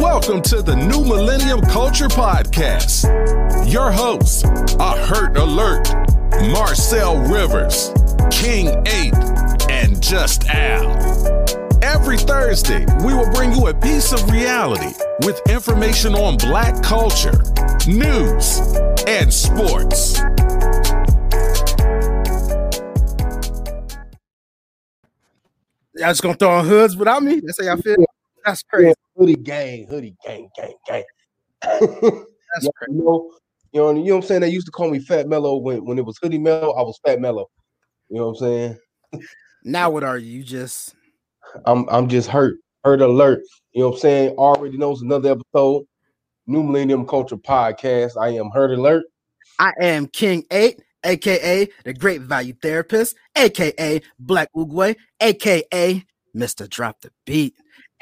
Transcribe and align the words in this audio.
Welcome 0.00 0.42
to 0.42 0.60
the 0.60 0.74
New 0.74 1.04
Millennium 1.04 1.60
Culture 1.60 2.08
Podcast. 2.08 3.04
Your 3.70 3.92
hosts 3.92 4.42
are 4.80 4.96
Hurt 4.96 5.36
Alert, 5.36 5.88
Marcel 6.50 7.18
Rivers, 7.30 7.92
King 8.28 8.82
8, 8.88 9.14
and 9.70 10.02
Just 10.02 10.48
Al. 10.48 10.90
Every 11.80 12.18
Thursday, 12.18 12.84
we 13.04 13.14
will 13.14 13.30
bring 13.30 13.52
you 13.52 13.68
a 13.68 13.74
piece 13.74 14.12
of 14.12 14.28
reality 14.28 14.92
with 15.20 15.40
information 15.48 16.16
on 16.16 16.38
black 16.38 16.82
culture, 16.82 17.40
news, 17.86 18.58
and 19.06 19.32
sports. 19.32 20.18
Y'all 25.94 26.10
just 26.10 26.20
gonna 26.20 26.34
throw 26.34 26.50
on 26.50 26.66
hoods 26.66 26.96
without 26.96 27.22
me? 27.22 27.38
That's 27.38 27.60
how 27.60 27.66
y'all 27.66 27.80
feel? 27.80 28.04
That's 28.44 28.62
crazy. 28.62 28.88
Yeah, 28.88 28.94
hoodie 29.16 29.36
gang, 29.36 29.86
hoodie 29.86 30.16
gang, 30.24 30.48
gang, 30.56 30.74
gang. 30.86 31.04
That's 31.62 31.80
Yeah, 32.60 32.70
crazy. 32.76 32.92
you 32.92 33.04
know, 33.04 33.30
you 33.72 33.80
know, 33.80 33.90
you 33.94 34.04
know 34.04 34.16
what 34.16 34.22
I'm 34.24 34.28
saying? 34.28 34.40
They 34.42 34.48
used 34.48 34.66
to 34.66 34.72
call 34.72 34.90
me 34.90 34.98
Fat 34.98 35.28
Melo 35.28 35.56
when, 35.56 35.84
when 35.84 35.98
it 35.98 36.04
was 36.04 36.18
hoodie 36.22 36.38
Melo, 36.38 36.72
I 36.72 36.82
was 36.82 36.98
fat 37.06 37.20
Melo. 37.20 37.46
You 38.08 38.18
know 38.18 38.26
what 38.28 38.30
I'm 38.30 38.36
saying? 38.36 38.78
Now 39.64 39.90
what 39.90 40.04
are 40.04 40.18
you? 40.18 40.42
Just 40.42 40.94
I'm 41.66 41.88
I'm 41.88 42.08
just 42.08 42.28
hurt, 42.28 42.56
hurt 42.84 43.00
alert. 43.00 43.40
You 43.72 43.82
know 43.82 43.88
what 43.88 43.94
I'm 43.96 44.00
saying? 44.00 44.36
Already 44.36 44.76
knows 44.76 45.02
another 45.02 45.32
episode, 45.32 45.86
New 46.46 46.62
Millennium 46.62 47.06
Culture 47.06 47.36
Podcast. 47.36 48.12
I 48.20 48.30
am 48.30 48.50
hurt 48.50 48.70
alert. 48.72 49.04
I 49.58 49.72
am 49.80 50.06
King 50.08 50.44
8, 50.50 50.80
aka 51.04 51.68
the 51.84 51.94
Great 51.94 52.20
Value 52.22 52.54
Therapist, 52.60 53.16
aka 53.36 54.00
Black 54.18 54.48
Uguay, 54.54 54.96
aka 55.20 56.04
Mr. 56.36 56.68
Drop 56.68 57.00
the 57.00 57.10
Beat, 57.24 57.54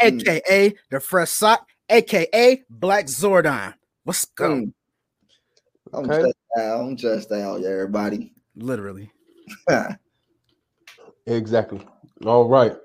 Mm. 0.02 0.28
aka 0.28 0.74
the 0.90 1.00
Fresh 1.00 1.30
Sock, 1.30 1.68
aka 1.88 2.62
Black 2.68 3.06
Zordon. 3.06 3.74
What's 4.04 4.24
going? 4.24 4.68
Mm. 4.68 4.72
I'm 5.94 6.10
Okay. 6.10 6.22
just 6.22 6.36
out. 6.58 6.80
I'm 6.80 6.96
just 6.96 7.32
out, 7.32 7.60
yeah, 7.60 7.68
everybody. 7.68 8.32
Literally. 8.56 9.10
Exactly. 11.26 11.80
All 12.26 12.48
right. 12.48 12.76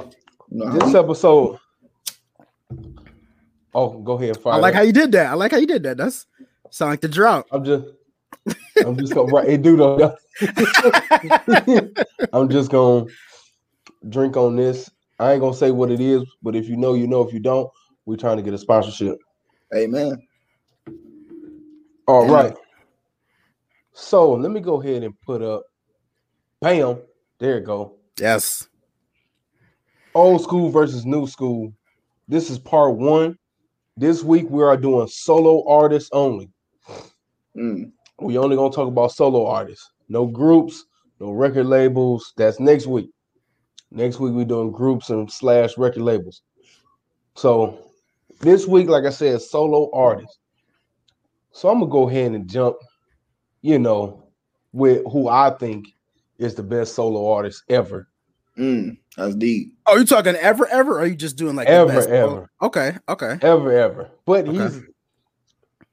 You 0.00 0.06
know 0.50 0.66
how 0.66 0.78
This 0.78 0.94
episode. 0.96 1.58
Oh, 3.72 3.90
go 4.00 4.14
ahead. 4.14 4.36
Fire 4.38 4.54
I 4.54 4.56
like 4.56 4.74
up. 4.74 4.78
how 4.78 4.82
you 4.82 4.92
did 4.92 5.12
that. 5.12 5.26
I 5.30 5.34
like 5.34 5.52
how 5.52 5.58
you 5.58 5.66
did 5.66 5.84
that. 5.84 5.96
That's 5.96 6.26
sound 6.70 6.90
like 6.90 7.00
the 7.00 7.08
drought. 7.08 7.46
I'm 7.52 7.64
just 7.64 7.84
I'm 8.84 8.96
just 8.96 9.14
gonna 9.14 9.30
write 9.30 9.48
it 9.48 9.62
do 9.62 9.76
though. 9.76 10.16
I'm 12.32 12.48
just 12.48 12.70
gonna 12.72 13.06
drink 14.08 14.36
on 14.36 14.56
this. 14.56 14.90
I 15.18 15.32
ain't 15.32 15.40
gonna 15.40 15.54
say 15.54 15.70
what 15.70 15.90
it 15.90 16.00
is, 16.00 16.24
but 16.42 16.56
if 16.56 16.68
you 16.68 16.76
know, 16.76 16.94
you 16.94 17.06
know. 17.06 17.22
If 17.22 17.32
you 17.32 17.40
don't, 17.40 17.70
we're 18.04 18.16
trying 18.16 18.36
to 18.36 18.42
get 18.42 18.54
a 18.54 18.58
sponsorship. 18.58 19.16
Amen. 19.74 20.16
All 22.06 22.26
Yeah. 22.26 22.32
right. 22.32 22.54
So 23.92 24.32
let 24.32 24.50
me 24.50 24.60
go 24.60 24.82
ahead 24.82 25.02
and 25.04 25.14
put 25.22 25.40
up. 25.40 25.62
Bam. 26.60 26.98
There 27.38 27.58
you 27.58 27.64
go. 27.64 27.96
yes. 28.18 28.66
Old 30.14 30.42
school 30.42 30.70
versus 30.70 31.04
new 31.04 31.26
school. 31.26 31.72
This 32.28 32.50
is 32.50 32.58
part 32.58 32.96
one. 32.96 33.36
This 33.96 34.22
week 34.22 34.48
we 34.48 34.62
are 34.62 34.76
doing 34.76 35.06
solo 35.08 35.64
artists 35.68 36.10
only. 36.12 36.50
Mm. 37.56 37.92
We 38.20 38.38
only 38.38 38.56
gonna 38.56 38.74
talk 38.74 38.88
about 38.88 39.12
solo 39.12 39.46
artists. 39.46 39.90
No 40.08 40.26
groups, 40.26 40.84
no 41.20 41.30
record 41.32 41.66
labels. 41.66 42.32
That's 42.36 42.58
next 42.60 42.86
week. 42.86 43.10
Next 43.94 44.18
week 44.18 44.32
we're 44.32 44.44
doing 44.44 44.72
groups 44.72 45.10
and 45.10 45.30
slash 45.30 45.78
record 45.78 46.02
labels. 46.02 46.42
So 47.36 47.92
this 48.40 48.66
week, 48.66 48.88
like 48.88 49.04
I 49.04 49.10
said, 49.10 49.40
solo 49.40 49.88
artists. 49.94 50.38
So 51.52 51.68
I'm 51.68 51.78
gonna 51.78 51.90
go 51.90 52.08
ahead 52.08 52.32
and 52.32 52.48
jump, 52.50 52.76
you 53.62 53.78
know, 53.78 54.26
with 54.72 55.04
who 55.12 55.28
I 55.28 55.50
think 55.50 55.86
is 56.38 56.56
the 56.56 56.62
best 56.64 56.96
solo 56.96 57.30
artist 57.30 57.62
ever. 57.68 58.08
Mm. 58.58 58.98
That's 59.16 59.36
deep. 59.36 59.74
Oh, 59.86 59.96
you 59.96 60.04
talking 60.04 60.34
ever, 60.34 60.66
ever, 60.66 60.94
or 60.94 61.00
are 61.00 61.06
you 61.06 61.14
just 61.14 61.36
doing 61.36 61.54
like 61.54 61.68
the 61.68 61.74
Ever, 61.74 61.92
best? 61.92 62.08
ever. 62.08 62.50
Okay, 62.60 62.96
okay. 63.08 63.38
Ever, 63.42 63.72
ever. 63.72 64.10
But 64.26 64.48
Okay. 64.48 64.58
he's 64.58 64.82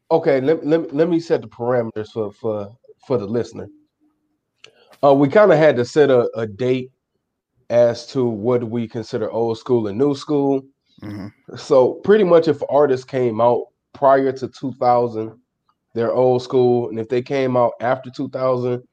okay. 0.09 0.41
Let, 0.41 0.66
let, 0.66 0.91
let 0.91 1.07
me 1.07 1.19
set 1.19 1.44
the 1.44 1.47
parameters 1.47 2.09
for 2.11 2.31
for 2.31 2.75
for 3.06 3.19
the 3.19 3.28
listener. 3.28 3.67
Uh, 5.03 5.13
we 5.13 5.29
kind 5.29 5.51
of 5.51 5.59
had 5.59 5.75
to 5.75 5.85
set 5.85 6.09
a, 6.09 6.29
a 6.35 6.47
date 6.47 6.91
as 7.72 8.06
to 8.06 8.26
what 8.26 8.66
we 8.66 8.86
consider 8.86 9.32
old 9.32 9.58
school 9.58 9.88
and 9.88 9.98
new 9.98 10.14
school. 10.14 10.62
Mhm. 11.02 11.32
So 11.56 11.94
pretty 12.04 12.26
much, 12.26 12.48
if 12.50 12.62
artists 12.70 13.06
came 13.06 13.40
out 13.40 13.64
prior 13.94 14.32
to 14.34 14.48
2000, 14.50 15.32
they're 15.94 16.14
old 16.14 16.44
school, 16.44 16.90
and 16.90 17.00
if 17.00 17.08
they 17.08 17.22
came 17.22 17.56
out 17.56 17.72
after 17.80 18.12
2000, 18.12 18.84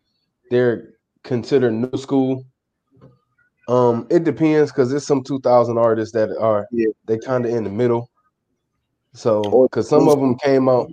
they're 0.50 0.94
considered 1.24 1.72
new 1.72 1.98
school. 1.98 2.44
Um, 3.68 4.06
it 4.10 4.24
depends 4.24 4.70
because 4.70 4.90
there's 4.90 5.06
some 5.06 5.22
2000 5.22 5.76
artists 5.76 6.14
that 6.14 6.30
are 6.38 6.66
Yeah. 6.70 6.86
they 7.04 7.18
kind 7.18 7.44
of 7.44 7.52
in 7.52 7.64
the 7.64 7.70
middle. 7.70 8.08
So 9.12 9.68
because 9.70 9.88
some 9.88 10.08
of 10.08 10.20
them 10.20 10.36
came 10.36 10.68
out, 10.68 10.88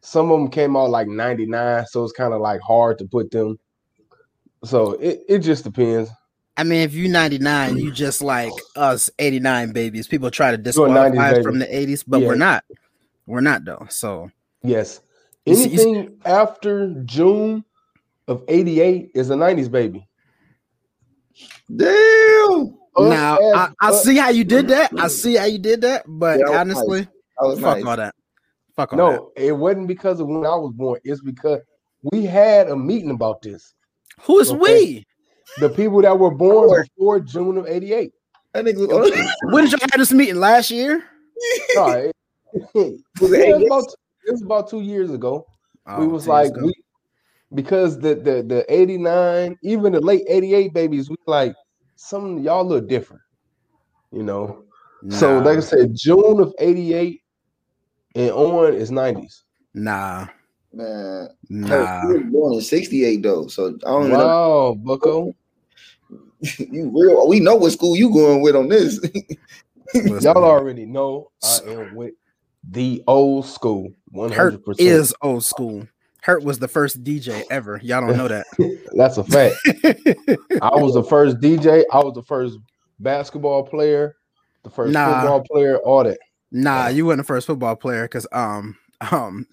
some 0.00 0.30
of 0.30 0.38
them 0.38 0.48
came 0.48 0.76
out 0.76 0.90
like 0.90 1.08
99, 1.08 1.86
so 1.86 2.04
it's 2.04 2.12
kind 2.12 2.32
of 2.32 2.40
like 2.40 2.60
hard 2.60 2.98
to 2.98 3.04
put 3.06 3.30
them. 3.32 3.58
So 4.64 4.92
it, 4.92 5.22
it 5.28 5.38
just 5.40 5.64
depends. 5.64 6.10
I 6.56 6.62
mean, 6.64 6.82
if 6.82 6.94
you 6.94 7.08
99, 7.08 7.78
you 7.78 7.90
just 7.90 8.22
like 8.22 8.52
us 8.76 9.10
89 9.18 9.72
babies. 9.72 10.06
People 10.06 10.30
try 10.30 10.50
to 10.52 10.56
disqualify 10.56 11.32
us 11.32 11.42
from 11.42 11.58
the 11.58 11.66
80s, 11.66 12.04
but 12.06 12.20
Yeah. 12.20 12.28
we're 12.28 12.34
not. 12.36 12.64
We're 13.26 13.40
not 13.40 13.64
though. 13.64 13.86
So 13.90 14.30
Yes. 14.62 15.00
You 15.46 15.54
see- 15.56 15.68
you 15.70 15.78
see- 15.78 15.90
Anything 15.90 16.20
after 16.24 16.88
June 17.04 17.64
of 18.28 18.44
88 18.48 19.10
is 19.14 19.30
a 19.30 19.36
90s 19.36 19.68
baby. 19.68 20.06
Damn. 21.74 22.76
Us 22.96 23.10
now 23.10 23.38
I, 23.54 23.70
I 23.80 23.92
see 23.92 24.16
how 24.16 24.28
you 24.28 24.44
did 24.44 24.68
that. 24.68 24.92
I 24.96 25.08
see 25.08 25.34
how 25.34 25.46
you 25.46 25.58
did 25.58 25.80
that, 25.80 26.04
but 26.06 26.38
Yeah, 26.38 26.44
was 26.50 26.56
honestly, 26.58 27.00
That 27.00 27.46
was 27.48 27.60
fuck 27.60 27.78
nice. 27.78 27.86
all 27.86 27.96
that. 27.96 28.14
Fuck 28.76 28.92
all 28.92 28.98
that. 29.10 29.16
No, 29.16 29.32
it 29.36 29.52
wasn't 29.52 29.88
because 29.88 30.20
of 30.20 30.28
when 30.28 30.46
I 30.46 30.54
was 30.54 30.72
born. 30.74 31.00
It's 31.02 31.20
because 31.20 31.60
we 32.12 32.24
had 32.24 32.68
a 32.68 32.76
meeting 32.76 33.10
about 33.10 33.42
this. 33.42 33.74
Who 34.22 34.38
is 34.38 34.50
Okay. 34.52 34.60
we? 34.60 35.06
The 35.58 35.68
people 35.68 36.02
that 36.02 36.18
were 36.18 36.30
born 36.30 36.84
before 36.96 37.20
June 37.20 37.56
of 37.58 37.66
88. 37.66 38.12
That 38.52 38.64
nigga 38.64 38.88
When 39.52 39.64
did 39.64 39.72
y'all 39.72 39.80
have 39.90 39.98
this 39.98 40.12
meeting? 40.12 40.36
Last 40.36 40.70
year? 40.70 41.04
No, 41.74 41.88
it, 41.88 42.16
Was 43.20 43.32
it 43.32 43.40
it, 43.40 43.52
was 43.52 43.66
about, 43.66 43.84
it 44.26 44.30
was 44.30 44.42
about 44.42 44.70
two 44.70 44.80
years 44.80 45.10
ago. 45.10 45.44
we 45.98 46.04
Oh, 46.04 46.08
was 46.08 46.28
like 46.28 46.54
we 46.56 46.72
because 47.54 47.98
the 47.98 48.14
the 48.14 48.42
the 48.42 48.64
89 48.68 49.56
even 49.62 49.92
the 49.92 50.00
late 50.00 50.22
88 50.28 50.72
babies 50.72 51.08
we 51.08 51.16
like 51.26 51.54
some 51.96 52.38
y'all 52.38 52.66
look 52.66 52.88
different 52.88 53.22
you 54.12 54.22
know? 54.22 54.64
So 55.10 55.38
like 55.38 55.58
i 55.58 55.60
said 55.60 55.90
june 55.94 56.40
of 56.40 56.54
88 56.58 57.20
and 58.14 58.30
on 58.30 58.74
is 58.74 58.90
90s 58.90 59.42
nah, 59.74 60.26
man. 60.76 61.28
nah. 61.48 62.08
You 62.08 62.14
was 62.14 62.32
born 62.32 62.54
in 62.54 62.60
'68 62.60 63.22
though, 63.22 63.46
so 63.46 63.76
I 63.86 63.90
don't 63.90 64.10
know. 64.10 64.26
wow 64.26 64.74
bucko 64.74 65.34
You 66.58 66.90
real? 66.94 67.26
We 67.28 67.40
know 67.40 67.56
what 67.56 67.72
school 67.72 67.96
you 67.96 68.10
going 68.12 68.42
with 68.42 68.56
on 68.56 68.68
this. 68.68 69.00
Y'all 69.94 70.36
already 70.44 70.84
know 70.86 71.30
i 71.42 71.58
am 71.68 71.94
with 71.94 72.14
the 72.70 73.02
old 73.06 73.46
school 73.46 73.92
100% 74.14 74.34
Hurt 74.34 74.60
is 74.78 75.14
old 75.20 75.44
school. 75.44 75.86
Hurt 76.22 76.42
was 76.42 76.58
the 76.58 76.68
first 76.68 77.04
DJ 77.04 77.44
ever. 77.50 77.78
Y'all 77.82 78.00
don't 78.00 78.16
know 78.16 78.28
that. 78.28 78.46
that's 78.96 79.18
a 79.18 79.24
fact 79.24 79.54
i 80.62 80.74
was 80.74 80.94
the 80.94 81.02
first 81.02 81.38
dj 81.38 81.84
i 81.92 81.98
was 81.98 82.14
the 82.14 82.22
first 82.22 82.58
basketball 83.00 83.62
player 83.62 84.16
the 84.62 84.70
first 84.70 84.94
Nah. 84.94 85.20
football 85.20 85.42
player 85.50 85.78
all 85.78 86.04
that 86.04 86.18
Nah, 86.56 86.86
you 86.86 87.04
weren't 87.04 87.18
the 87.18 87.24
first 87.24 87.48
football 87.48 87.74
player 87.74 88.04
because 88.04 88.28
um 88.30 88.76
um 89.10 89.44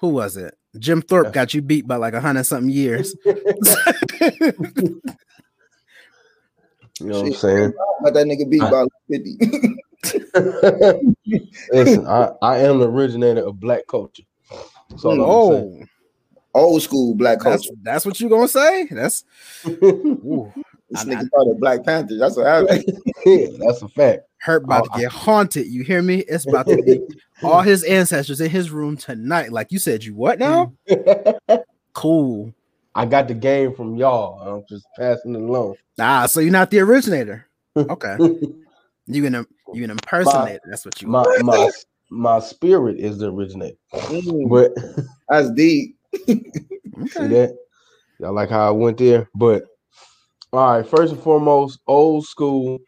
who 0.00 0.08
was 0.08 0.36
it? 0.36 0.54
Jim 0.78 1.02
Thorpe 1.02 1.32
got 1.32 1.54
you 1.54 1.62
beat 1.62 1.86
by 1.86 1.96
like 1.96 2.14
a 2.14 2.20
hundred 2.20 2.44
something 2.44 2.70
years. 2.70 3.14
you 3.24 3.34
know 7.00 7.22
what 7.22 7.26
i'm 7.26 7.32
saying 7.34 7.72
But 8.02 8.14
that 8.14 8.26
nigga 8.26 8.48
beat 8.50 8.60
by 8.60 8.84
50. 9.10 9.76
Listen, 11.72 12.06
I, 12.06 12.30
I 12.42 12.58
am 12.58 12.78
the 12.78 12.88
originator 12.88 13.44
of 13.46 13.58
black 13.60 13.86
culture. 13.88 14.22
So 14.96 15.14
hmm. 15.14 15.20
oh, 15.20 15.84
Old 16.54 16.82
school 16.82 17.14
black 17.14 17.40
that's 17.40 17.66
culture. 17.66 17.78
that's 17.82 18.06
what 18.06 18.18
you 18.20 18.28
gonna 18.28 18.48
say? 18.48 18.86
That's 18.90 19.24
ooh, 19.66 20.52
This 20.90 21.02
I- 21.02 21.04
nigga 21.04 21.16
I- 21.18 21.24
started 21.24 21.60
Black 21.60 21.84
Panther. 21.84 22.16
That's 22.18 22.36
what 22.36 22.46
happened. 22.46 22.84
that's 23.60 23.82
a 23.82 23.88
fact. 23.88 24.22
hurt 24.38 24.64
about 24.64 24.84
to 24.84 24.90
Oh, 24.92 24.94
I- 24.96 25.00
get 25.02 25.12
haunted. 25.12 25.66
You 25.66 25.82
hear 25.84 26.00
me? 26.02 26.20
It's 26.20 26.46
about 26.48 26.66
to 26.68 26.82
be 26.82 27.00
all 27.44 27.62
his 27.62 27.84
ancestors 27.84 28.40
in 28.40 28.50
his 28.50 28.70
room 28.70 28.96
tonight. 28.96 29.52
Like 29.52 29.72
you 29.72 29.78
said, 29.78 30.04
you 30.04 30.14
what 30.14 30.38
now? 30.38 30.72
Cool. 31.94 32.54
I 32.94 33.06
got 33.06 33.26
the 33.26 33.34
game 33.34 33.74
from 33.74 33.96
y'all. 33.96 34.40
I'm 34.40 34.64
just 34.68 34.86
passing 34.96 35.34
it 35.34 35.40
along. 35.40 35.74
Ah, 35.98 36.26
so 36.26 36.38
you're 36.38 36.52
not 36.52 36.70
the 36.70 36.78
originator. 36.80 37.46
Okay. 37.76 38.16
You 39.06 39.22
can 39.22 39.46
you 39.72 39.82
can 39.82 39.90
impersonate. 39.90 40.60
That's 40.68 40.84
what 40.84 41.00
you 41.00 41.08
My 41.08 41.22
want. 41.22 41.44
my 41.44 41.70
my 42.10 42.38
spirit 42.40 42.98
is 42.98 43.18
the 43.18 43.32
originator. 43.32 43.76
Mm, 43.94 44.48
But 44.48 44.72
that's 45.28 45.50
deep. 45.52 45.96
see 46.26 46.36
that? 47.28 47.56
Y'all 48.18 48.32
like 48.32 48.50
how 48.50 48.68
I 48.68 48.70
went 48.70 48.98
there? 48.98 49.28
But 49.34 49.64
all 50.52 50.72
right, 50.78 50.86
first 50.86 51.12
and 51.12 51.22
foremost, 51.22 51.80
old 51.86 52.26
school. 52.26 52.78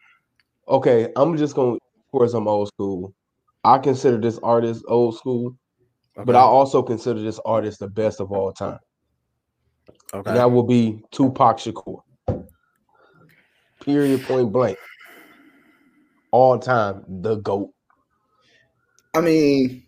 Okay, 0.67 1.11
I'm 1.15 1.37
just 1.37 1.55
gonna 1.55 1.73
of 1.73 1.79
course 2.11 2.33
I'm 2.33 2.47
old 2.47 2.67
school. 2.69 3.13
I 3.63 3.77
consider 3.77 4.17
this 4.19 4.39
artist 4.39 4.83
old 4.87 5.17
school, 5.17 5.55
but 6.15 6.35
I 6.35 6.39
also 6.41 6.81
consider 6.81 7.21
this 7.21 7.39
artist 7.45 7.79
the 7.79 7.87
best 7.87 8.19
of 8.19 8.31
all 8.31 8.51
time. 8.51 8.79
okay. 10.13 10.29
And 10.29 10.37
that 10.37 10.51
will 10.51 10.63
be 10.63 11.03
Tupac 11.11 11.57
Shakur. 11.57 12.01
Period 13.81 14.23
point 14.23 14.51
blank. 14.51 14.77
All 16.31 16.59
time, 16.59 17.03
the 17.07 17.35
GOAT. 17.35 17.71
I 19.13 19.21
mean, 19.21 19.83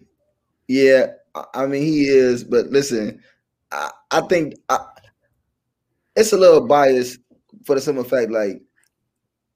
yeah, 0.67 1.13
I- 1.35 1.45
I 1.53 1.65
mean 1.67 1.83
he 1.83 2.05
is, 2.07 2.43
but 2.43 2.67
listen, 2.67 3.23
I, 3.71 3.91
I 4.11 4.21
think 4.21 4.55
I, 4.69 4.79
it's 6.15 6.33
a 6.33 6.37
little 6.37 6.67
biased 6.67 7.19
for 7.65 7.75
the 7.75 7.81
simple 7.81 8.03
fact, 8.03 8.31
like 8.31 8.61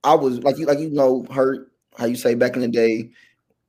I 0.04 0.16
was 0.16 0.40
like 0.40 0.58
you, 0.58 0.66
like 0.66 0.80
you 0.80 0.90
know, 0.90 1.26
hurt 1.32 1.72
how 1.98 2.06
you 2.06 2.16
say 2.16 2.36
back 2.36 2.56
in 2.56 2.62
the 2.62 2.68
day, 2.68 3.04
wh- 3.04 3.10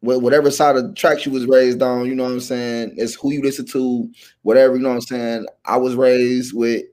whatever 0.00 0.50
side 0.50 0.76
of 0.76 0.84
the 0.84 0.94
tracks 0.94 1.26
you 1.26 1.32
was 1.32 1.46
raised 1.46 1.82
on, 1.82 2.06
you 2.06 2.14
know 2.14 2.24
what 2.24 2.32
I'm 2.32 2.40
saying? 2.40 2.94
It's 2.96 3.14
who 3.14 3.32
you 3.32 3.42
listen 3.42 3.66
to, 3.66 4.08
whatever, 4.42 4.76
you 4.76 4.82
know 4.82 4.90
what 4.90 4.96
I'm 4.96 5.00
saying? 5.00 5.46
I 5.64 5.76
was 5.76 5.94
raised 5.96 6.54
with 6.54 6.84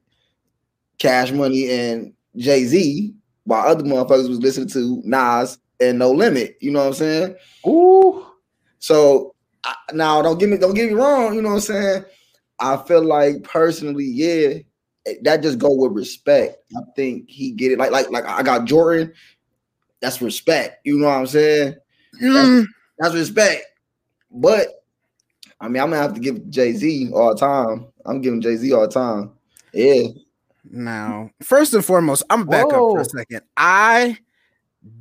Cash 0.98 1.32
Money 1.32 1.70
and 1.70 2.14
Jay 2.36 2.66
Z, 2.66 3.14
while 3.44 3.68
other 3.68 3.84
motherfuckers 3.84 4.30
was 4.30 4.40
listening 4.40 4.70
to 4.70 5.02
Nas 5.06 5.60
and 5.80 6.00
No 6.00 6.12
Limit, 6.12 6.58
you 6.62 6.72
know 6.72 6.80
what 6.80 6.88
I'm 6.88 6.94
saying? 6.94 7.36
Ooh. 7.68 8.26
So 8.80 9.36
I, 9.64 9.76
now, 9.94 10.22
don't 10.22 10.40
get 10.40 10.50
me 10.50 10.58
don't 10.58 10.74
get 10.74 10.90
me 10.90 10.96
wrong. 10.96 11.34
You 11.34 11.42
know 11.42 11.50
what 11.50 11.56
I'm 11.56 11.62
saying? 11.62 12.06
I 12.60 12.78
feel 12.78 13.04
like 13.04 13.44
personally, 13.44 14.06
yeah, 14.06 14.60
that 15.24 15.42
just 15.42 15.58
go 15.58 15.74
with 15.74 15.92
respect. 15.94 16.58
I 16.76 16.82
think 16.96 17.30
he 17.30 17.52
get 17.52 17.72
it. 17.72 17.80
Like 17.80 17.92
like 17.92 18.10
like 18.12 18.26
I 18.26 18.44
got 18.44 18.66
Jordan. 18.66 19.14
That's 20.02 20.22
respect. 20.22 20.86
You 20.86 21.00
know 21.00 21.08
what 21.08 21.18
I'm 21.18 21.28
saying? 21.28 21.76
Mm, 22.22 22.66
That's 23.00 23.14
respect. 23.16 23.64
But 24.32 24.84
I 25.60 25.68
mean, 25.68 25.82
I'm 25.82 25.90
gonna 25.90 26.02
have 26.02 26.14
to 26.14 26.20
give 26.20 26.50
Jay 26.50 26.74
Z 26.74 27.12
all 27.14 27.34
the 27.34 27.40
time. 27.40 27.88
I'm 28.06 28.22
giving 28.22 28.42
Jay 28.42 28.56
Z 28.56 28.72
all 28.74 28.88
the 28.88 28.94
time. 28.94 29.32
Yeah, 29.74 30.08
now, 30.72 31.30
first 31.42 31.74
and 31.74 31.84
foremost, 31.86 32.24
I'm 32.30 32.46
gonna 32.46 32.52
back 32.52 32.74
up 32.74 32.92
for 32.92 33.02
a 33.02 33.06
second. 33.06 33.42
I 33.58 34.18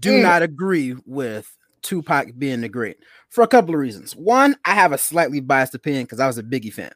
do 0.00 0.18
Mm. 0.18 0.22
not 0.22 0.42
agree 0.42 0.96
with 1.06 1.50
Tupac 1.82 2.28
being 2.38 2.60
the 2.60 2.68
great 2.68 2.96
for 3.28 3.42
a 3.42 3.48
couple 3.48 3.74
of 3.74 3.80
reasons. 3.80 4.14
One, 4.16 4.56
I 4.64 4.74
have 4.74 4.92
a 4.92 4.98
slightly 4.98 5.40
biased 5.40 5.74
opinion 5.74 6.04
because 6.04 6.20
I 6.20 6.26
was 6.26 6.38
a 6.38 6.42
Biggie 6.42 6.72
fan, 6.72 6.92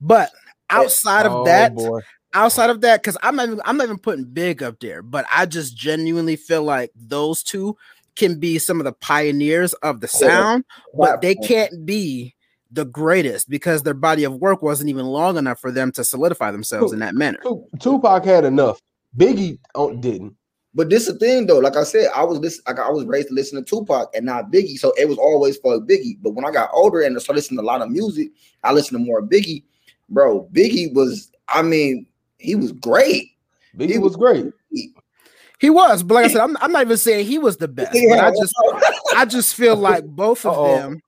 but 0.00 0.30
outside 0.70 1.26
of 1.26 1.32
Oh, 1.32 1.44
that, 1.44 1.74
boy. 1.74 2.00
outside 2.34 2.70
of 2.70 2.80
that, 2.82 3.02
because 3.02 3.16
I'm 3.22 3.36
not 3.36 3.46
even, 3.48 3.60
I'm 3.64 3.76
not 3.76 3.84
even 3.84 3.98
putting 3.98 4.24
Big 4.24 4.62
up 4.62 4.80
there, 4.80 5.02
but 5.02 5.26
I 5.32 5.46
just 5.46 5.76
genuinely 5.76 6.36
feel 6.36 6.62
like 6.62 6.90
those 6.94 7.42
two 7.42 7.76
can 8.16 8.38
be 8.38 8.58
some 8.58 8.80
of 8.80 8.84
the 8.84 8.92
pioneers 8.92 9.72
of 9.74 10.00
the 10.00 10.08
sound, 10.08 10.64
but 10.96 11.20
they 11.20 11.34
can't 11.34 11.84
be 11.84 12.34
the 12.70 12.84
greatest 12.84 13.50
because 13.50 13.82
their 13.82 13.94
body 13.94 14.24
of 14.24 14.36
work 14.36 14.62
wasn't 14.62 14.88
even 14.88 15.06
long 15.06 15.36
enough 15.36 15.60
for 15.60 15.72
them 15.72 15.90
to 15.92 16.04
solidify 16.04 16.50
themselves 16.50 16.92
in 16.92 17.00
that 17.00 17.14
manner. 17.14 17.40
Tupac 17.80 18.24
had 18.24 18.44
enough. 18.44 18.80
Biggie 19.16 19.58
oh, 19.74 19.94
didn't. 19.96 20.36
But 20.72 20.88
this 20.88 21.08
is 21.08 21.14
the 21.14 21.18
thing 21.18 21.46
though. 21.46 21.58
Like 21.58 21.76
I 21.76 21.82
said, 21.82 22.10
I 22.14 22.22
was 22.22 22.38
listen, 22.38 22.62
like 22.66 22.78
I 22.78 22.88
was 22.90 23.04
raised 23.04 23.28
to 23.28 23.34
listen 23.34 23.62
to 23.62 23.68
Tupac 23.68 24.10
and 24.14 24.24
not 24.24 24.52
Biggie, 24.52 24.78
so 24.78 24.92
it 24.96 25.08
was 25.08 25.18
always 25.18 25.56
for 25.56 25.80
Biggie. 25.80 26.18
But 26.22 26.30
when 26.30 26.44
I 26.44 26.52
got 26.52 26.70
older 26.72 27.00
and 27.00 27.16
I 27.16 27.18
started 27.18 27.38
listening 27.38 27.58
to 27.58 27.64
a 27.64 27.66
lot 27.66 27.82
of 27.82 27.90
music, 27.90 28.30
I 28.62 28.72
listened 28.72 29.00
to 29.00 29.04
more 29.04 29.20
Biggie. 29.20 29.64
Bro, 30.08 30.48
Biggie 30.52 30.94
was, 30.94 31.32
I 31.48 31.62
mean, 31.62 32.06
he 32.38 32.54
was 32.54 32.70
great. 32.72 33.32
Biggie 33.76 33.90
He 33.90 33.98
was 33.98 34.14
great. 34.14 34.52
He 35.60 35.70
was, 35.70 36.02
but 36.02 36.14
like 36.14 36.24
I 36.24 36.28
said, 36.28 36.40
I'm, 36.42 36.56
I'm 36.60 36.72
not 36.72 36.82
even 36.82 36.96
saying 36.96 37.26
he 37.26 37.38
was 37.38 37.56
the 37.58 37.68
best. 37.68 37.92
But 38.08 38.18
I 38.18 38.30
just 38.30 38.54
I 39.16 39.24
just 39.26 39.54
feel 39.54 39.76
like 39.90 40.04
both 40.04 40.44
of 40.46 40.54
Uh-oh. 40.56 40.76
them. 40.76 41.00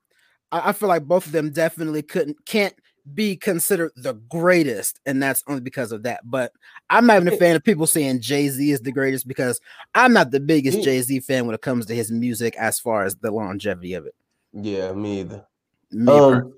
I, 0.52 0.68
I 0.68 0.72
feel 0.72 0.88
like 0.88 1.04
both 1.04 1.26
of 1.26 1.32
them 1.32 1.50
definitely 1.50 2.02
couldn't 2.02 2.44
can't 2.44 2.74
be 3.14 3.34
considered 3.36 3.90
the 3.96 4.12
greatest, 4.12 5.00
and 5.06 5.20
that's 5.20 5.42
only 5.48 5.60
because 5.60 5.90
of 5.90 6.04
that. 6.04 6.20
But 6.24 6.52
I'm 6.88 7.06
not 7.06 7.16
even 7.22 7.32
a 7.32 7.36
fan 7.36 7.56
of 7.56 7.64
people 7.64 7.86
saying 7.86 8.20
Jay 8.20 8.48
Z 8.48 8.70
is 8.70 8.80
the 8.80 8.92
greatest 8.92 9.26
because 9.26 9.60
I'm 9.94 10.12
not 10.12 10.30
the 10.30 10.38
biggest 10.38 10.82
Jay 10.82 11.00
Z 11.00 11.18
fan 11.20 11.46
when 11.46 11.54
it 11.54 11.62
comes 11.62 11.86
to 11.86 11.94
his 11.94 12.12
music 12.12 12.54
as 12.56 12.78
far 12.78 13.04
as 13.04 13.16
the 13.16 13.30
longevity 13.32 13.94
of 13.94 14.06
it. 14.06 14.14
Yeah, 14.52 14.92
me 14.92 15.20
either. 15.20 15.44
Me 15.90 16.06
per- 16.06 16.42
Um, 16.42 16.54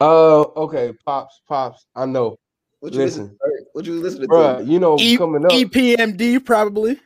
uh, 0.00 0.40
okay, 0.56 0.92
pops, 1.04 1.40
pops. 1.48 1.86
I 1.96 2.06
know, 2.06 2.38
what 2.78 2.92
you 2.92 2.98
listen, 3.00 3.24
listen. 3.24 3.36
to? 3.38 3.49
What 3.72 3.84
you 3.86 4.00
listening 4.00 4.28
bro. 4.28 4.58
to? 4.58 4.64
You 4.64 4.78
know, 4.78 4.98
E- 4.98 5.16
coming 5.16 5.44
up. 5.44 5.50
EPMD 5.52 6.44
probably. 6.44 6.98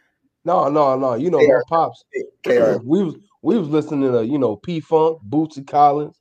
no, 0.45 0.69
no, 0.69 0.97
no. 0.99 1.15
You 1.15 1.31
know, 1.31 1.41
Yeah. 1.41 1.55
my 1.57 1.63
pops. 1.69 2.05
KR. 2.45 2.79
we 2.85 3.03
was 3.05 3.15
we 3.43 3.59
was 3.59 3.69
listening 3.69 4.11
to 4.13 4.25
you 4.25 4.39
know 4.39 4.57
P 4.57 4.81
Funk, 4.81 5.19
Bootsy 5.29 5.67
Collins. 5.67 6.17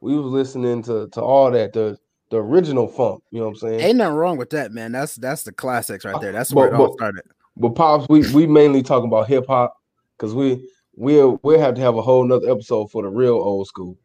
We 0.00 0.16
was 0.18 0.26
listening 0.26 0.82
to 0.84 1.08
to 1.08 1.20
all 1.20 1.50
that 1.50 1.72
the 1.72 1.98
the 2.30 2.38
original 2.38 2.88
funk. 2.88 3.22
You 3.30 3.38
know 3.40 3.46
what 3.46 3.50
I'm 3.52 3.56
saying? 3.56 3.80
Ain't 3.80 3.96
nothing 3.98 4.14
wrong 4.16 4.36
with 4.36 4.50
that, 4.50 4.72
man. 4.72 4.92
That's 4.92 5.16
that's 5.16 5.44
the 5.44 5.52
classics 5.52 6.04
right 6.04 6.20
there. 6.20 6.32
That's 6.32 6.50
But- 6.52 6.56
where 6.60 6.68
it 6.68 6.74
all 6.74 6.86
but- 6.88 6.94
started. 6.94 7.22
But 7.58 7.70
pops, 7.70 8.06
we 8.10 8.30
we 8.34 8.46
mainly 8.46 8.82
talking 8.82 9.08
about 9.08 9.28
hip 9.28 9.46
hop 9.48 9.74
because 10.18 10.34
we 10.34 10.68
we'll 10.94 11.40
we'll 11.42 11.58
have 11.60 11.74
to 11.76 11.80
have 11.80 11.96
a 11.96 12.02
whole 12.02 12.22
nother 12.24 12.50
episode 12.50 12.90
for 12.90 13.02
the 13.02 13.08
real 13.08 13.34
old 13.34 13.66
school. 13.66 13.96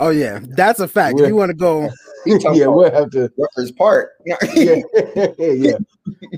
Oh 0.00 0.08
yeah, 0.10 0.40
that's 0.42 0.80
a 0.80 0.88
fact. 0.88 1.14
If 1.14 1.16
We're- 1.20 1.28
you 1.28 1.36
want 1.36 1.50
to 1.50 1.54
go, 1.56 1.80
He 1.82 1.86
talking 1.88 1.96
yeah, 2.54 2.66
we'll 2.66 2.92
have 2.92 3.10
to. 3.10 3.30
Rutgers 3.36 3.72
Park. 3.72 4.10
Yeah, 4.26 4.80
yeah. 5.38 5.76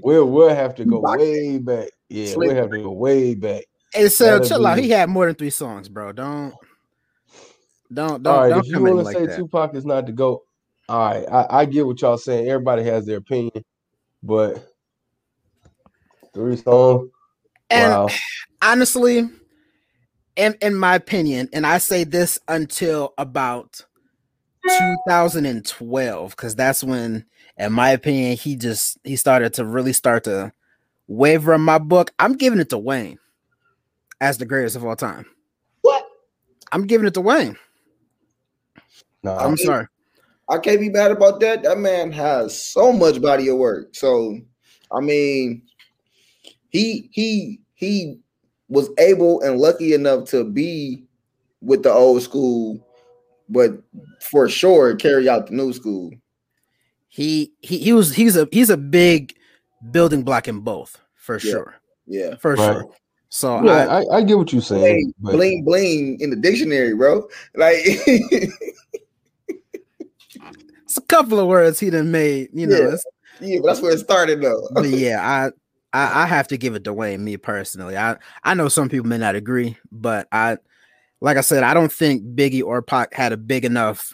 We'll 0.02 0.26
we'll 0.26 0.54
have 0.54 0.74
to 0.76 0.84
go 0.84 1.00
way 1.00 1.58
back. 1.58 1.90
Yeah, 2.08 2.34
we'll 2.36 2.54
have 2.54 2.70
to 2.70 2.82
go 2.82 2.92
way 2.92 3.34
back. 3.34 3.64
hey, 3.92 4.08
so 4.08 4.40
chill 4.40 4.66
out. 4.66 4.78
He 4.78 4.90
had 4.90 5.08
more 5.08 5.26
than 5.26 5.34
three 5.34 5.50
songs, 5.50 5.88
bro. 5.88 6.12
Don't, 6.12 6.54
don't, 7.92 8.22
don't, 8.22 8.26
all 8.26 8.40
right, 8.40 8.48
don't 8.50 8.60
if 8.60 8.66
you 8.66 8.82
want 8.82 8.98
to 8.98 9.02
like 9.02 9.16
say 9.16 9.26
that. 9.26 9.36
Tupac 9.36 9.74
is 9.74 9.84
not 9.84 10.06
the 10.06 10.12
goat, 10.12 10.42
all 10.88 11.10
right, 11.10 11.26
I, 11.30 11.60
I 11.60 11.64
get 11.66 11.86
what 11.86 12.00
y'all 12.00 12.16
saying. 12.18 12.48
Everybody 12.48 12.82
has 12.84 13.04
their 13.04 13.18
opinion, 13.18 13.64
but 14.22 14.74
three 16.32 16.56
songs. 16.56 17.10
And 17.70 17.92
wow. 17.92 18.08
honestly, 18.62 19.28
in 20.36 20.56
in 20.62 20.74
my 20.74 20.94
opinion, 20.94 21.50
and 21.52 21.66
I 21.66 21.78
say 21.78 22.04
this 22.04 22.38
until 22.48 23.12
about 23.18 23.84
2012, 24.66 26.30
because 26.30 26.54
that's 26.54 26.82
when, 26.84 27.24
in 27.56 27.72
my 27.72 27.90
opinion, 27.90 28.36
he 28.36 28.56
just 28.56 28.98
he 29.04 29.16
started 29.16 29.54
to 29.54 29.64
really 29.64 29.92
start 29.92 30.24
to 30.24 30.52
waver 31.06 31.54
in 31.54 31.60
my 31.60 31.78
book. 31.78 32.12
I'm 32.18 32.34
giving 32.34 32.60
it 32.60 32.70
to 32.70 32.78
Wayne 32.78 33.18
as 34.20 34.38
the 34.38 34.46
greatest 34.46 34.76
of 34.76 34.84
all 34.84 34.96
time. 34.96 35.26
What? 35.82 36.06
I'm 36.72 36.86
giving 36.86 37.06
it 37.06 37.14
to 37.14 37.20
Wayne. 37.20 37.56
no 39.22 39.36
I'm 39.36 39.52
Okay. 39.54 39.64
sorry. 39.64 39.86
I 40.50 40.58
can't 40.58 40.80
be 40.80 40.88
mad 40.88 41.10
about 41.10 41.40
that. 41.40 41.62
That 41.62 41.78
man 41.78 42.10
has 42.12 42.58
so 42.60 42.90
much 42.92 43.20
body 43.20 43.48
of 43.48 43.58
work. 43.58 43.94
So, 43.94 44.38
I 44.90 45.00
mean, 45.00 45.62
he 46.70 47.10
he 47.12 47.60
he 47.74 48.18
was 48.68 48.90
able 48.98 49.40
and 49.42 49.58
lucky 49.58 49.92
enough 49.94 50.24
to 50.30 50.44
be 50.44 51.04
with 51.60 51.82
the 51.82 51.92
old 51.92 52.22
school, 52.22 52.86
but 53.48 53.72
for 54.30 54.48
sure 54.48 54.94
carry 54.96 55.28
out 55.28 55.46
the 55.48 55.54
new 55.54 55.72
school. 55.72 56.10
He 57.08 57.52
he 57.60 57.78
he 57.78 57.92
was 57.92 58.14
he's 58.14 58.36
a 58.36 58.46
he's 58.52 58.70
a 58.70 58.76
big 58.76 59.34
building 59.90 60.22
block 60.22 60.48
in 60.48 60.60
both 60.60 60.98
for 61.14 61.34
Yeah. 61.36 61.50
sure. 61.50 61.74
Yeah. 62.06 62.36
For 62.36 62.54
Right. 62.54 62.72
sure. 62.72 62.90
So 63.30 63.62
yeah, 63.62 63.86
I, 63.88 64.00
I, 64.02 64.16
I 64.18 64.22
get 64.22 64.38
what 64.38 64.52
you're 64.52 64.62
saying. 64.62 64.80
Bling, 64.82 65.14
but- 65.20 65.32
bling 65.32 65.64
bling 65.64 66.20
in 66.20 66.30
the 66.30 66.36
dictionary, 66.36 66.94
bro. 66.94 67.26
Like 67.54 67.76
it's 70.84 70.96
a 70.96 71.02
couple 71.02 71.38
of 71.38 71.46
words 71.46 71.80
he 71.80 71.90
done 71.90 72.10
made, 72.10 72.48
you 72.52 72.66
know. 72.66 72.76
Yeah. 72.90 72.96
yeah, 73.40 73.58
but 73.60 73.66
that's 73.68 73.80
where 73.80 73.92
it 73.92 73.98
started 73.98 74.40
though. 74.42 74.68
but 74.72 74.84
yeah, 74.88 75.20
I, 75.22 75.46
I 75.98 76.24
I 76.24 76.26
have 76.26 76.48
to 76.48 76.56
give 76.56 76.74
it 76.74 76.84
to 76.84 76.92
Wayne, 76.92 77.24
me 77.24 77.36
personally. 77.36 77.96
I 77.96 78.16
I 78.44 78.54
know 78.54 78.68
some 78.68 78.88
people 78.88 79.06
may 79.08 79.18
not 79.18 79.34
agree, 79.34 79.76
but 79.92 80.28
I 80.32 80.58
like 81.20 81.36
I 81.36 81.42
said, 81.42 81.62
I 81.62 81.74
don't 81.74 81.92
think 81.92 82.22
Biggie 82.34 82.62
or 82.62 82.82
Pac 82.82 83.14
had 83.14 83.32
a 83.32 83.36
big 83.36 83.64
enough 83.64 84.12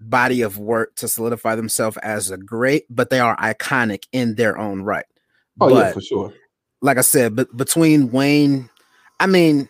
body 0.00 0.42
of 0.42 0.58
work 0.58 0.94
to 0.96 1.08
solidify 1.08 1.54
themselves 1.54 1.96
as 1.98 2.30
a 2.30 2.36
great, 2.36 2.84
but 2.90 3.10
they 3.10 3.20
are 3.20 3.36
iconic 3.36 4.04
in 4.12 4.34
their 4.34 4.58
own 4.58 4.82
right. 4.82 5.06
oh 5.60 5.68
but 5.68 5.74
yeah, 5.74 5.92
for 5.92 6.00
sure. 6.00 6.34
like 6.80 6.98
I 6.98 7.02
said, 7.02 7.36
but 7.36 7.54
between 7.56 8.10
Wayne, 8.10 8.68
I 9.20 9.26
mean, 9.26 9.68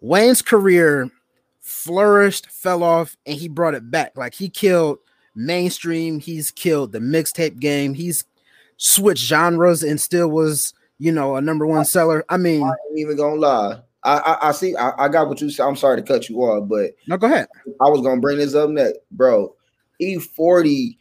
Wayne's 0.00 0.42
career 0.42 1.10
flourished, 1.60 2.50
fell 2.50 2.82
off, 2.82 3.16
and 3.26 3.36
he 3.36 3.48
brought 3.48 3.74
it 3.74 3.90
back. 3.90 4.16
Like 4.16 4.34
he 4.34 4.48
killed 4.48 4.98
mainstream, 5.34 6.20
he's 6.20 6.50
killed 6.50 6.92
the 6.92 7.00
mixtape 7.00 7.58
game, 7.58 7.94
he's 7.94 8.24
switched 8.76 9.24
genres 9.24 9.82
and 9.82 10.00
still 10.00 10.28
was, 10.28 10.74
you 10.98 11.10
know, 11.10 11.36
a 11.36 11.40
number 11.40 11.66
one 11.66 11.84
seller. 11.84 12.24
I 12.28 12.36
mean, 12.36 12.62
I 12.62 12.68
ain't 12.68 12.98
even 12.98 13.16
gonna 13.16 13.34
lie. 13.34 13.80
I, 14.04 14.16
I, 14.18 14.48
I 14.48 14.52
see. 14.52 14.76
I, 14.76 14.92
I 15.04 15.08
got 15.08 15.28
what 15.28 15.40
you 15.40 15.50
said. 15.50 15.66
I'm 15.66 15.76
sorry 15.76 15.96
to 16.00 16.06
cut 16.06 16.28
you 16.28 16.38
off, 16.40 16.68
but 16.68 16.92
No, 17.08 17.16
go 17.16 17.26
ahead. 17.26 17.48
I 17.80 17.88
was 17.88 18.00
gonna 18.02 18.20
bring 18.20 18.38
this 18.38 18.54
up 18.54 18.70
next, 18.70 18.98
bro. 19.10 19.54
E40, 20.00 20.96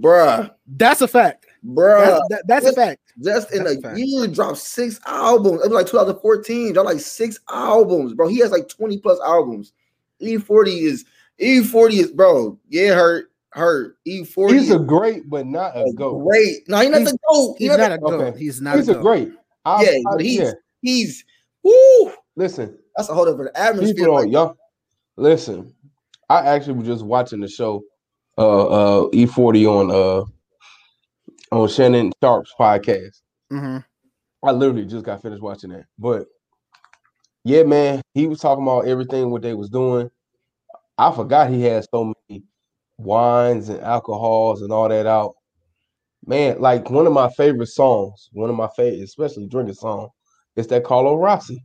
bruh, 0.00 0.50
That's 0.66 1.02
a 1.02 1.08
fact. 1.08 1.46
bruh. 1.64 2.04
That's, 2.06 2.28
that- 2.30 2.42
that's 2.46 2.66
a 2.66 2.72
fact. 2.72 3.00
just 3.22 3.52
in 3.52 3.64
that's 3.64 3.76
a 3.76 3.78
a 3.78 3.82
fact. 3.82 3.98
year, 3.98 4.26
dropped 4.26 4.58
six 4.58 4.98
albums. 5.06 5.60
It 5.62 5.68
was 5.68 5.72
like 5.72 5.86
2014. 5.86 6.72
Dropped 6.72 6.86
like 6.88 7.00
six 7.00 7.38
albums, 7.50 8.14
bro. 8.14 8.28
He 8.28 8.38
has 8.38 8.50
like 8.50 8.68
20 8.68 8.98
plus 8.98 9.18
albums. 9.24 9.72
E40 10.22 10.82
is 10.82 11.04
E40 11.40 11.92
is 11.92 12.10
bro. 12.12 12.58
Yeah, 12.68 12.94
hurt, 12.94 13.30
hurt. 13.50 13.98
E40 14.06 14.52
He's 14.52 14.62
is 14.64 14.70
a 14.70 14.78
great, 14.78 15.28
but 15.28 15.46
not 15.46 15.76
a 15.76 15.92
goat. 15.94 16.24
great. 16.26 16.68
No, 16.68 16.78
he's 16.80 16.90
not 16.90 17.00
He's- 17.00 17.12
the 17.12 17.18
goat. 17.28 17.56
He's 17.58 17.68
He's 17.68 17.78
not 17.78 17.88
not. 17.90 17.92
a 17.92 17.98
goat. 17.98 18.20
okay. 18.20 18.38
He's 18.38 18.60
not 18.62 18.76
He's 18.76 18.88
a 18.88 18.98
a 18.98 19.02
great. 19.02 19.32
I, 19.64 19.82
Yeah, 19.84 19.90
I- 19.90 20.02
but 20.16 20.20
he's 20.22 20.38
yeah. 20.38 20.52
he's 20.80 21.24
woo. 21.62 22.12
Listen, 22.36 22.78
That's 22.96 23.08
a 23.08 23.14
whole 23.14 23.26
different 23.26 23.56
atmosphere. 23.56 23.94
people 23.94 24.14
Like, 24.14 24.30
y'all 24.30 24.56
listen. 25.16 25.74
I 26.28 26.46
actually 26.46 26.74
was 26.74 26.86
just 26.86 27.04
watching 27.04 27.40
the 27.40 27.48
show 27.48 27.82
uh 28.38 28.66
uh 28.66 29.08
E40 29.10 29.66
on 29.66 29.90
uh 29.90 30.24
on 31.54 31.68
Shannon 31.68 32.12
Sharpe's 32.22 32.54
podcast. 32.58 33.20
hmm 33.50 33.78
I 34.44 34.50
literally 34.50 34.86
just 34.86 35.04
got 35.04 35.22
finished 35.22 35.42
watching 35.42 35.70
that. 35.70 35.84
But 35.98 36.26
yeah, 37.44 37.62
man, 37.62 38.00
he 38.14 38.26
was 38.26 38.40
talking 38.40 38.64
about 38.64 38.86
everything 38.86 39.30
what 39.30 39.42
they 39.42 39.54
was 39.54 39.68
doing. 39.68 40.10
I 40.98 41.12
forgot 41.12 41.50
he 41.50 41.62
had 41.62 41.84
so 41.94 42.12
many 42.28 42.42
wines 42.98 43.68
and 43.68 43.80
alcohols 43.80 44.62
and 44.62 44.72
all 44.72 44.88
that 44.88 45.06
out. 45.06 45.34
Man, 46.24 46.60
like 46.60 46.88
one 46.90 47.06
of 47.06 47.12
my 47.12 47.28
favorite 47.30 47.66
songs, 47.68 48.28
one 48.32 48.48
of 48.48 48.56
my 48.56 48.68
favorite, 48.76 49.02
especially 49.02 49.46
drinking 49.48 49.74
song, 49.74 50.08
is 50.56 50.66
that 50.68 50.84
Carlo 50.84 51.16
Rossi. 51.16 51.64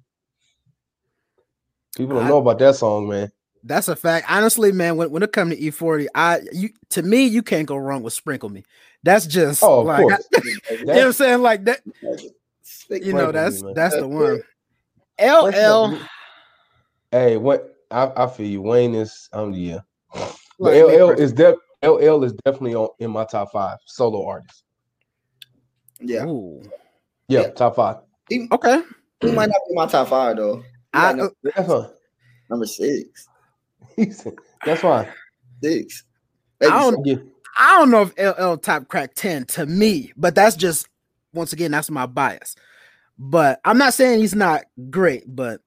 People 1.98 2.16
don't 2.16 2.25
I- 2.25 2.30
know 2.30 2.38
about 2.38 2.60
that 2.60 2.75
song, 2.75 3.08
man. 3.10 3.32
That's 3.63 3.88
a 3.89 3.96
fact. 3.96 4.27
Honestly, 4.30 4.72
man, 4.72 4.96
when, 4.96 5.10
when 5.12 5.24
it 5.24 5.34
comes 5.34 5.54
to 5.54 5.60
E40, 5.62 6.08
I 6.16 6.42
you 6.54 6.70
to 6.92 7.01
me, 7.01 7.25
you 7.25 7.42
can't 7.44 7.68
go 7.68 7.75
wrong 7.75 8.01
with 8.01 8.13
sprinkle 8.13 8.48
me. 8.50 8.63
That's 9.04 9.25
just 9.25 9.62
Oh, 9.63 9.82
of 9.82 9.88
like 9.88 10.01
course. 10.01 10.27
you 10.72 10.86
know 10.86 10.94
what 10.94 11.06
I'm 11.08 11.12
saying? 11.12 11.42
Like 11.42 11.66
that, 11.66 11.82
Speak 12.62 13.04
you 13.04 13.12
know, 13.13 13.30
Sprinkle 13.32 13.34
Me, 13.68 13.74
that's 13.74 13.75
that's 13.75 13.96
the 13.96 14.08
one. 14.08 14.42
First 15.20 15.58
LL 15.58 15.98
Hey, 17.12 17.36
what 17.38 17.75
I, 17.92 18.12
I 18.16 18.27
feel 18.27 18.46
you. 18.48 18.62
Wayne 18.62 18.94
is 18.96 19.27
um 19.34 19.51
yeah. 19.54 19.80
But 20.60 20.74
like, 20.74 20.84
LL 21.00 21.10
is 21.20 21.34
def 21.34 21.56
LL 21.84 22.24
is 22.24 22.34
definitely 22.46 22.75
on 22.75 22.89
in 23.00 23.12
my 23.12 23.25
top 23.25 23.51
five 23.51 23.80
solo 23.86 24.25
artists. 24.25 24.63
Yeah, 26.00 26.25
Ooh. 26.25 26.62
Yeah, 27.27 27.42
Yeah. 27.42 27.50
top 27.50 27.75
five. 27.75 27.98
he, 28.30 28.48
Okay. 28.51 28.82
he 29.22 29.32
might 29.32 29.50
not 29.50 29.60
be 29.68 29.75
my 29.75 29.88
top 29.88 30.08
five 30.10 30.38
though. 30.38 30.63
He 30.98 31.04
I, 31.04 31.13
might 31.13 31.32
That's 31.56 31.68
fine. 31.68 31.89
number 32.50 32.66
six, 32.66 33.27
That's 34.66 34.84
why. 34.84 35.08
six. 35.62 36.04
I 36.62 36.70
don't- 36.70 37.06
Yeah. 37.06 37.16
I 37.60 37.77
don't 37.80 37.89
know 37.89 38.04
if 38.04 38.38
LL 38.39 38.56
top 38.58 38.88
crack 38.88 39.16
10 39.16 39.46
to 39.46 39.66
me, 39.66 40.12
but 40.16 40.36
that's 40.36 40.56
just 40.56 40.88
once 41.34 41.54
again, 41.54 41.72
that's 41.72 41.89
my 41.89 42.06
bias. 42.06 42.56
But 43.18 43.60
I'm 43.66 43.80
not 43.80 43.96
saying 43.96 44.20
he's 44.20 44.36
not 44.36 44.66
great, 44.92 45.24
but 45.27 45.62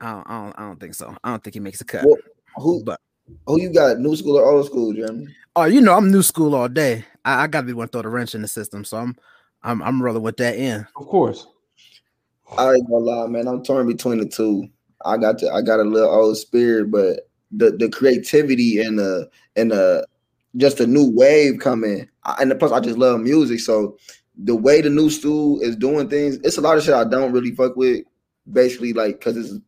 I 0.00 0.10
don't, 0.12 0.26
I 0.30 0.42
don't, 0.44 0.54
I 0.58 0.62
don't 0.62 0.78
think 0.80 0.94
so. 0.94 1.16
I 1.24 1.30
don't 1.30 1.42
think 1.42 1.54
he 1.54 1.60
makes 1.60 1.80
a 1.80 1.84
cut. 1.86 2.04
Well, 2.04 2.18
who 2.56 2.84
But 2.84 3.00
who 3.46 3.58
you 3.60 3.72
got? 3.72 3.98
New 3.98 4.14
school 4.14 4.36
or 4.36 4.44
old 4.44 4.66
school, 4.66 4.92
Jeremy? 4.92 5.28
oh, 5.56 5.64
you 5.64 5.80
know, 5.80 5.94
I'm 5.96 6.10
new 6.10 6.22
school 6.22 6.54
all 6.54 6.68
day. 6.68 7.04
I, 7.24 7.44
I 7.44 7.46
gotta 7.46 7.66
be 7.66 7.72
one 7.72 7.88
to 7.88 7.92
throw 7.92 8.02
the 8.02 8.08
wrench 8.10 8.34
in 8.34 8.42
the 8.42 8.48
system, 8.48 8.84
so 8.84 8.98
I'm 8.98 9.16
I'm 9.62 9.82
I'm 9.82 10.02
rolling 10.02 10.22
with 10.22 10.36
that 10.36 10.56
in. 10.56 10.86
Of 10.96 11.06
course. 11.06 11.46
I 12.56 12.74
ain't 12.74 12.88
gonna 12.88 13.04
lie, 13.04 13.26
man. 13.26 13.48
I'm 13.48 13.62
torn 13.62 13.86
between 13.86 14.18
the 14.18 14.26
two. 14.26 14.68
I 15.04 15.16
got 15.16 15.38
to, 15.38 15.50
I 15.52 15.62
got 15.62 15.80
a 15.80 15.84
little 15.84 16.10
old 16.10 16.36
spirit, 16.36 16.90
but 16.90 17.28
the 17.50 17.70
the 17.70 17.88
creativity 17.88 18.80
and 18.80 18.98
the 18.98 19.28
and 19.56 19.70
the 19.70 20.06
just 20.56 20.80
a 20.80 20.86
new 20.86 21.10
wave 21.14 21.58
coming. 21.60 22.08
I, 22.24 22.36
and 22.40 22.58
plus, 22.58 22.72
I 22.72 22.80
just 22.80 22.98
love 22.98 23.20
music. 23.20 23.60
So 23.60 23.96
the 24.36 24.54
way 24.54 24.80
the 24.80 24.90
new 24.90 25.10
school 25.10 25.60
is 25.60 25.76
doing 25.76 26.08
things, 26.08 26.36
it's 26.44 26.58
a 26.58 26.60
lot 26.60 26.76
of 26.76 26.84
shit 26.84 26.94
I 26.94 27.04
don't 27.04 27.32
really 27.32 27.54
fuck 27.54 27.76
with. 27.76 28.04
Basically, 28.52 28.92
like 28.92 29.18
because 29.18 29.36
it's 29.36 29.58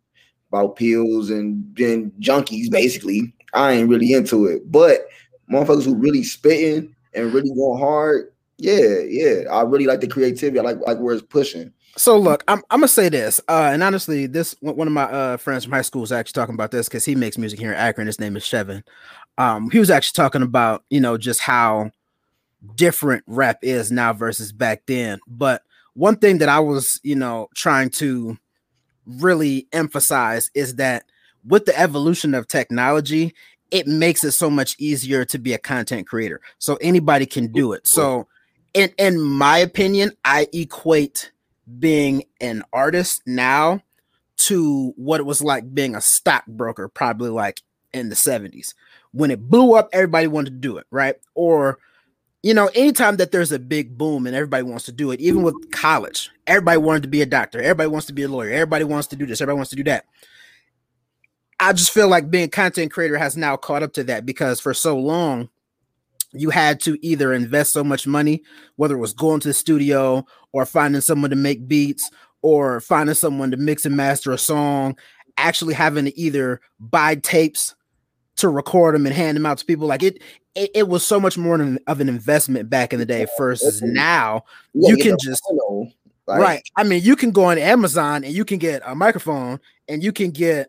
about 0.51 0.77
pills 0.77 1.31
and 1.31 1.65
then 1.77 2.13
junkies. 2.21 2.71
Basically, 2.71 3.35
I 3.55 3.73
ain't 3.73 3.89
really 3.89 4.13
into 4.13 4.47
it. 4.47 4.71
But 4.71 5.07
motherfuckers 5.51 5.85
who 5.85 5.97
really 5.97 6.23
spitting 6.23 6.95
and 7.15 7.33
really 7.33 7.51
going 7.51 7.81
hard, 7.81 8.33
yeah, 8.59 9.01
yeah. 9.09 9.43
I 9.51 9.63
really 9.63 9.87
like 9.87 10.01
the 10.01 10.09
creativity. 10.09 10.59
I 10.59 10.63
like 10.63 10.79
like 10.87 10.99
where 10.99 11.15
it's 11.15 11.25
pushing. 11.25 11.73
So 11.99 12.17
look, 12.17 12.45
I'm 12.47 12.63
I'm 12.71 12.79
gonna 12.79 12.89
say 12.89 13.09
this, 13.09 13.41
uh, 13.49 13.71
and 13.73 13.83
honestly, 13.83 14.27
this 14.27 14.55
one 14.61 14.87
of 14.87 14.95
my 14.95 15.03
uh, 15.03 15.37
friends 15.37 15.65
from 15.65 15.73
high 15.73 15.83
school 15.83 16.05
is 16.05 16.13
actually 16.13 16.35
talking 16.41 16.55
about 16.55 16.71
this 16.71 16.89
because 16.89 17.05
he 17.05 17.17
makes 17.17 17.37
music 17.37 17.59
here 17.59 17.73
in 17.73 17.77
Akron. 17.77 18.07
His 18.07 18.21
name 18.21 18.37
is 18.37 18.45
Chevin. 18.45 18.85
Um, 19.37 19.69
he 19.71 19.81
was 19.81 19.91
actually 19.91 20.15
talking 20.15 20.43
about 20.43 20.85
you 20.91 21.01
know 21.01 21.19
just 21.19 21.41
how 21.41 21.91
different 22.77 23.25
rap 23.27 23.59
is 23.63 23.91
now 23.91 24.13
versus 24.13 24.53
back 24.53 24.83
then. 24.87 25.19
But 25.27 25.63
one 25.95 26.17
thing 26.17 26.39
that 26.39 26.49
I 26.49 26.61
was 26.61 27.01
you 27.03 27.17
know 27.17 27.49
trying 27.57 27.91
to 27.91 28.39
really 29.05 29.67
emphasize 29.73 30.53
is 30.55 30.77
that 30.77 31.05
with 31.45 31.65
the 31.65 31.77
evolution 31.77 32.33
of 32.33 32.47
technology, 32.47 33.35
it 33.73 33.89
makes 33.89 34.23
it 34.23 34.33
so 34.33 34.49
much 34.49 34.77
easier 34.79 35.25
to 35.25 35.39
be 35.39 35.53
a 35.53 35.59
content 35.59 36.07
creator. 36.07 36.41
So 36.59 36.77
anybody 36.77 37.27
can 37.27 37.51
do 37.51 37.73
it. 37.73 37.89
So 37.89 38.29
in 38.73 38.93
in 38.99 39.21
my 39.21 39.59
opinion, 39.59 40.13
I 40.25 40.47
equate 40.53 41.33
being 41.79 42.25
an 42.41 42.63
artist 42.73 43.23
now 43.27 43.83
to 44.39 44.93
what 44.97 45.21
it 45.21 45.25
was 45.25 45.43
like 45.43 45.75
being 45.75 45.95
a 45.95 46.01
stockbroker, 46.01 46.89
probably 46.89 47.31
like 47.31 47.63
in 47.93 48.09
the 48.09 48.15
70s. 48.15 48.75
When 49.13 49.31
it 49.31 49.49
blew 49.49 49.75
up, 49.75 49.89
everybody 49.93 50.27
wanted 50.27 50.51
to 50.51 50.57
do 50.57 50.79
it, 50.79 50.87
right? 50.91 51.17
Or 51.35 51.79
you 52.43 52.55
know, 52.55 52.71
anytime 52.75 53.17
that 53.17 53.33
there's 53.33 53.51
a 53.51 53.59
big 53.59 53.99
boom 53.99 54.27
and 54.27 54.37
everybody 54.37 54.63
wants 54.63 54.85
to 54.85 54.93
do 54.93 55.11
it, 55.11 55.21
even 55.21 55.43
with 55.43 55.71
college, 55.73 56.31
everybody 56.47 56.79
wanted 56.79 57.03
to 57.03 57.09
be 57.09 57.21
a 57.21 57.27
doctor, 57.27 57.61
everybody 57.61 57.89
wants 57.89 58.07
to 58.07 58.13
be 58.13 58.23
a 58.23 58.29
lawyer, 58.29 58.51
everybody 58.53 58.85
wants 58.85 59.09
to 59.09 59.17
do 59.17 59.27
this, 59.27 59.41
everybody 59.41 59.57
wants 59.57 59.71
to 59.71 59.77
do 59.77 59.85
that. 59.85 60.05
I 61.59 61.73
just 61.73 61.91
feel 61.91 62.07
like 62.07 62.31
being 62.31 62.49
content 62.51 62.93
creator 62.93 63.19
has 63.19 63.37
now 63.37 63.57
caught 63.57 63.83
up 63.83 63.93
to 63.95 64.05
that 64.05 64.25
because 64.25 64.61
for 64.61 64.73
so 64.73 64.97
long, 64.97 65.49
you 66.33 66.51
had 66.51 66.81
to 66.81 66.99
either 67.07 67.33
invest 67.33 67.73
so 67.73 67.83
much 67.83 68.07
money, 68.07 68.43
whether 68.77 68.95
it 68.95 69.01
was 69.01 69.13
going 69.15 69.41
to 69.41 69.49
the 69.49 69.55
studio 69.55 70.25
or 70.53 70.67
finding 70.67 71.01
someone 71.01 71.31
to 71.31 71.37
make 71.37 71.67
beats 71.69 72.11
or 72.43 72.81
finding 72.81 73.15
someone 73.15 73.51
to 73.51 73.57
mix 73.57 73.87
and 73.87 73.97
master 73.97 74.33
a 74.33 74.39
song, 74.39 74.97
actually 75.37 75.75
having 75.75 76.05
to 76.05 76.19
either 76.19 76.61
buy 76.79 77.15
tapes 77.17 77.75
to 78.37 78.49
record 78.49 78.95
them 78.95 79.07
and 79.07 79.15
hand 79.15 79.37
them 79.37 79.47
out 79.47 79.59
to 79.59 79.65
people. 79.65 79.87
Like 79.87 80.03
it, 80.03 80.23
it, 80.55 80.71
it 80.75 80.89
was 80.89 81.05
so 81.05 81.19
much 81.19 81.37
more 81.37 81.61
of 81.87 82.01
an 82.01 82.09
investment 82.09 82.71
back 82.71 82.93
in 82.93 82.99
the 82.99 83.07
day 83.07 83.27
versus 83.37 83.83
now. 83.83 84.45
gotta 84.81 84.97
You 84.97 84.97
can 84.97 85.17
just- 85.21 85.43
photo, 85.49 85.91
like, 86.27 86.41
right. 86.41 86.63
I 86.77 86.85
mean, 86.85 87.03
you 87.03 87.17
can 87.17 87.31
go 87.31 87.45
on 87.45 87.57
Amazon 87.57 88.23
and 88.23 88.35
you 88.35 88.45
can 88.45 88.59
get 88.59 88.83
a 88.85 88.95
microphone 88.95 89.59
and 89.89 90.03
you 90.03 90.13
can 90.13 90.31
get 90.31 90.69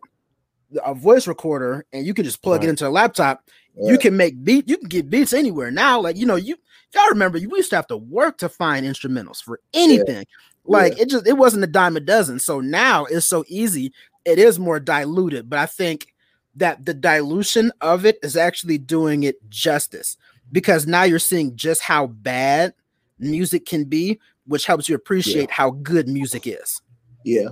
a 0.84 0.94
voice 0.94 1.26
recorder 1.26 1.84
and 1.92 2.06
you 2.06 2.14
can 2.14 2.24
just 2.24 2.42
plug 2.42 2.64
it 2.64 2.68
into 2.68 2.86
a 2.86 2.90
laptop. 2.90 3.48
yeah. 3.76 3.92
You 3.92 3.98
can 3.98 4.16
make 4.16 4.42
beat. 4.44 4.68
You 4.68 4.76
can 4.76 4.88
get 4.88 5.10
beats 5.10 5.32
anywhere 5.32 5.70
now. 5.70 6.00
Like 6.00 6.16
you 6.16 6.26
know, 6.26 6.36
you 6.36 6.56
y'all 6.94 7.08
remember 7.08 7.38
you 7.38 7.48
used 7.56 7.70
to 7.70 7.76
have 7.76 7.86
to 7.88 7.96
work 7.96 8.38
to 8.38 8.48
find 8.48 8.86
instrumentals 8.86 9.42
for 9.42 9.60
anything. 9.74 10.24
Oh, 10.66 10.72
like 10.72 10.98
it 10.98 11.08
just 11.08 11.26
it 11.26 11.36
wasn't 11.36 11.64
a 11.64 11.68
dime 11.68 11.96
a 11.96 12.00
dozen. 12.00 12.38
So 12.38 12.60
now 12.60 13.04
it's 13.06 13.26
so 13.26 13.44
easy. 13.48 13.92
It 14.24 14.38
is 14.38 14.58
more 14.58 14.78
diluted, 14.78 15.48
but 15.48 15.58
I 15.58 15.66
think 15.66 16.14
that 16.56 16.84
the 16.84 16.94
dilution 16.94 17.72
of 17.80 18.04
it 18.04 18.18
is 18.22 18.36
actually 18.36 18.78
doing 18.78 19.22
it 19.22 19.36
justice 19.48 20.16
because 20.52 20.86
now 20.86 21.04
you're 21.04 21.18
seeing 21.18 21.56
just 21.56 21.80
how 21.80 22.08
bad 22.08 22.74
music 23.18 23.66
can 23.66 23.84
be, 23.84 24.18
which 24.46 24.66
helps 24.66 24.88
you 24.88 24.94
appreciate 24.94 25.50
how 25.50 25.70
good 25.70 26.08
music 26.08 26.46
is, 26.46 26.82
yeah, 27.24 27.50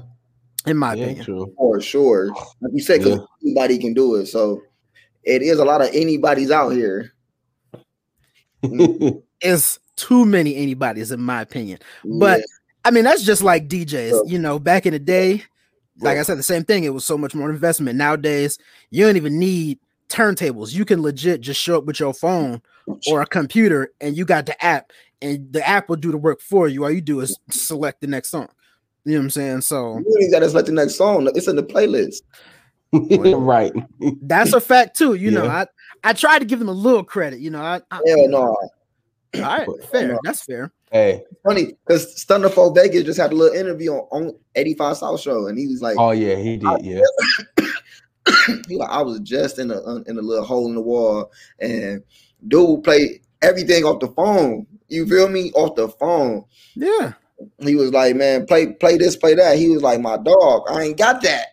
in 0.71 0.77
my 0.77 0.95
Yeah, 0.95 1.05
opinion. 1.05 1.25
true. 1.25 1.55
for 1.57 1.81
sure. 1.81 2.29
Like 2.61 2.73
you 2.73 2.81
said, 2.83 3.03
because 3.03 3.21
anybody 3.45 3.79
can 3.79 3.95
do 3.95 4.15
it. 4.17 4.27
So 4.27 4.63
it 5.25 5.43
is 5.43 5.59
a 5.59 5.65
lot 5.65 5.81
of 5.83 5.89
anybody's 5.93 6.51
out 6.51 6.71
here. 6.71 7.13
It's 9.41 9.79
too 9.95 10.27
many 10.27 10.57
anybody's, 10.57 11.13
in 11.13 11.21
my 11.21 11.41
opinion. 11.43 11.79
But 12.05 12.39
Yeah. 12.41 12.45
I 12.85 12.91
mean, 12.91 13.05
that's 13.05 13.23
just 13.23 13.41
like 13.43 13.69
DJs. 13.69 14.11
Yeah. 14.11 14.21
You 14.33 14.39
know, 14.39 14.59
back 14.59 14.85
in 14.85 14.93
the 14.93 14.99
day, 14.99 15.45
like 16.01 16.19
I 16.19 16.23
said, 16.23 16.39
the 16.39 16.43
same 16.43 16.65
thing. 16.65 16.83
It 16.85 16.93
was 16.95 17.05
so 17.05 17.17
much 17.17 17.35
more 17.37 17.51
investment. 17.51 17.97
Nowadays, 17.97 18.59
you 18.91 19.07
don't 19.07 19.17
even 19.17 19.39
need 19.39 19.79
turntables. 20.09 20.73
You 20.75 20.85
can 20.85 21.03
legit 21.03 21.41
just 21.41 21.61
show 21.61 21.79
up 21.79 21.85
with 21.85 22.01
your 22.01 22.13
phone 22.15 22.63
or 23.09 23.21
a 23.23 23.27
computer, 23.27 23.93
and 24.01 24.17
you 24.17 24.25
got 24.25 24.47
the 24.47 24.65
app, 24.65 24.91
and 25.23 25.53
the 25.53 25.67
app 25.69 25.89
will 25.89 25.97
do 25.97 26.11
the 26.11 26.19
work 26.19 26.41
for 26.41 26.67
you. 26.67 26.83
All 26.85 26.91
you 26.91 27.01
do 27.01 27.21
is 27.21 27.39
select 27.51 28.01
the 28.01 28.07
next 28.09 28.31
song. 28.31 28.49
You 29.09 29.15
know 29.15 29.21
what 29.21 29.25
I'm 29.25 29.31
saying? 29.31 29.61
So 29.63 29.99
you 29.99 30.19
ain't 30.21 30.33
got 30.33 30.41
to 30.41 30.51
select 30.51 30.67
the 30.67 30.75
next 30.75 30.97
song. 30.97 31.31
It's 31.35 31.49
in 31.49 31.57
the 31.57 31.63
playlist. 31.63 32.21
right. 32.93 33.73
that's 34.21 34.53
a 34.53 34.61
fact 34.61 34.99
too. 34.99 35.15
You 35.15 35.31
know, 35.31 35.47
I 35.47 35.67
I 36.05 36.13
try 36.13 36.39
to 36.39 36.45
give 36.45 36.59
them 36.59 36.69
a 36.69 36.73
little 36.73 37.03
credit. 37.03 37.41
You 37.41 37.49
know, 37.49 37.63
I, 37.63 37.81
I 37.91 38.03
Hell 38.07 38.29
no. 38.29 38.39
all 38.39 38.71
right, 39.35 39.67
fair. 39.91 40.19
That's 40.25 40.45
fair. 40.45 40.73
Hey, 40.93 41.23
funny 41.43 41.73
because 41.87 42.23
Stunna 42.23 42.53
4 42.53 42.75
Vegas 42.75 43.05
just 43.05 43.19
had 43.19 43.33
a 43.33 43.35
little 43.35 43.59
interview 43.59 43.93
on, 43.93 44.27
on 44.27 44.39
85 44.55 44.97
South 44.99 45.21
Show, 45.21 45.47
and 45.47 45.59
he 45.59 45.67
was 45.69 45.81
like, 45.81 45.97
oh 45.99 46.11
yeah, 46.11 46.37
he 46.37 46.59
did. 46.59 46.85
Yeah, 46.85 47.01
he 48.69 48.77
like, 48.77 48.91
I 48.91 49.01
was 49.01 49.21
just 49.21 49.59
in 49.59 49.71
a 49.71 50.03
in 50.03 50.19
a 50.19 50.23
little 50.23 50.45
hole 50.45 50.69
in 50.69 50.75
the 50.75 50.83
wall, 50.83 51.33
and 51.61 52.03
dude 52.47 52.85
played 52.85 53.23
everything 53.41 53.85
off 53.85 54.01
the 54.01 54.09
phone. 54.09 54.67
You 54.89 55.07
feel 55.07 55.31
me? 55.31 55.51
Off 55.53 55.77
the 55.77 55.89
phone. 55.89 56.45
Yeah. 56.75 57.15
He 57.61 57.75
was 57.75 57.93
like, 57.93 58.17
man, 58.17 58.47
play 58.47 58.73
play 58.73 58.97
this, 58.97 59.17
play 59.17 59.35
that. 59.35 59.59
He 59.59 59.69
was 59.69 59.83
like, 59.83 60.01
my 60.01 60.17
dog, 60.17 60.65
I 60.69 60.83
ain't 60.83 60.99
got 60.99 61.23
that. 61.23 61.49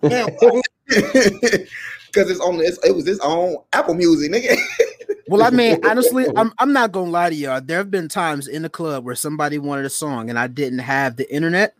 Because 0.00 0.62
it's 2.30 2.40
on 2.40 2.58
this, 2.58 2.78
it 2.84 2.94
was 2.94 3.06
his 3.06 3.20
own 3.20 3.56
Apple 3.72 3.94
Music, 3.94 4.30
nigga. 4.30 4.56
Well, 5.28 5.42
I 5.42 5.50
mean, 5.50 5.80
honestly, 5.84 6.26
I'm 6.36 6.52
I'm 6.58 6.72
not 6.72 6.92
gonna 6.92 7.10
lie 7.10 7.30
to 7.30 7.34
y'all. 7.34 7.60
There 7.60 7.78
have 7.78 7.90
been 7.90 8.08
times 8.08 8.48
in 8.48 8.62
the 8.62 8.68
club 8.68 9.04
where 9.04 9.14
somebody 9.14 9.58
wanted 9.58 9.84
a 9.84 9.90
song 9.90 10.30
and 10.30 10.38
I 10.38 10.46
didn't 10.46 10.80
have 10.80 11.16
the 11.16 11.32
internet. 11.32 11.74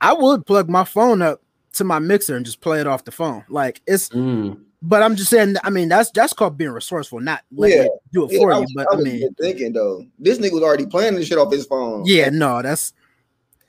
I 0.00 0.12
would 0.12 0.46
plug 0.46 0.68
my 0.68 0.84
phone 0.84 1.22
up 1.22 1.42
to 1.74 1.84
my 1.84 2.00
mixer 2.00 2.36
and 2.36 2.44
just 2.44 2.60
play 2.60 2.80
it 2.80 2.86
off 2.86 3.04
the 3.04 3.12
phone. 3.12 3.44
Like 3.48 3.80
it's 3.86 4.08
Mm. 4.08 4.60
But 4.82 5.02
I'm 5.02 5.14
just 5.16 5.30
saying, 5.30 5.56
I 5.62 5.70
mean, 5.70 5.88
that's 5.88 6.10
that's 6.10 6.32
called 6.32 6.58
being 6.58 6.70
resourceful, 6.70 7.20
not 7.20 7.42
letting 7.52 7.78
Yeah. 7.78 7.84
it 7.84 7.92
do 8.12 8.24
it 8.26 8.32
Yeah, 8.32 8.38
for 8.38 8.52
I 8.52 8.58
you. 8.60 8.66
But 8.74 8.88
I 8.92 8.96
I 8.96 9.00
mean, 9.00 9.34
thinking 9.40 9.72
though, 9.72 10.04
this 10.18 10.38
nigga 10.38 10.52
was 10.52 10.62
already 10.62 10.86
planning 10.86 11.18
this 11.20 11.28
shit 11.28 11.38
off 11.38 11.52
his 11.52 11.64
phone. 11.66 12.04
yeah, 12.04 12.28
no, 12.30 12.60
that's 12.62 12.92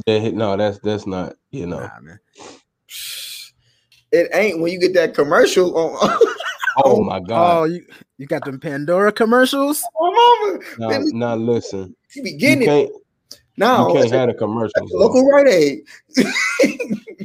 Yeah, 0.08 0.30
no, 0.32 0.58
that's 0.58 0.80
that's 0.80 1.06
not. 1.08 1.36
You 1.52 1.68
know. 1.68 1.80
nah, 1.80 2.00
man. 2.02 2.20
It 4.12 4.30
ain't 4.34 4.60
when 4.60 4.72
you 4.72 4.80
get 4.80 4.94
that 4.96 5.14
commercial 5.14 5.76
on. 5.78 6.20
Oh 6.86 7.04
my 7.04 7.20
god! 7.20 7.30
Oh, 7.30 7.30
God. 7.30 7.64
you 7.66 7.86
you 8.18 8.26
got 8.26 8.44
them 8.46 8.60
Pandora 8.60 9.12
commercials? 9.12 9.84
Oh, 10.00 10.50
mama, 10.50 10.64
Now, 10.80 10.90
then 10.90 11.12
now 11.14 11.36
listen. 11.36 11.96
he 12.12 12.22
be 12.22 12.32
You 12.32 12.38
getting 12.40 12.64
it 12.64 12.66
can't. 12.66 12.92
now. 13.58 13.90
You 13.90 13.94
can't 13.94 14.12
that's 14.12 14.34
a- 14.34 14.34
commercial. 14.34 14.72
the 14.74 14.82
that's 14.82 14.92
commercials. 14.92 14.92
a 14.92 14.98
local 14.98 15.24
though. 15.24 15.30
Rite 15.30 15.48
Aid. 15.50 15.84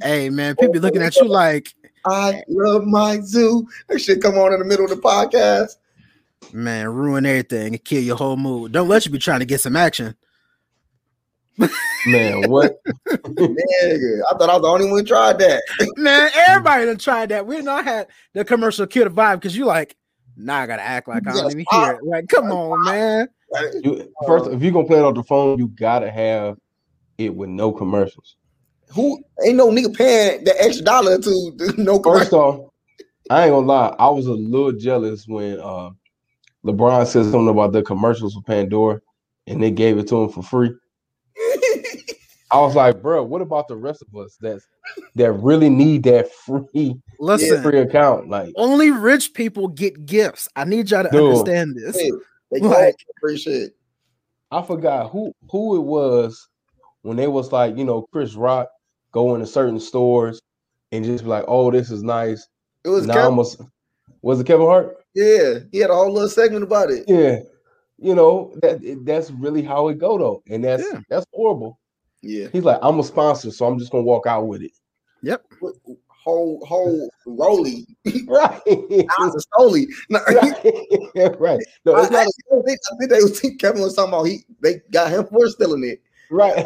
Hey 0.02 0.28
man, 0.28 0.54
people 0.56 0.74
be 0.74 0.80
looking 0.80 1.00
at 1.00 1.16
you 1.16 1.26
like, 1.26 1.72
I 2.04 2.42
love 2.48 2.84
my 2.84 3.20
zoo. 3.20 3.66
That 3.88 4.00
shit 4.00 4.22
come 4.22 4.36
on 4.36 4.52
in 4.52 4.58
the 4.58 4.64
middle 4.64 4.84
of 4.84 4.90
the 4.90 4.96
podcast. 4.96 5.76
man, 6.52 6.88
ruin 6.88 7.26
everything 7.26 7.74
and 7.74 7.84
kill 7.84 8.02
your 8.02 8.16
whole 8.16 8.36
mood. 8.36 8.72
Don't 8.72 8.88
let 8.88 9.04
you 9.04 9.12
be 9.12 9.18
trying 9.18 9.40
to 9.40 9.46
get 9.46 9.60
some 9.60 9.76
action. 9.76 10.14
Man, 12.06 12.48
what? 12.48 12.78
Nigga, 13.08 14.20
I 14.30 14.38
thought 14.38 14.48
I 14.48 14.54
was 14.54 14.62
the 14.62 14.68
only 14.68 14.90
one 14.90 15.04
tried 15.04 15.38
that. 15.40 15.62
Man, 15.96 16.30
everybody 16.48 16.86
done 16.86 16.98
tried 16.98 17.30
that. 17.30 17.46
We 17.46 17.60
not 17.62 17.84
had 17.84 18.06
the 18.32 18.44
commercial 18.44 18.86
kill 18.86 19.04
the 19.04 19.10
vibe 19.10 19.36
because 19.36 19.56
you 19.56 19.64
like, 19.64 19.96
nah, 20.36 20.58
I 20.58 20.66
gotta 20.66 20.82
act 20.82 21.08
like 21.08 21.26
I 21.26 21.32
don't 21.32 21.50
even 21.50 21.64
hear 21.68 21.90
it. 21.92 22.04
Like, 22.04 22.28
come 22.28 22.52
on, 22.52 22.84
man. 22.84 23.28
You, 23.82 24.12
first, 24.26 24.48
if 24.50 24.62
you're 24.62 24.70
gonna 24.72 24.86
play 24.86 24.98
it 24.98 25.04
on 25.04 25.14
the 25.14 25.24
phone, 25.24 25.58
you 25.58 25.66
gotta 25.68 26.10
have 26.10 26.58
it 27.18 27.34
with 27.34 27.48
no 27.48 27.72
commercials. 27.72 28.36
Who 28.94 29.22
ain't 29.44 29.56
no 29.56 29.68
nigga 29.68 29.94
paying 29.96 30.44
that 30.44 30.56
extra 30.62 30.84
dollar 30.84 31.18
to 31.18 31.52
do 31.56 31.74
no 31.76 32.00
First 32.02 32.32
off, 32.32 32.70
I 33.30 33.44
ain't 33.44 33.52
gonna 33.52 33.66
lie, 33.66 33.94
I 33.98 34.08
was 34.08 34.26
a 34.26 34.32
little 34.32 34.72
jealous 34.72 35.26
when 35.26 35.60
uh, 35.60 35.90
LeBron 36.64 37.06
said 37.06 37.24
something 37.24 37.48
about 37.48 37.72
the 37.72 37.82
commercials 37.82 38.34
for 38.34 38.42
Pandora 38.42 39.00
and 39.46 39.62
they 39.62 39.70
gave 39.70 39.98
it 39.98 40.08
to 40.08 40.22
him 40.22 40.28
for 40.30 40.42
free. 40.42 40.70
I 42.50 42.60
was 42.60 42.74
like, 42.74 43.02
bro, 43.02 43.22
what 43.24 43.42
about 43.42 43.68
the 43.68 43.76
rest 43.76 44.02
of 44.02 44.18
us 44.18 44.36
that's 44.40 44.66
that 45.16 45.32
really 45.32 45.68
need 45.68 46.02
that 46.04 46.32
free 46.32 46.94
Listen, 47.20 47.62
free 47.62 47.80
account? 47.80 48.30
Like, 48.30 48.54
only 48.56 48.90
rich 48.90 49.34
people 49.34 49.68
get 49.68 50.06
gifts. 50.06 50.48
I 50.56 50.64
need 50.64 50.90
y'all 50.90 51.02
to 51.04 51.10
Dude. 51.10 51.24
understand 51.24 51.76
this. 51.76 52.00
Hey, 52.00 52.10
they 52.50 52.60
Like- 52.60 52.78
like 52.78 52.96
free 53.20 53.36
shit. 53.36 53.74
I 54.50 54.62
forgot 54.62 55.10
who 55.10 55.34
who 55.50 55.76
it 55.76 55.82
was 55.82 56.48
when 57.02 57.18
they 57.18 57.26
was 57.26 57.52
like, 57.52 57.76
you 57.76 57.84
know, 57.84 58.06
Chris 58.10 58.34
Rock 58.34 58.68
go 59.18 59.34
into 59.34 59.46
certain 59.46 59.80
stores 59.80 60.40
and 60.92 61.04
just 61.04 61.24
be 61.24 61.30
like, 61.30 61.44
oh, 61.48 61.70
this 61.70 61.90
is 61.90 62.02
nice. 62.02 62.46
It 62.84 62.88
was 62.90 63.06
Now 63.06 63.14
Kevin, 63.14 63.26
almost 63.30 63.60
was 64.22 64.40
it 64.40 64.46
Kevin 64.46 64.66
Hart? 64.66 64.96
yeah. 65.14 65.58
He 65.72 65.78
had 65.78 65.90
a 65.90 65.94
whole 65.94 66.12
little 66.12 66.28
segment 66.28 66.62
about 66.62 66.90
it. 66.90 67.04
Yeah. 67.08 67.40
You 67.98 68.14
know, 68.14 68.54
that 68.62 68.78
that's 69.04 69.30
really 69.32 69.62
how 69.62 69.88
it 69.88 69.98
go 69.98 70.16
though. 70.18 70.42
And 70.48 70.62
that's 70.64 70.84
Yeah. 70.92 71.00
that's 71.10 71.26
horrible. 71.32 71.78
Yeah, 72.22 72.48
He's 72.52 72.64
like, 72.64 72.78
I'm 72.82 72.98
a 72.98 73.04
sponsor, 73.04 73.50
so 73.52 73.66
I'm 73.66 73.78
just 73.78 73.92
gonna 73.92 74.04
walk 74.04 74.26
out 74.26 74.46
with 74.48 74.62
it. 74.62 74.72
Yep. 75.22 75.44
whole 76.08 76.64
whole 76.64 77.10
Rolly, 77.26 77.86
Right. 78.26 78.60
Stoli. 78.64 79.86
No, 80.10 80.20
right. 80.28 81.40
right. 81.40 81.60
No, 81.84 81.94
I, 81.94 82.02
not 82.02 82.12
I 82.14 82.26
think, 82.64 82.78
I 82.92 82.96
think 82.98 83.10
they 83.10 83.22
was 83.22 83.40
Kevin 83.58 83.82
was 83.82 83.94
talking 83.94 84.12
about 84.14 84.24
he 84.24 84.44
they 84.62 84.80
got 84.92 85.10
him 85.12 85.26
for 85.26 85.48
stealing 85.48 85.84
it. 85.84 86.00
right. 86.30 86.64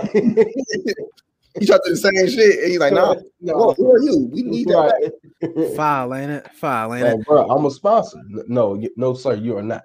He 1.58 1.66
tried 1.66 1.78
to 1.78 1.82
do 1.86 1.90
the 1.90 1.96
same 1.96 2.28
shit, 2.28 2.60
and 2.60 2.70
he's 2.70 2.78
like, 2.78 2.92
"Nah, 2.92 3.14
no. 3.40 3.54
who, 3.54 3.84
who 3.84 3.92
are 3.92 4.00
you? 4.00 4.28
We 4.32 4.42
need 4.42 4.68
that." 4.68 5.00
back." 5.00 5.12
Right. 5.54 5.76
File, 5.76 6.14
ain't 6.14 6.30
it? 6.30 6.50
File, 6.54 6.94
ain't 6.94 7.06
it? 7.06 7.26
Bro, 7.26 7.48
I'm 7.50 7.64
a 7.66 7.70
sponsor. 7.70 8.18
No, 8.46 8.80
no, 8.96 9.14
sir, 9.14 9.34
you 9.34 9.56
are 9.56 9.62
not. 9.62 9.82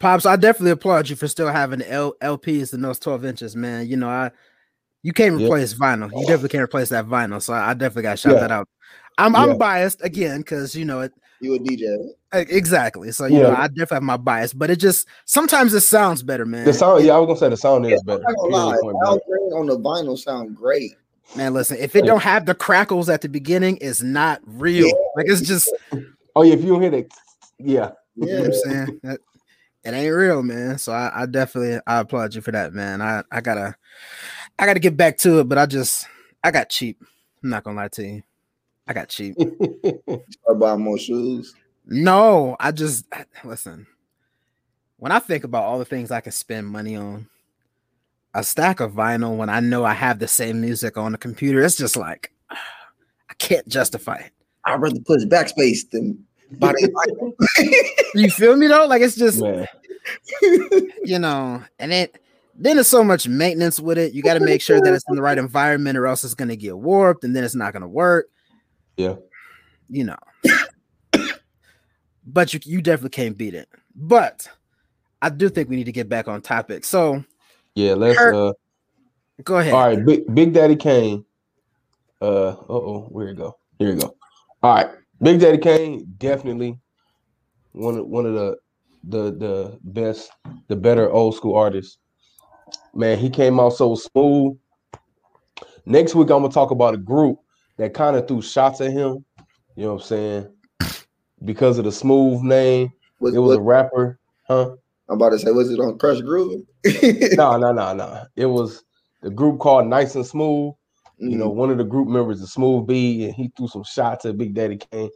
Pops, 0.00 0.24
I 0.26 0.36
definitely 0.36 0.70
applaud 0.72 1.08
you 1.08 1.16
for 1.16 1.28
still 1.28 1.48
having 1.48 1.80
the 1.80 1.90
L- 1.90 2.14
LPs 2.22 2.72
and 2.72 2.84
those 2.84 2.98
12 2.98 3.24
inches, 3.24 3.56
man. 3.56 3.86
You 3.86 3.96
know, 3.96 4.08
I 4.08 4.30
you 5.02 5.12
can't 5.12 5.38
Yep. 5.38 5.44
replace 5.44 5.74
vinyl. 5.74 6.10
You 6.12 6.20
definitely 6.26 6.50
can't 6.50 6.64
replace 6.64 6.88
that 6.90 7.06
vinyl. 7.06 7.40
So 7.42 7.52
I, 7.52 7.70
I 7.70 7.74
definitely 7.74 8.02
got 8.02 8.10
to 8.12 8.16
shout 8.16 8.34
Yeah. 8.34 8.40
that 8.40 8.50
out. 8.50 8.68
I'm 9.18 9.34
Yeah. 9.34 9.40
I'm 9.42 9.58
biased 9.58 10.02
again 10.04 10.38
because 10.38 10.74
you 10.74 10.84
know 10.84 11.00
it 11.00 11.12
You 11.40 11.54
a 11.54 11.58
DJ? 11.58 12.08
exactly. 12.32 13.12
So 13.12 13.26
you 13.26 13.40
know 13.40 13.50
I 13.50 13.68
definitely 13.68 13.96
have 13.96 14.02
my 14.02 14.16
bias, 14.16 14.52
but 14.52 14.70
it 14.70 14.76
just 14.76 15.06
sometimes 15.24 15.74
it 15.74 15.80
sounds 15.80 16.22
better, 16.22 16.44
man. 16.44 16.64
The 16.64 16.72
sound, 16.74 17.04
yeah, 17.04 17.14
I 17.14 17.18
was 17.18 17.26
gonna 17.26 17.38
say 17.38 17.48
the 17.48 17.56
sound 17.56 17.86
is 17.86 18.02
better. 18.02 18.22
I'm 18.26 18.34
not 18.34 18.36
gonna 18.36 18.52
lie, 18.52 18.64
Period, 18.64 18.80
point 18.82 18.96
Al 19.04 19.10
blank. 19.10 19.22
Green 19.28 19.52
on 19.52 19.66
the 19.66 19.78
vinyl 19.78 20.18
sound 20.18 20.56
great. 20.56 20.92
Man, 21.34 21.54
listen, 21.54 21.76
if 21.78 21.96
it 21.96 22.02
don't 22.02 22.22
have 22.22 22.46
the 22.46 22.54
crackles 22.54 23.08
at 23.08 23.20
the 23.20 23.28
beginning, 23.28 23.78
it's 23.80 24.02
not 24.02 24.40
real. 24.44 24.88
Yeah. 24.88 24.94
Like 25.16 25.26
it's 25.28 25.42
just 25.42 25.72
Oh 26.34 26.42
yeah, 26.42 26.54
if 26.54 26.62
you 26.62 26.68
don't 26.68 26.82
hear 26.82 26.90
that, 26.90 27.06
yeah, 27.58 27.92
you 28.14 28.26
know 28.26 28.32
Yeah, 28.32 28.38
what 28.38 28.46
I'm 28.46 28.52
saying. 28.52 29.00
That- 29.02 29.20
it 29.84 29.94
ain't 29.94 30.16
real, 30.16 30.42
man. 30.42 30.78
So 30.78 30.90
I, 30.92 31.22
I 31.22 31.26
definitely 31.26 31.78
I 31.86 32.00
applaud 32.00 32.34
you 32.34 32.40
for 32.40 32.50
that, 32.50 32.72
man. 32.72 33.00
I, 33.00 33.22
I 33.30 33.40
gotta 33.40 33.76
I 34.58 34.66
gotta 34.66 34.80
get 34.80 34.96
back 34.96 35.16
to 35.18 35.38
it, 35.38 35.48
but 35.48 35.58
I 35.58 35.66
just 35.66 36.08
I 36.42 36.50
got 36.50 36.70
cheap. 36.70 37.00
I'm 37.44 37.50
not 37.50 37.62
gonna 37.62 37.76
lie 37.76 37.88
to 37.88 38.02
you. 38.04 38.22
I 38.86 38.92
got 38.92 39.08
cheap. 39.08 39.36
start 40.30 40.58
buying 40.58 40.82
more 40.82 40.98
shoes. 40.98 41.54
No, 41.86 42.56
I 42.60 42.72
just 42.72 43.04
listen. 43.44 43.86
When 44.98 45.12
I 45.12 45.18
think 45.18 45.44
about 45.44 45.64
all 45.64 45.78
the 45.78 45.84
things 45.84 46.10
I 46.10 46.20
can 46.20 46.32
spend 46.32 46.66
money 46.66 46.96
on, 46.96 47.28
a 48.34 48.42
stack 48.42 48.80
of 48.80 48.92
vinyl 48.92 49.36
when 49.36 49.48
I 49.48 49.60
know 49.60 49.84
I 49.84 49.92
have 49.92 50.18
the 50.18 50.28
same 50.28 50.60
music 50.60 50.96
on 50.96 51.12
the 51.12 51.18
computer, 51.18 51.62
it's 51.62 51.76
just 51.76 51.96
like 51.96 52.32
I 52.50 53.34
can't 53.38 53.66
justify 53.68 54.16
it. 54.16 54.32
I'd 54.64 54.80
rather 54.80 55.00
push 55.00 55.22
backspace 55.24 55.90
than 55.90 56.24
buy 56.52 56.72
the 56.72 56.88
vinyl. 56.88 58.12
You 58.14 58.30
feel 58.30 58.56
me 58.56 58.66
though? 58.66 58.86
Like 58.86 59.02
it's 59.02 59.16
just 59.16 59.40
man. 59.40 59.66
you 61.04 61.18
know, 61.18 61.62
and 61.78 61.92
it 61.92 62.20
then 62.58 62.76
there's 62.76 62.88
so 62.88 63.04
much 63.04 63.28
maintenance 63.28 63.78
with 63.78 63.98
it. 63.98 64.14
You 64.14 64.22
got 64.22 64.34
to 64.34 64.40
make 64.40 64.62
sure 64.62 64.80
that 64.80 64.94
it's 64.94 65.04
in 65.08 65.16
the 65.16 65.22
right 65.22 65.36
environment, 65.36 65.98
or 65.98 66.06
else 66.06 66.24
it's 66.24 66.34
gonna 66.34 66.56
get 66.56 66.78
warped, 66.78 67.24
and 67.24 67.36
then 67.36 67.44
it's 67.44 67.54
not 67.54 67.72
gonna 67.72 67.88
work. 67.88 68.28
Yeah. 68.96 69.16
You 69.88 70.04
know. 70.04 70.16
but 72.26 72.52
you 72.54 72.60
you 72.64 72.82
definitely 72.82 73.10
can't 73.10 73.36
beat 73.36 73.54
it. 73.54 73.68
But 73.94 74.48
I 75.22 75.30
do 75.30 75.48
think 75.48 75.68
we 75.68 75.76
need 75.76 75.84
to 75.84 75.92
get 75.92 76.08
back 76.08 76.28
on 76.28 76.42
topic. 76.42 76.84
So 76.84 77.24
Yeah, 77.74 77.94
let's. 77.94 78.18
Kurt- 78.18 78.34
uh 78.34 78.52
go 79.42 79.58
ahead. 79.58 79.74
All 79.74 79.86
right, 79.86 80.04
Big 80.04 80.34
Big 80.34 80.52
Daddy 80.52 80.76
Kane. 80.76 81.24
Uh 82.20 82.56
oh, 82.68 83.06
where 83.10 83.28
you 83.28 83.34
go? 83.34 83.56
Here 83.78 83.90
you 83.90 83.96
go. 83.96 84.16
All 84.62 84.74
right, 84.74 84.90
Big 85.20 85.40
Daddy 85.40 85.58
Kane 85.58 86.14
definitely 86.18 86.78
one 87.72 87.98
of 87.98 88.06
one 88.06 88.26
of 88.26 88.34
the 88.34 88.56
the 89.08 89.22
the 89.32 89.78
best, 89.82 90.30
the 90.68 90.76
better 90.76 91.10
old 91.10 91.34
school 91.36 91.54
artists. 91.54 91.98
Man, 92.94 93.18
he 93.18 93.30
came 93.30 93.60
out 93.60 93.70
so 93.70 93.94
smooth. 93.94 94.56
Next 95.84 96.14
week, 96.14 96.30
I'm 96.30 96.42
gonna 96.42 96.52
talk 96.52 96.70
about 96.70 96.94
a 96.94 96.98
group 96.98 97.38
that 97.76 97.94
kind 97.94 98.16
of 98.16 98.26
threw 98.26 98.42
shots 98.42 98.80
at 98.80 98.92
him. 98.92 99.24
You 99.74 99.84
know 99.84 99.94
what 99.94 100.02
I'm 100.02 100.06
saying? 100.06 100.48
Because 101.44 101.78
of 101.78 101.84
the 101.84 101.92
smooth 101.92 102.42
name, 102.42 102.92
Was, 103.20 103.34
it 103.34 103.38
was 103.38 103.48
was, 103.48 103.56
a 103.58 103.60
rapper, 103.60 104.18
huh? 104.48 104.70
I'm 105.08 105.16
about 105.16 105.30
to 105.30 105.38
say, 105.38 105.50
was 105.50 105.70
it 105.70 105.78
on 105.78 105.98
Krush 105.98 106.24
Groove? 106.24 106.62
No, 107.36 107.56
no, 107.58 107.72
no, 107.72 107.92
no. 107.94 108.24
It 108.36 108.46
was 108.46 108.82
the 109.22 109.30
group 109.30 109.60
called 109.60 109.86
Nice 109.86 110.14
and 110.14 110.26
Smooth. 110.26 110.72
You 111.18 111.36
know, 111.36 111.48
mm-hmm. 111.48 111.58
one 111.58 111.70
of 111.70 111.78
the 111.78 111.84
group 111.84 112.08
members 112.08 112.40
is 112.40 112.52
Smooth 112.52 112.86
B, 112.86 113.24
and 113.24 113.34
he 113.34 113.50
threw 113.56 113.68
some 113.68 113.84
shots 113.84 114.24
at 114.24 114.36
Big 114.36 114.54
Daddy 114.54 114.76
Kane 114.76 115.10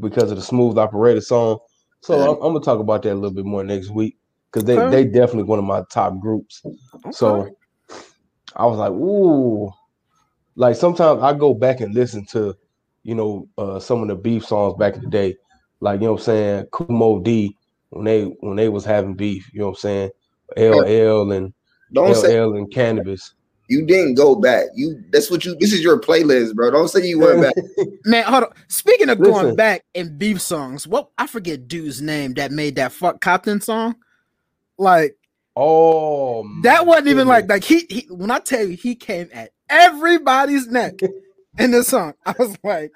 because 0.00 0.30
of 0.30 0.36
the 0.36 0.42
Smooth 0.42 0.78
Operator 0.78 1.20
song. 1.20 1.58
So 2.00 2.14
Okay. 2.14 2.24
I'm, 2.24 2.36
I'm 2.36 2.52
gonna 2.52 2.60
talk 2.60 2.80
about 2.80 3.02
that 3.02 3.12
a 3.12 3.14
little 3.14 3.30
bit 3.30 3.44
more 3.44 3.62
next 3.62 3.90
week 3.90 4.16
because 4.50 4.64
they 4.64 4.78
Okay. 4.78 4.90
they 4.90 5.04
definitely 5.04 5.44
one 5.44 5.58
of 5.58 5.64
my 5.64 5.82
top 5.90 6.18
groups. 6.18 6.62
So 7.12 7.48
I 8.56 8.66
was 8.66 8.78
like, 8.78 8.90
ooh, 8.92 9.70
like 10.54 10.76
sometimes 10.76 11.22
I 11.22 11.32
go 11.32 11.54
back 11.54 11.80
and 11.80 11.94
listen 11.94 12.24
to, 12.26 12.54
you 13.02 13.14
know, 13.14 13.48
uh, 13.58 13.78
some 13.78 14.02
of 14.02 14.08
the 14.08 14.14
beef 14.14 14.44
songs 14.44 14.74
back 14.78 14.96
in 14.96 15.02
the 15.02 15.10
day, 15.10 15.36
like 15.80 16.00
you 16.00 16.06
know 16.06 16.12
what 16.12 16.20
I'm 16.20 16.24
saying, 16.24 16.66
Kool 16.66 16.86
Moe 16.88 17.20
Dee 17.20 17.56
when 17.92 18.04
they 18.04 18.22
when 18.40 18.56
they 18.56 18.68
was 18.68 18.84
having 18.84 19.14
beef, 19.14 19.50
you 19.52 19.60
know 19.60 19.66
what 19.66 19.72
I'm 19.72 19.76
saying, 19.76 20.10
LL 20.56 21.32
and 21.32 21.52
Don't 21.92 22.14
say 22.14 22.40
LL 22.40 22.56
and 22.56 22.72
Canibus. 22.72 23.34
you 23.68 23.84
didn't 23.86 24.14
go 24.14 24.34
back. 24.34 24.66
You 24.74 25.02
that's 25.10 25.30
what 25.30 25.44
you 25.44 25.54
this 25.58 25.72
is 25.72 25.82
your 25.82 26.00
playlist, 26.00 26.54
bro. 26.54 26.70
Don't 26.70 26.88
say 26.88 27.06
you 27.06 27.18
went 27.18 27.42
back. 27.42 27.54
Man, 28.04 28.24
hold 28.24 28.44
on. 28.44 28.52
Speaking 28.68 29.10
of 29.10 29.20
going 29.20 29.56
back 29.56 29.84
and 29.94 30.18
beef 30.18 30.40
songs, 30.40 30.86
what 30.86 31.10
I 31.18 31.26
forget 31.26 31.68
dude's 31.68 32.00
name 32.00 32.34
that 32.34 32.50
made 32.50 32.76
that 32.76 32.92
fuck 32.92 33.20
Compton 33.20 33.60
song. 33.60 33.96
Like 34.78 35.16
Oh, 35.54 36.48
that 36.62 36.86
wasn't 36.86 37.08
even 37.08 37.28
like 37.28 37.46
like 37.46 37.62
he, 37.62 37.84
he 37.90 38.06
when 38.08 38.30
I 38.30 38.38
tell 38.38 38.64
you 38.64 38.74
he 38.74 38.94
came 38.94 39.28
at 39.34 39.50
everybody's 39.72 40.68
neck 40.68 41.00
in 41.58 41.72
the 41.72 41.84
song. 41.84 42.14
I 42.26 42.34
was 42.38 42.56
like, 42.64 42.92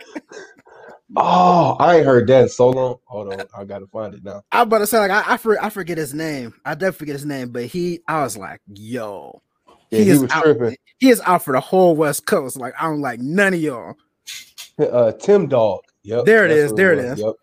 Oh, 1.16 1.76
I 1.80 1.96
ain't 1.98 2.06
heard 2.06 2.26
that 2.28 2.50
so 2.50 2.70
long. 2.70 2.98
Hold 3.06 3.32
on, 3.34 3.46
I 3.56 3.64
gotta 3.64 3.86
find 3.88 4.14
it 4.14 4.24
now. 4.24 4.42
I 4.52 4.62
about 4.62 4.78
to 4.78 4.86
say 4.86 4.98
like 4.98 5.10
I 5.10 5.34
I, 5.34 5.36
for, 5.38 5.62
I 5.62 5.70
forget 5.70 5.98
his 5.98 6.14
name. 6.14 6.54
I 6.64 6.74
definitely 6.74 6.98
forget 6.98 7.14
his 7.14 7.26
name, 7.26 7.50
but 7.50 7.66
he 7.66 8.00
I 8.08 8.22
was 8.22 8.36
like, 8.36 8.60
yo, 8.68 9.42
Yeah, 9.90 10.00
he, 10.00 10.10
is 10.10 10.20
was 10.22 10.32
out, 10.32 10.42
tripping. 10.42 10.76
He 10.98 11.10
is 11.10 11.20
out 11.22 11.44
for 11.44 11.52
the 11.52 11.60
whole 11.60 11.96
West 11.96 12.26
Coast. 12.26 12.58
Like 12.58 12.74
I 12.80 12.84
don't 12.84 13.02
like 13.02 13.20
none 13.20 13.54
of 13.54 13.60
y'all. 13.60 13.94
Uh, 14.78 15.12
Tim 15.12 15.48
Dog. 15.48 15.82
Yep. 16.04 16.24
There 16.24 16.44
it 16.44 16.52
is, 16.52 16.72
there 16.74 16.92
it 16.92 17.00
is. 17.00 17.20
Yep. 17.20 17.34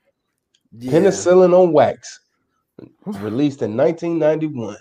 Yeah. 0.73 0.91
Penicillin 0.91 1.53
on 1.53 1.73
wax, 1.73 2.19
released 3.05 3.61
in 3.61 3.77
1991. 3.77 4.77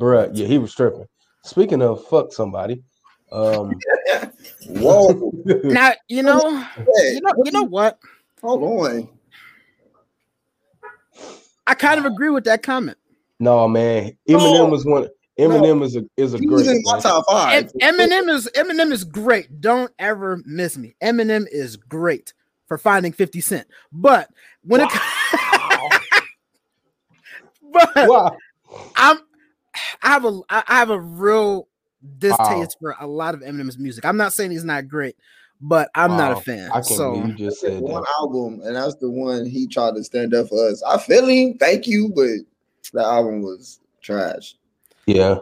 Bruh, 0.00 0.30
yeah, 0.34 0.46
he 0.46 0.58
was 0.58 0.74
tripping. 0.74 1.06
Speaking 1.46 1.80
of 1.80 2.04
fuck 2.08 2.32
somebody, 2.32 2.82
um, 3.30 3.78
Whoa. 4.66 5.32
Now 5.64 5.92
you 6.08 6.24
know, 6.24 6.40
Hey, 6.98 7.14
you 7.14 7.20
know, 7.20 7.32
you 7.44 7.52
know 7.52 7.62
what? 7.62 8.00
hold 8.42 8.62
on. 8.64 9.08
I 11.68 11.74
kind 11.74 11.98
of 11.98 12.04
agree 12.06 12.30
with 12.30 12.44
that 12.44 12.62
comment. 12.64 12.98
no 13.38 13.68
man, 13.68 14.16
Eminem 14.28 14.52
No. 14.52 14.64
was 14.66 14.84
one. 14.84 15.08
Eminem 15.38 15.84
is 15.84 15.94
a 15.96 16.02
is 16.16 16.34
a 16.34 16.38
He 16.38 16.46
great. 16.46 16.66
in 16.66 16.82
my 16.84 16.98
top 16.98 17.24
five. 17.30 17.72
Eminem 17.80 18.28
is 18.28 18.48
Eminem 18.56 18.90
is 18.90 19.04
great. 19.04 19.60
Don't 19.60 19.92
ever 20.00 20.42
miss 20.44 20.76
me. 20.76 20.96
Eminem 21.00 21.46
is 21.50 21.76
great 21.76 22.32
for 22.66 22.76
finding 22.76 23.12
50 23.12 23.40
Cent. 23.40 23.68
But 23.92 24.28
when 24.64 24.80
it 24.80 24.88
but 27.72 28.08
Wow. 28.08 28.36
I'm 28.96 29.18
I 30.02 30.08
have 30.08 30.24
a 30.24 30.40
I 30.48 30.62
I 30.68 30.74
have 30.78 30.90
a 30.90 31.00
real 31.00 31.68
distaste 32.18 32.76
Wow. 32.80 32.94
for 32.94 32.96
a 33.00 33.06
lot 33.06 33.34
of 33.34 33.40
Eminem's 33.40 33.78
music. 33.78 34.04
I'm 34.04 34.16
not 34.16 34.32
saying 34.32 34.50
he's 34.50 34.64
not 34.64 34.88
great, 34.88 35.16
but 35.60 35.90
I'm 35.94 36.10
not 36.16 36.32
a 36.32 36.40
fan. 36.40 36.68
I 36.70 36.74
can't 36.74 36.86
So 36.86 37.14
you 37.24 37.32
just 37.34 37.60
said 37.60 37.80
one 37.80 38.02
that. 38.02 38.14
album, 38.20 38.60
and 38.64 38.76
that's 38.76 38.94
the 38.96 39.10
one 39.10 39.46
he 39.46 39.66
tried 39.66 39.94
to 39.96 40.04
stand 40.04 40.34
up 40.34 40.48
for 40.48 40.68
us. 40.68 40.82
I 40.86 40.98
feel 40.98 41.26
him, 41.26 41.56
thank 41.58 41.86
you, 41.86 42.12
but 42.14 42.28
the 42.92 43.04
album 43.04 43.42
was 43.42 43.80
trash. 44.02 44.54
Yeah, 45.06 45.38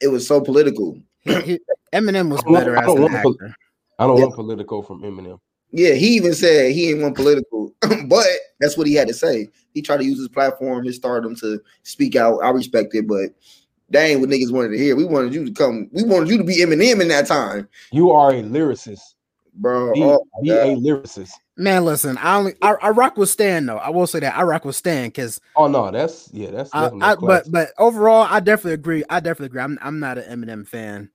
It 0.00 0.08
was 0.08 0.26
so 0.26 0.40
political. 0.40 0.98
he, 1.20 1.40
he- 1.42 1.60
Eminem 1.92 2.30
was 2.30 2.42
better 2.44 2.76
I 2.76 2.80
as 2.80 2.86
don't 2.86 2.96
an 2.96 3.02
want 3.02 3.12
to- 3.12 3.18
actor. 3.18 3.54
I 3.98 4.06
don't 4.06 4.16
Yeah. 4.16 4.22
want 4.24 4.34
political 4.36 4.82
from 4.82 5.02
Eminem. 5.02 5.40
Yeah, 5.70 5.94
he 5.94 6.08
even 6.16 6.34
said 6.34 6.72
he 6.72 6.90
ain't 6.90 7.02
want 7.02 7.14
political, 7.16 7.74
but 8.06 8.26
that's 8.60 8.76
what 8.78 8.86
he 8.86 8.94
had 8.94 9.08
to 9.08 9.14
say. 9.14 9.48
He 9.74 9.82
tried 9.82 9.98
to 9.98 10.04
use 10.04 10.18
his 10.18 10.28
platform, 10.28 10.84
his 10.84 10.96
stardom 10.96 11.34
to 11.36 11.60
speak 11.82 12.16
out. 12.16 12.38
I 12.38 12.50
respect 12.50 12.94
it, 12.94 13.06
but 13.06 13.30
that 13.90 14.04
ain't 14.04 14.20
what 14.20 14.28
niggas 14.30 14.52
wanted 14.52 14.70
to 14.70 14.78
hear. 14.78 14.96
We 14.96 15.04
wanted 15.04 15.34
you 15.34 15.44
to 15.46 15.52
come. 15.52 15.88
We 15.92 16.02
wanted 16.04 16.28
you 16.28 16.38
to 16.38 16.44
be 16.44 16.56
Eminem 16.58 17.00
in 17.00 17.08
that 17.08 17.26
time, 17.26 17.68
You 17.90 18.10
are 18.10 18.30
a 18.30 18.42
lyricist. 18.42 19.14
bro. 19.54 19.92
Be, 19.94 20.02
Oh, 20.02 20.24
be 20.42 20.50
a 20.50 20.76
lyricist. 20.76 21.32
Man, 21.56 21.84
listen, 21.84 22.16
I 22.18 22.36
only 22.36 22.54
I, 22.62 22.74
I 22.82 22.90
rock 22.90 23.16
with 23.16 23.28
Stan 23.30 23.66
though. 23.66 23.78
I 23.78 23.90
will 23.90 24.06
say 24.06 24.20
that 24.20 24.36
I 24.36 24.42
rock 24.42 24.64
with 24.64 24.76
Stan 24.76 25.08
because 25.08 25.40
Oh 25.56 25.66
no, 25.66 25.90
that's 25.90 26.30
yeah, 26.32 26.50
that's 26.50 26.70
I, 26.72 26.84
definitely. 26.84 27.00
I 27.00 27.12
a 27.12 27.16
but 27.16 27.20
classic. 27.20 27.52
but 27.52 27.68
overall, 27.78 28.26
I 28.30 28.40
definitely 28.40 28.74
agree. 28.74 29.04
I 29.10 29.20
definitely 29.20 29.46
agree. 29.46 29.62
I'm 29.62 29.78
I'm 29.82 29.98
not 29.98 30.18
an 30.18 30.40
Eminem 30.40 30.66
fan 30.68 31.10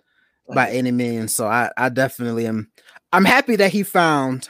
oh, 0.49 0.53
by 0.53 0.69
any 0.71 0.91
means, 0.91 1.33
so 1.33 1.47
I 1.47 1.71
I 1.77 1.89
definitely 1.89 2.45
am. 2.47 2.69
I'm 3.13 3.23
happy 3.25 3.55
that 3.55 3.71
he 3.71 3.83
found 3.83 4.49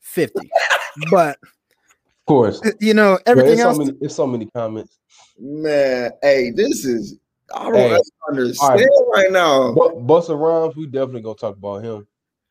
50, 0.00 0.50
but 1.12 1.38
of 1.42 2.26
course, 2.26 2.60
you 2.80 2.94
know 2.94 3.12
Yeah, 3.12 3.18
everything 3.26 3.52
it's 3.52 3.62
else. 3.62 3.76
so 3.76 3.84
many. 3.84 3.98
It's 4.00 4.14
so 4.16 4.26
many 4.26 4.46
comments. 4.46 4.98
man. 5.38 6.10
Hey, 6.22 6.50
this 6.50 6.84
is. 6.84 7.16
I 7.54 7.64
don't 7.64 7.74
Hey. 7.74 8.00
understand 8.28 8.90
right 9.14 9.30
now. 9.30 9.72
Bu- 9.72 10.00
Busta 10.06 10.38
Rhymes, 10.38 10.76
we 10.76 10.86
definitely 10.86 11.22
gonna 11.22 11.34
talk 11.36 11.56
about 11.56 11.82
him. 11.84 12.06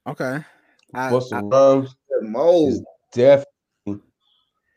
okay, 0.08 0.44
I, 0.94 1.12
Busta 1.12 1.34
I- 1.34 1.56
Rhymes 1.56 1.96
Mo, 2.22 2.68
is 2.68 2.84
definitely 3.14 4.04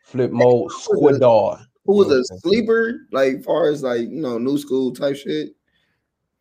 flip 0.03 0.31
mode 0.31 0.71
squidard. 0.73 1.65
who 1.85 1.97
was 1.97 2.09
a 2.09 2.11
what 2.11 2.17
I'm 2.17 2.25
saying? 2.25 2.41
sleeper, 2.41 3.01
like 3.13 3.45
far 3.45 3.69
as 3.69 3.83
like 3.83 4.03
you 4.03 4.21
know, 4.21 4.39
new 4.39 4.59
school 4.59 4.93
type 4.93 5.17
shit. 5.17 5.55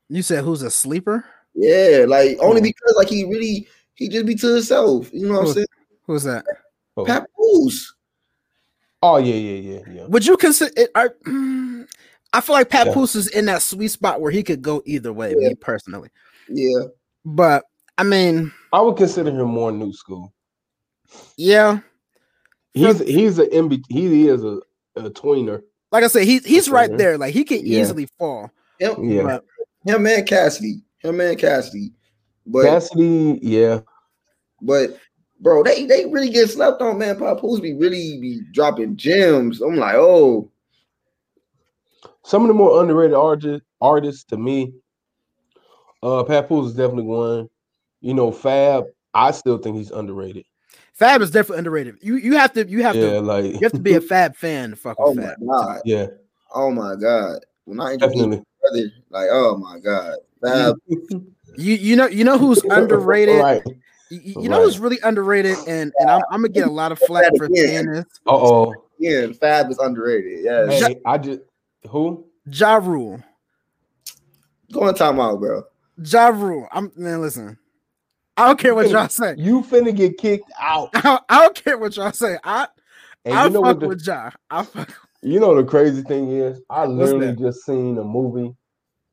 you 0.09 0.21
said 0.21 0.43
who's 0.43 0.61
a 0.61 0.71
sleeper? 0.71 1.25
Yeah, 1.53 2.05
like 2.07 2.37
only 2.41 2.61
because 2.61 2.95
like 2.97 3.09
he 3.09 3.23
really 3.25 3.67
he 3.95 4.09
just 4.09 4.25
be 4.25 4.35
to 4.35 4.55
himself. 4.55 5.09
You 5.13 5.27
know 5.27 5.39
what 5.39 5.47
I'm 5.47 5.53
saying? 5.53 5.67
Who's 6.05 6.23
that? 6.23 6.45
Oh. 6.97 7.05
Papoose. 7.05 7.93
Oh 9.01 9.17
yeah, 9.17 9.35
yeah, 9.35 9.73
yeah, 9.73 9.93
yeah. 9.93 10.05
Would 10.07 10.25
you 10.25 10.35
consider 10.35 10.71
it? 10.75 10.91
I, 10.93 11.07
mm, 11.25 11.87
I 12.33 12.41
feel 12.41 12.53
like 12.55 12.69
Pat 12.69 12.87
Yeah. 12.87 12.93
Poose 12.93 13.15
is 13.15 13.27
in 13.27 13.45
that 13.45 13.61
sweet 13.61 13.87
spot 13.89 14.21
where 14.21 14.31
he 14.31 14.43
could 14.43 14.61
go 14.61 14.81
either 14.85 15.11
way. 15.13 15.35
Yeah. 15.37 15.49
Me 15.49 15.55
personally, 15.55 16.09
Yeah. 16.47 16.83
but 17.25 17.63
I 17.97 18.03
mean, 18.03 18.51
I 18.71 18.81
would 18.81 18.97
consider 18.97 19.29
him 19.31 19.47
more 19.49 19.71
new 19.71 19.91
school. 19.93 20.33
yeah, 21.37 21.79
He's 22.73 22.99
he's 22.99 23.39
a 23.39 23.47
MB, 23.47 23.83
he 23.89 24.27
is 24.27 24.43
a, 24.43 24.59
a 24.95 25.09
tweener. 25.09 25.63
like 25.91 26.03
I 26.03 26.07
said, 26.07 26.23
he's 26.23 26.45
he's 26.45 26.69
right 26.69 26.95
there. 26.97 27.17
Like 27.17 27.33
he 27.33 27.43
could 27.43 27.61
Yeah. 27.65 27.81
easily 27.81 28.07
fall. 28.17 28.51
Him, 28.79 29.09
Yeah, 29.09 29.23
But 29.23 29.45
him 29.85 30.05
and 30.07 30.27
Cassidy. 30.27 30.81
Him 30.99 31.19
and 31.19 31.37
Cassidy. 31.37 31.91
But 32.45 32.63
Cassidy, 32.65 33.39
yeah. 33.41 33.81
but 34.61 34.97
bro, 35.41 35.63
they 35.63 35.85
they 35.85 36.05
really 36.05 36.29
get 36.29 36.49
slept 36.49 36.81
on, 36.81 36.99
man. 36.99 37.17
Papoose 37.17 37.59
be 37.59 37.73
really 37.73 38.19
be 38.21 38.41
dropping 38.53 38.95
gems. 38.97 39.61
I'm 39.61 39.75
like, 39.75 39.95
oh, 39.95 40.49
Some 42.29 42.43
of 42.43 42.47
the 42.47 42.53
more 42.53 42.79
underrated 42.79 43.15
artists 43.15 43.65
artists 43.81 44.23
to 44.25 44.37
me, 44.37 44.71
uh, 46.03 46.23
Papoose 46.23 46.69
is 46.69 46.75
definitely 46.75 47.05
one. 47.05 47.49
You 48.01 48.13
know, 48.13 48.31
Fab, 48.31 48.85
I 49.15 49.31
still 49.31 49.57
think 49.57 49.77
he's 49.77 49.89
underrated. 49.89 50.45
Fab 50.93 51.23
is 51.23 51.31
definitely 51.31 51.57
underrated. 51.57 51.95
You 52.03 52.17
you 52.17 52.37
have 52.37 52.53
to 52.53 52.67
you 52.69 52.83
have 52.83 52.95
Yeah, 52.97 53.01
to 53.13 53.21
like 53.21 53.45
you 53.45 53.59
have 53.63 53.71
to 53.71 53.79
be 53.79 53.95
a 53.95 54.01
Fab 54.09 54.35
fan 54.35 54.69
to 54.69 54.75
fuck 54.75 54.97
oh 54.99 55.09
with 55.09 55.17
my 55.17 55.23
Fab. 55.23 55.37
god. 55.47 55.81
yeah, 55.85 56.05
Oh 56.53 56.69
my 56.69 56.93
god. 57.01 57.39
When 57.65 57.79
I 57.79 57.95
definitely. 57.97 58.43
brother, 58.61 58.91
like, 59.09 59.29
oh 59.31 59.57
my 59.57 59.79
god. 59.79 60.17
Fab, 60.39 60.75
You 61.57 61.73
you 61.73 61.95
know 61.95 62.05
you 62.05 62.25
know 62.25 62.37
who's 62.37 62.61
underrated. 62.69 63.41
right. 63.41 63.63
You, 63.65 64.19
you- 64.23 64.41
you 64.43 64.49
know 64.49 64.61
who's 64.61 64.77
really 64.77 64.99
underrated, 65.01 65.57
and 65.67 65.91
and 65.97 66.11
I'm, 66.11 66.21
I'm 66.29 66.41
gonna 66.41 66.49
get 66.49 66.67
a 66.67 66.71
lot 66.71 66.91
of 66.91 66.99
flack 66.99 67.35
for 67.37 67.49
saying 67.55 67.87
this. 67.87 68.05
Uh 68.27 68.35
oh. 68.35 68.85
yeah, 68.99 69.25
Fab 69.31 69.71
is 69.71 69.79
underrated. 69.79 70.43
Yeah. 70.43 70.67
Hey, 70.67 71.01
I 71.05 71.17
just 71.17 71.39
who? 71.87 72.25
Ja 72.45 72.75
Rule, 72.75 73.21
Go 74.71 74.81
on 74.83 74.93
time 74.95 75.19
out, 75.19 75.39
bro. 75.39 75.63
Ja 76.03 76.27
Rule. 76.29 76.67
I'm 76.71 76.91
man. 76.95 77.21
Listen, 77.21 77.57
I 78.37 78.47
don't 78.47 78.59
care 78.59 78.75
what 78.75 78.89
y'all 78.89 79.09
say. 79.09 79.35
You 79.37 79.61
finna 79.61 79.95
get 79.95 80.17
kicked 80.17 80.51
out. 80.59 80.89
I 80.93 81.01
don't, 81.01 81.23
I 81.29 81.41
don't 81.43 81.55
care 81.55 81.77
what 81.77 81.95
y'all 81.95 82.11
say. 82.11 82.37
I 82.43 82.67
And 83.25 83.33
I 83.35 83.45
you 83.45 83.49
know 83.51 83.63
fuck 83.63 83.79
the, 83.79 83.87
with 83.87 84.05
Ja. 84.05 84.29
I 84.49 84.63
fuck. 84.63 84.93
you 85.21 85.39
know 85.39 85.55
the 85.55 85.63
crazy 85.63 86.01
thing 86.03 86.31
is? 86.31 86.61
I 86.69 86.85
literally 86.85 87.35
just 87.35 87.65
seen 87.65 87.97
a 87.97 88.03
movie 88.03 88.55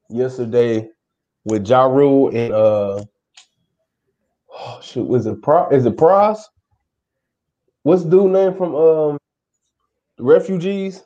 yesterday 0.09 0.89
with 1.45 1.67
Ja 1.67 1.87
Rule 1.87 2.29
and 2.37 2.53
uh 2.53 3.05
oh 4.53 4.81
shoot, 4.83 5.07
was 5.07 5.27
it 5.27 5.43
Pro 5.43 5.69
is 5.71 5.87
it 5.87 5.97
Pras? 5.97 6.41
What's 7.83 8.05
the 8.05 8.11
dude 8.11 8.33
name 8.33 8.55
from 8.55 8.75
um 8.75 9.19
refugees? 10.19 11.03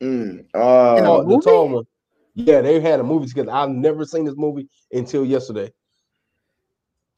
Mm. 0.00 0.46
Uh, 0.54 0.96
Oh, 0.98 1.22
the 1.22 1.28
movie? 1.28 1.44
tall 1.44 1.68
one. 1.68 1.84
Yeah, 2.34 2.60
they 2.60 2.80
had 2.80 3.00
a 3.00 3.04
movie 3.04 3.26
together. 3.26 3.50
I've 3.50 3.70
never 3.70 4.04
seen 4.04 4.26
this 4.26 4.36
movie 4.36 4.68
until 4.92 5.24
yesterday. 5.24 5.72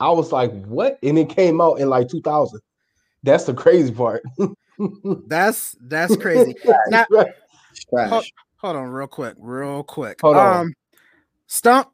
I 0.00 0.10
was 0.10 0.30
like, 0.30 0.52
what? 0.66 0.98
And 1.02 1.18
it 1.18 1.28
came 1.28 1.60
out 1.60 1.80
in 1.80 1.88
like 1.88 2.08
2000. 2.08 2.60
That's 3.24 3.44
the 3.44 3.54
crazy 3.54 3.92
part. 3.92 4.22
That's 5.26 5.76
that's 5.80 6.14
crazy. 6.16 6.54
now, 6.88 7.04
trash. 7.90 8.32
hold 8.58 8.76
on, 8.76 8.88
real 8.90 9.08
quick, 9.08 9.34
real 9.38 9.82
quick. 9.82 10.20
Hold 10.20 10.36
on. 10.36 10.60
Um, 10.60 10.74
Stump. 11.48 11.88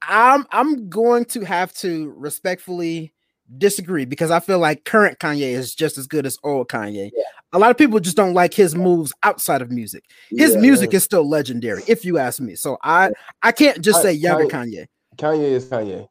I'm 0.00 0.46
I'm 0.52 0.88
going 0.88 1.24
to 1.26 1.44
have 1.44 1.74
to 1.78 2.14
respectfully 2.16 3.12
disagree 3.58 4.04
because 4.04 4.30
I 4.30 4.40
feel 4.40 4.58
like 4.58 4.84
current 4.84 5.18
Kanye 5.18 5.52
is 5.52 5.74
just 5.74 5.98
as 5.98 6.06
good 6.06 6.26
as 6.26 6.38
old 6.44 6.68
Kanye. 6.68 7.10
A 7.52 7.58
lot 7.58 7.70
of 7.70 7.76
people 7.76 7.98
just 8.00 8.16
don't 8.16 8.34
like 8.34 8.54
his 8.54 8.74
moves 8.74 9.12
outside 9.22 9.60
of 9.62 9.70
music. 9.70 10.04
His 10.30 10.54
Yeah. 10.54 10.60
music 10.60 10.94
is 10.94 11.02
still 11.02 11.28
legendary, 11.28 11.82
if 11.88 12.04
you 12.04 12.18
ask 12.18 12.40
me. 12.40 12.54
So 12.54 12.78
I 12.82 13.10
I 13.42 13.52
can't 13.52 13.80
just 13.80 13.98
I- 14.00 14.02
say 14.02 14.12
younger 14.12 14.46
Kanye. 14.46 14.86
Kanye 15.16 15.50
is 15.50 15.66
Kanye. 15.66 16.06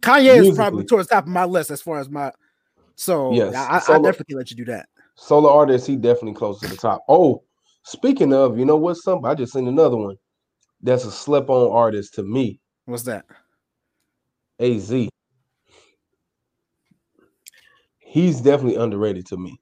Kanye 0.00 0.44
is 0.50 0.56
probably 0.56 0.84
towards 0.84 1.08
the 1.08 1.14
top 1.14 1.24
of 1.24 1.30
my 1.30 1.44
list 1.44 1.70
as 1.70 1.80
far 1.82 1.98
as 2.00 2.08
my. 2.08 2.32
So 2.96 3.32
Yes, 3.32 3.54
I, 3.54 3.76
I, 3.76 3.78
solo- 3.80 4.02
definitely 4.02 4.34
let 4.36 4.50
you 4.50 4.56
do 4.56 4.64
that. 4.66 4.88
Solo 5.14 5.50
artist, 5.52 5.86
he 5.86 5.96
definitely 5.96 6.34
close 6.34 6.58
to 6.60 6.68
the 6.68 6.76
top. 6.76 7.02
Oh, 7.08 7.42
Speaking 7.82 8.34
of, 8.34 8.58
you 8.58 8.66
know 8.66 8.76
what's 8.76 9.02
something? 9.02 9.24
I 9.26 9.34
just 9.34 9.54
seen 9.54 9.66
another 9.66 9.96
one. 9.96 10.16
That's 10.82 11.04
a 11.06 11.10
slip 11.10 11.48
on 11.48 11.72
artist 11.72 12.12
to 12.14 12.22
me. 12.22 12.60
What's 12.84 13.04
that? 13.04 13.24
Az. 14.58 14.92
He's 18.10 18.40
definitely 18.40 18.82
underrated 18.82 19.26
to 19.26 19.36
me, 19.36 19.60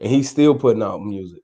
and 0.00 0.10
he's 0.10 0.30
still 0.30 0.54
putting 0.54 0.82
out 0.82 1.02
music, 1.02 1.42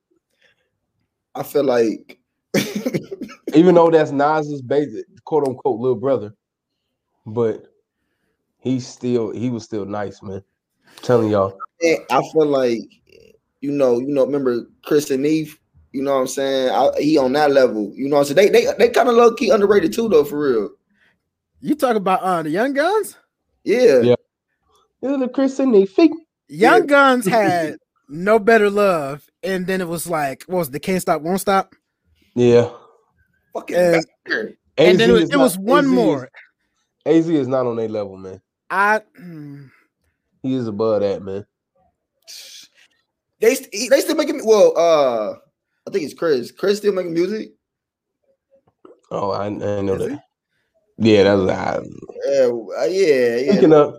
I 1.36 1.42
feel 1.42 1.64
like 1.64 2.18
even 3.54 3.74
though 3.74 3.90
that's 3.90 4.10
Nas's 4.10 4.62
basic 4.62 5.04
quote 5.24 5.46
unquote 5.46 5.78
little 5.78 5.96
brother. 5.96 6.32
But 7.26 7.66
he's 8.58 8.86
still 8.86 9.32
he 9.32 9.50
was 9.50 9.64
still 9.64 9.84
nice, 9.84 10.22
man. 10.22 10.42
telling 11.02 11.30
y'all. 11.30 11.58
I 11.82 12.22
feel 12.32 12.46
like 12.46 12.80
you 13.60 13.70
know, 13.70 13.98
you 13.98 14.08
know, 14.08 14.24
remember 14.24 14.66
Chris 14.82 15.10
and 15.10 15.22
Neef, 15.22 15.60
you 15.92 16.02
know 16.02 16.14
what 16.14 16.20
I'm 16.20 16.26
saying? 16.28 16.70
I, 16.70 16.90
he 16.98 17.18
on 17.18 17.34
that 17.34 17.50
level, 17.50 17.92
you 17.94 18.08
know 18.08 18.16
what 18.16 18.30
I'm 18.30 18.36
saying? 18.36 18.52
They 18.52 18.64
they 18.64 18.72
they 18.78 18.88
kind 18.88 19.10
of 19.10 19.14
low 19.14 19.34
key 19.34 19.50
underrated 19.50 19.92
too, 19.92 20.08
though, 20.08 20.24
for 20.24 20.38
real. 20.38 20.70
You 21.60 21.74
talk 21.74 21.96
about 21.96 22.22
uh 22.22 22.42
the 22.42 22.50
Young 22.50 22.74
Gunz? 22.74 23.16
Yeah. 23.64 24.00
Yeah. 24.00 24.14
Yeah, 25.02 25.16
the 25.18 25.28
Chris 25.28 25.58
and 25.58 25.72
Neef. 25.72 25.96
Young 25.98 26.10
Yeah. 26.48 26.80
Guns 26.80 27.26
had 27.28 27.76
no 28.08 28.38
better 28.38 28.70
love, 28.70 29.28
and 29.42 29.66
then 29.66 29.80
it 29.80 29.88
was 29.88 30.06
like, 30.08 30.44
what 30.46 30.58
was 30.58 30.68
it, 30.68 30.72
the 30.72 30.80
Can't 30.80 31.02
Stop, 31.02 31.22
Won't 31.22 31.40
Stop? 31.40 31.74
Yeah. 32.34 32.70
Fucking 33.52 33.76
And- 33.76 34.06
banger. 34.24 34.52
and 34.78 35.00
then 35.00 35.10
it 35.10 35.14
AZ 35.14 35.20
was, 35.22 35.30
it 35.30 35.36
was 35.38 35.56
not- 35.58 35.64
one 35.64 35.84
AZ 35.84 35.90
is- 35.90 35.94
more. 35.94 36.30
AZ 37.06 37.28
is 37.28 37.48
not 37.48 37.66
on 37.66 37.76
their 37.76 37.88
level, 37.88 38.16
man. 38.16 38.40
I 38.68 39.00
mm, 39.20 39.70
He 40.42 40.54
is 40.54 40.66
above 40.66 41.00
that, 41.00 41.22
man. 41.22 41.46
They 43.40 43.54
they 43.54 44.00
still 44.00 44.16
making 44.16 44.44
well, 44.44 44.72
uh 44.76 45.34
I 45.86 45.90
think 45.92 46.04
it's 46.04 46.14
Chris. 46.14 46.50
Chris 46.50 46.78
still 46.78 46.92
making 46.94 47.12
music. 47.12 47.50
Oh, 49.10 49.30
I, 49.30 49.46
I 49.46 49.48
know 49.50 49.94
Is 49.94 50.08
that. 50.08 50.20
Yeah, 50.98 51.22
that 51.24 51.34
was 51.34 51.50
I, 51.50 51.80
Yeah, 52.86 52.86
yeah, 52.86 53.36
yeah. 53.36 53.52
Speaking 53.52 53.72
of, 53.72 53.94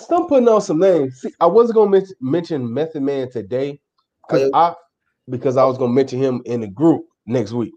stop 0.00 0.28
putting 0.28 0.48
on 0.48 0.60
some 0.60 0.78
names. 0.78 1.20
See, 1.20 1.32
I 1.40 1.46
wasn't 1.46 1.76
gonna 1.76 1.90
men- 1.90 2.06
mention 2.20 2.72
Method 2.72 3.02
Man 3.02 3.30
today 3.30 3.80
because 4.26 4.50
Oh, 4.52 4.58
I 4.58 4.74
because 5.28 5.56
I 5.56 5.64
was 5.64 5.78
gonna 5.78 5.92
mention 5.92 6.18
him 6.20 6.42
in 6.44 6.60
the 6.60 6.68
group 6.68 7.04
next 7.26 7.52
week. 7.52 7.72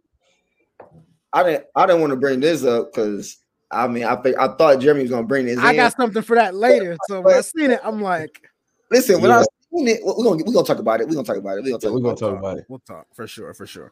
I 1.33 1.43
didn't 1.43 1.65
I 1.75 1.85
didn't 1.85 2.01
want 2.01 2.11
to 2.11 2.17
bring 2.17 2.39
this 2.39 2.63
up 2.63 2.91
because 2.93 3.37
I 3.71 3.87
mean 3.87 4.03
I 4.03 4.15
think 4.17 4.37
I 4.37 4.47
thought 4.55 4.79
Jeremy 4.79 5.01
was 5.01 5.11
gonna 5.11 5.27
bring 5.27 5.45
this. 5.45 5.59
I 5.59 5.71
in. 5.71 5.77
got 5.77 5.95
something 5.95 6.21
for 6.21 6.35
that 6.35 6.55
later. 6.55 6.97
So 7.07 7.21
when 7.21 7.35
I 7.35 7.41
seen 7.41 7.71
it, 7.71 7.79
I'm 7.83 8.01
like, 8.01 8.49
listen 8.91 9.21
when 9.21 9.31
Yeah. 9.31 9.39
I 9.39 9.43
seen 9.75 9.87
it, 9.87 9.99
we're 10.03 10.13
gonna 10.23 10.43
we're 10.45 10.53
gonna 10.53 10.65
talk 10.65 10.79
about 10.79 11.01
it. 11.01 11.07
We're 11.07 11.15
gonna 11.15 11.25
talk 11.25 11.37
about 11.37 11.57
it. 11.57 11.63
We're 11.63 11.71
gonna 11.71 11.79
Yeah, 11.81 11.89
talk 11.89 11.93
we're 11.93 12.01
gonna 12.01 12.15
talk 12.15 12.37
about 12.39 12.57
it. 12.59 12.65
we'll 12.69 12.79
talk 12.79 13.07
for 13.13 13.27
sure, 13.27 13.53
for 13.53 13.65
sure. 13.65 13.91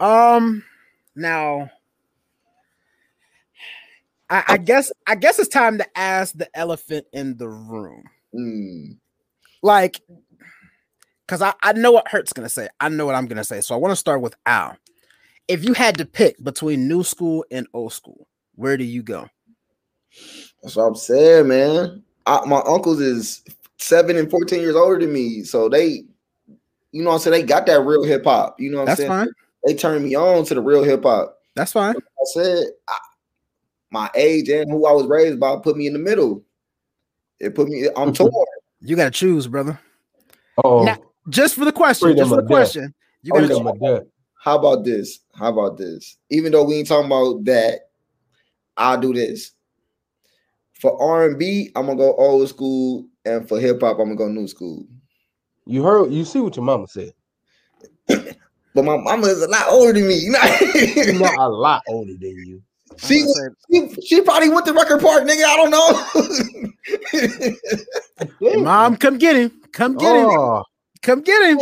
Um, 0.00 0.62
now, 1.14 1.70
I, 4.28 4.44
I 4.48 4.56
guess 4.56 4.90
I 5.06 5.14
guess 5.14 5.38
it's 5.38 5.48
time 5.48 5.78
to 5.78 5.98
ask 5.98 6.34
the 6.36 6.48
elephant 6.56 7.06
in 7.12 7.36
the 7.36 7.48
room. 7.48 8.04
Mm. 8.34 8.98
like 9.62 10.00
because 11.26 11.40
I, 11.40 11.54
I 11.62 11.72
know 11.72 11.92
what 11.92 12.08
Hurt's 12.08 12.32
gonna 12.32 12.48
say. 12.48 12.68
I 12.80 12.88
know 12.88 13.06
what 13.06 13.14
I'm 13.14 13.26
gonna 13.26 13.44
say. 13.44 13.60
So 13.60 13.74
I 13.74 13.78
want 13.78 13.92
to 13.92 13.96
start 13.96 14.20
with 14.20 14.36
Al. 14.46 14.76
If 15.48 15.64
you 15.64 15.74
had 15.74 15.96
to 15.98 16.04
pick 16.04 16.42
between 16.42 16.88
new 16.88 17.02
school 17.02 17.44
and 17.50 17.66
old 17.72 17.92
school, 17.92 18.26
where 18.56 18.76
do 18.76 18.84
you 18.84 19.02
go? 19.02 19.28
That's 20.62 20.76
what 20.76 20.84
I'm 20.84 20.94
saying, 20.96 21.48
man. 21.48 22.02
I, 22.26 22.44
my 22.46 22.60
uncles 22.66 23.00
is 23.00 23.44
seven 23.78 24.16
and 24.16 24.30
14 24.30 24.60
years 24.60 24.74
older 24.74 24.98
than 24.98 25.12
me. 25.12 25.42
So 25.44 25.68
they, 25.68 26.02
you 26.90 27.02
know 27.02 27.10
what 27.10 27.14
I'm 27.14 27.20
saying? 27.20 27.32
They 27.32 27.46
got 27.46 27.66
that 27.66 27.82
real 27.82 28.02
hip 28.02 28.24
hop. 28.24 28.60
You 28.60 28.70
know 28.70 28.78
what 28.78 28.82
I'm 28.82 28.86
That's 28.86 29.00
saying? 29.00 29.10
fine. 29.10 29.28
They 29.64 29.74
turned 29.74 30.04
me 30.04 30.16
on 30.16 30.44
to 30.46 30.54
the 30.54 30.60
real 30.60 30.82
hip 30.82 31.04
hop. 31.04 31.38
That's 31.54 31.72
fine. 31.72 31.94
I 31.96 32.24
said 32.34 32.64
I, 32.88 32.98
my 33.90 34.10
age 34.14 34.48
and 34.48 34.70
who 34.70 34.86
I 34.86 34.92
was 34.92 35.06
raised 35.06 35.38
by 35.40 35.56
put 35.62 35.76
me 35.76 35.86
in 35.86 35.92
the 35.92 35.98
middle. 35.98 36.44
It 37.40 37.54
put 37.54 37.68
me, 37.68 37.88
I'm 37.96 38.12
torn. 38.14 38.30
You 38.80 38.96
gotta 38.96 39.10
choose, 39.10 39.46
brother. 39.46 39.78
Oh, 40.64 40.84
Now- 40.84 40.98
Just 41.28 41.54
for 41.54 41.64
the 41.64 41.72
question. 41.72 42.06
Freedom 42.08 42.28
just 42.28 42.30
for 42.30 42.36
the 42.36 42.42
of 42.42 42.48
death. 42.48 42.56
question. 42.56 42.94
You 43.22 43.32
gotta 43.32 43.46
freedom 43.46 43.66
of. 43.66 44.06
How 44.38 44.58
about 44.58 44.84
this? 44.84 45.20
How 45.34 45.48
about 45.48 45.76
this? 45.76 46.16
Even 46.30 46.52
though 46.52 46.64
we 46.64 46.76
ain't 46.76 46.86
talking 46.88 47.06
about 47.06 47.44
that, 47.46 47.88
I'll 48.76 49.00
do 49.00 49.12
this. 49.12 49.52
For 50.74 51.00
R&B, 51.02 51.72
I'm 51.74 51.86
gonna 51.86 51.98
go 51.98 52.14
old 52.14 52.48
school, 52.48 53.06
and 53.24 53.48
for 53.48 53.58
hip 53.58 53.80
hop, 53.80 53.98
I'm 53.98 54.04
gonna 54.14 54.16
go 54.16 54.28
new 54.28 54.46
school. 54.46 54.86
You 55.64 55.82
heard? 55.82 56.12
You 56.12 56.24
see 56.24 56.38
what 56.40 56.54
your 56.56 56.64
mama 56.64 56.86
said? 56.88 57.12
But 58.74 58.84
my 58.84 58.98
mama 58.98 59.26
is 59.28 59.40
a 59.42 59.48
lot 59.48 59.64
older 59.70 59.94
than 59.94 60.06
me. 60.06 60.16
You 60.26 60.32
know? 60.32 61.18
not 61.20 61.38
a 61.38 61.48
lot 61.48 61.82
older 61.88 62.12
than 62.12 62.36
you. 62.46 62.62
She, 62.98 63.20
I'm 63.20 63.26
was- 63.26 63.50
gonna 63.72 63.88
she 63.94 64.00
she 64.02 64.20
probably 64.22 64.48
went 64.48 64.66
to 64.66 64.72
record 64.72 65.00
park, 65.00 65.24
nigga. 65.24 65.44
I 65.44 65.56
don't 65.56 65.70
know. 68.50 68.62
Mom, 68.62 68.96
come 68.96 69.18
get 69.18 69.36
him. 69.36 69.50
Come 69.72 69.96
get 69.96 70.14
him. 70.16 70.26
Oh, 70.30 70.62
Come 71.02 71.20
get 71.22 71.50
him. 71.50 71.58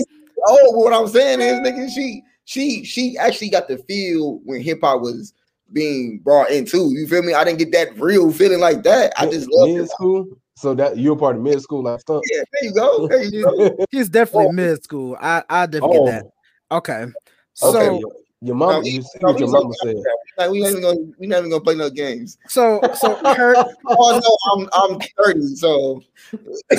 oh, 0.47 0.71
what 0.73 0.93
I'm 0.93 1.09
saying 1.09 1.41
is, 1.41 1.55
nigga, 1.61 1.89
she 1.91 2.23
she 2.45 2.85
she 2.85 3.17
actually 3.19 3.51
got 3.51 3.69
the 3.69 3.79
feel 3.79 4.41
when 4.45 4.61
hip 4.63 4.81
hop 4.83 5.01
was 5.01 5.33
being 5.73 6.19
brought 6.21 6.51
into. 6.51 6.91
You 6.93 7.07
feel 7.07 7.23
me? 7.23 7.35
I 7.35 7.45
didn't 7.45 7.59
get 7.59 7.73
that 7.73 7.99
real 7.99 8.31
feeling 8.33 8.61
like 8.61 8.83
that. 8.85 9.13
I 9.17 9.27
just 9.27 9.49
love 9.51 9.69
mid 9.71 9.89
school. 9.91 10.27
So 10.57 10.73
that 10.75 10.97
you're 10.99 11.17
part 11.17 11.35
of 11.37 11.43
mid 11.43 11.61
school, 11.61 11.83
like 11.83 12.01
stuff. 12.01 12.23
Yeah, 12.31 12.43
there 12.53 12.65
you 12.71 12.75
go. 12.75 13.09
There 13.09 13.23
you 13.25 13.43
go. 13.77 13.87
He's 13.91 14.09
definitely 14.09 14.47
Oh. 14.49 14.53
mid 14.53 14.85
school. 14.85 15.17
I 15.21 15.43
I 15.51 15.67
definitely 15.67 15.99
Oh, 15.99 16.05
get 16.07 16.11
that. 16.23 16.77
Okay. 16.77 17.07
So 17.55 17.77
okay. 17.97 18.03
Your, 18.45 18.55
mom, 18.57 18.69
mama. 18.69 18.79
No, 18.79 18.81
we- 18.85 18.91
You 18.91 19.03
see 19.03 19.19
no, 19.23 19.29
what 19.31 19.39
your 19.41 19.49
not 19.51 19.63
mama 19.63 19.75
gonna- 19.83 19.95
said. 19.95 20.03
Like, 20.39 20.51
we 20.51 20.61
not 20.61 20.71
even 20.71 20.83
gonna 20.83 20.99
we 21.19 21.27
not 21.27 21.39
even 21.39 21.51
gonna 21.51 21.63
play 21.65 21.75
no 21.77 21.91
games. 21.91 22.37
so 22.49 22.81
so 23.01 23.15
Hurt. 23.35 23.57
Oh 23.87 24.21
no, 24.23 24.37
I'm 24.53 24.69
I'm 24.93 25.01
30, 25.25 25.55
so 25.57 26.03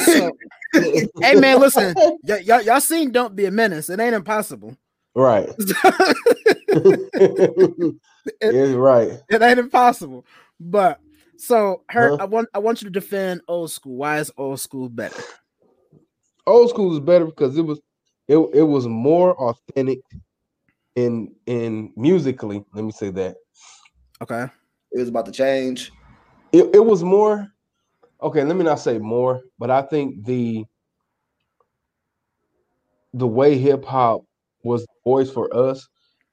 So, 0.05 0.31
hey 1.21 1.35
man, 1.35 1.59
listen, 1.59 1.93
y- 2.23 2.39
y'all 2.43 2.61
y'all 2.61 2.79
seen 2.81 3.11
Don't 3.11 3.35
Be 3.35 3.45
a 3.45 3.51
Menace. 3.51 3.89
It 3.89 3.99
ain't 3.99 4.15
impossible. 4.15 4.75
Right. 5.15 5.49
it's 8.41 8.73
right. 8.73 9.11
it 9.29 9.41
ain't 9.41 9.59
impossible. 9.59 10.25
But 10.59 10.99
so 11.37 11.83
her, 11.89 12.09
Huh? 12.09 12.17
I 12.21 12.25
want 12.25 12.49
I 12.53 12.59
want 12.59 12.81
you 12.81 12.87
to 12.89 12.91
defend 12.91 13.41
old 13.47 13.71
school. 13.71 13.95
Why 13.97 14.19
is 14.19 14.31
old 14.37 14.59
school 14.59 14.89
better? 14.89 15.21
Old 16.47 16.69
school 16.69 16.93
is 16.93 16.99
better 16.99 17.25
because 17.25 17.57
it 17.57 17.61
was 17.65 17.79
it, 18.27 18.37
it 18.53 18.63
was 18.63 18.87
more 18.87 19.35
authentic 19.39 19.99
in 20.95 21.33
in 21.45 21.91
musically. 21.95 22.63
Let 22.73 22.85
me 22.85 22.91
say 22.91 23.09
that. 23.11 23.35
Okay. 24.21 24.45
it 24.91 24.99
was 24.99 25.09
about 25.09 25.25
to 25.25 25.31
change. 25.31 25.91
It, 26.51 26.73
it 26.73 26.85
was 26.85 27.03
more 27.03 27.51
okay, 28.21 28.43
let 28.43 28.55
me 28.55 28.63
not 28.63 28.79
say 28.79 28.97
more, 28.97 29.41
but 29.59 29.69
I 29.69 29.81
think 29.81 30.25
the 30.25 30.65
the 33.13 33.27
way 33.27 33.57
hip 33.57 33.85
hop 33.85 34.21
was 34.63 34.81
the 34.81 34.93
voice 35.09 35.29
for 35.29 35.55
us, 35.55 35.87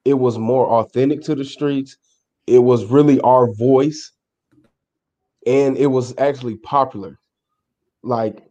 it 0.04 0.14
was 0.14 0.38
more 0.38 0.66
authentic 0.66 1.20
to 1.22 1.34
the 1.34 1.44
streets. 1.44 1.96
It 2.46 2.58
was 2.58 2.86
really 2.86 3.20
our 3.20 3.52
voice, 3.54 4.12
and 5.46 5.76
it 5.76 5.86
was 5.86 6.14
actually 6.18 6.56
popular. 6.56 7.18
Like 8.02 8.42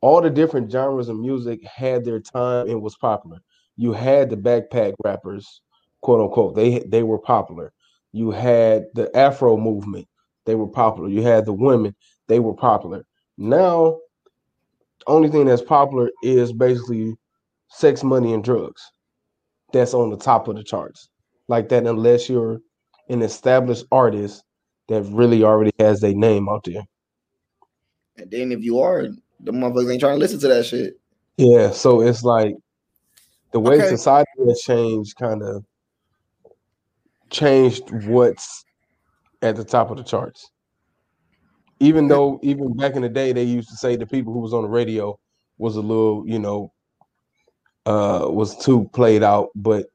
all 0.00 0.20
the 0.20 0.30
different 0.30 0.70
genres 0.70 1.08
of 1.08 1.18
music 1.18 1.64
had 1.64 2.04
their 2.04 2.20
time 2.20 2.68
and 2.68 2.82
was 2.82 2.96
popular. 2.96 3.38
You 3.76 3.92
had 3.92 4.30
the 4.30 4.36
backpack 4.36 4.94
rappers, 5.04 5.62
quote 6.00 6.20
unquote. 6.20 6.54
They 6.54 6.80
they 6.80 7.02
were 7.02 7.18
popular. 7.18 7.72
You 8.12 8.30
had 8.30 8.86
the 8.94 9.14
Afro 9.16 9.56
movement. 9.56 10.06
They 10.44 10.54
were 10.54 10.68
popular. 10.68 11.08
You 11.08 11.22
had 11.22 11.46
the 11.46 11.52
women. 11.52 11.94
They 12.28 12.40
were 12.40 12.54
popular. 12.54 13.04
Now, 13.38 13.98
only 15.06 15.28
thing 15.28 15.46
that's 15.46 15.62
popular 15.62 16.10
is 16.22 16.52
basically 16.52 17.14
sex, 17.68 18.02
money, 18.02 18.34
and 18.34 18.44
drugs. 18.44 18.82
That's 19.72 19.94
on 19.94 20.10
the 20.10 20.16
top 20.16 20.48
of 20.48 20.56
the 20.56 20.62
charts. 20.62 21.08
Like 21.48 21.68
that, 21.70 21.86
unless 21.86 22.28
you're 22.28 22.60
an 23.08 23.22
established 23.22 23.86
artist 23.90 24.44
that 24.88 25.02
really 25.04 25.42
already 25.42 25.72
has 25.78 26.00
their 26.00 26.14
name 26.14 26.48
out 26.48 26.64
there. 26.64 26.82
And 28.16 28.30
then 28.30 28.52
if 28.52 28.62
you 28.62 28.80
are, 28.80 29.08
the 29.40 29.52
motherfuckers 29.52 29.90
ain't 29.90 30.00
trying 30.00 30.16
to 30.16 30.18
listen 30.18 30.40
to 30.40 30.48
that 30.48 30.66
shit. 30.66 31.00
Yeah, 31.38 31.70
so 31.70 32.02
it's 32.02 32.22
like 32.22 32.54
the 33.52 33.60
way 33.60 33.76
Okay. 33.76 33.88
society 33.88 34.30
has 34.46 34.60
changed 34.60 35.16
kind 35.16 35.42
of 35.42 35.64
changed 37.30 37.90
what's 38.06 38.64
at 39.42 39.56
the 39.56 39.64
top 39.64 39.90
of 39.90 39.96
the 39.96 40.02
charts. 40.04 40.50
Even 41.80 42.06
though 42.08 42.38
even 42.42 42.76
back 42.76 42.94
in 42.94 43.02
the 43.02 43.08
day 43.08 43.32
they 43.32 43.42
used 43.42 43.68
to 43.70 43.76
say 43.76 43.96
the 43.96 44.06
people 44.06 44.32
who 44.32 44.38
was 44.40 44.54
on 44.54 44.62
the 44.62 44.68
radio 44.68 45.18
was 45.58 45.76
a 45.76 45.80
little, 45.80 46.24
you 46.26 46.38
know, 46.38 46.72
uh 47.86 48.26
was 48.30 48.56
too 48.64 48.88
played 48.92 49.22
out, 49.22 49.48
but 49.54 49.86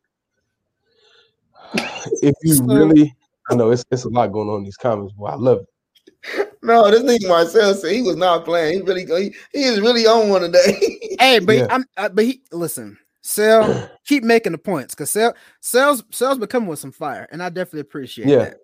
if 2.22 2.36
you 2.44 2.56
So- 2.56 2.64
really 2.66 3.14
I 3.50 3.56
know 3.56 3.72
it's 3.72 3.86
it's 3.92 4.04
a 4.04 4.10
lot 4.10 4.32
going 4.34 4.50
on 4.50 4.58
in 4.60 4.64
these 4.66 4.76
comments, 4.78 5.14
but 5.18 5.26
I 5.28 5.36
love 5.36 5.60
it. 5.60 6.54
No, 6.62 6.90
this 6.92 7.02
nigga 7.04 7.30
Marcel 7.30 7.74
said 7.74 7.92
he 7.94 8.02
was 8.02 8.18
not 8.18 8.44
playing. 8.44 8.74
He 8.74 8.82
really 8.82 9.06
he, 9.06 9.36
he 9.54 9.64
is 9.64 9.80
really 9.80 10.06
on 10.06 10.30
one 10.30 10.42
today. 10.42 11.16
Hey, 11.20 11.40
but 11.40 11.56
Yeah. 11.56 11.68
I'm 11.70 11.86
uh, 11.96 12.10
but 12.10 12.26
he 12.26 12.42
listen. 12.52 12.98
Sell, 13.28 13.90
keep 14.06 14.24
making 14.24 14.54
the 14.54 14.58
points 14.58 14.96
because 14.96 15.10
sell 15.10 15.36
sales 15.60 16.02
sales 16.12 16.38
becoming 16.38 16.70
with 16.70 16.80
some 16.80 16.94
fire, 16.94 17.28
and 17.30 17.44
I 17.44 17.50
definitely 17.50 17.82
appreciate 17.82 18.30
Yeah. 18.30 18.38
that. 18.38 18.58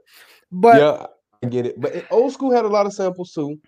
But 0.54 0.78
yeah, 0.78 1.06
I 1.44 1.48
get 1.48 1.66
it. 1.66 1.82
But 1.82 2.06
old 2.10 2.32
school 2.32 2.50
had 2.52 2.64
a 2.64 2.70
lot 2.70 2.86
of 2.86 2.94
samples 2.94 3.34
too. 3.34 3.60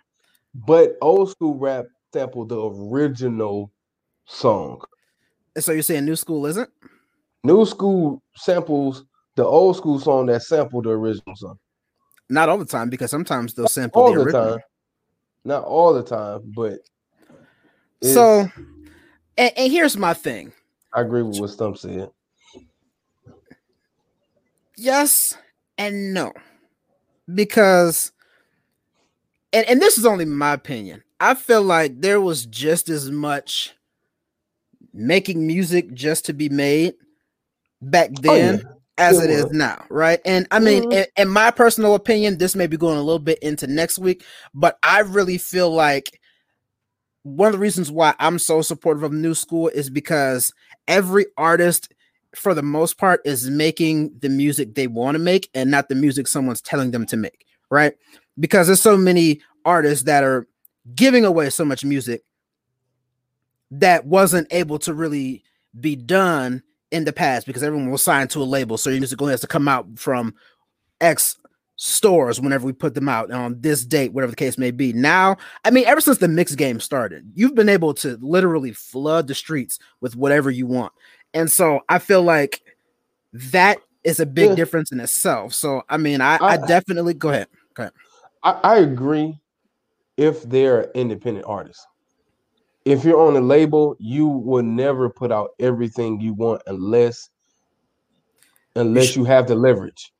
But 0.53 0.95
old 1.01 1.29
school 1.29 1.55
rap 1.57 1.83
sampled 2.13 2.47
the 2.47 2.61
original 2.63 3.73
song. 4.25 4.81
so 5.57 5.73
you're 5.73 5.81
saying 5.81 6.05
new 6.05 6.15
school 6.15 6.45
isn't? 6.45 6.69
New 7.43 7.65
school 7.65 8.23
samples 8.37 9.03
the 9.35 9.43
old 9.43 9.75
school 9.75 9.99
song 9.99 10.27
that 10.27 10.43
sampled 10.43 10.85
the 10.85 10.91
original 10.91 11.35
song. 11.35 11.59
Not 12.29 12.47
all 12.47 12.57
the 12.57 12.63
time 12.63 12.89
because 12.89 13.11
sometimes 13.11 13.53
they'll 13.53 13.67
sample 13.67 14.01
All 14.01 14.11
the 14.13 14.19
the 14.19 14.23
original. 14.23 14.51
time. 14.53 14.59
Not 15.43 15.65
all 15.65 15.93
the 15.93 16.03
time, 16.03 16.53
but 16.55 16.79
So, 18.01 18.49
and, 19.37 19.51
and 19.57 19.71
here's 19.73 19.97
my 19.97 20.13
thing. 20.13 20.53
I 20.95 21.01
agree 21.01 21.21
with 21.21 21.37
what 21.37 21.49
Stump 21.51 21.77
said. 21.77 22.09
yes 24.77 25.37
and 25.77 26.13
no 26.13 26.33
because 27.33 28.11
and, 29.53 29.65
and 29.67 29.81
this 29.81 29.97
is 29.97 30.05
only 30.05 30.25
my 30.25 30.53
opinion 30.53 31.03
i 31.19 31.33
feel 31.33 31.63
like 31.63 32.01
there 32.01 32.21
was 32.21 32.45
just 32.45 32.89
as 32.89 33.09
much 33.11 33.73
making 34.93 35.45
music 35.45 35.93
just 35.93 36.25
to 36.25 36.33
be 36.33 36.49
made 36.49 36.95
back 37.81 38.11
then 38.21 38.55
Oh, 38.55 38.59
yeah. 38.63 38.73
as 38.97 39.19
It 39.19 39.29
it 39.29 39.29
is 39.29 39.51
now 39.51 39.85
right 39.89 40.19
and 40.25 40.47
i 40.51 40.59
mean 40.59 40.83
Mhm. 40.83 40.91
in, 40.91 41.05
in 41.17 41.27
my 41.27 41.51
personal 41.51 41.95
opinion 41.95 42.37
this 42.37 42.55
may 42.55 42.67
be 42.67 42.77
going 42.77 42.97
a 42.97 43.01
little 43.03 43.19
bit 43.19 43.39
into 43.41 43.67
next 43.67 43.99
week 43.99 44.23
but 44.53 44.77
i 44.83 44.99
really 45.01 45.37
feel 45.37 45.71
like 45.73 46.19
one 47.25 47.47
of 47.47 47.53
the 47.53 47.59
reasons 47.59 47.91
why 47.91 48.13
i'm 48.19 48.39
so 48.39 48.61
supportive 48.61 49.03
of 49.03 49.11
new 49.11 49.33
school 49.33 49.67
is 49.69 49.89
because 49.89 50.53
every 50.87 51.25
artist 51.37 51.93
for 52.35 52.53
the 52.53 52.63
most 52.63 52.97
part 52.97 53.21
is 53.25 53.49
making 53.49 54.11
the 54.19 54.29
music 54.29 54.75
they 54.75 54.87
want 54.87 55.15
to 55.15 55.19
make 55.19 55.49
and 55.53 55.71
not 55.71 55.89
the 55.89 55.95
music 55.95 56.27
someone's 56.27 56.61
telling 56.61 56.91
them 56.91 57.05
to 57.05 57.17
make 57.17 57.45
right? 57.69 57.93
Because 58.39 58.67
there's 58.67 58.81
so 58.81 58.97
many 58.97 59.41
artists 59.63 60.05
that 60.05 60.23
are 60.23 60.47
giving 60.93 61.25
away 61.25 61.49
so 61.49 61.65
much 61.65 61.83
music 61.83 62.23
that 63.71 64.05
wasn't 64.05 64.47
able 64.51 64.79
to 64.79 64.93
really 64.93 65.43
be 65.79 65.95
done 65.95 66.61
in 66.91 67.03
the 67.05 67.13
past 67.13 67.47
because 67.47 67.63
everyone 67.63 67.91
was 67.91 68.03
signed 68.03 68.29
to 68.29 68.41
a 68.41 68.45
label. 68.45 68.77
So 68.77 68.89
your 68.89 68.99
music 68.99 69.21
only 69.21 69.33
has 69.33 69.41
to 69.41 69.47
come 69.47 69.67
out 69.67 69.87
from 69.97 70.35
x 71.01 71.37
stores 71.77 72.39
whenever 72.39 72.65
we 72.65 72.71
put 72.73 72.93
them 72.93 73.09
out 73.09 73.29
on 73.31 73.59
this 73.59 73.83
date 73.85 74.13
whatever 74.13 74.31
the 74.31 74.35
case 74.37 74.57
may 74.57 74.71
be 74.71 74.93
now 74.93 75.35
i 75.65 75.69
mean 75.69 75.83
ever 75.85 75.99
since 75.99 76.19
the 76.19 76.27
mix 76.27 76.55
game 76.55 76.79
started 76.79 77.29
you've 77.35 77.53
been 77.55 77.67
able 77.67 77.93
to 77.93 78.17
literally 78.21 78.71
flood 78.71 79.27
the 79.27 79.35
streets 79.35 79.77
with 79.99 80.15
whatever 80.15 80.49
you 80.49 80.65
want 80.65 80.93
and 81.33 81.51
so 81.51 81.81
I 81.89 81.99
feel 81.99 82.21
like 82.23 82.61
that 83.33 83.79
is 84.05 84.21
a 84.21 84.25
big 84.25 84.51
Yeah. 84.51 84.55
difference 84.55 84.93
in 84.93 85.01
itself. 85.01 85.53
So 85.53 85.81
I 85.89 85.97
mean, 85.97 86.21
I, 86.21 86.37
I, 86.37 86.53
I- 86.53 86.57
definitely 86.65 87.13
go 87.13 87.27
ahead. 87.29 87.47
I, 87.77 87.91
I 88.63 88.77
agree 88.77 89.37
if 90.15 90.43
they're 90.43 90.91
independent 90.91 91.45
artists. 91.45 91.85
If 92.85 93.03
you're 93.03 93.19
on 93.19 93.35
a 93.35 93.41
label, 93.41 93.97
you 93.99 94.27
will 94.27 94.63
never 94.63 95.09
put 95.09 95.29
out 95.33 95.49
everything 95.59 96.21
you 96.21 96.33
want 96.33 96.61
unless 96.67 97.29
unless 98.77 99.07
sh- 99.07 99.17
you 99.17 99.25
have 99.25 99.45
the 99.47 99.55
leverage. 99.55 100.13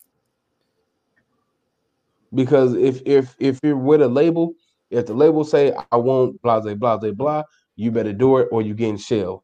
Because 2.36 2.76
if 2.76 3.02
if 3.06 3.36
if 3.39 3.60
you're 3.63 3.78
with 3.78 4.02
a 4.02 4.08
label, 4.08 4.54
if 4.91 5.08
the 5.08 5.13
label 5.13 5.43
say 5.43 5.74
I 5.91 5.98
want 5.98 6.41
blah 6.41 6.60
blah 6.60 6.76
blah 6.76 6.98
blah 6.98 7.12
blah, 7.12 7.43
you 7.76 7.91
better 7.91 8.13
do 8.13 8.38
it 8.38 8.50
or 8.52 8.62
you 8.62 8.74
getting 8.74 8.98
shelled. 8.98 9.41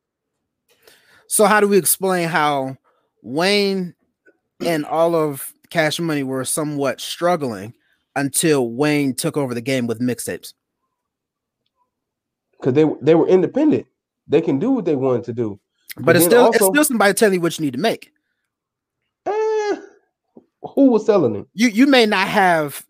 So 1.27 1.45
how 1.45 1.61
do 1.61 1.67
we 1.67 1.77
explain 1.77 2.27
how 2.27 2.75
Wayne 3.21 3.95
and 4.59 4.85
all 4.85 5.15
of 5.15 5.53
Cash 5.69 5.99
Money 5.99 6.23
were 6.23 6.43
somewhat 6.43 6.99
struggling 6.99 7.73
until 8.15 8.69
Wayne 8.69 9.15
took 9.15 9.37
over 9.37 9.53
the 9.53 9.61
game 9.61 9.87
with 9.87 10.01
mixtapes? 10.01 10.53
Because 12.59 12.73
they 12.73 12.85
they 13.01 13.15
were 13.15 13.27
independent. 13.27 13.87
They 14.27 14.41
can 14.41 14.59
do 14.59 14.71
what 14.71 14.85
they 14.85 14.95
wanted 14.95 15.23
to 15.25 15.33
do. 15.33 15.59
But 15.97 16.15
it's 16.15 16.25
then 16.25 16.31
still 16.31 16.47
it's 16.49 16.65
still 16.65 16.85
somebody 16.85 17.13
telling 17.13 17.35
you 17.35 17.41
what 17.41 17.57
you 17.57 17.65
need 17.65 17.73
to 17.73 17.79
make. 17.79 18.11
Who 20.75 20.85
was 20.85 21.05
selling 21.05 21.35
it? 21.35 21.47
You 21.53 21.69
you 21.69 21.87
may 21.87 22.05
not 22.05 22.27
have 22.27 22.85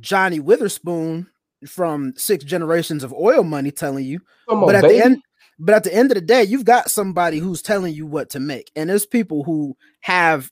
Johnny 0.00 0.40
Witherspoon 0.40 1.28
from 1.66 2.14
six 2.16 2.44
generations 2.44 3.04
of 3.04 3.12
oil 3.12 3.42
money 3.42 3.70
telling 3.70 4.04
you, 4.04 4.20
but 4.48 4.74
at 4.74 4.82
baby. 4.82 4.98
the 4.98 5.04
end 5.04 5.22
but 5.58 5.74
at 5.74 5.84
the 5.84 5.94
end 5.94 6.10
of 6.10 6.14
the 6.14 6.22
day 6.22 6.42
you've 6.42 6.64
got 6.64 6.90
somebody 6.90 7.38
who's 7.38 7.60
telling 7.60 7.94
you 7.94 8.06
what 8.06 8.30
to 8.30 8.40
make 8.40 8.70
and 8.74 8.88
there's 8.88 9.04
people 9.04 9.44
who 9.44 9.76
have 10.00 10.50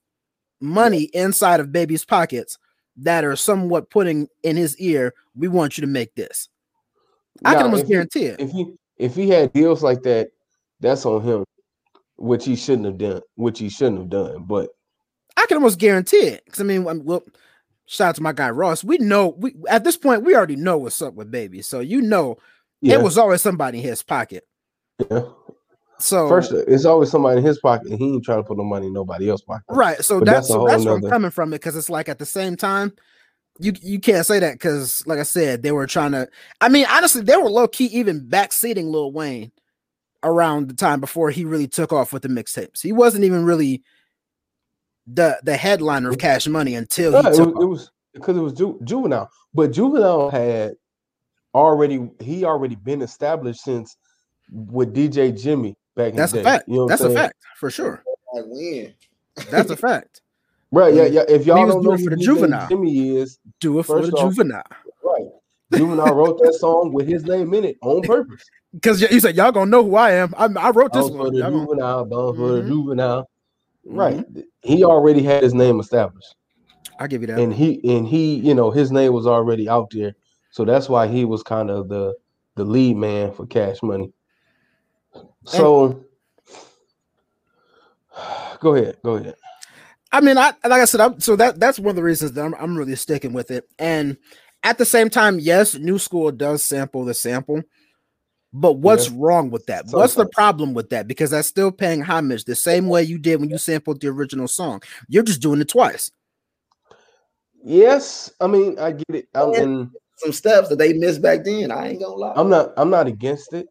money 0.61 1.05
inside 1.15 1.61
of 1.61 1.73
baby's 1.73 2.05
pockets 2.05 2.59
that 2.95 3.25
are 3.25 3.37
somewhat 3.37 3.89
putting 3.89 4.29
in 4.43 4.55
his 4.55 4.77
ear 4.79 5.15
we 5.35 5.49
want 5.49 5.79
you 5.79 5.81
to 5.81 5.87
make 5.87 6.15
this 6.15 6.51
i 7.47 7.55
can 7.55 7.63
almost 7.63 7.85
if 7.85 7.89
he- 7.89 7.95
guarantee 7.95 8.25
it 8.27 8.39
if 8.39 8.51
he 8.51 8.67
if 8.99 9.15
he 9.15 9.29
had 9.29 9.53
deals 9.53 9.83
like 9.83 10.03
that, 10.03 10.31
that's 10.81 11.07
on 11.07 11.23
him, 11.23 11.45
which 12.17 12.45
he 12.45 12.57
shouldn't 12.57 12.87
have 12.87 12.99
done, 12.99 13.23
which 13.37 13.59
he 13.59 13.69
shouldn't 13.69 13.99
have 14.01 14.11
done. 14.11 14.45
But 14.45 14.71
i 15.39 15.47
can 15.47 15.57
almost 15.57 15.79
guarantee 15.79 16.17
it 16.17 16.45
because 16.45 16.61
i 16.61 16.65
mean 16.65 16.87
I'm- 16.87 17.05
well 17.05 17.23
shout 17.87 18.11
out 18.11 18.15
to 18.17 18.23
my 18.23 18.33
guy 18.33 18.51
ross 18.51 18.85
we 18.85 18.99
know 18.99 19.29
we 19.39 19.55
at 19.69 19.85
this 19.85 19.97
point 19.97 20.25
we 20.25 20.35
already 20.35 20.57
know 20.57 20.77
what's 20.79 21.01
up 21.01 21.15
with 21.15 21.31
baby 21.31 21.63
so 21.63 21.81
you 21.81 22.03
know 22.03 22.37
yeah, 22.81 22.95
it 22.95 23.03
was 23.03 23.19
always 23.19 23.43
somebody 23.43 23.79
in 23.79 23.85
his 23.85 24.03
pocket 24.03 24.45
yeah. 25.11 25.23
so 25.99 26.29
first 26.29 26.53
it's 26.53 26.85
always 26.85 27.11
somebody 27.11 27.39
in 27.39 27.45
his 27.45 27.59
pocket, 27.59 27.89
and 27.89 27.99
he 27.99 28.15
ain't 28.15 28.25
trying 28.25 28.39
to 28.39 28.45
put 28.45 28.57
no 28.57 28.65
money 28.65 28.87
in 28.87 28.93
nobody 28.93 29.31
else's 29.31 29.45
pocket. 29.45 29.65
Right. 29.69 30.03
So 30.05 30.19
But 30.19 30.27
that's 30.27 30.37
that's 30.37 30.49
so 30.49 30.67
that's 30.67 30.85
where 30.85 30.95
I'm 30.95 31.03
coming 31.03 31.31
from 31.31 31.51
because 31.51 31.77
it's 31.77 31.91
like 31.91 32.09
at 32.09 32.19
the 32.19 32.27
same 32.27 32.57
time, 32.57 32.93
you 33.59 33.73
you 33.81 34.01
can't 34.01 34.27
say 34.27 34.39
that 34.39 34.55
because 34.55 35.07
like 35.07 35.19
I 35.19 35.25
said, 35.25 35.63
they 35.63 35.73
were 35.73 35.87
trying 35.87 36.13
to. 36.13 36.29
I 36.61 36.69
mean, 36.69 36.87
honestly, 36.89 37.23
they 37.23 37.37
were 37.37 37.51
low 37.51 37.69
key 37.69 37.87
even 37.87 38.27
backseating 38.27 38.91
Lil 38.91 39.13
Wayne 39.13 39.53
around 40.23 40.69
the 40.69 40.75
time 40.75 41.01
before 41.01 41.31
he 41.31 41.45
really 41.45 41.69
took 41.69 41.93
off 41.93 42.13
with 42.13 42.23
the 42.23 42.29
mixtapes. 42.29 42.83
He 42.83 42.93
wasn't 42.93 43.25
even 43.25 43.45
really 43.45 43.83
the 45.13 45.39
the 45.43 45.57
headliner 45.57 46.11
of 46.11 46.19
Cash 46.19 46.47
Money 46.49 46.75
until 46.75 47.13
Yeah, 47.13 47.23
he 47.23 47.29
it, 47.29 47.35
took 47.35 47.55
was, 47.55 47.65
it 47.65 47.67
was 47.67 47.91
because 48.15 48.37
it 48.37 48.41
was 48.41 48.53
ju- 48.53 48.79
juvenile, 48.85 49.31
but 49.55 49.71
juvenile 49.73 50.31
had 50.31 50.75
already 51.55 52.11
he 52.21 52.45
already 52.45 52.75
been 52.75 53.03
established 53.03 53.61
since 53.63 53.97
with 54.53 54.95
DJ 54.95 55.33
Jimi 55.33 55.75
back 55.97 56.11
in 56.11 56.17
That's 56.17 56.33
the 56.33 56.41
a 56.41 56.43
day. 56.43 56.51
fact. 56.51 56.69
You 56.69 56.77
know 56.77 56.89
That's 56.89 57.03
I'm 57.03 57.11
a 57.13 57.15
fact 57.15 57.35
for 57.57 57.71
sure. 57.71 58.03
Like 58.35 58.45
when? 58.47 58.95
That's 59.51 59.71
a 59.71 59.77
fact. 59.89 60.21
Right? 60.71 60.93
Yeah, 60.93 61.05
yeah. 61.07 61.25
If 61.29 61.47
y'all 61.47 61.65
was 61.65 61.75
don't 61.75 61.83
know 61.85 61.91
doing 61.97 61.99
who 61.99 62.05
for 62.05 62.11
the 62.11 62.17
DJ 62.17 62.25
juvenile. 62.25 62.69
Jimmy 62.69 63.17
is, 63.17 63.39
Do 63.61 63.79
it 63.79 63.85
for 63.85 64.01
First 64.01 64.11
the 64.11 64.17
off- 64.19 64.35
juvenile. 64.35 64.63
right? 65.03 65.27
Juvenile 65.75 66.15
wrote 66.15 66.39
that 66.43 66.55
song 66.55 66.93
with 66.93 67.07
his 67.09 67.25
name 67.25 67.53
in 67.55 67.65
it 67.65 67.77
on 67.83 68.03
purpose. 68.03 68.45
Because 68.75 69.01
you 69.01 69.19
said 69.19 69.35
y'all 69.35 69.51
gonna 69.51 69.71
know 69.71 69.83
who 69.83 69.97
I 69.97 70.11
am. 70.13 70.35
I, 70.37 70.45
I 70.59 70.69
wrote 70.73 70.93
this 70.93 71.09
Bound 71.09 71.17
for 71.19 71.31
the 71.31 71.39
Y'all 71.39 71.51
gonna- 71.51 71.65
juvenile, 71.65 72.05
bound 72.05 72.37
for 72.37 72.49
the 72.53 72.59
mm-hmm. 72.61 72.69
juvenile. 72.69 73.31
Right. 73.89 74.19
Mm-hmm. 74.19 74.41
He 74.63 74.85
already 74.85 75.23
had 75.23 75.43
his 75.43 75.55
name 75.55 75.81
established. 75.81 76.35
I'll 76.99 77.09
give 77.09 77.23
you 77.23 77.29
that. 77.29 77.39
And 77.39 77.53
he 77.53 77.81
and 77.97 78.07
he, 78.07 78.35
you 78.37 78.55
know, 78.55 78.71
his 78.71 78.91
name 78.91 79.13
was 79.13 79.27
already 79.27 79.69
out 79.69 79.91
there. 79.91 80.15
So 80.51 80.65
that's 80.65 80.89
why 80.89 81.07
he 81.07 81.25
was 81.25 81.43
kind 81.43 81.71
of 81.71 81.89
the 81.89 82.15
the 82.57 82.65
lead 82.65 82.97
man 82.97 83.33
for 83.33 83.47
cash 83.47 83.83
money. 83.83 84.13
So 85.45 86.05
go 88.61 88.75
ahead. 88.75 88.97
Go 89.05 89.15
ahead. 89.17 89.37
I 90.11 90.21
mean, 90.21 90.39
I 90.39 90.53
like 90.65 90.83
I 90.83 90.85
said, 90.85 91.01
I'm, 91.01 91.21
so 91.21 91.37
that 91.37 91.61
that's 91.61 91.79
one 91.79 91.91
of 91.91 91.97
the 91.97 92.03
reasons 92.03 92.33
that 92.33 92.45
I'm, 92.45 92.55
I'm 92.55 92.77
really 92.77 92.97
sticking 92.97 93.33
with 93.33 93.51
it. 93.51 93.69
And 93.79 94.17
at 94.63 94.79
the 94.79 94.85
same 94.85 95.11
time, 95.11 95.39
yes, 95.39 95.75
New 95.75 95.99
School 95.99 96.31
does 96.33 96.63
sample 96.63 97.05
the 97.05 97.15
sample, 97.15 97.63
but 98.53 98.75
what's 98.75 99.11
wrong 99.11 99.51
with 99.51 99.67
that? 99.67 99.87
What's 99.91 100.15
the 100.15 100.29
problem 100.29 100.75
with 100.75 100.91
that? 100.91 101.07
Because 101.07 101.31
that's 101.31 101.49
still 101.49 101.71
paying 101.71 102.01
homage 102.03 102.45
the 102.45 102.57
same 102.57 102.89
way 102.89 103.03
you 103.03 103.19
did 103.19 103.41
when 103.41 103.51
you 103.51 103.59
sampled 103.59 104.01
the 104.01 104.09
original 104.09 104.49
song. 104.49 104.83
You're 105.09 105.23
just 105.23 105.43
doing 105.43 105.61
it 105.61 105.69
twice. 105.69 106.11
Yes, 107.63 108.33
I 108.41 108.47
mean 108.47 108.79
I 108.79 108.93
get 108.93 109.05
it. 109.11 109.29
I'm, 109.35 109.53
Yeah. 109.53 109.61
and 109.61 109.91
Some 110.17 110.33
steps 110.33 110.69
that 110.71 110.79
they 110.79 110.95
missed 110.95 111.21
back 111.21 111.45
then. 111.45 111.71
I 111.71 111.89
ain't 111.89 112.01
gonna 112.01 112.15
lie. 112.15 112.33
I'm 112.37 112.49
not 112.49 112.73
I'm 112.77 112.91
not 112.91 113.07
against 113.07 113.53
it. 113.53 113.67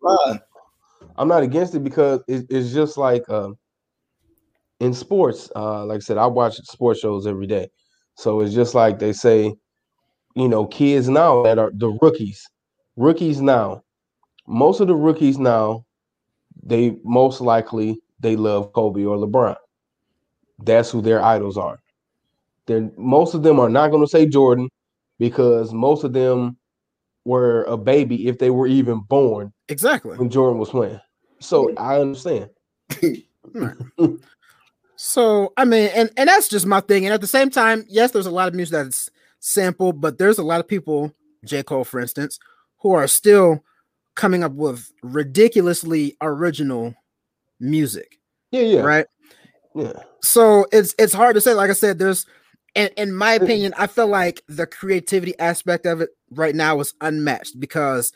I'm 1.17 1.27
not 1.27 1.41
against 1.43 1.73
it 1.73 1.83
because 1.83 2.21
it, 2.27 2.45
it's 2.49 2.73
just 2.73 2.97
like 2.97 3.27
um, 3.29 3.57
in 4.79 4.93
sports. 4.93 5.49
Uh, 5.55 5.85
like 5.85 5.97
I 5.97 5.99
said, 5.99 6.17
I 6.17 6.27
watch 6.27 6.57
sports 6.57 6.99
shows 6.99 7.25
every 7.25 7.47
day, 7.47 7.69
so 8.15 8.41
it's 8.41 8.53
just 8.53 8.75
like 8.75 8.99
they 8.99 9.13
say, 9.13 9.55
you 10.35 10.47
know, 10.47 10.65
kids 10.67 11.09
now 11.09 11.41
that 11.43 11.57
are 11.57 11.71
the 11.73 11.97
rookies, 12.01 12.47
rookies 12.95 13.41
now. 13.41 13.83
Most 14.47 14.79
of 14.79 14.87
the 14.87 14.95
rookies 14.95 15.37
now, 15.37 15.85
they 16.63 16.97
most 17.03 17.41
likely 17.41 18.01
they 18.19 18.35
love 18.35 18.73
Kobe 18.73 19.03
or 19.03 19.17
LeBron. 19.17 19.55
That's 20.59 20.89
who 20.89 21.01
their 21.01 21.23
idols 21.23 21.57
are. 21.57 21.77
They're 22.65 22.89
most 22.97 23.33
of 23.33 23.43
them 23.43 23.59
are 23.59 23.69
not 23.69 23.91
going 23.91 24.03
to 24.03 24.09
say 24.09 24.25
Jordan 24.25 24.69
because 25.19 25.73
most 25.73 26.03
of 26.03 26.13
them 26.13 26.57
were 27.25 27.63
a 27.63 27.77
baby 27.77 28.27
if 28.27 28.39
they 28.39 28.49
were 28.49 28.67
even 28.67 28.99
born 29.01 29.53
Exactly. 29.67 30.17
when 30.17 30.29
Jordan 30.29 30.59
was 30.59 30.69
playing. 30.69 30.99
So 31.39 31.73
I 31.75 31.99
understand. 31.99 32.49
So 34.99 35.53
I 35.55 35.63
mean, 35.63 35.91
and 35.93 36.09
and 36.17 36.27
that's 36.27 36.47
just 36.47 36.65
my 36.65 36.81
thing. 36.81 37.05
And 37.05 37.13
at 37.13 37.21
the 37.21 37.27
same 37.27 37.51
time, 37.51 37.85
yes, 37.87 38.11
there's 38.11 38.25
a 38.25 38.31
lot 38.31 38.47
of 38.47 38.55
music 38.55 38.71
that's 38.71 39.11
sampled, 39.39 40.01
but 40.01 40.17
there's 40.17 40.39
a 40.39 40.43
lot 40.43 40.59
of 40.59 40.67
people, 40.67 41.13
J. 41.45 41.61
Cole, 41.61 41.83
for 41.83 41.99
instance, 41.99 42.39
who 42.79 42.93
are 42.93 43.07
still 43.07 43.63
coming 44.17 44.43
up 44.43 44.51
with 44.51 44.91
ridiculously 45.03 46.17
original 46.21 46.93
music. 47.61 48.19
Yeah, 48.51 48.61
yeah, 48.61 48.81
Right. 48.81 49.05
yeah. 49.75 49.93
So 50.21 50.65
it's 50.73 50.93
it's 50.99 51.13
hard 51.13 51.35
to 51.35 51.41
say. 51.41 51.53
Like 51.53 51.69
I 51.69 51.73
said, 51.73 51.99
there's 51.99 52.25
in, 52.75 52.89
in 52.97 53.13
my 53.13 53.33
opinion, 53.33 53.73
I 53.77 53.87
feel 53.87 54.07
like 54.07 54.41
the 54.47 54.67
creativity 54.67 55.37
aspect 55.39 55.85
of 55.85 56.01
it 56.01 56.09
right 56.31 56.53
now 56.55 56.79
is 56.79 56.93
unmatched 57.01 57.59
because 57.59 58.11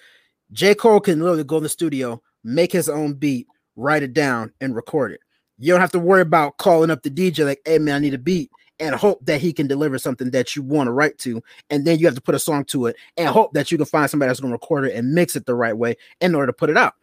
J. 0.52 0.76
Cole 0.76 1.00
can 1.00 1.20
literally 1.20 1.44
go 1.46 1.58
in 1.58 1.64
the 1.64 1.70
studio, 1.70 2.22
make 2.44 2.72
his 2.72 2.90
own 2.90 3.14
beat, 3.14 3.48
write 3.76 4.04
it 4.04 4.14
down, 4.14 4.52
and 4.60 4.76
record 4.76 5.14
it. 5.14 5.22
You 5.58 5.72
don't 5.72 5.82
have 5.82 5.92
to 5.94 6.00
worry 6.00 6.22
about 6.22 6.58
calling 6.58 6.90
up 6.92 7.04
the 7.04 7.10
DJ 7.12 7.46
like, 7.46 7.62
hey 7.66 7.78
man, 7.80 7.96
I 7.96 8.00
need 8.00 8.14
a 8.14 8.18
beat, 8.20 8.50
and 8.82 8.96
hope 8.96 9.24
that 9.26 9.40
he 9.40 9.54
can 9.54 9.68
deliver 9.68 9.98
something 9.98 10.32
that 10.32 10.56
you 10.56 10.64
want 10.64 10.88
to 10.88 10.92
write 10.92 11.18
to. 11.20 11.42
And 11.70 11.86
then 11.86 12.00
you 12.00 12.08
have 12.08 12.16
to 12.16 12.22
put 12.22 12.36
a 12.36 12.40
song 12.40 12.66
to 12.66 12.88
it 12.88 12.98
and 13.16 13.30
hope 13.30 13.54
that 13.54 13.72
you 13.72 13.78
can 13.78 13.86
find 13.86 14.10
somebody 14.10 14.28
that's 14.30 14.40
gonna 14.42 14.52
record 14.52 14.86
it 14.86 14.96
and 14.96 15.14
mix 15.14 15.36
it 15.36 15.46
the 15.46 15.56
right 15.56 15.78
way 15.78 15.96
in 16.20 16.36
order 16.36 16.48
to 16.48 16.54
put 16.54 16.70
it 16.70 16.78
out. 16.78 16.96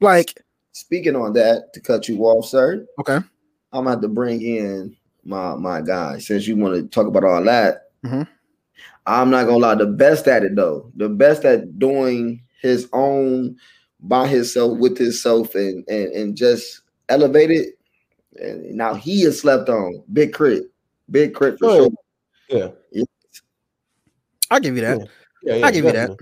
Like, 0.00 0.42
Speaking 0.72 1.16
on 1.16 1.32
that, 1.32 1.72
to 1.72 1.80
cut 1.80 2.06
you 2.06 2.22
off, 2.24 2.46
sir, 2.46 2.86
okay, 3.00 3.14
I'm 3.14 3.24
gonna 3.72 3.90
have 3.90 4.00
to 4.02 4.08
bring 4.08 4.42
in 4.42 4.94
my 5.24 5.54
my 5.54 5.80
guy 5.80 6.18
since 6.18 6.46
you 6.46 6.56
want 6.56 6.74
to 6.74 6.86
talk 6.88 7.06
about 7.06 7.24
all 7.24 7.42
that. 7.44 7.90
Mhm. 8.04 8.28
I'm 9.06 9.30
not 9.30 9.44
gonna 9.46 9.56
lie, 9.58 9.74
the 9.74 9.86
best 9.86 10.28
at 10.28 10.42
it 10.42 10.54
though, 10.54 10.90
the 10.96 11.08
best 11.08 11.44
at 11.46 11.78
doing 11.78 12.42
his 12.60 12.88
own 12.92 13.56
by 14.00 14.26
himself 14.26 14.78
with 14.78 14.98
himself 14.98 15.54
and 15.54 15.82
and, 15.88 16.12
and 16.12 16.36
just 16.36 16.82
elevate 17.08 17.50
it. 17.50 17.78
And 18.38 18.74
now 18.76 18.92
he 18.94 19.22
is 19.22 19.40
slept 19.40 19.70
on. 19.70 20.02
Big 20.12 20.34
K.R.I.T., 20.34 20.66
Big 21.10 21.34
K.R.I.T. 21.34 21.56
for 21.58 21.66
Oh, 21.66 21.76
sure. 22.50 22.72
Yeah, 22.92 23.02
I'll 24.50 24.60
give 24.60 24.76
you 24.76 24.82
that. 24.82 25.08
yeah, 25.42 25.54
yeah. 25.56 25.66
I'll 25.66 25.72
give 25.72 25.84
you 25.84 25.92
that. 25.92 26.16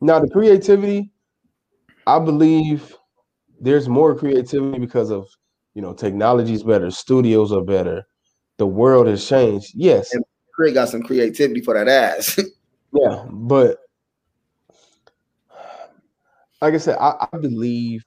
Now 0.00 0.18
the 0.20 0.28
creativity, 0.30 1.10
I 2.06 2.18
believe 2.18 2.96
there's 3.60 3.88
more 3.88 4.14
creativity 4.16 4.78
because 4.78 5.10
of 5.10 5.26
you 5.74 5.82
know 5.82 5.92
technology's 5.92 6.62
better, 6.62 6.90
studios 6.90 7.52
are 7.52 7.62
better, 7.64 8.06
the 8.58 8.66
world 8.66 9.06
has 9.06 9.26
changed. 9.26 9.72
Yes, 9.74 10.12
And- 10.14 10.24
K.R.I.T. 10.56 10.74
got 10.74 10.88
some 10.88 11.02
creativity 11.02 11.60
for 11.60 11.74
that 11.74 11.88
ass. 11.88 12.38
Yeah, 12.92 13.24
but 13.30 13.78
like 16.60 16.74
I 16.74 16.78
said, 16.78 16.96
I, 17.00 17.28
I 17.32 17.36
believe 17.38 18.04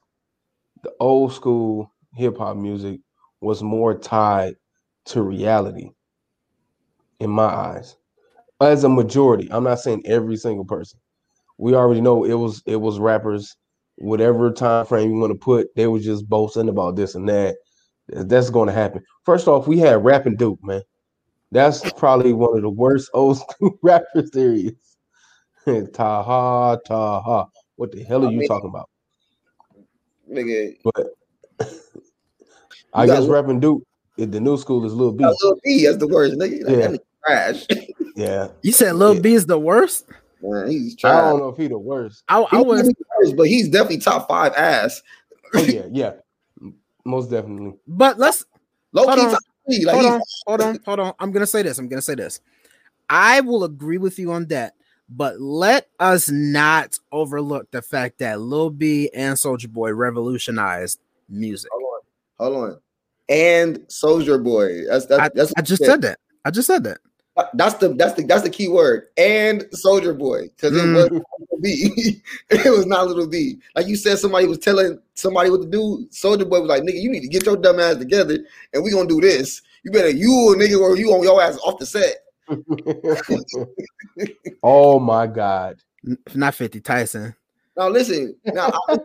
the 0.83 0.91
old 0.99 1.31
school 1.33 1.89
hip 2.13 2.37
hop 2.37 2.57
music 2.57 2.99
was 3.39 3.63
more 3.63 3.97
tied 3.97 4.57
to 5.05 5.21
reality 5.21 5.89
in 7.19 7.29
my 7.29 7.45
eyes. 7.45 7.95
As 8.61 8.83
a 8.83 8.89
majority, 8.89 9.47
I'm 9.51 9.63
not 9.63 9.79
saying 9.79 10.03
every 10.05 10.37
single 10.37 10.65
person. 10.65 10.99
We 11.57 11.75
already 11.75 12.01
know 12.01 12.23
it 12.23 12.33
was 12.33 12.61
it 12.65 12.77
was 12.77 12.99
rappers, 12.99 13.55
whatever 13.97 14.51
time 14.51 14.85
frame 14.85 15.11
you 15.11 15.17
want 15.17 15.31
to 15.33 15.37
put, 15.39 15.67
they 15.75 15.87
were 15.87 15.99
just 15.99 16.27
boasting 16.27 16.69
about 16.69 16.95
this 16.95 17.15
and 17.15 17.27
that. 17.29 17.55
That's 18.07 18.49
going 18.49 18.67
to 18.67 18.73
happen. 18.73 19.01
First 19.23 19.47
off, 19.47 19.67
we 19.67 19.77
had 19.79 20.03
Rapping 20.03 20.35
Duke, 20.35 20.59
man. 20.63 20.81
That's 21.51 21.89
probably 21.93 22.33
one 22.33 22.55
of 22.57 22.61
the 22.63 22.69
worst 22.69 23.09
old 23.13 23.37
school 23.49 23.77
rappers 23.81 24.31
there 24.31 24.53
is. 24.53 24.73
Taha, 25.93 26.79
Taha. 26.85 27.47
What 27.75 27.91
the 27.91 28.03
hell 28.03 28.23
are 28.25 28.27
I 28.27 28.31
you 28.31 28.39
mean- 28.39 28.47
talking 28.47 28.69
about? 28.69 28.89
Nigga, 30.31 30.75
But 30.83 31.07
I 32.93 33.05
guess 33.05 33.25
rapping 33.25 33.59
Duke, 33.59 33.83
the 34.17 34.39
new 34.39 34.57
school 34.57 34.85
is 34.85 34.93
Lil 34.93 35.11
B. 35.11 35.23
got 35.23 35.35
Lil 35.43 35.59
B 35.63 35.85
as 35.87 35.97
the 35.97 36.07
worst. 36.07 36.35
Nigga, 36.35 36.63
like, 36.65 36.77
Yeah. 36.77 36.87
that 36.87 37.01
trash. 37.25 37.67
Yeah. 38.15 38.49
You 38.61 38.71
said 38.71 38.95
Lil 38.95 39.15
Yeah. 39.15 39.21
B 39.21 39.33
is 39.33 39.47
the 39.47 39.57
worst. 39.57 40.07
Man, 40.41 40.69
he's 40.69 40.95
I 41.03 41.13
don't 41.13 41.39
know 41.39 41.49
if 41.49 41.57
he 41.57 41.67
the 41.67 41.79
worst. 41.79 42.23
I, 42.27 42.41
I 42.41 42.57
He's 42.57 42.65
was, 42.65 42.93
worst, 43.19 43.35
but 43.37 43.47
he's 43.47 43.69
definitely 43.69 43.99
top 43.99 44.27
five 44.27 44.53
ass. 44.53 45.01
Oh 45.55 45.63
yeah, 45.63 45.85
yeah. 45.91 46.13
Most 47.05 47.31
definitely. 47.31 47.73
but 47.87 48.19
let's 48.19 48.45
Low 48.91 49.05
Hold 49.07 49.17
key 49.17 49.25
on. 49.25 49.37
three. 49.65 49.85
Like 49.85 49.95
hold 49.95 50.05
on, 50.13 50.21
hold 50.45 50.61
on, 50.61 50.79
hold 50.85 50.99
on. 50.99 51.13
I'm 51.19 51.31
gonna 51.31 51.47
say 51.47 51.63
this. 51.63 51.79
I'm 51.79 51.87
gonna 51.87 52.01
say 52.01 52.15
this. 52.15 52.39
I 53.09 53.41
will 53.41 53.63
agree 53.63 53.97
with 53.97 54.19
you 54.19 54.31
on 54.31 54.45
that, 54.47 54.75
but 55.09 55.39
let 55.41 55.87
us 55.99 56.29
not 56.29 56.99
overlook 57.11 57.71
the 57.71 57.81
fact 57.81 58.19
that 58.19 58.39
Lil 58.39 58.69
B 58.69 59.09
and 59.13 59.35
Soulja 59.37 59.71
Boy 59.71 59.91
revolutionized 59.93 60.99
music. 61.29 61.71
Hold 61.73 61.83
on, 61.83 62.53
hold 62.53 62.69
on. 62.69 62.79
And 63.33 63.79
Soulja 63.87 64.41
Boy. 64.41 64.85
That's 64.87 65.07
that's 65.07 65.23
I, 65.23 65.29
that's 65.33 65.53
I 65.57 65.61
just 65.63 65.83
said 65.83 66.03
that. 66.03 66.19
I 66.45 66.51
just 66.51 66.67
said 66.67 66.83
that. 66.83 66.99
that's 67.55 67.73
the 67.75 67.89
that's 67.95 68.13
the 68.13 68.23
that's 68.25 68.43
the 68.43 68.49
key 68.51 68.67
word. 68.67 69.07
And 69.17 69.61
Soulja 69.73 70.15
Boy. 70.15 70.49
Because 70.49 70.77
it 70.77 70.85
Mm. 70.85 70.93
was 70.93 71.09
Little 71.39 71.61
B. 71.61 72.21
it 72.51 72.69
was 72.69 72.85
not 72.85 73.07
little 73.07 73.27
B. 73.27 73.57
Like 73.75 73.87
you 73.87 73.95
said, 73.95 74.19
somebody 74.19 74.45
was 74.45 74.59
telling 74.59 74.99
somebody 75.15 75.49
what 75.49 75.63
to 75.63 75.67
do. 75.67 76.07
Soulja 76.11 76.47
Boy 76.47 76.61
was 76.61 76.69
like, 76.69 76.83
nigga, 76.83 77.01
you 77.01 77.09
need 77.09 77.21
to 77.21 77.27
get 77.27 77.43
your 77.43 77.57
dumb 77.57 77.79
ass 77.79 77.95
together 77.95 78.37
and 78.71 78.83
we 78.83 78.91
gonna 78.91 79.09
do 79.09 79.19
this. 79.19 79.63
You 79.83 79.89
better 79.89 80.11
you 80.11 80.53
a 80.53 80.55
nigga 80.55 80.79
or 80.79 80.95
you 80.95 81.11
on 81.11 81.23
your 81.23 81.41
ass 81.41 81.57
off 81.65 81.79
the 81.79 81.87
set. 81.87 82.17
oh 84.63 84.99
my 84.99 85.25
God. 85.25 85.79
Not 86.35 86.53
50 86.53 86.81
Tyson. 86.81 87.33
Now 87.75 87.89
listen, 87.89 88.35
now 88.45 88.71
I- 88.87 88.97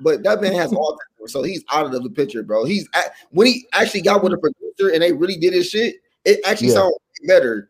but 0.00 0.22
that 0.22 0.40
man 0.40 0.52
has 0.54 0.72
autism, 0.72 1.28
so 1.28 1.42
he's 1.42 1.64
out 1.70 1.94
of 1.94 2.02
the 2.02 2.10
picture, 2.10 2.42
bro. 2.42 2.64
He's 2.64 2.88
at, 2.94 3.12
when 3.30 3.46
he 3.46 3.66
actually 3.72 4.02
got 4.02 4.22
with 4.22 4.32
a 4.32 4.38
producer 4.38 4.92
and 4.92 5.02
they 5.02 5.12
really 5.12 5.36
did 5.36 5.52
his 5.52 5.68
shit, 5.68 5.96
it 6.24 6.40
actually 6.44 6.68
Yeah. 6.68 6.74
sounds 6.74 6.96
better. 7.26 7.68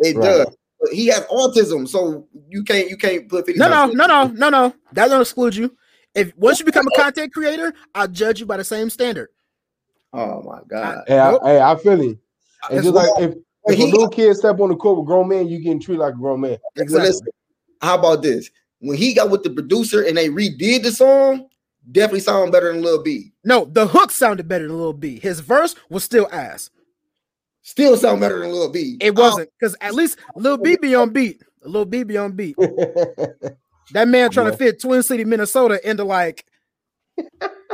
It 0.00 0.16
Right. 0.16 0.24
does. 0.24 0.56
But 0.80 0.92
he 0.92 1.08
has 1.08 1.20
autism, 1.26 1.86
so 1.86 2.26
you 2.48 2.64
can't 2.64 2.88
you 2.88 2.96
can't 2.96 3.28
put 3.28 3.44
50 3.46 3.58
No, 3.58 3.68
no, 3.68 3.86
no, 3.86 4.06
no, 4.06 4.26
no, 4.28 4.48
no. 4.48 4.74
That 4.92 5.08
don't 5.08 5.20
exclude 5.20 5.54
you. 5.54 5.76
If 6.14 6.34
once 6.36 6.58
you 6.58 6.64
become 6.64 6.86
a 6.88 6.90
content 6.92 7.32
creator, 7.32 7.72
I'll 7.94 8.08
judge 8.08 8.40
you 8.40 8.46
by 8.46 8.56
the 8.56 8.64
same 8.64 8.88
standard. 8.90 9.28
Oh 10.12 10.42
my 10.42 10.60
god. 10.68 11.04
Hey, 11.06 11.18
I, 11.18 11.38
hey, 11.44 11.60
I 11.60 11.76
feel 11.76 12.00
him. 12.00 12.18
And 12.68 12.78
It's 12.78 12.84
just 12.84 12.94
like 12.94 13.06
wrong. 13.08 13.22
if, 13.22 13.34
But 13.64 13.74
if 13.74 13.80
a 13.80 13.84
little 13.84 14.08
kid 14.08 14.34
step 14.36 14.58
on 14.58 14.70
the 14.70 14.76
court 14.76 14.98
with 14.98 15.06
grown 15.06 15.28
man, 15.28 15.48
you 15.48 15.58
getting 15.58 15.80
treated 15.80 16.00
like 16.00 16.14
a 16.14 16.16
grown 16.16 16.40
man. 16.40 16.56
But 16.74 16.82
Exactly. 16.82 17.08
listen, 17.08 17.26
how 17.82 17.98
about 17.98 18.22
this? 18.22 18.50
When 18.80 18.96
he 18.96 19.14
got 19.14 19.30
with 19.30 19.42
the 19.42 19.50
producer 19.50 20.02
and 20.02 20.16
they 20.16 20.28
redid 20.28 20.82
the 20.82 20.90
song, 20.92 21.48
definitely 21.92 22.20
sound 22.20 22.50
better 22.52 22.72
than 22.72 22.82
Lil 22.82 23.02
B. 23.02 23.32
No, 23.44 23.64
the 23.66 23.86
hook 23.86 24.10
sounded 24.10 24.48
better 24.48 24.66
than 24.68 24.78
Lil 24.78 24.92
B. 24.94 25.18
His 25.18 25.40
verse 25.40 25.74
was 25.90 26.02
still 26.04 26.28
ass. 26.32 26.70
Still 27.62 27.96
sound 27.96 28.20
better 28.20 28.38
than 28.40 28.50
Lil 28.52 28.70
B. 28.70 28.96
It 29.00 29.14
wasn't 29.14 29.50
because 29.58 29.76
at 29.82 29.94
least 29.94 30.18
Lil 30.34 30.56
B 30.56 30.76
be 30.80 30.94
on 30.94 31.10
beat. 31.10 31.42
Lil 31.62 31.84
B 31.84 32.02
be 32.04 32.16
on 32.16 32.32
beat. 32.32 32.56
That 33.92 34.06
man 34.06 34.30
trying 34.30 34.46
Yeah. 34.46 34.52
to 34.52 34.56
fit 34.56 34.80
Twin 34.80 35.02
City, 35.02 35.24
Minnesota 35.24 35.80
into 35.88 36.04
like 36.04 36.46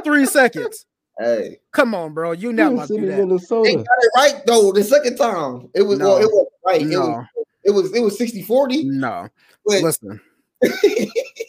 three 0.03 0.25
seconds. 0.27 0.87
Hey, 1.19 1.59
Come 1.73 1.95
on, 1.95 2.15
bro. 2.15 2.33
You 2.33 2.55
not 2.55 2.73
about 2.73 2.81
to 2.83 2.95
City, 2.95 3.01
do 3.03 3.07
that. 3.09 3.17
they 3.17 3.25
Minnesota. 3.25 3.77
got 3.77 3.85
it 3.85 4.11
right 4.17 4.43
though. 4.47 4.73
The 4.73 4.83
second 4.83 5.17
time, 5.17 5.69
it 5.75 5.83
was 5.83 5.99
well, 5.99 6.17
it 6.17 6.25
was 6.25 6.47
right. 6.65 6.81
It 6.81 6.85
was 6.87 6.91
No, 6.91 7.25
it 7.65 7.71
was 7.71 7.95
it 7.95 8.01
was 8.01 8.17
60 8.17 8.43
40. 8.43 8.85
no. 8.85 9.29
But 9.67 9.83
Listen, 9.83 10.21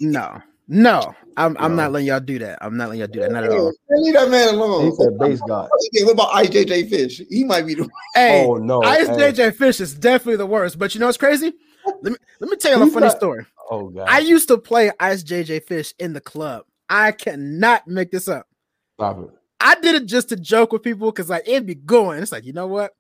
no, 0.02 0.42
no. 0.68 1.16
I'm 1.38 1.56
I'm 1.60 1.76
not 1.76 1.92
letting 1.92 2.08
y'all 2.08 2.20
do 2.20 2.40
that. 2.40 2.58
I'm 2.62 2.76
not 2.76 2.90
letting 2.90 3.00
y'all 3.02 3.08
do 3.08 3.20
that. 3.22 3.32
Not 3.32 3.44
at 3.44 3.52
all. 3.52 3.74
Man, 3.90 4.04
leave 4.04 4.14
that 4.16 4.30
man 4.30 4.56
alone. 4.56 4.82
He 4.82 4.88
alone. 4.88 4.96
said 4.96 5.14
BasedGod. 5.20 5.70
What 6.04 6.12
about 6.12 6.30
IJJ 6.32 6.90
Fish? 6.90 7.22
He 7.30 7.44
might 7.44 7.66
be 7.66 7.76
the 7.76 7.88
Hey, 8.16 8.44
oh 8.46 8.56
no. 8.56 8.82
Ice 8.84 9.08
hey. 9.08 9.32
JJ 9.32 9.56
Fish 9.56 9.80
is 9.80 9.94
definitely 9.94 10.38
the 10.38 10.46
worst. 10.48 10.80
But 10.80 10.94
you 10.94 11.00
know 11.00 11.06
what's 11.06 11.18
crazy? 11.18 11.54
Let 12.02 12.12
me 12.12 12.18
let 12.40 12.50
me 12.50 12.58
tell 12.58 12.78
you 12.78 12.84
a 12.84 12.92
funny 12.92 13.06
not- 13.08 13.18
story. 13.18 13.46
Oh 13.70 13.90
god. 13.90 14.08
I 14.10 14.20
used 14.20 14.48
to 14.48 14.58
play 14.58 14.92
Ice 15.00 15.24
JJ 15.24 15.64
Fish 15.66 15.94
in 16.00 16.14
the 16.14 16.22
club. 16.22 16.66
I 16.90 17.12
cannot 17.12 17.88
make 17.88 18.12
this 18.12 18.28
up. 18.28 18.48
Stop 18.96 19.20
it. 19.20 19.30
I 19.60 19.76
did 19.76 19.96
it 19.96 20.06
just 20.06 20.30
to 20.30 20.36
joke 20.36 20.72
with 20.72 20.84
people 20.84 21.12
because 21.12 21.30
like 21.30 21.48
it'd 21.48 21.66
be 21.66 21.76
going. 21.76 22.22
It's 22.22 22.32
like, 22.32 22.46
you 22.46 22.54
know 22.54 22.68
what? 22.68 22.94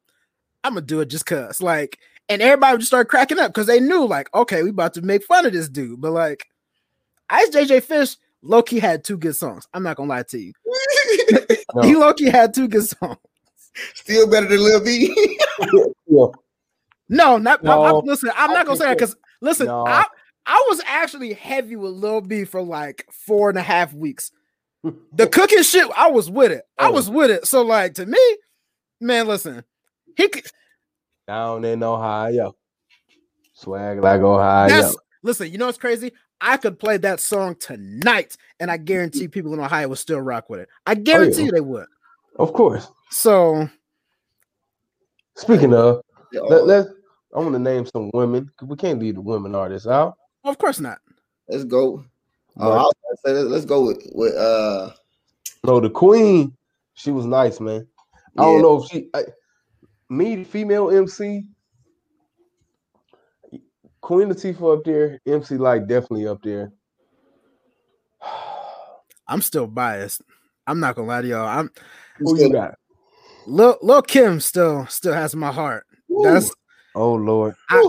I'm 0.64 0.74
gonna 0.74 0.86
do 0.86 1.02
it 1.02 1.08
just 1.08 1.26
cause. 1.26 1.62
Like, 1.62 2.00
and 2.30 2.42
everybody 2.42 2.74
would 2.74 2.80
just 2.82 2.90
start 2.90 3.10
cracking 3.10 3.40
up 3.40 3.52
because 3.54 3.68
they 3.68 3.80
knew, 3.80 4.06
like, 4.06 4.34
okay, 4.34 4.64
we 4.64 4.70
about 4.70 4.94
to 4.96 5.02
make 5.02 5.24
fun 5.24 5.46
of 5.46 5.54
this 5.54 5.70
dude. 5.70 6.02
But 6.02 6.12
like 6.12 6.46
Ice 7.30 7.50
JJ 7.50 7.84
Fish 7.84 8.16
low-key 8.42 8.80
had 8.80 9.04
two 9.04 9.18
good 9.18 9.36
songs. 9.36 9.68
I'm 9.74 9.84
not 9.84 9.98
gonna 9.98 10.10
lie 10.10 10.24
to 10.24 10.38
you. 10.40 10.54
No. 11.76 11.82
He 11.82 11.96
low-key 11.96 12.30
had 12.30 12.54
two 12.54 12.68
good 12.70 12.88
songs. 12.88 13.18
still 13.94 14.30
better 14.30 14.48
than 14.48 14.60
Lil 14.60 14.84
B. 14.84 15.14
Yeah. 16.08 16.28
No, 17.10 17.38
not 17.38 17.66
I- 17.68 17.72
I- 17.72 17.92
No. 17.92 18.00
listen, 18.06 18.32
I'm 18.36 18.52
not 18.52 18.66
gonna 18.66 18.78
say 18.78 18.86
that 18.86 18.98
because 18.98 19.16
listen, 19.42 19.68
No. 19.68 19.86
I 19.86 20.06
I 20.46 20.66
was 20.70 20.82
actually 20.86 21.34
heavy 21.34 21.76
with 21.76 21.92
Lil 21.92 22.22
B 22.22 22.46
for 22.46 22.62
like 22.62 23.06
four 23.12 23.50
and 23.50 23.58
a 23.58 23.62
half 23.62 23.94
weeks. 23.94 24.32
The 25.12 25.28
cooking 25.32 25.64
shit, 25.64 25.90
I 25.96 26.10
was 26.10 26.30
with 26.32 26.52
it. 26.54 26.64
I 26.78 26.88
Oh. 26.88 26.92
was 26.92 27.10
with 27.10 27.30
it. 27.32 27.46
So, 27.46 27.64
like 27.64 27.96
to 27.96 28.06
me, 28.06 28.38
man, 29.02 29.28
listen, 29.28 29.64
he 30.16 30.30
could 30.30 30.46
Down 31.28 31.66
in 31.66 31.84
Ohio. 31.84 32.56
Swag 33.54 34.00
like 34.00 34.22
Ohio. 34.22 34.70
that's 34.70 34.96
listen, 35.24 35.52
you 35.52 35.58
know 35.58 35.66
what's 35.66 35.78
crazy? 35.78 36.14
I 36.40 36.58
could 36.58 36.78
play 36.80 36.98
that 36.98 37.20
song 37.20 37.56
tonight, 37.56 38.38
and 38.60 38.70
I 38.70 38.78
guarantee 38.78 39.28
people 39.28 39.54
in 39.54 39.60
Ohio 39.60 39.88
would 39.90 39.98
still 39.98 40.22
rock 40.22 40.50
with 40.50 40.60
it. 40.62 40.70
I 40.86 40.94
guarantee 40.96 41.40
yeah. 41.40 41.46
you 41.46 41.52
they 41.52 41.62
would. 41.62 41.88
Of 42.38 42.54
course. 42.54 42.88
So 43.10 43.68
Speaking 45.36 45.74
of, 45.74 46.02
Yeah, 46.32 46.42
let, 46.42 46.66
let 46.66 46.88
I 47.36 47.40
want 47.40 47.54
to 47.54 47.60
name 47.60 47.86
some 47.86 48.10
women 48.14 48.46
because 48.46 48.68
we 48.68 48.76
can't 48.76 49.00
leave 49.00 49.16
the 49.16 49.22
women 49.22 49.54
artists 49.56 49.88
out. 49.88 50.18
of 50.44 50.58
course 50.58 50.80
not. 50.80 51.00
let's 51.50 51.64
go. 51.64 52.06
Oh, 52.58 52.70
But- 52.70 52.72
I 52.78 52.84
was 52.84 52.94
say, 53.26 53.34
let's, 53.34 53.50
let's 53.50 53.66
go 53.66 53.86
with 53.86 54.02
with 54.14 54.36
uh 54.36 54.92
No, 55.66 55.80
the 55.80 55.90
queen, 55.90 56.56
she 56.94 57.12
was 57.12 57.26
nice, 57.26 57.60
man. 57.60 57.88
I 58.38 58.44
Yeah. 58.46 58.52
don't 58.52 58.62
know 58.62 58.84
if 58.84 58.90
she, 58.90 59.10
I, 59.14 59.24
me, 60.10 60.44
female 60.44 60.90
MC, 60.92 61.46
Queen 64.02 64.30
Latifah 64.30 64.78
up 64.78 64.84
there, 64.86 65.20
MC 65.26 65.58
Lyte 65.58 65.88
definitely 65.88 66.28
up 66.28 66.42
there. 66.42 66.72
I'm 69.28 69.42
still 69.42 69.68
biased. 69.68 70.22
I'm 70.66 70.80
not 70.80 70.96
gonna 70.96 71.08
lie 71.08 71.22
to 71.22 71.28
y'all. 71.28 71.48
I'm 71.48 71.70
Who 72.20 72.40
you 72.40 72.52
got? 72.52 72.76
Lil, 73.46 73.78
Lil 73.82 74.02
Kim 74.02 74.40
still 74.40 74.86
still 74.88 75.14
has 75.14 75.36
my 75.36 75.52
heart. 75.52 75.86
That's 76.24 76.52
Oh 76.96 77.14
Lord, 77.14 77.56
I, 77.70 77.84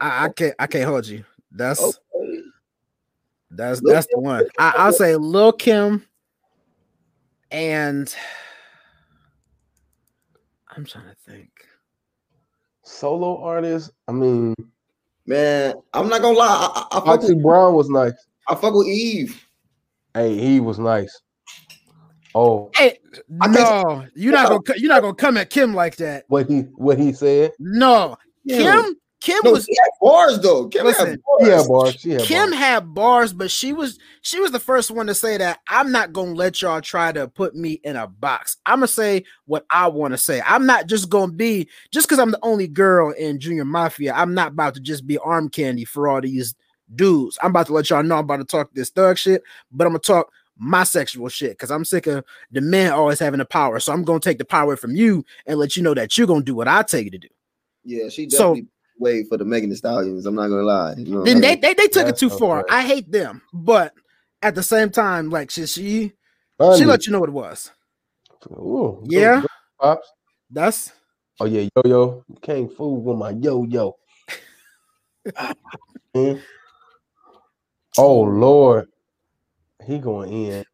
I, 0.00 0.24
I 0.24 0.28
can't 0.28 0.54
I 0.58 0.66
can't 0.66 0.84
hold 0.84 1.06
you. 1.06 1.24
That's 1.50 1.82
okay. 1.82 2.42
that's 3.50 3.82
Lil 3.82 3.94
that's 3.94 4.06
the 4.10 4.20
one. 4.20 4.46
I, 4.58 4.74
I'll 4.76 4.92
say 4.92 5.16
Lil 5.16 5.52
Kim 5.52 6.04
and 7.50 8.14
I'm 10.76 10.84
trying 10.84 11.06
to 11.06 11.16
think. 11.30 11.50
solo 12.84 13.42
artist. 13.42 13.90
I 14.06 14.12
mean, 14.12 14.54
Man, 15.28 15.74
I'm 15.92 16.08
not 16.08 16.22
gonna 16.22 16.38
lie. 16.38 16.46
I, 16.74 16.86
I, 16.90 16.98
I, 17.00 17.04
fuck 17.04 17.22
with, 17.22 17.42
Brown 17.42 17.74
was 17.74 17.90
nice. 17.90 18.14
I 18.48 18.54
fuck 18.54 18.72
with 18.72 18.86
Eve. 18.86 19.44
Hey, 20.14 20.38
he 20.38 20.58
was 20.58 20.78
nice. 20.78 21.20
Oh, 22.34 22.70
Hey, 22.74 22.98
no, 23.28 24.06
you're 24.14 24.32
not 24.32 24.48
gonna 24.48 24.78
you're 24.78 24.88
not 24.88 25.02
gonna 25.02 25.14
come 25.14 25.36
at 25.36 25.50
Kim 25.50 25.74
like 25.74 25.96
that. 25.96 26.24
what 26.28 26.48
he 26.48 26.60
what 26.76 26.98
he 26.98 27.12
said? 27.12 27.52
No, 27.58 28.16
Kim 28.48 28.96
Kim 29.20 29.40
No, 29.44 29.50
was 29.52 29.64
she 29.64 29.74
had 29.76 29.90
bars 30.00 30.38
though. 30.40 30.68
Kim 30.68 30.86
Listen, 30.86 31.06
had 31.10 31.20
bars. 31.22 31.48
Yeah, 31.48 31.62
bars. 31.68 31.94
She 31.94 32.10
had 32.10 32.22
Kim 32.22 32.50
bars. 32.50 32.58
had 32.58 32.94
bars, 32.94 33.32
but 33.32 33.50
she 33.50 33.72
was 33.72 33.98
she 34.22 34.38
was 34.40 34.52
the 34.52 34.60
first 34.60 34.90
one 34.92 35.06
to 35.08 35.14
say 35.14 35.36
that 35.36 35.58
I'm 35.68 35.90
not 35.90 36.12
gonna 36.12 36.34
let 36.34 36.62
y'all 36.62 36.80
try 36.80 37.10
to 37.12 37.26
put 37.26 37.56
me 37.56 37.80
in 37.82 37.96
a 37.96 38.06
box. 38.06 38.58
I'm 38.64 38.78
gonna 38.78 38.86
say 38.88 39.24
what 39.46 39.66
I 39.70 39.88
want 39.88 40.12
to 40.12 40.18
say. 40.18 40.40
I'm 40.46 40.66
not 40.66 40.86
just 40.86 41.08
gonna 41.10 41.32
be 41.32 41.68
just 41.90 42.06
because 42.06 42.20
I'm 42.20 42.30
the 42.30 42.38
only 42.42 42.68
girl 42.68 43.10
in 43.10 43.40
Junior 43.40 43.64
Mafia. 43.64 44.12
I'm 44.14 44.34
not 44.34 44.52
about 44.52 44.74
to 44.74 44.80
just 44.80 45.04
be 45.06 45.18
arm 45.18 45.48
candy 45.48 45.84
for 45.84 46.06
all 46.06 46.20
these 46.20 46.54
dudes. 46.94 47.38
I'm 47.42 47.50
about 47.50 47.66
to 47.66 47.72
let 47.72 47.90
y'all 47.90 48.04
know 48.04 48.14
I'm 48.18 48.24
about 48.24 48.36
to 48.36 48.44
talk 48.44 48.70
this 48.72 48.90
thug 48.90 49.18
shit, 49.18 49.42
but 49.72 49.84
I'm 49.86 49.92
gonna 49.94 49.98
talk 50.00 50.30
my 50.56 50.84
sexual 50.84 51.28
shit 51.28 51.52
because 51.52 51.70
I'm 51.72 51.84
sick 51.84 52.06
of 52.06 52.24
the 52.52 52.60
men 52.60 52.92
always 52.92 53.18
having 53.18 53.38
the 53.38 53.44
power. 53.44 53.80
So 53.80 53.92
I'm 53.92 54.04
gonna 54.04 54.20
take 54.20 54.38
the 54.38 54.44
power 54.44 54.76
from 54.76 54.94
you 54.94 55.24
and 55.46 55.58
let 55.58 55.76
you 55.76 55.82
know 55.82 55.94
that 55.94 56.16
you're 56.16 56.26
gonna 56.28 56.42
do 56.44 56.54
what 56.54 56.68
I 56.68 56.82
tell 56.82 57.00
you 57.00 57.10
to 57.10 57.18
do. 57.18 57.28
Yeah, 57.84 58.08
she 58.10 58.30
So- 58.30 58.56
wait 58.98 59.28
for 59.28 59.36
the 59.36 59.44
Megan 59.44 59.70
Thee 59.70 59.76
Stallions. 59.76 60.26
I'm 60.26 60.34
not 60.34 60.48
gonna 60.48 60.62
lie. 60.62 60.94
You 60.96 61.14
know, 61.14 61.24
Then 61.24 61.40
they 61.40 61.56
they, 61.56 61.74
they 61.74 61.88
took 61.88 62.08
it 62.08 62.16
too 62.16 62.30
so 62.30 62.38
far. 62.38 62.62
good. 62.62 62.70
I 62.70 62.82
hate 62.82 63.10
them, 63.10 63.42
but 63.52 63.94
at 64.42 64.54
the 64.54 64.62
same 64.62 64.90
time, 64.90 65.30
like 65.30 65.50
she 65.50 65.66
she 65.66 66.12
she 66.76 66.84
let 66.84 67.06
you 67.06 67.12
know 67.12 67.20
what 67.20 67.28
it 67.28 67.32
was. 67.32 67.70
Ooh, 68.50 69.02
Yeah. 69.06 69.42
pops. 69.80 70.12
That's 70.50 70.92
Oh 71.40 71.44
yeah, 71.46 71.68
yo 71.76 71.82
yo, 71.84 72.24
you 72.28 72.36
can't 72.42 72.72
fool 72.72 73.00
with 73.00 73.16
my 73.16 73.30
yo 73.30 73.64
yo. 73.64 73.96
Mm. 76.16 76.40
oh 77.98 78.20
Lord, 78.22 78.88
he 79.86 79.98
going 79.98 80.32
in. 80.32 80.64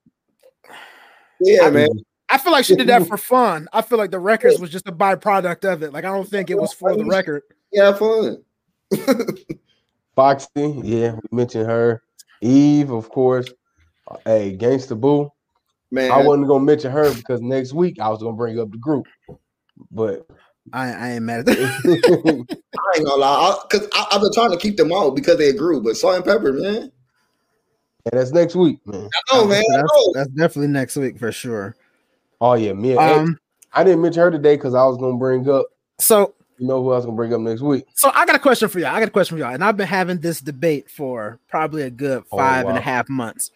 yeah, 1.41 1.67
I 1.67 1.71
man. 1.71 1.89
I 2.31 2.39
feel 2.39 2.53
like 2.53 2.65
she 2.65 2.77
did 2.77 2.87
that 2.87 3.07
for 3.09 3.19
fun. 3.19 3.69
I 3.73 3.83
feel 3.83 3.99
like 3.99 4.11
the 4.11 4.19
records 4.19 4.59
was 4.59 4.71
just 4.71 4.89
a 4.89 4.93
byproduct 4.93 5.71
of 5.71 5.83
it. 5.83 5.93
Like 5.93 6.05
I 6.05 6.13
don't 6.13 6.29
think 6.29 6.51
it 6.51 6.59
was 6.59 6.73
for 6.73 6.97
the 6.97 7.05
record. 7.05 7.43
Yeah, 7.75 7.93
fun. 7.93 8.45
Foxy, 10.15 10.49
yeah, 10.85 11.15
we 11.15 11.37
mentioned 11.37 11.67
her. 11.67 12.03
Eve, 12.41 12.91
of 12.91 13.09
course. 13.09 13.53
Hey, 14.25 14.57
Gangsta 14.57 14.99
Boo. 14.99 15.31
Man, 15.91 16.11
I 16.13 16.23
wasn't 16.23 16.47
gonna 16.47 16.65
mention 16.65 16.93
her 16.93 17.13
because 17.13 17.41
next 17.41 17.73
week 17.73 17.99
I 18.01 18.09
was 18.11 18.23
gonna 18.23 18.37
bring 18.37 18.61
up 18.61 18.71
the 18.71 18.79
group, 18.79 19.07
but 19.91 20.27
I, 20.73 20.93
I 20.93 21.11
ain't 21.13 21.25
mad 21.25 21.41
at 21.41 21.47
that. 21.47 21.59
I 22.79 22.99
ain't 22.99 23.07
gonna 23.07 23.21
lie, 23.21 23.59
because 23.69 23.89
I, 23.93 24.07
have 24.13 24.21
been 24.21 24.33
trying 24.33 24.53
to 24.53 24.57
keep 24.57 24.77
them 24.77 24.93
out 24.93 25.17
because 25.17 25.39
they 25.39 25.53
grew. 25.53 25.83
But 25.83 25.97
Salt-N-Pepa, 25.97 26.63
man. 26.63 26.93
yeah, 28.05 28.11
that's 28.13 28.31
next 28.31 28.55
week, 28.55 28.79
man. 28.87 29.09
I 29.13 29.37
know, 29.37 29.47
man. 29.47 29.65
I 29.73 29.77
that's, 29.77 29.93
know. 29.97 30.13
that's 30.15 30.31
definitely 30.31 30.73
next 30.73 30.97
week 30.97 31.19
for 31.19 31.33
sure. 31.33 31.75
Oh 32.41 32.55
yeah, 32.55 32.73
me 32.73 32.93
and 32.93 33.01
Um, 33.01 33.39
I 33.73 33.83
didn't 33.83 34.03
mention 34.03 34.23
her 34.23 34.31
today 34.31 34.55
because 34.57 34.75
I 34.75 34.85
was 34.85 34.97
gonna 34.97 35.17
bring 35.17 35.49
up. 35.49 35.67
so 35.99 36.35
You 36.59 36.67
know 36.69 36.83
who 36.83 36.93
I 36.93 36.97
was 36.97 37.05
gonna 37.05 37.17
bring 37.17 37.35
up 37.35 37.41
next 37.41 37.63
week? 37.63 37.85
so 37.95 38.11
I 38.15 38.25
got 38.27 38.37
a 38.37 38.39
question 38.39 38.69
for 38.69 38.79
y'all. 38.79 38.95
I 38.95 39.01
got 39.01 39.09
a 39.09 39.13
question 39.13 39.37
for 39.37 39.41
y'all, 39.43 39.53
and 39.55 39.65
I've 39.65 39.77
been 39.77 39.89
having 39.89 40.19
this 40.19 40.41
debate 40.41 40.89
for 40.91 41.39
probably 41.49 41.83
a 41.83 41.91
good 41.91 42.25
Oh, 42.31 42.39
five 42.39 42.67
and 42.69 42.79
a 42.79 42.81
half 42.81 43.09
months. 43.09 43.51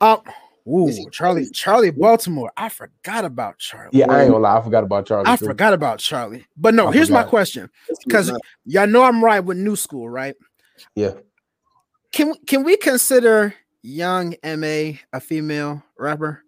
Um, 0.00 0.20
ooh, 0.66 0.86
he- 0.86 1.06
Charli, 1.10 1.50
Charli 1.52 1.94
Baltimore. 1.96 2.50
I 2.56 2.68
forgot 2.70 3.24
about 3.24 3.58
Charli. 3.58 3.90
Yeah, 3.92 4.06
I 4.10 4.22
ain't 4.22 4.30
gonna 4.30 4.42
lie, 4.42 4.58
I 4.58 4.62
forgot 4.62 4.84
about 4.84 5.06
Charli. 5.06 5.26
I 5.26 5.36
too. 5.36 5.46
forgot 5.46 5.72
about 5.74 5.98
Charli. 5.98 6.44
But 6.56 6.74
no, 6.74 6.88
I 6.88 6.92
here's 6.92 7.10
my 7.10 7.20
forgot. 7.20 7.30
question. 7.30 7.70
because 8.04 8.32
y'all 8.64 8.86
know 8.86 9.02
I'm 9.02 9.22
right 9.22 9.40
with 9.40 9.58
new 9.58 9.76
school, 9.76 10.08
right? 10.08 10.34
Yeah, 10.94 11.12
Can 12.12 12.34
can 12.46 12.64
we 12.64 12.76
consider 12.78 13.54
Young 13.82 14.34
M.A 14.42 15.00
a 15.12 15.20
female 15.20 15.82
rapper? 15.98 16.42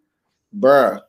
bruh, 0.59 1.01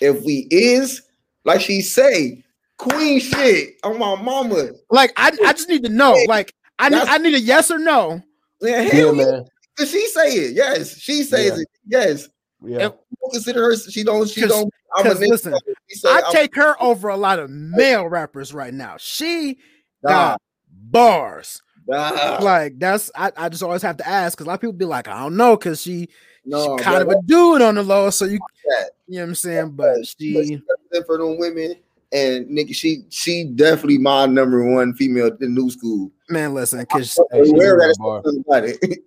if 0.00 0.22
we 0.24 0.46
is 0.50 1.02
like 1.44 1.60
she 1.62 1.80
say, 1.80 2.44
queen 2.78 3.20
shit 3.20 3.74
on 3.82 3.98
my 3.98 4.20
mama. 4.20 4.70
Like 4.90 5.12
I, 5.16 5.28
I 5.44 5.52
just 5.52 5.68
need 5.68 5.82
to 5.84 5.88
know. 5.90 6.16
Like 6.28 6.54
I 6.78 6.88
need 6.88 7.02
I 7.02 7.18
need 7.18 7.34
a 7.34 7.40
yes 7.40 7.70
or 7.70 7.78
no. 7.78 8.22
Man, 8.60 8.86
yeah, 8.86 8.90
hell 8.92 9.16
yeah. 9.16 9.24
man. 9.24 9.44
Did 9.76 9.88
she 9.88 10.06
say 10.08 10.28
it? 10.28 10.52
Yes, 10.54 10.96
she 10.98 11.22
says 11.22 11.52
Yeah. 11.56 11.60
it. 11.62 11.68
Yes. 11.86 12.28
Yeah, 12.64 12.88
consider 13.32 13.64
her. 13.64 13.76
She 13.76 14.02
don't. 14.02 14.26
She 14.28 14.40
don't. 14.40 14.72
I'm 14.96 15.06
a 15.06 15.10
'cause 15.10 15.20
nigga. 15.20 15.28
listen, 15.28 15.54
say, 15.90 16.08
I 16.08 16.20
I'm- 16.20 16.32
take 16.32 16.54
her 16.56 16.74
over 16.82 17.08
a 17.08 17.16
lot 17.16 17.38
of 17.38 17.50
male 17.50 18.08
rappers 18.08 18.54
right 18.54 18.72
now. 18.72 18.96
She 18.98 19.58
Nah, 20.02 20.08
got 20.10 20.42
bars. 20.70 21.60
nah, 21.86 22.38
Like 22.40 22.78
that's 22.78 23.10
I, 23.14 23.30
I 23.36 23.48
just 23.50 23.62
always 23.62 23.82
have 23.82 23.98
to 23.98 24.08
ask 24.08 24.36
because 24.36 24.46
a 24.46 24.48
lot 24.48 24.54
of 24.54 24.60
people 24.62 24.72
be 24.72 24.84
like, 24.86 25.06
I 25.06 25.20
don't 25.20 25.36
know, 25.36 25.56
because 25.56 25.82
she, 25.82 26.08
no, 26.46 26.78
she 26.78 26.82
kind 26.84 27.02
of 27.02 27.08
a 27.08 27.20
dude 27.22 27.60
on 27.60 27.74
the 27.74 27.82
low. 27.82 28.08
So 28.10 28.24
you 28.24 28.38
that. 28.68 28.90
you 29.06 29.16
know 29.16 29.22
what 29.24 29.28
I'm 29.28 29.34
saying? 29.34 29.70
But 29.72 29.96
But 29.96 30.06
she 30.18 30.34
represent 30.34 31.06
for 31.06 31.18
them 31.18 31.38
women. 31.38 31.76
And 32.12 32.46
nigga, 32.46 32.74
she 32.74 33.02
she 33.10 33.44
definitely 33.44 33.98
my 33.98 34.26
number 34.26 34.62
one 34.64 34.94
female 34.94 35.36
in 35.40 35.54
new 35.54 35.70
school. 35.70 36.10
man, 36.28 36.54
listen, 36.54 36.80
because 36.80 37.18
Hey, 37.32 37.44
she 37.44 37.52
Where 37.52 37.78
got 37.78 37.96
that 38.22 39.00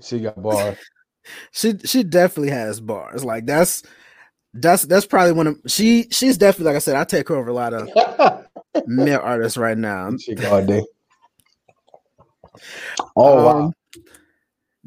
she 0.00 0.20
got 0.20 0.40
bars. 0.42 0.76
she 1.52 1.78
she 1.84 2.02
definitely 2.02 2.50
has 2.50 2.80
bars. 2.80 3.24
Like 3.24 3.46
that's 3.46 3.82
that's 4.54 4.82
that's 4.84 5.06
probably 5.06 5.32
one 5.32 5.46
of 5.46 5.60
she 5.66 6.08
she's 6.10 6.38
definitely 6.38 6.66
like 6.66 6.76
I 6.76 6.80
said, 6.80 6.96
I 6.96 7.04
take 7.04 7.28
her 7.28 7.36
over 7.36 7.50
a 7.50 7.54
lot 7.54 7.74
of 7.74 7.88
male 8.86 9.20
artists 9.22 9.56
right 9.56 9.78
now. 9.78 10.10
she 10.18 10.36
all 10.46 10.62
day. 10.66 10.82
Oh 13.16 13.44
wow. 13.44 13.58
Um, 13.58 13.72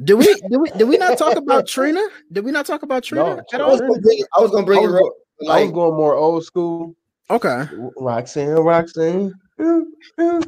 Did 0.04 0.16
we 0.16 0.26
did 0.26 0.58
we 0.58 0.70
did 0.72 0.84
we 0.88 0.98
not 0.98 1.18
talk 1.18 1.36
about 1.38 1.68
Trina? 1.68 2.02
Did 2.32 2.44
we 2.44 2.52
not 2.52 2.66
talk 2.66 2.84
about 2.84 3.04
Trina 3.04 3.24
No, 3.24 3.42
at 3.54 3.62
I 3.62 3.68
was 3.68 3.82
gonna 3.82 4.00
bring, 4.02 4.24
I 4.36 4.42
was 4.42 4.52
gonna 4.52 4.66
bring 4.66 4.80
I 4.80 4.82
was 4.82 4.92
her 4.92 5.06
up. 5.06 5.14
I 5.50 5.64
was 5.64 5.72
going 5.72 5.96
more 5.96 6.16
old 6.16 6.44
school. 6.46 6.96
Okay. 7.30 7.66
Roxanne, 7.98 8.56
Roxanne. 8.60 9.34
Ooh, 9.62 9.88
ooh. 10.20 10.42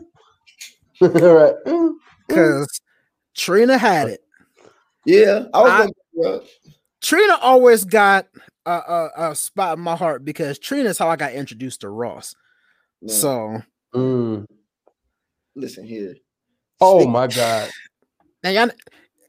right. 1.01 1.53
ooh, 1.67 1.69
ooh. 1.69 1.99
Because 2.27 2.81
Trina 3.35 3.77
had 3.77 4.09
it. 4.09 4.23
yeah, 5.05 5.45
I 5.53 5.61
was 5.61 5.71
I- 5.71 5.77
gonna 5.79 5.91
bring 6.13 6.31
her 6.31 6.37
up. 6.37 6.43
Trina 7.01 7.37
always 7.41 7.83
got 7.83 8.27
a, 8.65 8.71
a, 8.71 9.09
a 9.31 9.35
spot 9.35 9.77
in 9.77 9.83
my 9.83 9.95
heart 9.95 10.23
because 10.23 10.57
Trina's 10.57 10.97
how 10.97 11.09
I 11.09 11.17
got 11.17 11.33
introduced 11.33 11.81
to 11.81 11.89
Ross. 11.89 12.35
Man, 13.01 13.09
So 13.09 13.61
Mm. 13.93 14.45
listen 15.55 15.85
here. 15.85 16.15
Oh 16.81 16.99
Speak- 17.01 17.09
my 17.09 17.27
God. 17.27 17.69
and 18.43 18.55
y'all, 18.55 18.69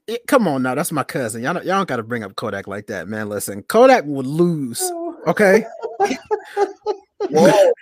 it- 0.06 0.26
come 0.26 0.46
on 0.48 0.62
now, 0.62 0.74
that's 0.76 0.92
my 0.92 1.02
cousin. 1.02 1.42
Y'all, 1.42 1.54
don't- 1.54 1.66
y'all 1.66 1.78
don't 1.78 1.88
got 1.88 1.96
to 1.96 2.02
bring 2.04 2.22
up 2.22 2.36
Kodak 2.36 2.66
like 2.68 2.86
that, 2.86 3.08
man. 3.08 3.28
Listen, 3.28 3.62
Kodak 3.64 4.04
would 4.06 4.26
lose. 4.26 4.80
Okay, 5.26 5.64
Whoa, 7.30 7.72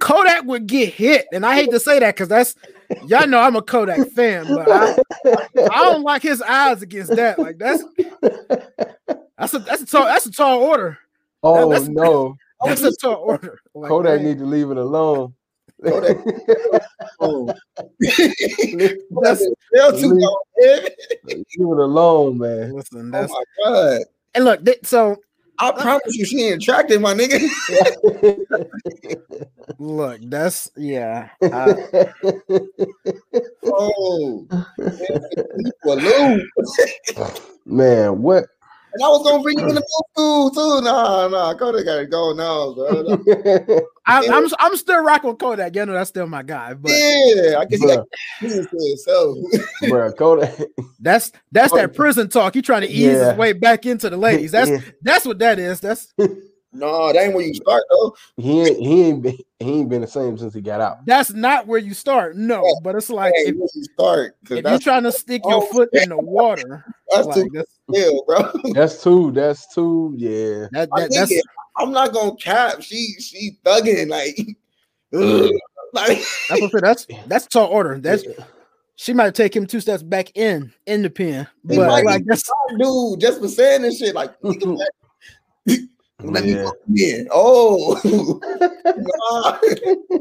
Kodak 0.00 0.44
would 0.44 0.66
get 0.66 0.92
hit, 0.92 1.26
and 1.32 1.46
I 1.46 1.54
hate 1.54 1.70
to 1.70 1.78
say 1.80 1.98
that 2.00 2.14
because 2.14 2.28
that's 2.28 2.54
y'all 3.06 3.26
know 3.28 3.38
I'm 3.40 3.54
a 3.56 3.62
Kodak 3.62 4.10
fan, 4.10 4.46
but 4.48 4.68
I, 4.70 4.96
I 5.70 5.84
don't 5.84 6.02
like 6.02 6.22
his 6.22 6.42
eyes 6.42 6.82
against 6.82 7.14
that. 7.14 7.38
Like 7.38 7.58
that's 7.58 7.84
that's 9.38 9.54
a 9.54 9.58
that's 9.60 9.82
a 9.82 9.86
tall 9.86 10.04
that's 10.06 10.26
a 10.26 10.32
tall 10.32 10.60
order. 10.62 10.98
oh 11.42 11.68
that's- 11.70 11.88
no. 11.88 12.36
That's 12.64 12.82
a 12.82 12.90
tall 12.96 13.14
order. 13.14 13.60
Like, 13.72 13.88
Kodak 13.88 14.16
man, 14.20 14.24
need 14.24 14.38
to 14.38 14.44
leave 14.44 14.72
it 14.72 14.76
alone. 14.78 15.32
Kodak. 15.84 16.16
oh. 17.20 17.46
That's- 18.00 19.46
Hell 19.76 19.92
too 19.92 20.08
Leave- 20.08 20.22
long, 20.22 20.42
man. 20.60 20.80
leave 21.24 21.46
it 21.56 21.62
alone, 21.62 22.38
man. 22.38 22.72
listen, 22.72 23.14
Oh 23.14 23.20
that's 23.20 23.32
my 23.32 23.42
god. 23.64 24.00
And 24.34 24.44
look, 24.44 24.64
th- 24.64 24.80
so 24.84 25.18
I 25.60 25.72
promise 25.72 26.16
you, 26.16 26.24
she 26.24 26.42
ain't 26.44 26.62
attractive, 26.62 27.00
my 27.00 27.14
nigga. 27.14 27.40
look, 29.78 30.20
that's 30.24 30.70
yeah. 30.76 31.30
Uh, 31.42 31.74
oh, 33.66 34.46
man, 34.50 36.48
Man, 37.66 38.22
what? 38.22 38.46
And 38.94 39.02
I 39.02 39.08
was 39.08 39.22
gonna 39.22 39.42
bring 39.42 39.58
you 39.58 39.68
in 39.68 39.74
the 39.74 39.82
middle 39.82 40.08
school 40.12 40.50
too. 40.50 40.80
Nah, 40.84 41.28
nah, 41.28 41.54
Kodak 41.54 41.84
gotta 41.84 42.06
go 42.06 42.32
now, 42.32 42.72
bro. 42.74 43.18
I, 44.08 44.26
I'm 44.28 44.48
I'm 44.58 44.76
still 44.76 45.02
rocking 45.04 45.30
with 45.30 45.38
Kodak. 45.38 45.76
You 45.76 45.86
know, 45.86 45.92
that's 45.92 46.08
still 46.08 46.26
my 46.26 46.42
guy. 46.42 46.74
But 46.74 46.92
yeah, 46.92 47.58
I 47.58 47.64
guess 47.66 47.78
he 47.80 47.86
Bruh. 47.86 47.96
got 47.96 48.06
business 48.40 49.04
for. 49.04 49.34
Bro, 49.88 50.12
Kodak. 50.12 50.58
that's 51.00 51.30
that's 51.52 51.72
that 51.74 51.94
prison 51.94 52.28
talk. 52.28 52.54
He 52.54 52.62
trying 52.62 52.82
to 52.82 52.88
ease 52.88 53.00
Yeah. 53.04 53.30
his 53.30 53.38
way 53.38 53.52
back 53.52 53.86
into 53.86 54.08
the 54.10 54.16
ladies. 54.16 54.52
That's 54.52 54.70
Yeah. 54.70 54.80
that's 55.02 55.24
what 55.26 55.38
that 55.40 55.58
is. 55.58 55.80
That's 55.80 56.12
no, 56.72 57.12
that 57.12 57.16
ain't 57.22 57.34
where 57.34 57.44
you 57.46 57.54
start 57.54 57.82
though. 57.90 58.14
He 58.36 58.62
ain't 58.62 58.78
he 58.78 59.02
ain't 59.04 59.22
been, 59.22 59.38
he 59.58 59.70
ain't 59.80 59.88
been 59.88 60.00
the 60.00 60.06
same 60.06 60.38
since 60.38 60.54
he 60.54 60.60
got 60.62 60.80
out. 60.80 61.04
that's 61.06 61.32
not 61.32 61.66
where 61.66 61.78
you 61.78 61.92
start. 61.94 62.36
No, 62.36 62.62
Yeah. 62.64 62.72
but 62.82 62.94
it's 62.96 63.10
like 63.10 63.34
Hey, 63.36 63.50
if, 63.50 63.56
where 63.56 63.68
you 63.74 63.84
start? 63.84 64.36
If 64.50 64.64
you're 64.64 64.78
trying 64.78 65.02
to 65.02 65.12
stick 65.12 65.42
your 65.44 65.62
Oh, 65.62 65.66
foot 65.66 65.90
in 65.92 66.08
the 66.08 66.18
water, 66.18 66.84
that's 67.10 67.26
like, 67.26 67.36
too 67.36 67.50
that's, 67.52 67.78
real, 67.88 68.24
bro. 68.24 68.50
That's 68.72 69.02
two. 69.02 69.32
That's 69.32 69.72
two. 69.74 70.14
Yeah. 70.16 70.66
that, 70.72 70.88
that, 70.96 71.10
that's 71.12 71.30
it- 71.32 71.44
I'm 71.78 71.92
not 71.92 72.12
gonna 72.12 72.36
cap. 72.36 72.82
She 72.82 73.14
she 73.20 73.58
thugging 73.64 74.08
like, 74.08 74.36
ugh. 75.14 75.50
like 75.92 76.18
that's 76.48 76.60
what 76.72 76.82
that's 76.82 77.06
that's 77.26 77.46
tall 77.46 77.68
order. 77.68 77.98
That's 77.98 78.24
she 78.96 79.12
might 79.12 79.34
take 79.34 79.54
him 79.54 79.66
two 79.66 79.80
steps 79.80 80.02
back 80.02 80.36
in 80.36 80.72
in 80.86 81.02
the 81.02 81.10
pen, 81.10 81.46
He 81.68 81.76
but 81.76 81.86
might 81.86 82.04
like 82.04 82.24
be 82.24 82.30
that's 82.30 82.50
dude 82.78 83.20
just 83.20 83.40
for 83.40 83.48
saying 83.48 83.82
this 83.82 83.98
shit. 83.98 84.14
Like, 84.14 84.34
let- 84.42 84.88
let 86.20 86.42
me 86.44 86.54
Yeah. 86.54 86.64
go 86.64 86.72
in. 86.96 87.28
Oh, 87.30 88.40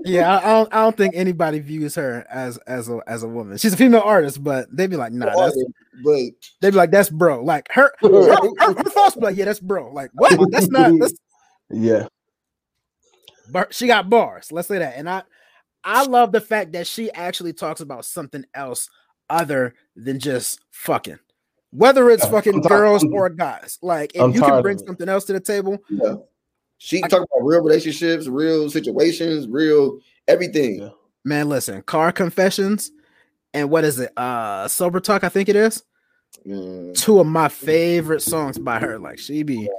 yeah. 0.05 0.37
I, 0.37 0.37
I 0.37 0.53
don't 0.53 0.73
I 0.73 0.83
don't 0.83 0.95
think 0.97 1.15
anybody 1.15 1.59
views 1.59 1.95
her 1.95 2.25
as 2.29 2.57
as 2.67 2.87
a 2.89 2.99
as 3.07 3.23
a 3.23 3.27
woman. 3.27 3.57
She's 3.57 3.73
a 3.73 3.77
female 3.77 4.01
artist, 4.05 4.43
but 4.43 4.67
they'd 4.75 4.89
be 4.89 4.95
like, 4.95 5.11
nah, 5.11 5.35
that's 5.35 5.57
but 6.03 6.19
they'd 6.61 6.69
be 6.71 6.77
like, 6.77 6.91
that's 6.91 7.09
bro. 7.09 7.43
Like 7.43 7.67
her 7.71 7.91
her, 7.99 8.35
her, 8.35 8.73
her 8.73 8.83
thoughts 8.83 9.15
be 9.15 9.21
like, 9.21 9.37
yeah, 9.37 9.45
that's 9.45 9.59
bro. 9.59 9.91
Like 9.91 10.11
what? 10.13 10.37
That's 10.51 10.69
not 10.69 10.91
that's 10.99 11.13
Yeah. 11.69 12.07
but 13.51 13.73
she 13.73 13.87
got 13.87 14.09
bars. 14.09 14.51
Let's 14.51 14.67
say 14.67 14.79
that. 14.79 14.95
And 14.97 15.09
I 15.09 15.23
I 15.83 16.03
love 16.05 16.31
the 16.31 16.41
fact 16.41 16.73
that 16.73 16.87
she 16.87 17.11
actually 17.11 17.53
talks 17.53 17.81
about 17.81 18.05
something 18.05 18.43
else 18.53 18.89
other 19.29 19.73
than 19.95 20.19
just 20.19 20.59
fucking. 20.71 21.19
Whether 21.71 22.09
it's 22.09 22.23
Yeah, 22.25 22.31
fucking 22.31 22.61
tired- 22.61 22.69
girls 22.69 23.03
I'm- 23.03 23.13
or 23.13 23.29
guys. 23.29 23.77
Like 23.81 24.11
if 24.15 24.21
I'm 24.21 24.31
you 24.33 24.41
can 24.41 24.61
bring 24.61 24.77
something 24.79 25.07
else 25.09 25.25
to 25.25 25.33
the 25.33 25.39
table, 25.39 25.77
yeah, 25.89 26.15
she 26.77 27.01
talk 27.01 27.11
about 27.13 27.43
real 27.43 27.61
relationships, 27.61 28.27
real 28.27 28.69
situations, 28.69 29.47
real 29.47 29.99
everything. 30.27 30.81
Yeah. 30.81 30.89
man, 31.23 31.49
listen, 31.49 31.81
car 31.83 32.11
confessions 32.11 32.91
and 33.53 33.69
what 33.69 33.83
is 33.83 33.99
it? 33.99 34.11
Uh 34.17 34.67
sober 34.67 34.99
talk, 34.99 35.23
I 35.23 35.29
think 35.29 35.49
it 35.49 35.55
is. 35.55 35.83
Mm, 36.45 36.93
Two 36.97 37.19
of 37.19 37.27
my 37.27 37.47
favorite 37.49 38.21
songs 38.21 38.57
by 38.57 38.79
her. 38.79 38.97
Like 38.99 39.19
she 39.19 39.43
be 39.43 39.69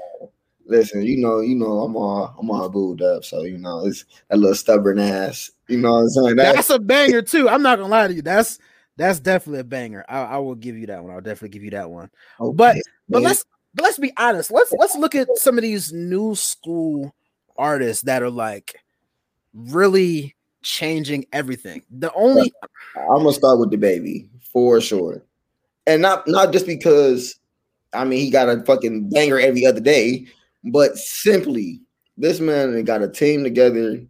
listen, 0.69 1.03
you 1.03 1.16
know, 1.16 1.41
you 1.41 1.55
know, 1.55 1.81
I'm 1.81 1.97
all 1.97 2.35
I'm 2.39 2.51
all 2.51 2.69
booed 2.69 3.03
up, 3.03 3.25
so 3.25 3.43
you 3.43 3.59
know, 3.59 3.87
it's 3.87 4.05
a 4.31 4.37
little 4.37 4.55
stubborn 4.55 4.99
ass. 4.99 5.51
You 5.66 5.79
know 5.79 5.95
what 5.95 5.99
I'm 5.99 6.09
saying? 6.11 6.37
That, 6.37 6.55
that's 6.55 6.71
a 6.71 6.79
banger 6.79 7.23
too. 7.23 7.49
I'm 7.49 7.62
not 7.62 7.79
gonna 7.79 7.91
lie 7.91 8.09
to 8.09 8.14
you. 8.14 8.23
That's 8.23 8.59
that's 8.97 9.21
definitely 9.21 9.61
a 9.61 9.64
banger. 9.64 10.05
I, 10.09 10.21
I 10.21 10.37
will 10.39 10.55
give 10.55 10.77
you 10.77 10.87
that 10.87 11.03
one. 11.03 11.12
I'll 11.12 11.21
definitely 11.21 11.51
give 11.51 11.64
you 11.64 11.71
that 11.71 11.91
one. 11.91 12.11
But 12.39 12.77
but 13.09 13.19
man. 13.19 13.23
let's 13.23 13.45
but 13.75 13.83
let's 13.83 13.99
be 13.99 14.12
honest. 14.16 14.51
Let's 14.51 14.73
let's 14.73 14.97
look 14.97 15.14
at 15.14 15.29
some 15.37 15.59
of 15.59 15.62
these 15.62 15.93
new 15.93 16.35
school 16.35 17.14
artists 17.57 18.05
that 18.05 18.23
are 18.23 18.31
like 18.31 18.77
really 19.55 20.37
changing 20.62 21.27
everything. 21.33 21.83
The 21.91 22.12
only 22.12 22.53
I'm 22.97 23.19
gonna 23.19 23.33
start 23.33 23.59
with 23.59 23.71
the 23.71 23.77
baby 23.77 24.29
for 24.53 24.81
sure, 24.81 25.23
and 25.87 26.03
not 26.03 26.27
not 26.27 26.53
just 26.53 26.66
because 26.66 27.39
I 27.93 28.05
mean 28.05 28.21
he 28.21 28.31
got 28.31 28.49
a 28.49 28.62
fucking 28.64 29.11
banger 29.11 29.39
every 29.39 29.66
other 29.66 29.81
day, 29.81 30.27
but 30.65 30.97
simply 30.97 31.81
this 32.17 32.41
man 32.41 32.83
got 32.85 33.03
a 33.03 33.09
team 33.09 33.45
together, 33.45 34.03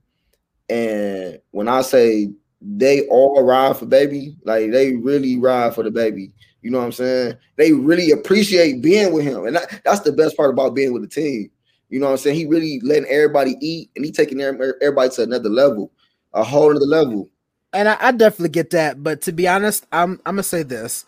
and 0.69 1.39
when 1.51 1.69
I 1.69 1.83
say 1.83 2.31
they 2.61 3.07
all 3.09 3.43
ride 3.45 3.77
for 3.77 3.87
baby, 3.87 4.37
like 4.45 4.71
they 4.71 4.97
really 4.97 5.39
ride 5.39 5.75
for 5.75 5.83
the 5.83 5.91
baby. 5.91 6.33
You 6.63 6.71
know 6.71 6.79
what 6.79 6.87
I'm 6.87 6.93
saying? 6.93 7.35
They 7.57 7.73
really 7.73 8.11
appreciate 8.11 8.83
being 8.83 9.13
with 9.13 9.25
him, 9.25 9.47
and 9.47 9.57
that, 9.57 9.81
that's 9.85 10.01
the 10.01 10.13
best 10.13 10.37
part 10.37 10.51
about 10.51 10.75
being 10.75 10.93
with 10.93 11.03
the 11.03 11.09
team. 11.09 11.51
You 11.89 12.01
know 12.01 12.07
what 12.07 12.13
I'm 12.13 12.19
saying? 12.19 12.37
He 12.37 12.47
really 12.47 12.81
letting 12.83 13.09
everybody 13.09 13.55
eat, 13.61 13.91
and 13.95 14.05
he 14.05 14.11
taking 14.11 14.41
everybody 14.41 15.11
to 15.11 15.23
another 15.23 15.49
level, 15.49 15.93
a 16.35 16.43
whole 16.43 16.75
other 16.75 16.85
level. 16.85 17.31
and 17.73 17.89
I, 17.89 17.97
I 18.01 18.13
definitely 18.13 18.51
get 18.51 18.71
that, 18.71 19.03
but 19.03 19.23
to 19.23 19.33
be 19.33 19.47
honest, 19.47 19.87
I'm 19.93 20.21
I'm 20.27 20.35
gonna 20.35 20.43
say 20.43 20.63
this. 20.63 21.05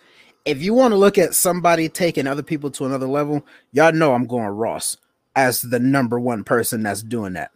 If 0.46 0.62
you 0.62 0.72
want 0.72 0.92
to 0.92 0.96
look 0.96 1.18
at 1.18 1.34
somebody 1.34 1.88
taking 1.88 2.26
other 2.26 2.42
people 2.42 2.70
to 2.70 2.86
another 2.86 3.06
level, 3.06 3.44
y'all 3.72 3.92
know 3.92 4.14
I'm 4.14 4.26
going 4.26 4.46
Ross 4.46 4.96
as 5.36 5.62
the 5.62 5.78
number 5.78 6.18
one 6.18 6.44
person 6.44 6.82
that's 6.82 7.02
doing 7.02 7.34
that. 7.34 7.50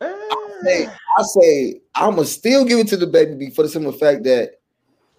Hey, 0.00 0.86
I 1.16 1.22
say 1.22 1.80
I'm 1.94 2.16
gonna 2.16 2.24
still 2.24 2.64
give 2.64 2.78
it 2.78 2.88
to 2.88 2.96
the 2.96 3.06
baby 3.06 3.50
for 3.50 3.62
the 3.62 3.68
simple 3.68 3.92
fact 3.92 4.24
that 4.24 4.60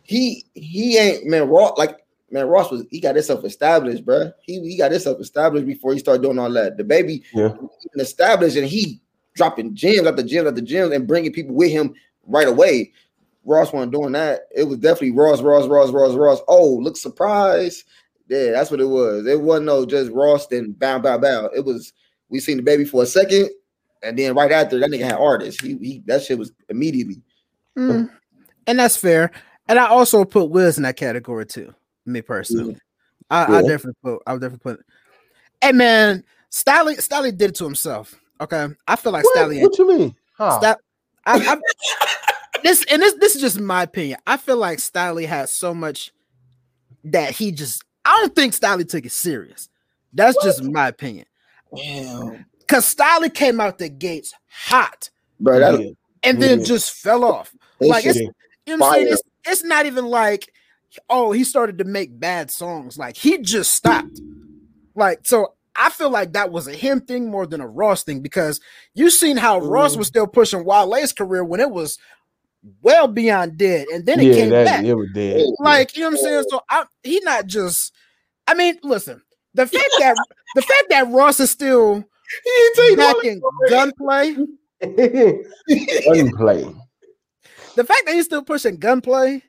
he 0.03 0.45
he 0.53 0.97
ain't 0.97 1.25
man 1.27 1.47
Ross 1.47 1.77
like 1.77 1.99
man 2.31 2.47
Ross 2.47 2.71
was 2.71 2.85
he 2.89 2.99
got 2.99 3.15
himself 3.15 3.43
established, 3.45 4.05
bruh. 4.05 4.33
He 4.41 4.59
he 4.61 4.77
got 4.77 4.91
himself 4.91 5.19
established 5.19 5.65
before 5.65 5.93
he 5.93 5.99
started 5.99 6.23
doing 6.23 6.39
all 6.39 6.51
that. 6.51 6.77
The 6.77 6.83
baby 6.83 7.23
Yeah. 7.33 7.53
even 7.53 7.99
established 7.99 8.57
and 8.57 8.67
he 8.67 8.99
dropping 9.35 9.75
gems 9.75 9.99
after 10.07 10.21
at 10.21 10.55
the 10.55 10.61
gems 10.61 10.93
and 10.93 11.07
bringing 11.07 11.31
people 11.31 11.55
with 11.55 11.71
him 11.71 11.93
right 12.27 12.47
away. 12.47 12.91
Ross 13.45 13.71
wasn't 13.71 13.93
doing 13.93 14.11
that. 14.11 14.47
It 14.53 14.65
was 14.65 14.77
definitely 14.79 15.11
Ross, 15.11 15.41
Ross, 15.41 15.65
Ross, 15.67 15.91
Ross, 15.91 16.13
Ross. 16.13 16.39
Oh, 16.47 16.75
look 16.75 16.97
surprised. 16.97 17.85
Yeah, 18.29 18.51
that's 18.51 18.69
what 18.71 18.79
it 18.79 18.85
was. 18.85 19.25
It 19.25 19.41
wasn't 19.41 19.65
no 19.65 19.85
just 19.85 20.11
Ross 20.11 20.47
then 20.47 20.71
bow 20.73 20.99
bow 20.99 21.17
bow. 21.17 21.49
It 21.55 21.65
was 21.65 21.91
we 22.29 22.39
seen 22.39 22.57
the 22.57 22.63
baby 22.63 22.85
for 22.85 23.01
a 23.03 23.05
second, 23.07 23.49
and 24.03 24.17
then 24.17 24.35
right 24.35 24.51
after 24.51 24.77
that 24.79 24.89
nigga 24.89 25.03
had 25.05 25.13
artists. 25.15 25.61
He, 25.61 25.77
he 25.77 26.03
that 26.05 26.21
shit 26.23 26.37
was 26.37 26.51
immediately. 26.69 27.21
Mm, 27.77 28.09
And 28.67 28.79
that's 28.79 28.95
fair. 28.95 29.31
And 29.67 29.79
I 29.79 29.87
also 29.87 30.23
put 30.25 30.51
Wiz 30.51 30.77
in 30.77 30.83
that 30.83 30.95
category 30.95 31.45
too. 31.45 31.73
Me 32.05 32.21
personally, 32.21 32.77
I, 33.29 33.45
I 33.45 33.61
Yeah. 33.61 33.67
definitely 33.67 33.97
put. 34.03 34.21
I 34.27 34.33
would 34.33 34.41
definitely 34.41 34.75
put. 34.75 34.85
Hey 35.61 35.71
man, 35.71 36.23
Stalley 36.51 36.95
Stalley 36.97 37.35
did 37.35 37.49
it 37.49 37.55
to 37.55 37.63
himself. 37.65 38.13
Okay, 38.41 38.67
I 38.87 38.95
feel 38.95 39.11
like 39.11 39.25
What? 39.25 39.35
Stalley. 39.37 39.61
What 39.61 39.77
you 39.77 39.87
mean? 39.87 40.15
How? 40.37 40.59
Sta- 40.59 40.75
I, 41.25 41.57
I, 41.57 42.59
this 42.63 42.85
and 42.91 43.01
this 43.01 43.13
this 43.19 43.35
is 43.35 43.41
just 43.41 43.59
my 43.59 43.83
opinion. 43.83 44.19
I 44.27 44.37
feel 44.37 44.57
like 44.57 44.77
Stalley 44.79 45.25
has 45.25 45.51
so 45.51 45.73
much 45.73 46.11
that 47.05 47.31
he 47.31 47.51
just. 47.51 47.83
I 48.05 48.17
don't 48.21 48.35
think 48.35 48.53
Stalley 48.53 48.87
took 48.87 49.05
it 49.05 49.11
serious. 49.11 49.69
That's 50.13 50.37
just 50.43 50.63
my 50.63 50.87
opinion. 50.87 51.25
Damn, 51.75 52.45
Cause 52.67 52.93
Stalley 52.93 53.33
came 53.33 53.59
out 53.59 53.77
the 53.77 53.89
gates 53.89 54.33
hot 54.47 55.09
bro. 55.39 55.59
That, 55.59 55.79
Yeah. 55.81 55.91
and 56.23 56.41
then 56.41 56.63
just 56.63 56.93
fell 56.93 57.23
off. 57.23 57.53
that 57.79 57.87
like, 57.87 58.05
it's- 58.05 58.17
You 58.65 58.77
know 58.77 58.85
what 58.85 58.87
I'm 58.87 58.93
saying? 58.93 59.13
It's, 59.13 59.21
it's 59.45 59.63
not 59.63 59.85
even 59.85 60.05
like, 60.05 60.51
oh, 61.09 61.31
he 61.31 61.43
started 61.43 61.77
to 61.79 61.83
make 61.83 62.19
bad 62.19 62.51
songs. 62.51 62.97
Like 62.97 63.17
he 63.17 63.37
just 63.39 63.71
stopped. 63.71 64.19
Like 64.95 65.21
so, 65.23 65.53
I 65.75 65.89
feel 65.89 66.09
like 66.09 66.33
that 66.33 66.51
was 66.51 66.67
a 66.67 66.73
him 66.73 67.01
thing 67.01 67.29
more 67.29 67.47
than 67.47 67.61
a 67.61 67.67
Ross 67.67 68.03
thing 68.03 68.19
because 68.19 68.59
you 68.93 69.09
seen 69.09 69.37
how 69.37 69.59
Ross 69.59 69.95
mm. 69.95 69.99
was 69.99 70.07
still 70.07 70.27
pushing 70.27 70.65
Wale's 70.65 71.13
career 71.13 71.43
when 71.43 71.59
it 71.59 71.71
was 71.71 71.97
well 72.81 73.07
beyond 73.07 73.57
dead, 73.57 73.87
and 73.93 74.05
then 74.05 74.19
it 74.19 74.27
yeah, 74.27 74.33
came 74.33 74.49
that 74.49 74.65
back. 74.65 74.83
it 74.85 74.93
was 74.93 75.09
dead. 75.13 75.45
Like 75.59 75.95
you 75.95 76.03
know 76.03 76.09
what 76.09 76.19
I'm 76.19 76.23
saying? 76.23 76.43
So 76.49 76.61
I, 76.69 76.85
he 77.03 77.19
not 77.21 77.47
just. 77.47 77.93
I 78.47 78.53
mean, 78.53 78.79
listen. 78.83 79.21
The 79.53 79.67
fact 79.67 79.89
that 79.99 80.15
the 80.55 80.61
fact 80.61 80.85
that 80.89 81.09
Ross 81.09 81.39
is 81.39 81.51
still 81.51 81.95
he 81.95 82.51
didn't 82.51 82.75
tell 82.75 82.89
you 82.91 82.97
back 82.97 83.15
in 83.25 83.41
gunplay, 83.69 84.35
Gunplay. 86.05 86.75
the 87.75 87.83
fact 87.83 88.03
that 88.05 88.13
he's 88.13 88.25
still 88.25 88.43
pushing 88.43 88.77
gunplay, 88.77 89.43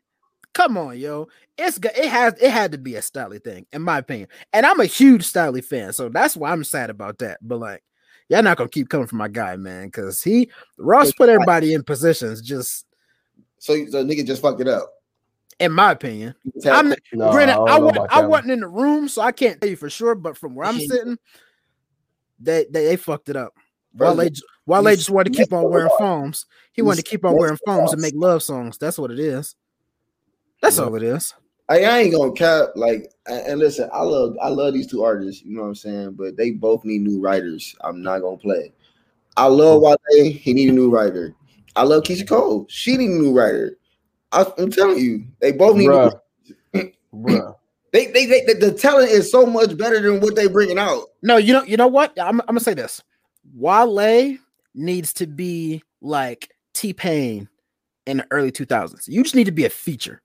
come 0.55 0.79
on, 0.79 0.99
yo. 0.99 1.29
It's 1.59 1.79
it 1.79 2.09
has 2.09 2.35
it 2.41 2.51
had 2.51 2.73
to 2.73 2.79
be 2.79 2.95
a 2.95 3.01
Stalley 3.01 3.43
thing, 3.43 3.67
in 3.73 3.83
my 3.83 3.99
opinion. 3.99 4.29
And 4.53 4.65
I'm 4.65 4.81
a 4.81 4.87
huge 4.87 5.31
Stalley 5.31 5.63
fan, 5.63 5.93
so 5.93 6.09
that's 6.09 6.37
why 6.37 6.53
I'm 6.53 6.65
sad 6.65 6.89
about 6.89 7.19
that. 7.19 7.39
But 7.43 7.59
like, 7.59 7.83
y'all 8.31 8.43
not 8.43 8.57
gonna 8.57 8.71
keep 8.71 8.89
coming 8.89 9.07
for 9.07 9.17
my 9.17 9.29
guy, 9.29 9.57
man, 9.57 9.87
because 9.87 10.23
he 10.23 10.51
Ross 10.79 11.13
put 11.13 11.29
everybody 11.29 11.75
in 11.75 11.83
positions, 11.83 12.41
just 12.41 12.87
So, 13.61 13.75
so 13.87 14.05
nigga 14.05 14.27
just 14.27 14.43
fucked 14.43 14.61
it 14.61 14.69
up. 14.69 14.91
in 15.61 15.71
my 15.73 15.93
opinion. 15.93 16.35
I'm 16.67 16.95
No, 17.13 17.31
granted, 17.31 17.53
I, 17.53 17.79
know 17.79 17.85
wa- 17.85 17.91
about 17.91 18.09
I 18.11 18.27
wasn't 18.27 18.51
in 18.53 18.61
the 18.61 18.69
room, 18.69 19.07
so 19.09 19.23
I 19.23 19.31
can't 19.33 19.61
tell 19.61 19.71
you 19.71 19.77
for 19.77 19.91
sure. 19.91 20.15
But 20.15 20.37
from 20.37 20.55
where 20.55 20.67
I'm 20.67 20.81
sitting, 20.81 21.19
they 22.41 22.65
they, 22.71 22.87
they 22.87 22.97
fucked 22.97 23.29
it 23.29 23.37
up. 23.37 23.53
Wale, 23.95 24.17
they 24.17 24.31
Wale 24.67 24.87
he's- 24.87 24.99
just 24.99 25.11
wanted 25.11 25.33
to 25.35 25.39
keep 25.39 25.53
on 25.53 25.69
wearing 25.69 25.91
foams. 25.99 26.47
He 26.73 26.81
wanted 26.83 27.05
to 27.05 27.11
keep 27.11 27.25
on 27.25 27.37
wearing 27.37 27.59
foams 27.67 27.93
and 27.93 28.01
make 28.03 28.15
love 28.17 28.43
songs. 28.43 28.79
That's 28.79 28.99
what 28.99 29.11
it 29.11 29.19
is. 29.19 29.55
That's 30.63 30.79
all 30.79 30.95
it 30.97 31.03
is. 31.03 31.35
I, 31.69 31.85
I 31.85 31.99
ain't 31.99 32.15
gonna 32.15 32.33
cap 32.33 32.71
like 32.75 33.13
and 33.27 33.47
and 33.47 33.61
listen, 33.61 33.89
I 33.93 34.03
love 34.03 34.37
I 34.43 34.49
love 34.49 34.73
these 34.75 34.87
two 34.87 35.05
artists, 35.05 35.43
you 35.43 35.55
know 35.55 35.63
what 35.63 35.69
I'm 35.69 35.75
saying? 35.75 36.13
But 36.13 36.37
they 36.37 36.51
both 36.51 36.85
need 36.85 37.03
new 37.03 37.21
writers. 37.21 37.77
I'm 37.83 38.03
not 38.03 38.21
gonna 38.21 38.37
play. 38.39 38.73
I 39.37 39.47
love 39.47 39.83
Wale, 39.83 39.97
he 40.33 40.53
need 40.55 40.71
a 40.71 40.73
new 40.73 40.91
writer. 40.91 41.35
I 41.77 41.85
love 41.85 42.03
Keyshia 42.05 42.29
Cole, 42.29 42.66
she 42.68 42.97
need 42.97 43.11
a 43.11 43.14
new 43.14 43.33
writer. 43.33 43.77
I, 44.33 44.47
am 44.59 44.71
telling 44.71 44.99
you, 44.99 45.25
they 45.41 45.53
both 45.53 45.77
need 45.77 45.89
Bruh. 45.89 46.21
Bruh. 47.14 47.57
they, 47.93 48.07
they 48.07 48.27
they 48.27 48.45
the, 48.45 48.55
the 48.55 48.73
talent 48.73 49.11
is 49.11 49.31
so 49.31 49.45
much 49.45 49.77
better 49.77 50.01
than 50.01 50.21
what 50.21 50.37
they 50.37 50.47
bringing 50.47 50.79
out. 50.79 51.07
No, 51.23 51.37
you 51.37 51.53
know, 51.53 51.62
you 51.64 51.77
know 51.77 51.89
what? 51.89 52.18
I'm, 52.18 52.41
I'm 52.43 52.47
gonna 52.47 52.61
say 52.61 52.75
this. 52.75 53.03
Wale 53.55 54.37
needs 54.75 55.12
to 55.14 55.27
be 55.27 55.83
like 56.01 56.51
T 56.75 56.93
Pain 56.93 57.49
in 58.07 58.18
the 58.18 58.27
early 58.31 58.53
2000s. 58.53 59.09
You 59.09 59.23
just 59.23 59.35
need 59.35 59.45
to 59.45 59.53
be 59.53 59.64
a 59.64 59.71
feature, 59.71 60.23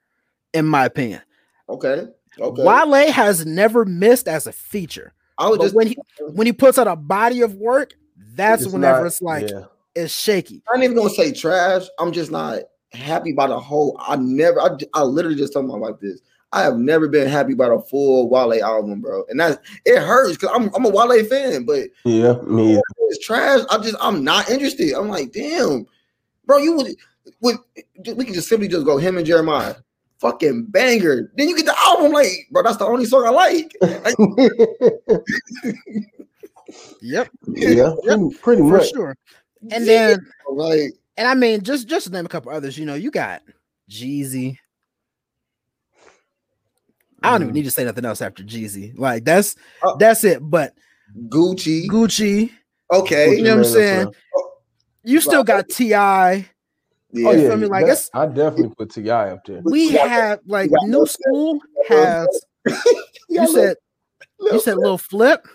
in 0.53 0.65
my 0.65 0.85
opinion. 0.85 1.21
Okay. 1.69 2.07
Okay. 2.39 2.63
Wale 2.63 3.11
has 3.11 3.45
never 3.45 3.85
missed 3.85 4.27
as 4.27 4.45
a 4.45 4.51
feature. 4.51 5.13
I 5.37 5.49
was 5.49 5.57
But 5.57 5.63
just 5.63 5.75
when 5.75 5.87
he 5.87 5.97
when 6.19 6.47
he 6.47 6.53
puts 6.53 6.77
out 6.77 6.87
a 6.87 6.95
body 6.95 7.41
of 7.41 7.55
work, 7.55 7.93
that's 8.17 8.63
It's 8.63 8.73
whenever 8.73 8.99
not- 8.99 9.07
it's 9.07 9.21
like 9.21 9.49
yeah. 9.49 9.65
It's 9.95 10.13
shaky. 10.13 10.61
I'm 10.71 10.79
not 10.79 10.83
even 10.85 10.97
gonna 10.97 11.09
say 11.09 11.31
trash. 11.31 11.83
I'm 11.99 12.11
just 12.11 12.31
not 12.31 12.59
happy 12.91 13.31
by 13.31 13.47
the 13.47 13.59
whole. 13.59 13.95
I 13.99 14.15
never. 14.17 14.59
I, 14.61 14.69
I 14.93 15.03
literally 15.03 15.37
just 15.37 15.53
told 15.53 15.67
my 15.67 15.75
wife 15.77 15.95
this. 16.01 16.21
I 16.51 16.61
have 16.61 16.77
never 16.77 17.07
been 17.07 17.27
happy 17.27 17.53
about 17.53 17.71
a 17.71 17.81
full 17.81 18.29
Wale 18.29 18.63
album, 18.63 19.01
bro, 19.01 19.23
and 19.29 19.39
that's 19.39 19.57
it 19.85 19.99
hurts 19.99 20.37
because 20.37 20.51
I'm 20.53 20.69
I'm 20.75 20.85
a 20.85 20.89
Wale 20.89 21.23
fan, 21.25 21.63
but 21.65 21.89
Yeah, 22.03 22.33
me 22.43 22.73
either. 22.73 22.81
it's 23.09 23.25
trash. 23.25 23.61
I 23.69 23.77
just 23.79 23.95
I'm 23.99 24.23
not 24.23 24.49
interested. 24.49 24.93
I'm 24.93 25.07
like, 25.09 25.31
damn, 25.31 25.85
bro, 26.45 26.57
you 26.57 26.75
would 26.77 26.95
would 27.41 27.57
we 28.15 28.25
can 28.25 28.33
just 28.33 28.47
simply 28.49 28.67
just 28.67 28.85
go 28.85 28.97
him 28.97 29.17
and 29.17 29.25
Jeremih, 29.27 29.75
fucking 30.19 30.65
banger. 30.67 31.31
Then 31.35 31.49
you 31.49 31.55
get 31.57 31.65
the 31.65 31.77
album, 31.77 32.11
like, 32.13 32.29
bro, 32.51 32.63
that's 32.63 32.77
the 32.77 32.85
only 32.85 33.05
song 33.05 33.25
I 33.25 33.31
like. 33.31 33.75
Like, 33.81 34.15
Yep, 37.01 37.29
yeah, 37.47 37.93
pretty, 38.03 38.35
pretty 38.41 38.61
for 38.63 38.77
much. 38.77 38.89
sure. 38.91 39.15
And 39.71 39.87
then 39.87 40.25
like, 40.51 40.93
and 41.17 41.27
I 41.27 41.33
mean, 41.33 41.61
just 41.61 41.87
just 41.87 42.07
to 42.07 42.11
name 42.13 42.25
a 42.25 42.29
couple 42.29 42.51
others, 42.51 42.77
you 42.77 42.85
know, 42.85 42.95
you 42.95 43.11
got 43.11 43.41
Jeezy. 43.89 44.57
I 47.23 47.31
don't 47.31 47.41
even 47.43 47.51
Mm. 47.53 47.55
need 47.57 47.63
to 47.65 47.71
say 47.71 47.83
nothing 47.85 48.05
else 48.05 48.21
after 48.21 48.43
Jeezy. 48.43 48.97
Like 48.97 49.23
that's 49.25 49.55
Uh, 49.81 49.95
that's 49.95 50.23
it. 50.23 50.39
But 50.41 50.73
Gucci, 51.29 51.87
Gucci, 51.87 52.51
okay, 52.91 53.35
you 53.37 53.43
know 53.43 53.57
what 53.57 53.65
I'm 53.67 53.71
saying? 53.73 54.05
that's 54.05 54.17
You 55.03 55.21
still 55.21 55.43
got 55.43 55.69
Ti. 55.69 55.85
yeah. 55.87 56.41
Oh, 57.17 57.31
you 57.31 57.47
feel 57.47 57.57
me? 57.57 57.67
Like, 57.67 57.85
that- 57.85 57.91
it's- 57.91 58.09
I 58.13 58.25
definitely 58.25 58.73
put 58.77 58.89
T.I. 58.89 59.29
up 59.31 59.45
there. 59.45 59.61
We 59.63 59.93
got- 59.93 60.09
have 60.09 60.39
like 60.47 60.69
got 60.71 60.87
new 60.87 61.05
school 61.05 61.59
got 61.89 61.97
has. 62.27 62.45
Yeah, 63.29 63.41
You 63.43 63.47
said 63.47 63.77
you 64.39 64.59
said 64.59 64.77
little 64.77 64.97
flip. 64.97 65.47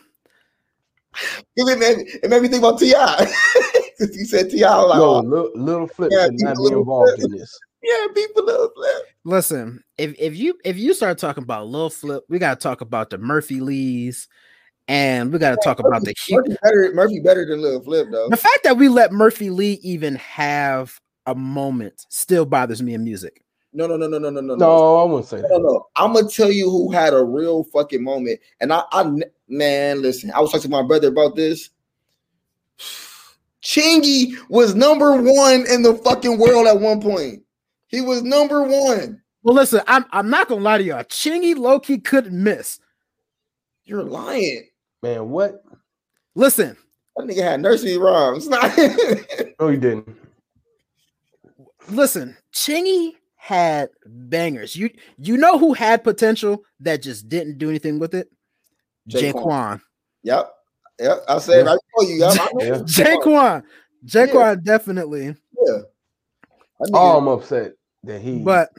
It 1.56 1.78
made, 1.78 1.98
it 2.22 2.30
made 2.30 2.42
me 2.42 2.48
think 2.48 2.62
about 2.62 2.78
Ti. 2.78 2.94
Because 4.00 4.16
you 4.16 4.24
said 4.24 4.50
T.I., 4.50 4.66
I 4.66 4.76
was 4.78 4.88
like, 4.88 4.98
No, 4.98 5.04
oh, 5.04 5.20
little, 5.20 5.50
little 5.54 5.86
flip 5.86 6.10
Yeah, 6.12 6.24
should 6.24 6.40
not 6.40 6.56
be 6.56 6.68
involved 6.72 7.18
Flip. 7.18 7.30
in 7.30 7.38
this. 7.38 7.58
yeah, 7.82 8.06
people 8.14 8.46
love 8.46 8.70
flip. 8.74 9.02
Listen, 9.24 9.84
if 9.98 10.14
if 10.18 10.36
you 10.36 10.58
if 10.64 10.78
you 10.78 10.94
start 10.94 11.18
talking 11.18 11.42
about 11.42 11.66
Lil 11.68 11.90
Flip, 11.90 12.24
we 12.30 12.38
gotta 12.38 12.58
talk 12.58 12.80
about 12.80 13.10
the 13.10 13.18
Murphy 13.18 13.60
Lees, 13.60 14.26
and 14.88 15.30
we 15.30 15.38
gotta 15.38 15.58
talk 15.62 15.80
about 15.80 16.02
the 16.02 16.14
Hu- 16.28 16.36
Murphy 16.36 16.56
better, 16.62 16.90
Murphy 16.94 17.20
better 17.20 17.44
than 17.44 17.60
Lil 17.60 17.82
Flip 17.82 18.08
though. 18.10 18.28
the 18.30 18.38
fact 18.38 18.60
that 18.64 18.78
we 18.78 18.88
let 18.88 19.12
Murphy 19.12 19.50
Lee 19.50 19.78
even 19.82 20.14
have 20.16 20.98
a 21.26 21.34
moment 21.34 22.06
still 22.08 22.46
bothers 22.46 22.80
me 22.82 22.94
in 22.94 23.04
music. 23.04 23.42
No, 23.74 23.86
no, 23.86 23.98
no, 23.98 24.08
no, 24.08 24.18
no, 24.18 24.30
no, 24.30 24.40
no, 24.40 24.54
no. 24.54 24.56
No, 24.56 24.96
I 24.96 25.04
wouldn't 25.04 25.28
say 25.28 25.42
No, 25.42 25.48
that. 25.48 25.60
no. 25.60 25.86
I'm 25.96 26.14
gonna 26.14 26.26
tell 26.28 26.50
you 26.50 26.70
who 26.70 26.90
had 26.90 27.12
a 27.12 27.22
real 27.22 27.64
fucking 27.64 28.02
moment. 28.02 28.40
And 28.60 28.72
I, 28.72 28.82
I 28.92 29.12
man, 29.48 30.00
listen, 30.00 30.30
I 30.32 30.40
was 30.40 30.50
talking 30.50 30.62
to 30.62 30.68
my 30.70 30.82
brother 30.82 31.08
about 31.08 31.36
this. 31.36 31.68
Chingy 33.62 34.34
was 34.48 34.74
number 34.74 35.20
one 35.20 35.66
in 35.68 35.82
the 35.82 35.94
fucking 36.04 36.38
world 36.38 36.66
at 36.66 36.80
one 36.80 37.00
point. 37.00 37.42
He 37.88 38.00
was 38.00 38.22
number 38.22 38.62
one. 38.62 39.20
Well, 39.42 39.54
listen, 39.54 39.80
I'm 39.86 40.04
I'm 40.12 40.30
not 40.30 40.48
gonna 40.48 40.60
lie 40.62 40.78
to 40.78 40.84
y'all. 40.84 41.04
Chingy 41.04 41.56
Loki 41.56 41.98
couldn't 41.98 42.42
miss. 42.42 42.78
You're 43.84 44.02
lying. 44.02 44.68
Man, 45.02 45.30
what? 45.30 45.62
Listen, 46.34 46.76
That 47.16 47.26
nigga 47.26 47.42
had 47.42 47.60
nursery 47.60 47.96
rhymes. 47.98 48.48
No, 49.60 49.68
you 49.68 49.76
didn't. 49.76 50.08
listen, 51.90 52.36
Chingy 52.54 53.12
had 53.36 53.90
bangers. 54.06 54.76
You 54.76 54.90
you 55.18 55.36
know 55.36 55.58
who 55.58 55.74
had 55.74 56.04
potential 56.04 56.62
that 56.80 57.02
just 57.02 57.28
didn't 57.28 57.58
do 57.58 57.68
anything 57.68 57.98
with 57.98 58.14
it? 58.14 58.28
J-Kwon. 59.08 59.32
J-Kwon. 59.32 59.80
yep. 60.22 60.52
Yep. 61.00 61.24
I 61.28 61.38
said 61.38 61.64
Yeah. 61.64 61.70
right 61.72 61.78
for 61.94 62.04
you. 62.04 62.14
Yep. 62.20 62.32
I. 62.38 62.48
Yeah. 62.58 62.82
J-Kwon. 62.84 63.62
J-Kwon 64.04 64.62
definitely. 64.64 65.26
Yeah. 65.26 65.78
That 66.80 66.90
Oh, 66.94 67.18
I'm 67.18 67.28
upset 67.28 67.72
that 68.04 68.20
he. 68.20 68.38
But 68.38 68.70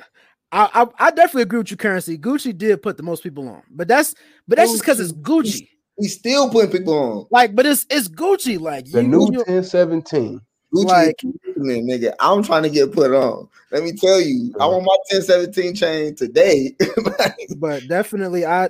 I, 0.51 0.69
I 0.73 1.07
I 1.07 1.11
definitely 1.11 1.43
agree 1.43 1.59
with 1.59 1.71
you, 1.71 1.77
currency. 1.77 2.17
Gucci 2.17 2.57
did 2.57 2.81
put 2.81 2.97
the 2.97 3.03
most 3.03 3.23
people 3.23 3.47
on, 3.47 3.61
but 3.69 3.87
that's 3.87 4.15
but 4.47 4.57
that's 4.57 4.71
just 4.71 4.83
because 4.83 4.99
it's 4.99 5.13
Gucci. 5.13 5.67
he's 5.97 6.17
still 6.17 6.49
putting 6.49 6.71
people 6.71 6.93
on. 6.97 7.25
Like, 7.31 7.55
but 7.55 7.65
it's 7.65 7.85
it's 7.89 8.07
Gucci. 8.07 8.59
Like 8.59 8.85
the 8.91 9.01
you, 9.03 9.07
new 9.07 9.29
you- 9.31 9.43
1017. 9.47 10.41
Gucci 10.73 10.85
Like- 10.85 11.23
is 11.23 11.31
man, 11.57 11.85
nigga. 11.87 12.13
I'm 12.19 12.41
trying 12.43 12.63
to 12.63 12.69
get 12.69 12.91
put 12.91 13.11
on. 13.13 13.47
Let 13.71 13.83
me 13.83 13.93
tell 13.93 14.19
you, 14.19 14.53
I 14.59 14.65
want 14.65 14.83
my 14.83 14.97
1017 15.11 15.75
chain 15.75 16.15
today. 16.15 16.75
but 17.57 17.87
definitely 17.87 18.45
I 18.45 18.69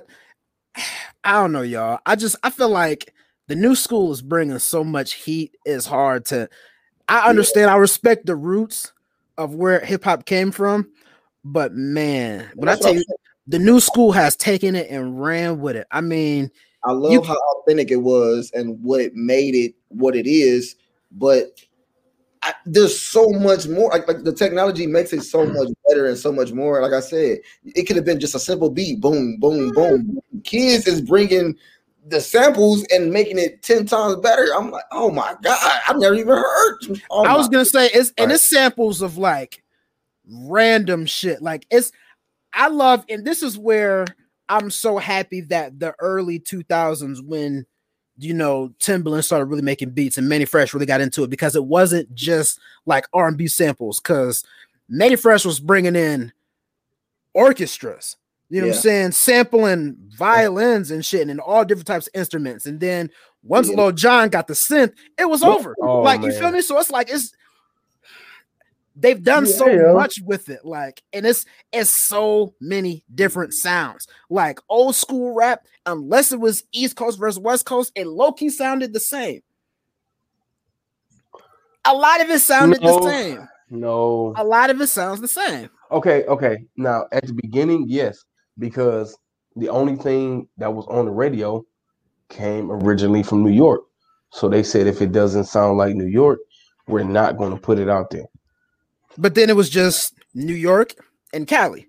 I 1.24 1.32
don't 1.34 1.52
know, 1.52 1.62
y'all. 1.62 2.00
I 2.04 2.16
just 2.16 2.36
I 2.42 2.50
feel 2.50 2.68
like 2.68 3.14
the 3.48 3.56
new 3.56 3.74
school 3.74 4.12
is 4.12 4.22
bringing 4.22 4.58
so 4.58 4.84
much 4.84 5.14
heat. 5.14 5.56
It's 5.64 5.86
hard 5.86 6.24
to. 6.26 6.48
I 7.08 7.28
understand. 7.28 7.70
I 7.70 7.76
respect 7.76 8.26
the 8.26 8.36
roots 8.36 8.92
of 9.36 9.54
where 9.54 9.80
hip 9.80 10.04
hop 10.04 10.24
came 10.24 10.52
from, 10.52 10.90
but 11.44 11.74
man, 11.74 12.48
when 12.54 12.68
I 12.68 12.76
tell 12.76 12.94
you, 12.94 13.04
the 13.46 13.58
new 13.58 13.80
school 13.80 14.12
has 14.12 14.36
taken 14.36 14.76
it 14.76 14.88
and 14.90 15.20
ran 15.20 15.60
with 15.60 15.76
it. 15.76 15.86
I 15.90 16.00
mean, 16.00 16.50
I 16.84 16.92
love 16.92 17.12
You- 17.12 17.22
how 17.22 17.36
authentic 17.56 17.90
it 17.90 17.96
was 17.96 18.50
and 18.54 18.82
what 18.82 19.14
made 19.14 19.54
it 19.54 19.74
what 19.88 20.14
it 20.16 20.26
is, 20.26 20.76
but 21.10 21.60
I, 22.44 22.54
there's 22.66 22.98
so 22.98 23.28
much 23.28 23.68
more. 23.68 23.90
Like, 23.90 24.08
like 24.08 24.24
the 24.24 24.32
technology 24.32 24.86
makes 24.86 25.12
it 25.12 25.22
so 25.22 25.46
much 25.46 25.68
better 25.88 26.06
and 26.06 26.18
so 26.18 26.32
much 26.32 26.52
more. 26.52 26.80
Like 26.82 26.92
I 26.92 26.98
said, 27.00 27.38
it 27.64 27.84
could 27.84 27.94
have 27.96 28.04
been 28.04 28.18
just 28.18 28.34
a 28.34 28.40
simple 28.40 28.68
beat, 28.70 29.00
boom, 29.00 29.38
boom, 29.38 29.70
boom. 29.72 30.18
Kids 30.42 30.86
is 30.88 31.00
bringing 31.00 31.56
the 32.06 32.20
samples 32.20 32.84
and 32.90 33.12
making 33.12 33.38
it 33.38 33.62
ten 33.62 33.86
times 33.86 34.16
better. 34.16 34.48
I'm 34.56 34.70
like, 34.70 34.84
oh 34.92 35.10
my 35.10 35.34
god, 35.42 35.80
I've 35.88 35.98
never 35.98 36.14
even 36.14 36.36
heard. 36.36 36.78
Oh 37.10 37.24
I 37.24 37.36
was 37.36 37.48
gonna 37.48 37.64
say 37.64 37.86
it's 37.86 38.12
and 38.18 38.32
it's 38.32 38.48
samples 38.48 39.02
of 39.02 39.18
like 39.18 39.62
random 40.28 41.06
shit. 41.06 41.42
Like 41.42 41.66
it's 41.70 41.92
I 42.52 42.68
love 42.68 43.04
and 43.08 43.24
this 43.24 43.42
is 43.42 43.56
where 43.56 44.06
I'm 44.48 44.70
so 44.70 44.98
happy 44.98 45.42
that 45.42 45.78
the 45.78 45.94
early 45.98 46.40
2000s 46.40 47.24
when 47.24 47.66
you 48.18 48.34
know 48.34 48.72
Timbaland 48.80 49.24
started 49.24 49.46
really 49.46 49.62
making 49.62 49.90
beats 49.90 50.18
and 50.18 50.28
Mannie 50.28 50.44
Fresh 50.44 50.74
really 50.74 50.86
got 50.86 51.00
into 51.00 51.22
it 51.22 51.30
because 51.30 51.56
it 51.56 51.64
wasn't 51.64 52.12
just 52.14 52.58
like 52.84 53.06
R&B 53.12 53.46
samples 53.46 54.00
cuz 54.00 54.44
Mannie 54.88 55.16
Fresh 55.16 55.44
was 55.44 55.60
bringing 55.60 55.96
in 55.96 56.32
orchestras. 57.32 58.16
You 58.52 58.60
know 58.60 58.66
what 58.68 58.76
I'm 58.76 58.82
saying? 58.82 59.12
Sampling 59.12 59.96
violins 60.14 60.90
and 60.90 61.02
shit 61.02 61.26
and 61.28 61.40
all 61.40 61.64
different 61.64 61.86
types 61.86 62.06
of 62.06 62.14
instruments. 62.14 62.66
And 62.66 62.78
then 62.78 63.10
once 63.42 63.70
Yeah. 63.70 63.76
Lil 63.76 63.92
Jon 63.92 64.28
got 64.28 64.46
the 64.46 64.52
synth, 64.52 64.92
it 65.18 65.26
was 65.28 65.42
over. 65.42 65.74
Oh, 65.80 66.02
like 66.02 66.20
you 66.22 66.32
feel 66.32 66.50
me? 66.52 66.60
So 66.60 66.78
it's 66.78 66.90
like 66.90 67.08
it's 67.10 67.32
they've 68.94 69.22
done 69.22 69.46
so 69.46 69.66
Yeah. 69.66 69.94
much 69.94 70.20
with 70.26 70.50
it, 70.50 70.66
like, 70.66 71.02
and 71.14 71.24
it's 71.26 71.46
it's 71.72 72.06
so 72.06 72.52
many 72.60 73.02
different 73.14 73.54
sounds. 73.54 74.06
Like 74.28 74.60
old 74.68 74.96
school 74.96 75.32
rap, 75.34 75.64
unless 75.86 76.30
it 76.30 76.38
was 76.38 76.64
East 76.72 76.94
Coast 76.94 77.18
versus 77.18 77.38
West 77.38 77.64
Coast, 77.64 77.90
it 77.94 78.06
low 78.06 78.32
key 78.32 78.50
sounded 78.50 78.92
the 78.92 79.00
same. 79.00 79.40
A 81.86 81.94
lot 81.94 82.20
of 82.20 82.28
it 82.28 82.40
sounded 82.40 82.82
No. 82.82 83.00
the 83.00 83.08
same. 83.10 83.48
No. 83.70 84.34
A 84.36 84.44
lot 84.44 84.68
of 84.68 84.78
it 84.82 84.88
sounds 84.88 85.22
the 85.22 85.28
same. 85.28 85.70
Okay, 85.90 86.24
okay. 86.26 86.66
Now 86.76 87.06
at 87.12 87.26
the 87.26 87.32
beginning, 87.32 87.86
yes, 87.88 88.22
because 88.58 89.16
the 89.56 89.68
only 89.68 89.96
thing 89.96 90.48
that 90.58 90.72
was 90.72 90.86
on 90.86 91.04
the 91.06 91.10
radio 91.10 91.64
came 92.28 92.70
originally 92.70 93.22
from 93.22 93.42
New 93.42 93.50
York. 93.50 93.82
So 94.30 94.48
they 94.48 94.62
said 94.62 94.86
if 94.86 95.02
it 95.02 95.12
doesn't 95.12 95.44
sound 95.44 95.76
like 95.76 95.94
New 95.94 96.06
York, 96.06 96.38
we're 96.86 97.04
not 97.04 97.36
going 97.36 97.52
to 97.52 97.60
put 97.60 97.78
it 97.78 97.88
out 97.88 98.10
there. 98.10 98.24
But 99.18 99.34
then 99.34 99.50
it 99.50 99.56
was 99.56 99.68
just 99.68 100.14
New 100.34 100.54
York 100.54 100.94
and 101.34 101.46
Cali, 101.46 101.86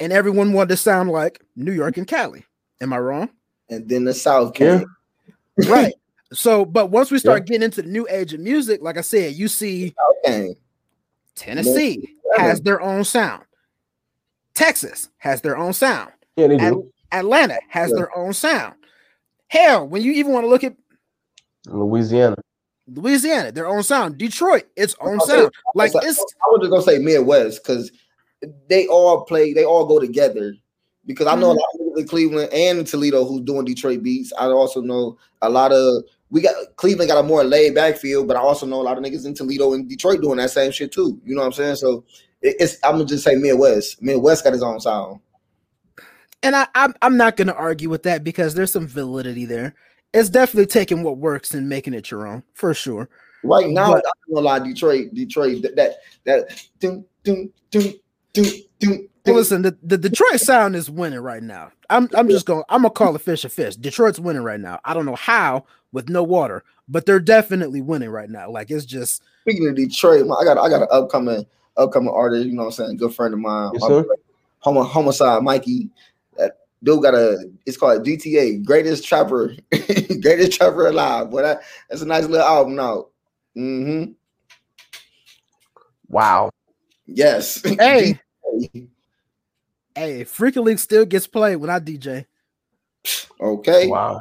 and 0.00 0.12
everyone 0.12 0.52
wanted 0.52 0.70
to 0.70 0.76
sound 0.76 1.10
like 1.10 1.40
New 1.54 1.72
York 1.72 1.96
and 1.96 2.06
Cali. 2.06 2.44
Am 2.80 2.92
I 2.92 2.98
wrong? 2.98 3.30
and 3.70 3.88
then 3.88 4.04
the 4.04 4.14
South 4.14 4.58
Yeah. 4.58 4.78
came. 4.78 4.86
right. 5.68 5.94
So, 6.32 6.64
but 6.64 6.90
once 6.90 7.10
we 7.10 7.18
start 7.18 7.46
getting 7.46 7.62
into 7.62 7.82
the 7.82 7.88
new 7.88 8.06
age 8.10 8.34
of 8.34 8.40
music, 8.40 8.80
like 8.82 8.96
I 8.98 9.02
said, 9.02 9.34
you 9.34 9.48
see 9.48 9.88
South 9.88 10.16
came. 10.24 10.54
Tennessee 11.34 12.16
has 12.36 12.60
their 12.60 12.80
own 12.80 13.04
sound. 13.04 13.44
Texas 14.58 15.08
has 15.18 15.40
their 15.40 15.56
own 15.56 15.72
sound. 15.72 16.10
Yeah, 16.36 16.48
they 16.48 16.56
At- 16.56 16.72
do. 16.72 16.90
Atlanta 17.12 17.58
has 17.68 17.90
Yeah. 17.90 17.96
their 17.96 18.18
own 18.18 18.32
sound. 18.32 18.74
Hell, 19.46 19.86
when 19.86 20.02
you 20.02 20.12
even 20.12 20.32
want 20.32 20.44
to 20.44 20.48
look 20.48 20.64
at 20.64 20.74
Louisiana. 21.68 22.36
Louisiana, 22.92 23.52
their 23.52 23.68
own 23.68 23.84
sound. 23.84 24.18
Detroit, 24.18 24.64
its 24.74 24.96
own 25.00 25.20
I'll 25.20 25.26
say- 25.26 25.36
sound. 25.36 25.52
Like 25.76 25.94
I 25.94 26.00
it's 26.02 26.18
I 26.18 26.48
was 26.50 26.60
just 26.60 26.70
gonna 26.70 26.82
say 26.82 26.98
Midwest 26.98 27.62
because 27.62 27.92
they 28.68 28.88
all 28.88 29.24
play, 29.24 29.52
they 29.52 29.64
all 29.64 29.86
go 29.86 30.00
together. 30.00 30.54
Because 31.06 31.28
I 31.28 31.36
know 31.36 31.52
a 31.52 31.54
mm-hmm. 31.54 31.58
lot 31.58 31.68
of 31.74 31.78
people 31.78 32.00
in 32.00 32.08
Cleveland 32.08 32.52
and 32.52 32.86
Toledo 32.86 33.24
who's 33.24 33.42
doing 33.42 33.64
Detroit 33.64 34.02
beats. 34.02 34.32
I 34.38 34.46
also 34.46 34.82
know 34.82 35.18
a 35.40 35.48
lot 35.48 35.72
of 35.72 36.02
we 36.30 36.40
got 36.40 36.54
Cleveland 36.76 37.08
got 37.08 37.24
a 37.24 37.26
more 37.26 37.44
laid 37.44 37.76
back 37.76 37.96
feel, 37.96 38.24
but 38.24 38.36
I 38.36 38.40
also 38.40 38.66
know 38.66 38.80
a 38.80 38.82
lot 38.82 38.98
of 38.98 39.04
niggas 39.04 39.24
in 39.24 39.34
Toledo 39.34 39.72
and 39.74 39.88
Detroit 39.88 40.20
doing 40.20 40.38
that 40.38 40.50
same 40.50 40.72
shit 40.72 40.90
too. 40.90 41.20
You 41.24 41.36
know 41.36 41.42
what 41.42 41.46
I'm 41.46 41.52
saying? 41.52 41.76
So 41.76 42.04
it's 42.42 42.76
I'm 42.84 42.92
gonna 42.92 43.04
just 43.04 43.24
say 43.24 43.34
Midwest. 43.34 44.02
Midwest 44.02 44.44
got 44.44 44.52
his 44.52 44.62
own 44.62 44.80
sound. 44.80 45.20
and 46.42 46.54
I 46.56 46.66
I'm, 46.74 46.94
I'm 47.02 47.16
not 47.16 47.36
to 47.48 47.54
argue 47.54 47.88
with 47.90 48.02
that 48.04 48.24
because 48.24 48.54
there's 48.54 48.72
some 48.72 48.86
validity 48.86 49.44
there. 49.44 49.74
It's 50.14 50.30
definitely 50.30 50.66
taking 50.66 51.02
what 51.02 51.18
works 51.18 51.52
and 51.52 51.68
making 51.68 51.94
it 51.94 52.10
your 52.10 52.26
own 52.26 52.42
for 52.54 52.72
sure. 52.74 53.08
Right 53.44 53.68
now, 53.68 53.92
But- 53.94 54.04
I'm 54.28 54.34
gonna 54.34 54.46
lie, 54.46 54.58
Detroit, 54.60 55.14
Detroit, 55.14 55.62
that 55.62 55.76
that 55.76 55.96
that 56.24 56.64
dun, 56.80 57.04
dun, 57.24 57.50
dun, 57.70 57.94
dun, 58.32 58.44
dun, 58.80 59.08
Well, 59.26 59.34
listen, 59.36 59.62
the, 59.62 59.76
the 59.82 59.98
Detroit 59.98 60.40
sound 60.40 60.74
is 60.74 60.90
winning 60.90 61.20
right 61.20 61.42
now. 61.42 61.70
I'm 61.90 62.08
I'm 62.14 62.28
just 62.28 62.46
going. 62.46 62.64
I'm 62.68 62.82
gonna 62.82 62.90
call 62.90 63.14
a 63.14 63.18
fish 63.18 63.44
a 63.44 63.48
fish. 63.48 63.76
Detroit's 63.76 64.18
winning 64.20 64.42
right 64.42 64.60
now. 64.60 64.80
I 64.84 64.94
don't 64.94 65.06
know 65.06 65.14
how 65.16 65.66
with 65.92 66.08
no 66.08 66.22
water, 66.22 66.64
but 66.88 67.06
they're 67.06 67.20
definitely 67.20 67.80
winning 67.80 68.10
right 68.10 68.28
now. 68.30 68.50
Like 68.50 68.70
it's 68.70 68.84
just 68.84 69.22
Speaking 69.42 69.68
of 69.68 69.76
Detroit, 69.76 70.22
I 70.24 70.44
got 70.44 70.58
I 70.58 70.68
got 70.68 70.82
an 70.82 70.88
upcoming 70.90 71.46
upcoming 71.78 72.10
artist. 72.10 72.46
You 72.46 72.52
know 72.54 72.64
what 72.64 72.78
I'm 72.78 72.86
saying? 72.86 72.96
Good 72.96 73.14
friend 73.14 73.34
of 73.34 73.40
mine. 73.40 73.70
Yes, 73.74 73.86
sir. 73.86 74.06
Homo, 74.60 74.82
homicide 74.82 75.42
Mikey. 75.42 75.88
That 76.36 76.58
dude 76.82 77.02
got 77.02 77.14
a. 77.14 77.50
It's 77.64 77.76
called 77.76 78.04
GTA, 78.04 78.64
greatest 78.64 79.06
trapper, 79.06 79.54
greatest 80.20 80.52
trapper 80.52 80.88
alive. 80.88 81.30
Boy, 81.30 81.42
that, 81.42 81.62
that's 81.88 82.02
a 82.02 82.06
nice 82.06 82.26
little 82.26 82.46
album 82.46 82.78
out. 82.78 83.10
Mm-hmm. 83.56 84.12
Wow. 86.08 86.50
Yes. 87.06 87.62
hey 87.78 88.18
hey, 89.98 90.24
Freek-a-Leek 90.24 90.78
still 90.78 91.04
gets 91.04 91.26
played 91.26 91.56
when 91.56 91.70
I 91.70 91.80
DJ. 91.80 92.24
Okay. 93.40 93.88
Wow. 93.88 94.20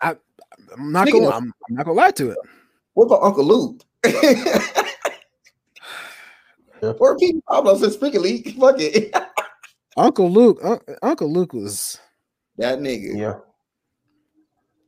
I'm 0.00 0.90
not 0.90 1.06
Speaking 1.06 1.24
gonna 1.24 1.36
of- 1.36 1.42
I'm, 1.42 1.52
I'm 1.68 1.74
not 1.76 1.86
gonna 1.86 1.98
lie 1.98 2.10
to 2.12 2.30
it. 2.30 2.38
What 2.94 3.04
about 3.04 3.22
Uncle 3.22 3.44
Luke? 3.44 3.82
Or 6.82 7.16
Petey 7.16 7.40
Pablo 7.48 7.76
says 7.76 7.96
Freek-a-Leek. 7.96 8.56
Fuck 8.60 8.76
it. 8.78 9.14
Uncle 9.96 10.30
Luke, 10.30 10.58
Un- 10.64 10.80
Uncle 11.02 11.32
Luke 11.32 11.52
was 11.52 11.98
that 12.58 12.78
nigga. 12.78 13.16
Yeah. 13.16 13.34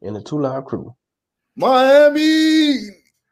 And 0.02 0.16
the 0.16 0.22
two 0.22 0.40
live 0.40 0.64
crew. 0.64 0.94
Miami. 1.56 2.78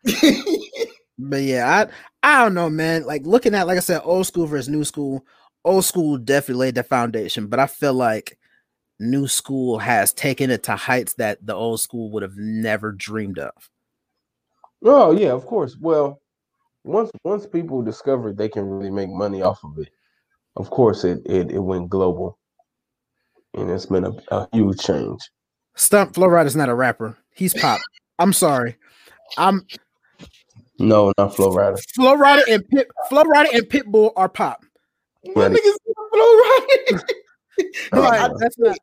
But 1.19 1.43
yeah, 1.43 1.87
I 2.23 2.37
I 2.39 2.43
don't 2.43 2.55
know, 2.55 2.71
man. 2.71 3.05
Like 3.05 3.25
looking 3.25 3.55
at, 3.55 3.67
like 3.67 3.77
I 3.77 3.81
said, 3.81 4.01
old 4.05 4.27
school 4.27 4.47
versus 4.47 4.69
new 4.69 4.85
school. 4.85 5.25
Old 5.65 5.85
school 5.85 6.19
definitely 6.19 6.67
laid 6.67 6.75
the 6.75 6.83
foundation, 6.83 7.47
but 7.47 7.61
I 7.61 7.67
feel 7.67 7.95
like 7.95 8.39
new 8.99 9.29
school 9.29 9.79
has 9.79 10.13
taken 10.13 10.51
it 10.51 10.65
to 10.65 10.75
heights 10.75 11.15
that 11.15 11.45
the 11.47 11.55
old 11.55 11.81
school 11.81 12.11
would 12.11 12.23
have 12.23 12.37
never 12.37 12.91
dreamed 12.91 13.39
of. 13.39 13.53
Oh 14.85 15.13
yeah, 15.13 15.31
of 15.31 15.47
course. 15.47 15.77
Well, 15.81 16.21
once 16.85 17.11
once 17.25 17.47
people 17.47 17.83
discovered 17.83 18.37
they 18.37 18.49
can 18.49 18.65
really 18.65 18.91
make 18.91 19.11
money 19.11 19.43
off 19.43 19.63
of 19.65 19.79
it, 19.79 19.89
of 20.57 20.71
course 20.71 21.05
it 21.05 21.21
it, 21.27 21.51
it 21.51 21.61
went 21.61 21.89
global, 21.89 22.39
and 23.55 23.71
it's 23.71 23.87
been 23.87 24.05
a, 24.05 24.13
a 24.31 24.49
huge 24.53 24.79
change. 24.79 25.21
Stump 25.75 26.15
Flo 26.15 26.29
Rida 26.29 26.47
is 26.47 26.57
not 26.57 26.69
a 26.69 26.75
rapper. 26.75 27.17
He's 27.35 27.55
pop. 27.55 27.81
I'm 28.19 28.33
sorry. 28.33 28.77
I'm 29.39 29.67
No, 30.79 31.13
not 31.17 31.35
Flo 31.35 31.51
Rida. 31.51 31.83
Flo 31.95 32.17
Rida 32.17 32.43
and 32.49 32.69
Pit 32.69 32.89
Flo 33.09 33.23
Rida 33.25 33.55
and 33.55 33.65
Pitbull 33.65 34.13
are 34.17 34.29
pop. 34.29 34.63
My 35.35 35.49
niggas 35.49 35.77
flow 36.13 36.19
right. 36.19 37.03
Oh, 37.93 38.03
I, 38.03 38.27
no. 38.29 38.37
that's 38.39 38.59
not 38.59 38.77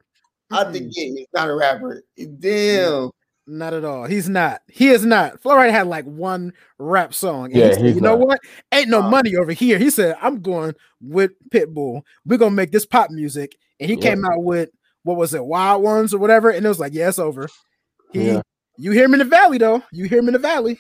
I 0.52 0.72
think 0.72 0.91
yeah, 0.95 1.06
he's 1.16 1.28
not 1.34 1.50
a 1.50 1.56
rapper. 1.56 2.04
Damn. 2.39 3.12
Not 3.52 3.74
at 3.74 3.84
all. 3.84 4.06
He's 4.06 4.30
not. 4.30 4.62
He 4.68 4.89
is 4.89 5.04
not. 5.04 5.41
Flo 5.41 5.56
Rida 5.56 5.72
had 5.72 5.88
like 5.88 6.06
one 6.06 6.54
rap 6.78 7.16
song. 7.16 7.45
And 7.45 7.56
Yeah, 7.56 7.72
said, 7.74 7.95
you 7.95 8.02
know 8.02 8.16
not. 8.16 8.28
what? 8.28 8.39
Ain't 8.72 8.89
no 8.89 9.00
Uh, 9.00 9.10
money 9.10 9.36
over 9.36 9.52
here. 9.52 9.80
He 9.80 9.89
said, 9.89 10.16
I'm 10.22 10.39
going 10.41 10.76
with 11.02 11.32
Pitbull. 11.50 12.04
We're 12.26 12.38
gonna 12.38 12.52
make 12.52 12.72
this 12.72 12.86
pop 12.86 13.10
music. 13.10 13.58
And 13.80 13.89
he 13.89 13.97
Yeah. 13.97 14.12
came 14.12 14.24
out 14.24 14.43
with 14.43 14.70
what 15.02 15.18
was 15.18 15.34
it, 15.34 15.43
Wild 15.43 15.82
Ones 15.82 16.14
or 16.14 16.20
whatever? 16.20 16.52
And 16.52 16.64
it 16.64 16.70
was 16.70 16.80
like, 16.80 16.93
yeah, 16.93 17.10
it's 17.10 17.18
over. 17.18 17.50
He 18.12 18.34
Yeah. 18.34 18.41
you 18.78 18.91
hear 18.91 19.06
him 19.06 19.14
in 19.14 19.20
the 19.20 19.26
valley 19.26 19.58
though. 19.58 19.82
You 19.91 20.06
hear 20.06 20.20
him 20.20 20.28
in 20.28 20.34
the 20.34 20.39
valley. 20.39 20.80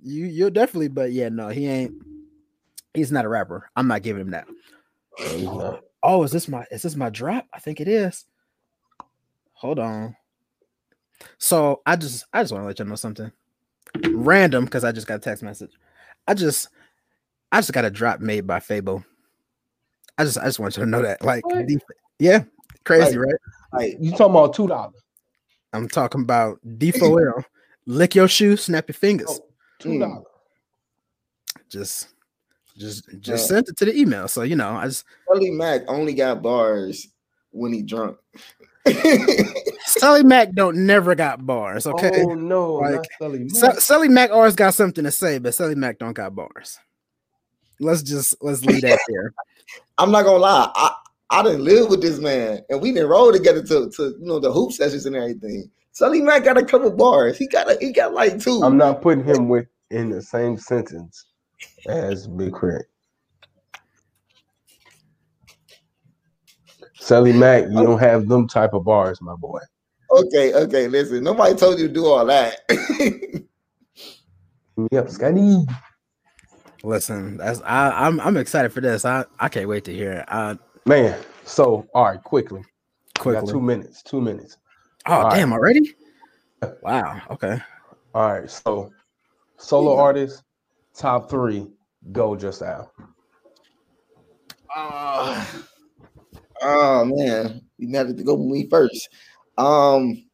You 0.00 0.24
you'll 0.24 0.50
definitely, 0.50 0.88
but 0.88 1.12
yeah, 1.12 1.28
no, 1.28 1.48
he 1.48 1.66
ain't. 1.66 1.92
He's 2.94 3.12
not 3.12 3.26
a 3.26 3.28
rapper. 3.28 3.68
I'm 3.76 3.88
not 3.88 4.02
giving 4.02 4.22
him 4.22 4.30
that. 4.30 4.46
Oh, 6.02 6.22
is 6.22 6.32
this 6.32 6.48
my 6.48 6.64
is 6.70 6.80
this 6.82 6.96
my 6.96 7.10
drop? 7.10 7.46
I 7.52 7.58
think 7.58 7.80
it 7.80 7.88
is. 7.88 8.24
Hold 9.52 9.78
on. 9.78 10.16
So 11.38 11.82
I 11.86 11.96
just 11.96 12.24
I 12.32 12.42
just 12.42 12.52
want 12.52 12.62
to 12.62 12.66
let 12.66 12.78
you 12.78 12.84
know 12.84 12.94
something 12.94 13.30
random 14.10 14.64
because 14.64 14.84
I 14.84 14.92
just 14.92 15.06
got 15.06 15.16
a 15.16 15.18
text 15.20 15.42
message. 15.42 15.72
I 16.26 16.34
just 16.34 16.68
I 17.50 17.58
just 17.58 17.72
got 17.72 17.84
a 17.84 17.90
drop 17.90 18.20
made 18.20 18.46
by 18.46 18.58
Fabo. 18.60 19.04
I 20.18 20.24
just 20.24 20.38
I 20.38 20.44
just 20.44 20.58
want 20.58 20.76
you 20.76 20.84
to 20.84 20.88
know 20.88 21.02
that. 21.02 21.22
Like 21.24 21.44
What? 21.46 21.66
yeah, 22.18 22.44
crazy, 22.84 23.18
Like- 23.18 23.26
right? 23.26 23.34
Like 23.72 23.96
You 24.00 24.10
talking 24.12 24.26
about 24.30 24.54
two 24.54 24.66
dollars? 24.66 24.94
I'm 25.72 25.88
talking 25.88 26.20
about 26.22 26.58
D4L. 26.78 27.44
Lick 27.86 28.14
your 28.14 28.28
shoe, 28.28 28.56
snap 28.56 28.88
your 28.88 28.94
fingers. 28.94 29.28
Oh. 29.30 29.46
Two 29.78 29.88
Mm. 29.90 30.00
dollars. 30.00 30.26
Just 31.68 32.08
just 32.76 33.08
just 33.20 33.42
Yeah. 33.50 33.56
sent 33.56 33.68
it 33.68 33.76
to 33.78 33.84
the 33.86 33.96
email. 33.98 34.28
So 34.28 34.42
you 34.42 34.56
know, 34.56 34.70
I 34.70 34.84
just 34.86 35.04
Sully 35.28 35.50
Mack 35.50 35.82
only 35.88 36.14
got 36.14 36.42
bars 36.42 37.08
when 37.50 37.72
he 37.72 37.82
drunk. 37.82 38.18
Sully 39.98 40.22
Mac 40.24 40.52
don't 40.52 40.86
never 40.86 41.14
got 41.14 41.44
bars. 41.46 41.86
Okay. 41.86 42.10
Oh 42.14 42.34
no, 42.34 42.80
Like, 42.80 42.94
not 42.94 43.06
Sully 43.20 43.44
Su- 43.48 43.66
Mack. 43.66 43.80
Sully 43.80 44.08
Mac 44.08 44.30
always 44.30 44.56
got 44.56 44.74
something 44.74 45.04
to 45.04 45.10
say, 45.10 45.38
but 45.38 45.54
Sully 45.54 45.74
Mac 45.74 45.98
don't 45.98 46.14
got 46.14 46.34
bars. 46.34 46.78
Let's 47.80 48.02
just 48.02 48.36
let's 48.42 48.64
leave 48.64 48.82
that 48.82 49.00
there. 49.08 49.34
I'm 49.98 50.10
not 50.10 50.24
gonna 50.24 50.38
lie. 50.38 50.70
I, 50.74 50.94
I 51.30 51.42
didn't 51.42 51.64
live 51.64 51.90
with 51.90 52.02
this 52.02 52.18
man, 52.18 52.60
and 52.70 52.80
we 52.80 52.92
didn't 52.92 53.08
roll 53.08 53.32
together 53.32 53.62
to, 53.62 53.90
to 53.90 54.02
you 54.02 54.16
know 54.20 54.38
the 54.40 54.52
hoop 54.52 54.72
sessions 54.72 55.06
and 55.06 55.16
everything. 55.16 55.70
Sully 55.92 56.22
Mack 56.22 56.44
got 56.44 56.58
a 56.58 56.64
couple 56.64 56.90
bars. 56.90 57.36
He 57.38 57.46
got 57.48 57.70
a, 57.70 57.76
he 57.80 57.92
got 57.92 58.14
like 58.14 58.40
2 58.40 58.62
I'm 58.64 58.76
not 58.78 59.02
putting 59.02 59.24
him 59.24 59.48
with 59.48 59.66
in 59.90 60.10
the 60.10 60.22
same 60.22 60.56
sentence 60.56 61.26
as 61.86 62.26
Big 62.26 62.52
Crit. 62.52 62.86
Sully 66.94 67.32
Mack, 67.32 67.64
you 67.64 67.82
don't 67.82 67.98
have 67.98 68.28
them 68.28 68.48
type 68.48 68.74
of 68.74 68.84
bars, 68.84 69.20
my 69.20 69.34
boy. 69.34 69.60
Okay, 70.12 70.54
okay. 70.54 70.88
Listen, 70.88 71.24
nobody 71.24 71.54
told 71.54 71.78
you 71.78 71.88
to 71.88 71.92
do 71.92 72.06
all 72.06 72.26
that. 72.26 72.58
Yep, 74.90 75.10
Scotty. 75.10 75.66
Listen, 76.82 77.36
that's 77.36 77.60
I, 77.62 78.06
I'm 78.06 78.20
I'm 78.20 78.36
excited 78.36 78.72
for 78.72 78.80
this. 78.80 79.04
I 79.04 79.24
I 79.38 79.48
can't 79.48 79.68
wait 79.68 79.84
to 79.84 79.92
hear 79.92 80.12
it. 80.12 80.24
I 80.28 80.58
Man, 80.86 81.18
so 81.44 81.86
all 81.94 82.04
right, 82.04 82.22
quickly. 82.22 82.62
We 83.24 83.32
got 83.32 83.40
quickly. 83.40 83.52
two 83.52 83.60
minutes. 83.60 84.02
Two 84.02 84.20
minutes. 84.20 84.56
Oh 85.06 85.12
all 85.12 85.22
right. 85.24 85.36
damn! 85.36 85.52
Already? 85.52 85.94
Wow. 86.82 87.20
Okay. 87.30 87.60
All 88.14 88.32
right, 88.32 88.50
so 88.50 88.90
solo 89.58 89.96
artist, 89.96 90.42
top 90.94 91.30
three, 91.30 91.66
go 92.10 92.34
just 92.34 92.62
out. 92.62 92.90
oh, 94.74 95.64
oh 96.62 97.04
man, 97.04 97.62
you 97.78 97.96
had 97.96 98.16
to 98.16 98.24
go 98.24 98.34
with 98.34 98.50
me 98.50 98.68
first. 98.68 99.08
Um, 99.58 100.24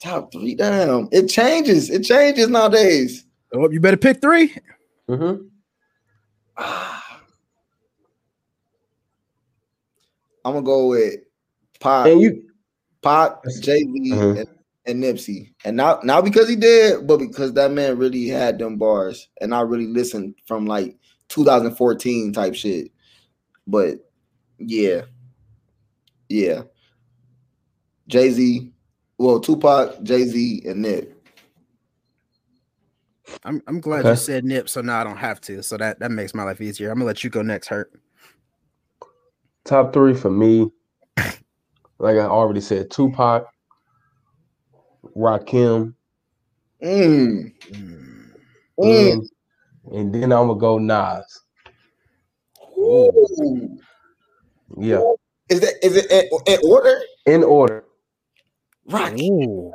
top 0.00 0.32
three. 0.32 0.54
Damn, 0.54 1.08
it 1.12 1.28
changes. 1.28 1.90
It 1.90 2.02
changes 2.04 2.48
nowadays. 2.48 3.24
Oh, 3.52 3.70
you 3.70 3.80
better 3.80 3.96
pick 3.96 4.20
three. 4.20 4.54
Mm-hmm. 5.08 5.46
I'm 10.44 10.52
gonna 10.52 10.62
go 10.62 10.86
with 10.88 11.16
Pop, 11.80 12.06
And 12.06 12.20
you 12.20 12.42
Pop, 13.02 13.44
Jay 13.60 13.80
Z, 13.80 13.88
Mhm. 14.12 14.38
and, 14.40 14.48
and 14.86 15.02
Nipsey, 15.02 15.52
and 15.64 15.76
not 15.76 16.04
not 16.04 16.22
because 16.24 16.48
he 16.48 16.54
did, 16.56 17.06
but 17.06 17.18
because 17.18 17.52
that 17.54 17.72
man 17.72 17.98
really 17.98 18.28
had 18.28 18.58
them 18.58 18.76
bars, 18.76 19.28
and 19.40 19.52
I 19.54 19.62
really 19.62 19.88
listened 19.88 20.36
from 20.46 20.66
like 20.66 20.96
2014 21.28 22.32
type 22.32 22.54
shit. 22.54 22.92
But 23.66 23.98
yeah, 24.58 25.02
yeah, 26.28 26.62
Jay 28.08 28.30
Z, 28.30 28.72
well 29.18 29.40
Tupac, 29.40 30.02
Jay 30.02 30.24
Z, 30.24 30.62
and 30.66 30.82
Nip. 30.82 31.12
I'm 33.44 33.62
I'm 33.66 33.80
glad 33.80 34.00
Okay. 34.00 34.10
you 34.10 34.16
said 34.16 34.44
Nip, 34.44 34.68
so 34.68 34.80
now 34.80 35.00
I 35.00 35.04
don't 35.04 35.16
have 35.16 35.40
to. 35.42 35.62
So 35.62 35.76
that 35.76 36.00
that 36.00 36.10
makes 36.10 36.34
my 36.34 36.44
life 36.44 36.60
easier. 36.60 36.90
I'm 36.90 36.96
gonna 36.98 37.06
let 37.06 37.24
you 37.24 37.30
go 37.30 37.42
next, 37.42 37.68
Hurt. 37.68 37.92
Top 39.64 39.92
three 39.92 40.14
for 40.14 40.30
me, 40.30 40.70
like 41.98 42.16
I 42.16 42.20
already 42.26 42.60
said, 42.60 42.90
Tupac, 42.90 43.46
Rakim, 45.16 45.94
Mm. 46.82 47.52
Mm. 47.72 48.32
Mm. 48.78 49.12
and, 49.12 49.30
and 49.92 50.14
then 50.14 50.32
I'm 50.32 50.48
gonna 50.48 50.60
go 50.60 50.78
Nas. 50.78 51.40
Ooh. 52.78 53.78
Yeah, 54.78 55.02
Is 55.48 55.60
that 55.60 55.74
is 55.84 55.96
it 55.96 56.10
in, 56.10 56.28
in 56.46 56.60
order? 56.70 57.00
in 57.26 57.44
order. 57.44 57.84
Rock. 58.88 59.12
Ooh, 59.18 59.72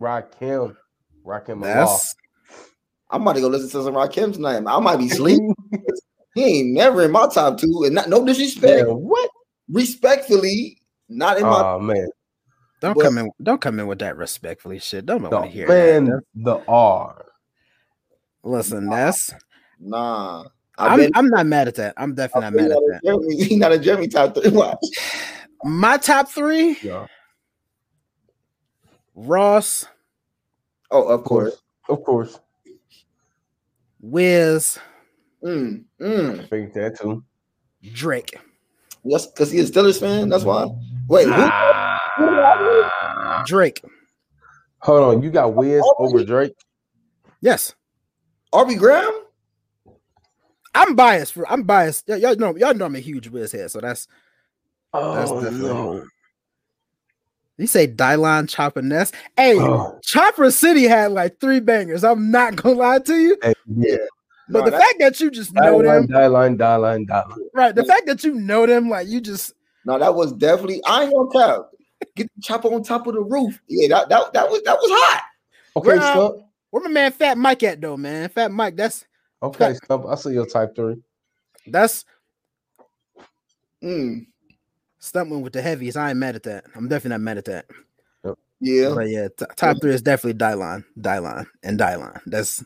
Rakim, 0.00 0.76
Rakim 1.24 1.56
Allah. 1.62 1.74
that's 1.74 2.14
I'm 3.10 3.22
about 3.22 3.34
to 3.34 3.40
go 3.42 3.48
listen 3.48 3.68
to 3.70 3.84
some 3.84 3.94
Rakim 3.94 4.32
tonight. 4.32 4.62
I 4.66 4.80
might 4.80 4.96
be 4.96 5.08
sleeping. 5.08 5.54
he 6.34 6.60
ain't 6.60 6.72
never 6.74 7.02
in 7.02 7.10
my 7.12 7.28
top 7.28 7.58
two, 7.58 7.82
and 7.84 7.94
not 7.94 8.08
no 8.08 8.24
disrespect. 8.24 8.86
Yeah, 8.86 8.92
what? 8.94 9.30
Respectfully, 9.70 10.78
not 11.08 11.38
in 11.38 11.44
my. 11.44 11.62
Oh 11.62 11.78
man, 11.78 12.08
don't 12.80 12.96
Well- 12.96 13.06
come 13.06 13.18
in. 13.18 13.30
Don't 13.42 13.60
come 13.60 13.78
in 13.80 13.86
with 13.86 13.98
that 13.98 14.16
respectfully 14.16 14.78
shit. 14.78 15.04
Don't 15.06 15.22
want 15.22 15.44
to 15.44 15.50
hear 15.50 15.68
man, 15.68 16.06
that. 16.06 16.22
the 16.34 16.56
R. 16.66 17.26
Listen, 18.44 18.88
that's 18.88 19.32
Nah, 19.78 20.40
I've 20.40 20.46
I'm 20.78 20.98
been. 20.98 21.12
I'm 21.14 21.28
not 21.28 21.46
mad 21.46 21.68
at 21.68 21.74
that. 21.76 21.94
I'm 21.96 22.14
definitely 22.14 22.50
not 22.50 22.54
mad 22.54 22.70
at 22.72 22.78
that. 22.88 23.00
Jeremy, 23.04 23.44
he 23.44 23.56
not 23.56 23.72
a 23.72 23.78
Jeremy 23.78 24.08
top 24.08 24.34
three. 24.34 24.50
Watch. 24.50 24.78
My 25.64 25.96
top 25.98 26.28
three: 26.28 26.76
Yeah, 26.82 27.06
Ross, 29.14 29.84
Oh, 30.90 31.04
of 31.04 31.20
of 31.20 31.24
course, 31.24 31.56
course. 31.86 31.98
of 31.98 32.04
course. 32.04 32.40
Wiz, 34.00 34.78
Mm, 35.44 35.84
mm. 36.00 36.48
Think 36.50 36.72
that 36.74 36.98
too. 37.00 37.22
Drake. 37.92 38.36
Yes, 39.04 39.26
because 39.26 39.50
he 39.50 39.58
is 39.58 39.70
a 39.70 39.72
Steelers 39.72 39.98
fan. 40.00 40.28
That's 40.28 40.44
why. 40.44 40.66
Wait, 41.08 41.26
who? 41.26 41.32
Ah. 41.34 43.42
Drake. 43.46 43.82
Hold 44.78 45.16
on, 45.16 45.22
you 45.22 45.30
got 45.30 45.54
Wiz 45.54 45.82
over 45.98 46.24
Drake. 46.24 46.54
Yes, 47.40 47.74
Aubrey 48.52 48.76
Graham? 48.76 49.12
I'm 50.74 50.94
biased 50.94 51.32
for. 51.34 51.50
I'm 51.50 51.62
biased. 51.64 52.04
Y- 52.08 52.16
y'all 52.16 52.36
know. 52.36 52.56
Y'all 52.56 52.74
know 52.74 52.86
I'm 52.86 52.96
a 52.96 53.00
huge 53.00 53.28
Wiz 53.28 53.52
head, 53.52 53.70
so 53.70 53.80
that's. 53.80 54.06
That's 54.92 55.30
Oh 55.30 55.40
definitely- 55.42 55.68
no! 55.68 56.04
You 57.58 57.66
say 57.66 57.86
Dylon 57.86 58.48
Chopper 58.48 58.82
Ness. 58.82 59.12
Hey, 59.36 59.58
Oh, 59.58 59.98
Chopper 60.02 60.50
City 60.50 60.84
had 60.84 61.12
like 61.12 61.38
three 61.40 61.60
bangers. 61.60 62.02
I'm 62.04 62.30
not 62.30 62.56
gonna 62.56 62.74
lie 62.76 62.98
to 63.00 63.14
you, 63.14 63.36
hey, 63.42 63.52
yeah. 63.76 63.96
but 64.48 64.60
Nah, 64.60 64.64
the 64.66 64.72
fact 64.72 64.94
that 64.98 65.20
you 65.20 65.30
just 65.30 65.52
know 65.54 65.76
line, 65.76 65.84
them, 65.84 66.06
die 66.08 66.26
line, 66.26 66.56
die 66.56 66.76
line, 66.76 67.06
die 67.06 67.22
line. 67.28 67.38
right? 67.54 67.74
The 67.74 67.84
fact 67.84 68.06
that 68.06 68.24
you 68.24 68.34
know 68.34 68.66
them, 68.66 68.88
like 68.88 69.06
you 69.08 69.20
just 69.20 69.52
No, 69.84 69.98
that 69.98 70.14
was 70.14 70.32
definitely. 70.32 70.82
I 70.84 71.04
ain't 71.04 71.12
gonna 71.14 71.30
cap. 71.30 71.66
Get 72.16 72.30
the 72.34 72.42
chopper 72.42 72.68
on 72.68 72.82
top 72.82 73.06
of 73.06 73.14
the 73.14 73.20
roof. 73.22 73.60
Yeah, 73.68 73.88
that 73.88 74.08
that, 74.08 74.32
that 74.32 74.50
was 74.50 74.62
that 74.64 74.76
was 74.76 74.90
hot. 74.90 75.22
Okay, 75.76 75.88
Well, 75.98 76.02
um, 76.02 76.32
Stump. 76.34 76.46
where 76.70 76.82
my 76.82 76.90
man 76.90 77.12
Fat 77.12 77.38
Mike 77.38 77.62
at 77.62 77.80
though, 77.80 77.96
man? 77.96 78.28
Fat 78.30 78.50
Mike, 78.50 78.76
that's 78.76 79.04
Okay, 79.42 79.74
Stump. 79.74 80.06
I 80.06 80.14
see 80.14 80.32
your 80.32 80.46
type 80.46 80.74
three. 80.76 80.96
that's 81.66 82.04
Mm, 83.82 84.26
stumping 85.00 85.42
with 85.42 85.52
the 85.52 85.60
heavies. 85.60 85.96
I 85.96 86.10
ain't 86.10 86.18
mad 86.18 86.36
at 86.36 86.44
that. 86.44 86.64
I'm 86.76 86.86
definitely 86.86 87.10
not 87.10 87.20
mad 87.20 87.38
at 87.38 87.44
that. 87.46 87.66
yeah. 88.60 88.94
But 88.94 89.10
yeah, 89.10 89.28
t- 89.36 89.44
top 89.56 89.78
three 89.80 89.92
is 89.92 90.02
definitely 90.02 90.38
Dylon, 90.38 90.84
Dylon, 90.96 91.46
and 91.64 91.78
Dylon. 91.78 92.20
That's 92.26 92.62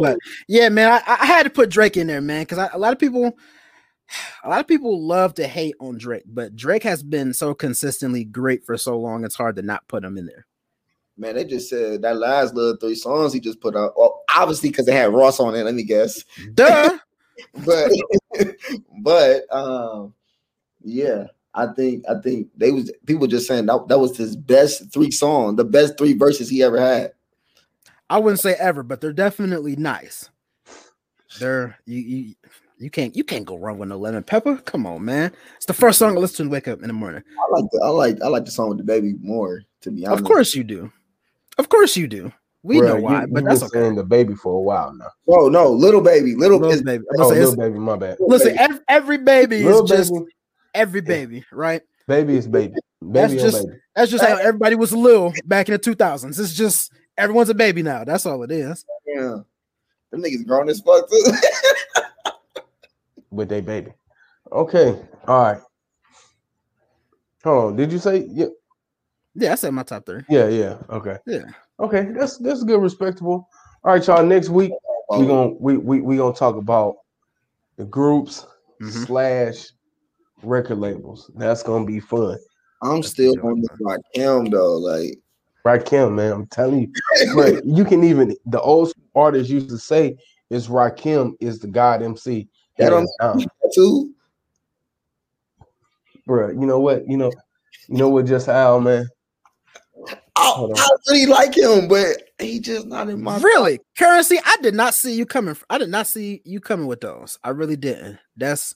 but 0.00 0.18
yeah, 0.48 0.68
man, 0.68 0.90
I, 1.06 1.16
I 1.20 1.26
had 1.26 1.44
to 1.44 1.50
put 1.50 1.70
Drake 1.70 1.96
in 1.96 2.08
there, 2.08 2.20
man, 2.20 2.42
because 2.42 2.68
a 2.72 2.78
lot 2.78 2.92
of 2.92 2.98
people, 2.98 3.36
a 4.42 4.48
lot 4.48 4.60
of 4.60 4.66
people 4.66 5.00
love 5.00 5.34
to 5.34 5.46
hate 5.46 5.76
on 5.80 5.96
Drake, 5.98 6.24
but 6.26 6.56
Drake 6.56 6.82
has 6.82 7.04
been 7.04 7.32
so 7.32 7.54
consistently 7.54 8.24
great 8.24 8.64
for 8.64 8.76
so 8.76 8.98
long. 8.98 9.24
It's 9.24 9.36
hard 9.36 9.54
to 9.56 9.62
not 9.62 9.86
put 9.86 10.04
him 10.04 10.18
in 10.18 10.26
there. 10.26 10.46
Man, 11.16 11.34
they 11.34 11.44
just 11.44 11.70
said 11.70 12.02
that 12.02 12.18
last 12.18 12.54
little 12.54 12.76
three 12.76 12.94
songs 12.94 13.32
he 13.32 13.40
just 13.40 13.60
put 13.60 13.74
out. 13.76 13.94
Well, 13.96 14.22
obviously 14.34 14.70
because 14.70 14.86
they 14.86 14.94
had 14.94 15.14
Ross 15.14 15.40
on 15.40 15.54
it. 15.54 15.64
Let 15.64 15.74
me 15.74 15.84
guess. 15.84 16.24
Duh. 16.54 16.98
But 17.66 17.90
but 19.02 19.54
um, 19.54 20.14
yeah. 20.82 21.26
I 21.56 21.66
think 21.68 22.04
I 22.08 22.20
think 22.20 22.48
they 22.56 22.70
was 22.70 22.92
people 23.06 23.26
just 23.26 23.48
saying 23.48 23.66
that 23.66 23.88
that 23.88 23.98
was 23.98 24.16
his 24.16 24.36
best 24.36 24.92
three 24.92 25.10
song, 25.10 25.56
the 25.56 25.64
best 25.64 25.96
three 25.96 26.12
verses 26.12 26.50
he 26.50 26.62
ever 26.62 26.78
had. 26.78 27.12
I 28.10 28.18
wouldn't 28.18 28.40
say 28.40 28.54
ever, 28.58 28.82
but 28.82 29.00
they're 29.00 29.12
definitely 29.12 29.74
nice. 29.74 30.28
They're 31.40 31.78
you 31.86 31.98
you 31.98 32.34
you 32.78 32.90
can't 32.90 33.16
you 33.16 33.24
can't 33.24 33.46
go 33.46 33.56
wrong 33.56 33.78
with 33.78 33.88
no 33.88 33.96
lemon 33.96 34.22
pepper. 34.22 34.58
Come 34.58 34.86
on, 34.86 35.04
man. 35.04 35.32
It's 35.56 35.64
the 35.64 35.72
first 35.72 35.98
song 35.98 36.16
I 36.16 36.20
listen 36.20 36.46
to 36.46 36.52
wake 36.52 36.68
up 36.68 36.82
in 36.82 36.88
the 36.88 36.92
morning. 36.92 37.22
I 37.26 37.60
like 37.60 37.70
the 37.72 37.80
I 37.82 37.88
like 37.88 38.22
I 38.22 38.28
like 38.28 38.44
the 38.44 38.50
song 38.50 38.68
with 38.68 38.78
the 38.78 38.84
baby 38.84 39.14
more. 39.22 39.62
To 39.80 39.90
be 39.90 40.06
honest, 40.06 40.20
Of 40.20 40.26
course 40.26 40.54
you 40.54 40.62
do. 40.62 40.92
Of 41.58 41.68
course 41.68 41.96
you 41.96 42.06
do. 42.08 42.32
We 42.62 42.78
Bruh, 42.80 42.84
know 42.86 42.96
you- 42.96 43.02
why, 43.02 43.20
you 43.22 43.26
but 43.28 43.34
been 43.34 43.44
that's 43.44 43.62
okay. 43.62 43.80
saying 43.80 43.94
the 43.94 44.04
baby 44.04 44.34
for 44.34 44.54
a 44.54 44.60
while 44.60 44.92
now. 44.94 45.10
No, 45.28 45.48
no, 45.48 45.70
little 45.70 46.00
baby, 46.00 46.34
little, 46.34 46.58
Little 46.58 46.82
baby. 46.84 47.04
I'm 47.14 47.20
Oh, 47.20 47.28
gonna 47.28 47.34
say 47.34 47.40
little 47.40 47.56
baby, 47.56 47.78
my 47.78 47.96
bad. 47.96 48.16
listen, 48.20 48.48
baby. 48.48 48.58
every, 48.58 48.78
every 48.88 49.18
baby 49.18 49.62
Little 49.62 49.84
is 49.84 49.90
just 49.90 50.12
baby, 50.12 50.24
every 50.74 51.00
baby, 51.00 51.44
right? 51.52 51.82
baby 52.08 52.36
is 52.36 52.48
baby. 52.48 52.74
That's 53.02 53.32
just- 53.34 53.64
baby. 53.66 53.78
That's 53.94 54.10
just 54.10 54.24
how 54.24 54.36
everybody 54.36 54.74
was 54.74 54.92
a 54.92 54.98
little 54.98 55.32
back 55.46 55.68
in 55.68 55.72
the 55.72 55.78
2000s. 55.78 56.38
It's 56.38 56.52
just 56.54 56.92
everyone's 57.16 57.48
a 57.48 57.54
baby 57.54 57.82
now. 57.82 58.04
That's 58.04 58.26
all 58.26 58.42
it 58.42 58.50
is. 58.50 58.84
Yeah. 59.06 59.38
Them 60.10 60.22
niggas 60.22 60.46
grown 60.46 60.68
as 60.68 60.80
fuck 60.80 61.08
too. 61.08 61.24
with 63.30 63.48
their 63.48 63.62
baby. 63.62 63.92
Okay, 64.52 65.00
all 65.26 65.42
right. 65.42 65.60
Hold 67.44 67.64
on. 67.64 67.76
Did 67.76 67.92
you 67.92 67.98
say 67.98 68.26
yeah? 68.30 68.46
Yeah, 69.38 69.52
I 69.52 69.54
said 69.56 69.72
my 69.72 69.82
top 69.82 70.06
three. 70.06 70.22
Yeah, 70.30 70.48
yeah. 70.48 70.78
Okay. 70.88 71.18
Yeah. 71.26 71.44
Okay, 71.78 72.06
that's 72.16 72.38
that's 72.38 72.64
good, 72.64 72.80
respectable. 72.80 73.48
All 73.84 73.92
right, 73.92 74.06
y'all. 74.06 74.24
Next 74.24 74.48
week 74.48 74.72
we 75.10 75.26
gonna 75.26 75.50
we 75.60 75.76
we 75.76 76.00
we 76.00 76.16
gonna 76.16 76.34
talk 76.34 76.56
about 76.56 76.96
the 77.76 77.84
groups 77.84 78.46
Mhm. 78.80 79.06
slash 79.06 79.68
record 80.42 80.78
labels. 80.78 81.30
That's 81.36 81.62
gonna 81.62 81.84
be 81.84 82.00
fun. 82.00 82.38
I'm 82.82 83.02
still 83.02 83.34
on 83.42 83.60
the 83.60 83.68
like 83.80 84.00
him 84.14 84.46
though. 84.46 84.76
Like 84.78 85.18
Rakim, 85.66 86.14
man. 86.14 86.32
I'm 86.32 86.46
telling 86.46 86.80
you, 86.80 86.92
but 87.34 87.62
you 87.66 87.84
can 87.84 88.02
even 88.02 88.34
the 88.46 88.60
old 88.60 88.90
school 88.90 89.04
artists 89.14 89.50
used 89.50 89.68
to 89.68 89.78
say 89.78 90.16
is 90.48 90.68
Rakim 90.68 91.34
is 91.40 91.58
the 91.58 91.68
God 91.68 92.02
MC. 92.02 92.48
That 92.78 92.90
That 92.90 93.02
is 93.02 93.16
down. 93.20 93.44
too. 93.74 94.14
Bruh, 96.26 96.58
you 96.58 96.66
know 96.66 96.80
what? 96.80 97.06
You 97.06 97.18
know, 97.18 97.32
you 97.88 97.98
know 97.98 98.08
what 98.08 98.24
just 98.24 98.46
how 98.46 98.78
man. 98.78 99.06
I, 100.36 100.66
I 100.76 100.88
really 101.08 101.26
like 101.26 101.56
him, 101.56 101.88
but 101.88 102.22
he 102.38 102.60
just 102.60 102.86
not 102.86 103.08
in 103.08 103.22
my 103.22 103.38
Really? 103.38 103.80
Currency, 103.98 104.38
I 104.44 104.56
did 104.62 104.74
not 104.74 104.94
see 104.94 105.14
you 105.14 105.24
coming. 105.26 105.56
I 105.70 105.78
did 105.78 105.88
not 105.88 106.06
see 106.06 106.42
you 106.44 106.60
coming 106.60 106.86
with 106.86 107.00
those. 107.00 107.38
I 107.42 107.50
really 107.50 107.76
didn't. 107.76 108.18
That's 108.36 108.74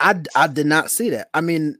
I 0.00 0.20
I 0.34 0.48
did 0.48 0.66
not 0.66 0.90
see 0.90 1.10
that. 1.10 1.28
I 1.34 1.40
mean, 1.40 1.76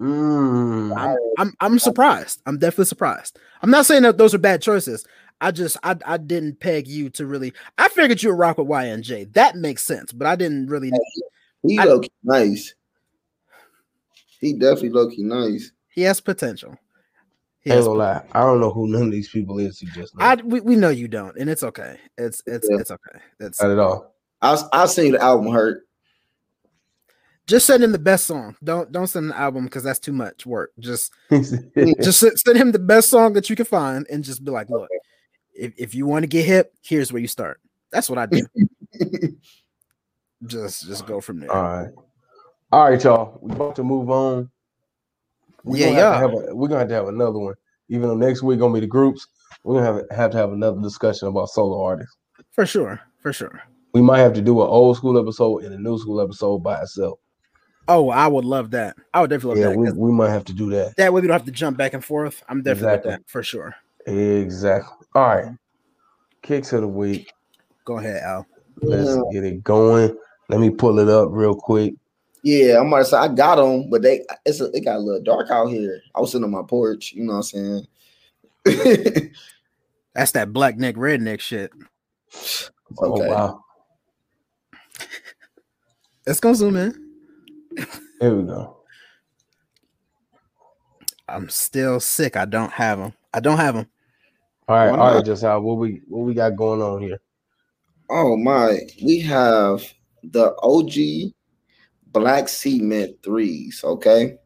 Mm. 0.00 0.96
I'm 0.96 1.16
I'm 1.38 1.54
I'm 1.60 1.78
surprised. 1.80 2.40
I'm 2.46 2.56
definitely 2.58 2.84
surprised. 2.84 3.36
I'm 3.62 3.70
not 3.70 3.84
saying 3.84 4.04
that 4.04 4.16
those 4.16 4.32
are 4.32 4.38
bad 4.38 4.62
choices. 4.62 5.04
I 5.40 5.50
just 5.50 5.76
I 5.82 5.96
I 6.06 6.18
didn't 6.18 6.60
peg 6.60 6.86
you 6.86 7.10
to 7.10 7.26
really. 7.26 7.52
I 7.78 7.88
figured 7.88 8.22
you 8.22 8.28
would 8.30 8.38
rock 8.38 8.58
with 8.58 8.68
YNJ. 8.68 9.32
That 9.32 9.56
makes 9.56 9.82
sense, 9.82 10.12
but 10.12 10.28
I 10.28 10.36
didn't 10.36 10.68
really. 10.68 10.92
He 11.66 11.80
I- 11.80 11.84
low 11.84 12.00
nice. 12.22 12.74
He 14.40 14.52
definitely 14.52 14.90
low 14.90 15.10
key 15.10 15.24
nice. 15.24 15.72
He 15.90 16.02
has 16.02 16.20
potential. 16.20 16.78
He 17.68 17.74
Ain't 17.74 17.84
gonna 17.84 17.98
lie, 17.98 18.22
I 18.32 18.40
don't 18.40 18.60
know 18.60 18.70
who 18.70 18.88
none 18.88 19.02
of 19.02 19.10
these 19.12 19.28
people 19.28 19.58
is. 19.58 19.82
You 19.82 19.90
just 19.92 20.16
know. 20.16 20.24
I 20.24 20.36
we, 20.36 20.60
we 20.60 20.74
know 20.74 20.88
you 20.88 21.06
don't, 21.06 21.36
and 21.36 21.50
it's 21.50 21.62
okay. 21.62 21.98
It's 22.16 22.42
it's 22.46 22.66
Yeah. 22.70 22.78
it's 22.80 22.90
okay. 22.90 23.18
It's 23.40 23.60
not 23.60 23.70
at 23.70 23.78
all. 23.78 24.14
I 24.40 24.56
I 24.72 24.86
seen 24.86 25.12
the 25.12 25.20
album 25.22 25.52
hurt. 25.52 25.86
just 27.46 27.66
send 27.66 27.84
him 27.84 27.92
the 27.92 27.98
best 27.98 28.26
song. 28.26 28.56
Don't 28.64 28.90
don't 28.90 29.06
send 29.06 29.30
the 29.30 29.36
album 29.38 29.64
because 29.64 29.82
that's 29.82 29.98
too 29.98 30.12
much 30.12 30.46
work. 30.46 30.72
Just 30.78 31.12
just 31.30 31.54
just 32.00 32.20
send, 32.20 32.38
send 32.38 32.56
him 32.56 32.72
the 32.72 32.78
best 32.78 33.10
song 33.10 33.34
that 33.34 33.50
you 33.50 33.56
can 33.56 33.66
find, 33.66 34.06
and 34.10 34.24
just 34.24 34.42
be 34.44 34.50
like, 34.50 34.70
look, 34.70 34.88
if 35.54 35.74
if 35.76 35.94
you 35.94 36.06
want 36.06 36.22
to 36.22 36.26
get 36.28 36.46
hip, 36.46 36.72
here's 36.82 37.12
where 37.12 37.20
you 37.20 37.28
start. 37.28 37.60
That's 37.92 38.08
what 38.08 38.18
I 38.18 38.26
do. 38.26 38.46
just 40.46 40.86
just 40.86 41.04
go 41.06 41.20
from 41.20 41.40
there. 41.40 41.52
all 41.52 41.62
right, 41.62 41.92
all 42.72 42.90
right, 42.90 43.02
y'all. 43.04 43.38
We 43.42 43.52
about 43.52 43.76
to 43.76 43.82
move 43.84 44.08
on. 44.10 44.50
We 45.68 45.80
Yeah, 45.80 45.86
gonna 45.90 46.00
have 46.00 46.30
to 46.30 46.36
yeah. 46.36 46.40
have 46.42 46.50
a- 46.50 46.54
we're 46.56 46.68
gonna 46.68 46.80
have 46.80 46.88
to 46.88 46.94
have 46.94 47.08
another 47.08 47.38
one. 47.38 47.54
Even 47.88 48.08
though 48.08 48.16
next 48.16 48.42
week 48.42 48.58
gonna 48.58 48.74
be 48.74 48.80
the 48.80 48.86
groups, 48.86 49.26
we're 49.64 49.80
gonna 49.80 49.86
have, 49.86 50.04
have 50.10 50.30
to 50.32 50.36
have 50.38 50.52
another 50.52 50.80
discussion 50.80 51.28
about 51.28 51.48
solo 51.48 51.82
artists. 51.82 52.16
For 52.52 52.66
sure, 52.66 53.00
for 53.20 53.32
sure. 53.32 53.62
We 53.94 54.02
might 54.02 54.18
have 54.18 54.34
to 54.34 54.42
do 54.42 54.60
an 54.62 54.68
old 54.68 54.96
school 54.96 55.18
episode 55.18 55.64
and 55.64 55.74
a 55.74 55.78
new 55.78 55.98
school 55.98 56.20
episode 56.20 56.58
by 56.58 56.80
itself. 56.82 57.18
Oh, 57.90 58.10
I 58.10 58.26
would 58.26 58.44
love 58.44 58.70
that. 58.72 58.96
I 59.14 59.22
would 59.22 59.30
definitely 59.30 59.60
Yeah, 59.62 59.70
that. 59.70 59.78
we, 59.78 59.90
we 59.92 60.12
might 60.12 60.28
have 60.30 60.44
to 60.46 60.52
do 60.52 60.68
that. 60.70 60.94
that 60.96 61.10
way 61.12 61.22
we 61.22 61.26
don't 61.26 61.32
have 61.34 61.46
to 61.46 61.50
jump 61.52 61.78
back 61.78 61.94
and 61.94 62.04
forth. 62.04 62.42
I'm 62.48 62.58
definitely 62.62 62.88
Exactly. 62.94 63.10
with 63.12 63.20
that 63.20 63.30
for 63.30 63.42
sure. 63.42 63.74
Exactly. 64.06 65.06
All 65.14 65.22
right. 65.26 65.54
Kicks 66.42 66.72
of 66.74 66.82
the 66.82 66.88
week. 66.88 67.32
Go 67.84 67.98
ahead, 67.98 68.22
Al. 68.22 68.46
Let's 68.82 69.16
get 69.32 69.44
it 69.44 69.64
going. 69.64 70.14
Let 70.50 70.60
me 70.60 70.68
pull 70.70 70.98
it 70.98 71.08
up 71.08 71.28
real 71.32 71.54
quick. 71.54 71.94
Yeah, 72.42 72.78
I'm 72.78 72.90
gonna 72.90 73.04
say 73.04 73.16
I 73.16 73.28
got 73.28 73.56
them, 73.56 73.90
but 73.90 74.02
they 74.02 74.24
it's 74.46 74.60
a, 74.60 74.66
it 74.72 74.84
got 74.84 74.96
a 74.96 75.00
little 75.00 75.22
dark 75.22 75.50
out 75.50 75.66
here. 75.66 76.00
I 76.14 76.20
was 76.20 76.32
sitting 76.32 76.44
on 76.44 76.50
my 76.50 76.62
porch, 76.66 77.12
you 77.12 77.24
know 77.24 77.34
what 77.38 77.52
I'm 77.54 77.86
saying? 78.64 79.32
That's 80.14 80.32
that 80.32 80.52
black 80.52 80.76
neck, 80.76 80.94
redneck 80.96 81.40
shit. 81.40 81.72
Oh 82.98 83.18
wow. 83.18 83.64
Let's 86.26 86.40
go 86.40 86.52
zoom 86.54 86.76
in. 86.76 87.14
Here 88.20 88.34
we 88.34 88.44
go. 88.44 88.76
I'm 91.28 91.48
still 91.48 92.00
sick. 92.00 92.36
I 92.36 92.44
don't 92.44 92.72
have 92.72 92.98
them. 92.98 93.12
I 93.32 93.40
don't 93.40 93.58
have 93.58 93.74
them. 93.74 93.86
All 94.68 94.76
right, 94.76 94.90
all 94.90 95.14
right, 95.14 95.24
just 95.24 95.42
how 95.42 95.60
what 95.60 95.78
we 95.78 96.02
what 96.08 96.26
we 96.26 96.34
got 96.34 96.56
going 96.56 96.82
on 96.82 97.00
here. 97.00 97.20
Oh 98.10 98.36
my, 98.36 98.78
we 99.02 99.20
have 99.20 99.82
the 100.22 100.54
OG 100.62 101.32
black 102.12 102.48
cement 102.48 103.16
threes. 103.22 103.82
Okay, 103.84 104.36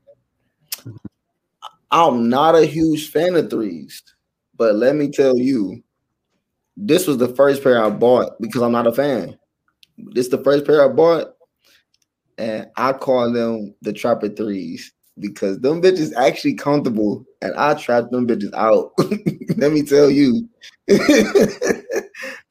I'm 1.91 2.29
not 2.29 2.55
a 2.55 2.65
huge 2.65 3.11
fan 3.11 3.37
of 3.37 3.51
threes, 3.51 4.03
but 4.57 4.75
let 4.77 4.97
me 4.97 5.11
tell 5.11 5.37
you, 5.37 5.83
this 6.77 7.07
was 7.07 7.19
the 7.19 7.29
first 7.29 7.63
pair 7.63 7.83
I 7.83 7.91
bought 7.91 8.41
because 8.41 8.63
I'm 8.63 8.73
not 8.73 8.87
a 8.87 8.93
fan. 8.93 9.39
This 9.99 10.27
is 10.27 10.31
the 10.31 10.43
first 10.43 10.67
pair 10.67 10.85
I 10.85 10.89
bought, 10.89 11.35
and 12.39 12.69
I 12.77 12.93
call 12.95 13.31
them 13.33 13.75
the 13.83 13.93
Trapper 13.93 14.31
threes 14.31 14.93
because 15.19 15.59
them 15.61 15.83
bitches 15.83 16.15
actually 16.15 16.55
comfortable, 16.55 17.25
and 17.43 17.55
I 17.55 17.75
trap 17.75 18.11
them 18.11 18.27
bitches 18.27 18.55
out. 18.55 18.93
let 19.57 19.73
me 19.73 19.83
tell 19.83 20.11
you. 20.11 20.49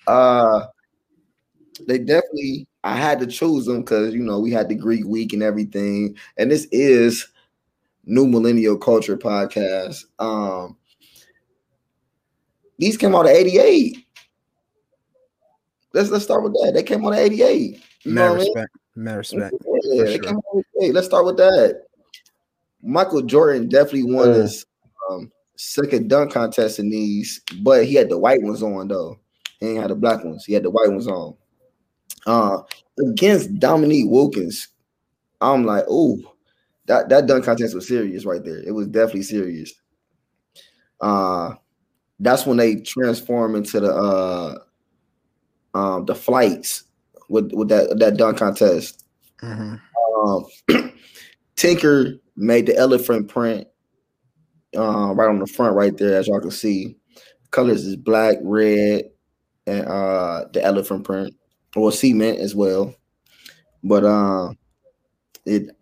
uh 0.07 0.66
they 1.88 1.97
definitely 1.97 2.68
I 2.84 2.95
had 2.95 3.19
to 3.19 3.27
choose 3.27 3.65
them 3.65 3.82
because 3.82 4.13
you 4.13 4.21
know 4.23 4.39
we 4.39 4.51
had 4.51 4.69
the 4.69 4.75
Greek 4.75 5.05
week 5.05 5.34
and 5.34 5.43
everything, 5.43 6.17
and 6.38 6.49
this 6.49 6.67
is 6.71 7.27
New 8.05 8.25
Millennial 8.27 8.77
Culture 8.77 9.17
Podcast. 9.17 10.05
Um, 10.19 10.75
these 12.79 12.97
came 12.97 13.13
out 13.15 13.25
of 13.25 13.32
'88. 13.32 14.05
Let's 15.93 16.09
let's 16.09 16.23
start 16.23 16.43
with 16.43 16.53
that. 16.53 16.71
They 16.73 16.84
came 16.84 17.05
out 17.05 17.13
of 17.13 17.19
'88. 17.19 17.82
You 18.03 18.11
Mad 18.11 18.29
what 18.29 18.32
I 18.32 18.38
mean? 18.39 18.47
respect. 18.47 18.75
Mad 18.95 19.15
respect. 19.17 19.55
Yeah, 19.84 20.03
they 20.03 20.13
sure. 20.15 20.23
came 20.23 20.36
out 20.38 20.43
of 20.55 20.63
'88. 20.82 20.93
Let's 20.93 21.07
start 21.07 21.25
with 21.25 21.38
that. 21.38 21.84
Michael 22.82 23.21
Jordan 23.21 23.69
definitely 23.69 24.11
won 24.11 24.29
Uh. 24.29 24.34
his 24.34 24.65
um, 25.11 25.32
second 25.55 26.09
dunk 26.09 26.32
contest 26.34 26.79
in 26.79 26.89
these, 26.89 27.41
but 27.61 27.86
he 27.86 27.93
had 27.93 28.09
the 28.09 28.17
white 28.17 28.41
ones 28.41 28.63
on 28.63 28.88
though. 28.88 29.19
He 29.59 29.67
ain't 29.67 29.82
had 29.82 29.91
the 29.91 29.95
black 29.95 30.23
ones. 30.23 30.45
He 30.45 30.53
had 30.53 30.63
the 30.63 30.71
white 30.71 30.89
ones 30.89 31.07
on. 31.07 31.36
Uh, 32.28 32.59
against 32.99 33.57
Dominique 33.59 34.09
Wilkins, 34.09 34.67
I'm 35.41 35.65
like, 35.65 35.86
oh, 35.89 36.17
that 36.86 37.09
that 37.09 37.26
dunk 37.28 37.45
contest 37.45 37.76
was 37.76 37.88
serious 37.88 38.26
right 38.26 38.43
there. 38.43 38.59
It 38.59 38.72
was 38.72 38.88
definitely 38.88 39.24
serious. 39.24 39.74
Uh, 40.99 41.55
that's 42.19 42.45
when 42.45 42.57
they 42.57 42.76
transform 42.76 43.55
into 43.55 43.80
the 43.80 43.91
uh, 43.93 44.55
um, 45.74 46.05
the 46.05 46.15
flights 46.15 46.84
with 47.30 47.51
with 47.53 47.69
that 47.69 47.97
that 47.99 48.17
dunk 48.17 48.38
contest. 48.38 49.05
Mhm. 49.41 49.80
Um, 50.24 50.45
Tinker 51.55 52.13
made 52.36 52.65
the 52.65 52.76
elephant 52.78 53.28
print 53.28 53.67
uh, 54.78 55.13
right 55.13 55.30
on 55.30 55.39
the 55.39 55.47
front, 55.47 55.76
right 55.76 55.95
there, 55.97 56.17
as 56.17 56.28
y'all 56.28 56.39
can 56.39 56.51
see. 56.51 56.97
Colors 57.51 57.86
is 57.86 57.95
black, 57.95 58.38
red, 58.41 59.03
and 59.67 59.86
uh, 59.86 60.45
the 60.53 60.63
elephant 60.63 61.03
print, 61.03 61.36
or 61.76 61.91
cement 61.91 62.39
as 62.39 62.55
well. 62.55 62.95
But 63.84 64.03
uh, 64.03 64.53
it. 65.45 65.76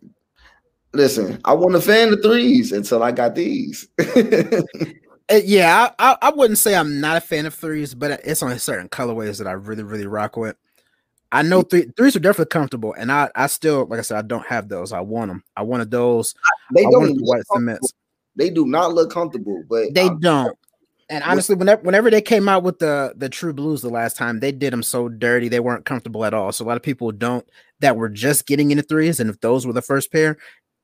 Listen, 0.93 1.39
I 1.45 1.53
wasn't 1.53 1.75
a 1.75 1.81
fan 1.81 2.11
of 2.13 2.21
threes 2.23 2.71
until 2.71 3.03
I 3.03 3.11
got 3.11 3.35
these. 3.35 3.87
Yeah, 5.43 5.91
I, 5.99 6.17
I 6.23 6.31
wouldn't 6.31 6.57
say 6.57 6.73
I'm 6.75 6.99
not 6.99 7.17
a 7.17 7.21
fan 7.21 7.45
of 7.45 7.53
threes, 7.53 7.93
but 7.93 8.19
it's 8.23 8.41
only 8.41 8.57
certain 8.57 8.89
colorways 8.89 9.37
that 9.37 9.45
I 9.45 9.51
really 9.51 9.83
really 9.83 10.07
rock 10.07 10.35
with. 10.37 10.55
I 11.31 11.43
know 11.43 11.61
three 11.61 11.85
threes 11.95 12.15
are 12.15 12.19
definitely 12.19 12.49
comfortable, 12.49 12.95
and 12.97 13.11
I 13.11 13.29
I 13.35 13.45
still 13.45 13.85
like 13.85 13.99
I 13.99 14.01
said 14.01 14.17
I 14.17 14.23
don't 14.23 14.45
have 14.47 14.69
those. 14.69 14.91
I 14.91 15.01
want 15.01 15.29
them. 15.29 15.43
I 15.55 15.61
wanted 15.61 15.91
those. 15.91 16.33
they 16.73 16.81
I 16.83 16.89
don't 16.89 17.15
the 17.15 17.23
white 17.23 17.43
cements. 17.53 17.93
They 18.35 18.49
do 18.49 18.65
not 18.65 18.95
look 18.95 19.11
comfortable, 19.11 19.63
but 19.69 19.93
They 19.93 20.07
I- 20.07 20.15
don't. 20.19 20.57
And 21.09 21.23
honestly, 21.23 21.55
whenever 21.55 21.81
whenever 21.81 22.11
they 22.11 22.21
came 22.21 22.47
out 22.47 22.63
with 22.63 22.79
the 22.79 23.13
the 23.17 23.29
True 23.29 23.53
Blues 23.53 23.81
the 23.81 23.89
last 23.89 24.15
time, 24.17 24.39
they 24.39 24.51
did 24.51 24.71
them 24.73 24.83
so 24.83 25.09
dirty 25.09 25.47
they 25.49 25.59
weren't 25.59 25.85
comfortable 25.85 26.23
at 26.25 26.33
all. 26.33 26.51
So 26.51 26.63
a 26.65 26.67
lot 26.67 26.77
of 26.77 26.83
people 26.83 27.11
don't 27.11 27.47
that 27.79 27.95
were 27.97 28.09
just 28.09 28.45
getting 28.45 28.71
into 28.71 28.83
threes, 28.83 29.19
and 29.19 29.29
if 29.29 29.39
those 29.41 29.65
were 29.65 29.73
the 29.73 29.81
first 29.81 30.11
pair, 30.11 30.37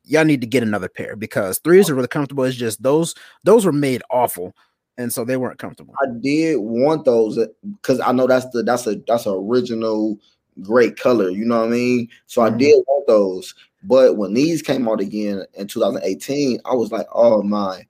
y'all 0.04 0.26
need 0.26 0.42
to 0.42 0.48
get 0.48 0.64
another 0.64 0.90
pair 0.90 1.16
because 1.16 1.60
threes 1.60 1.90
are 1.90 1.96
really 1.96 2.08
comfortable. 2.08 2.44
It's 2.44 2.56
just 2.58 2.82
those 2.82 3.14
those 3.44 3.66
were 3.66 3.72
made 3.72 4.02
awful, 4.10 4.56
and 4.98 5.14
so 5.14 5.26
they 5.26 5.38
weren't 5.38 5.60
comfortable. 5.60 5.94
I 6.02 6.08
did 6.22 6.58
want 6.58 7.06
those 7.06 7.38
because 7.82 8.00
I 8.00 8.12
know 8.12 8.26
that's 8.28 8.50
the 8.50 8.64
that's 8.64 8.88
a 8.88 8.96
that's 9.08 9.28
a 9.28 9.32
original 9.32 10.18
great 10.62 10.98
color. 10.98 11.30
You 11.30 11.46
know 11.46 11.60
what 11.60 11.68
I 11.68 11.72
mean? 11.72 12.10
So 12.28 12.42
I 12.42 12.50
Mhm. 12.50 12.60
did 12.60 12.84
want 12.88 13.08
those, 13.08 13.54
but 13.84 14.18
when 14.18 14.34
these 14.34 14.62
came 14.62 14.88
out 14.88 15.02
again 15.02 15.44
in 15.54 15.68
2018, 15.68 16.60
I 16.66 16.74
was 16.74 16.92
like, 16.92 17.08
oh 17.14 17.44
my, 17.44 17.86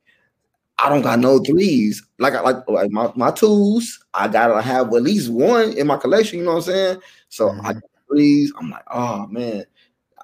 I 0.77 0.89
don't 0.89 1.01
got 1.01 1.19
no 1.19 1.39
threes. 1.39 2.03
Like 2.19 2.33
I 2.33 2.41
like 2.41 2.67
like 2.67 2.91
my, 2.91 3.11
my 3.15 3.31
twos, 3.31 4.03
I 4.13 4.27
gotta 4.27 4.61
have 4.61 4.87
at 4.93 5.03
least 5.03 5.31
one 5.31 5.73
in 5.73 5.87
my 5.87 5.97
collection. 5.97 6.39
You 6.39 6.45
know 6.45 6.51
what 6.55 6.67
I'm 6.67 6.73
saying? 6.73 7.01
So 7.29 7.49
I 7.63 7.73
Mhm. 7.73 7.73
got 7.75 7.83
threes. 8.09 8.51
I'm 8.59 8.69
like, 8.69 8.83
oh 8.91 9.27
man. 9.27 9.65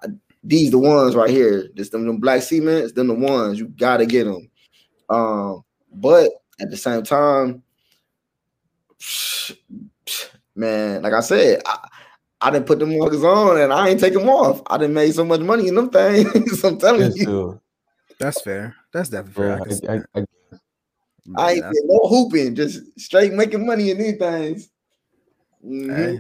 I, 0.03 0.07
these 0.43 0.71
the 0.71 0.79
ones 0.79 1.15
right 1.15 1.29
here. 1.29 1.69
This 1.75 1.89
them, 1.89 2.05
them 2.05 2.17
black 2.17 2.41
cements, 2.41 2.93
them 2.93 3.07
the 3.07 3.13
ones 3.13 3.59
you 3.59 3.67
gotta 3.69 4.05
get 4.05 4.25
them. 4.25 4.49
Um, 5.09 5.63
but 5.93 6.31
at 6.59 6.69
the 6.69 6.77
same 6.77 7.03
time, 7.03 7.63
man, 10.55 11.01
like 11.01 11.13
I 11.13 11.21
said, 11.21 11.61
I, 11.65 11.87
I 12.41 12.51
didn't 12.51 12.65
put 12.65 12.79
them 12.79 12.97
muggers 12.97 13.23
on 13.23 13.59
and 13.61 13.71
I 13.71 13.89
ain't 13.89 13.99
take 13.99 14.13
them 14.13 14.27
off. 14.29 14.61
I 14.67 14.77
didn't 14.77 14.95
make 14.95 15.13
so 15.13 15.23
much 15.23 15.41
money 15.41 15.67
in 15.67 15.75
them 15.75 15.89
things. 15.89 16.63
I'm 16.63 16.77
telling 16.77 17.01
Yes, 17.01 17.15
you, 17.15 17.25
dude. 17.25 17.59
That's 18.19 18.41
fair. 18.41 18.75
That's 18.91 19.09
definitely 19.09 19.33
fair. 19.43 19.61
Yeah, 19.83 19.95
I 19.95 19.95
I. 19.95 20.19
I, 20.21 20.25
I, 21.38 21.41
I 21.41 21.51
ain't 21.53 21.63
Yeah, 21.65 21.82
no 21.86 22.07
hooping, 22.07 22.55
just 22.55 22.82
straight 22.99 23.34
making 23.34 23.65
money 23.65 23.91
in 23.91 23.97
these 23.97 24.17
things. 24.17 24.69
Mhm. 25.65 25.95
hey, 25.95 26.19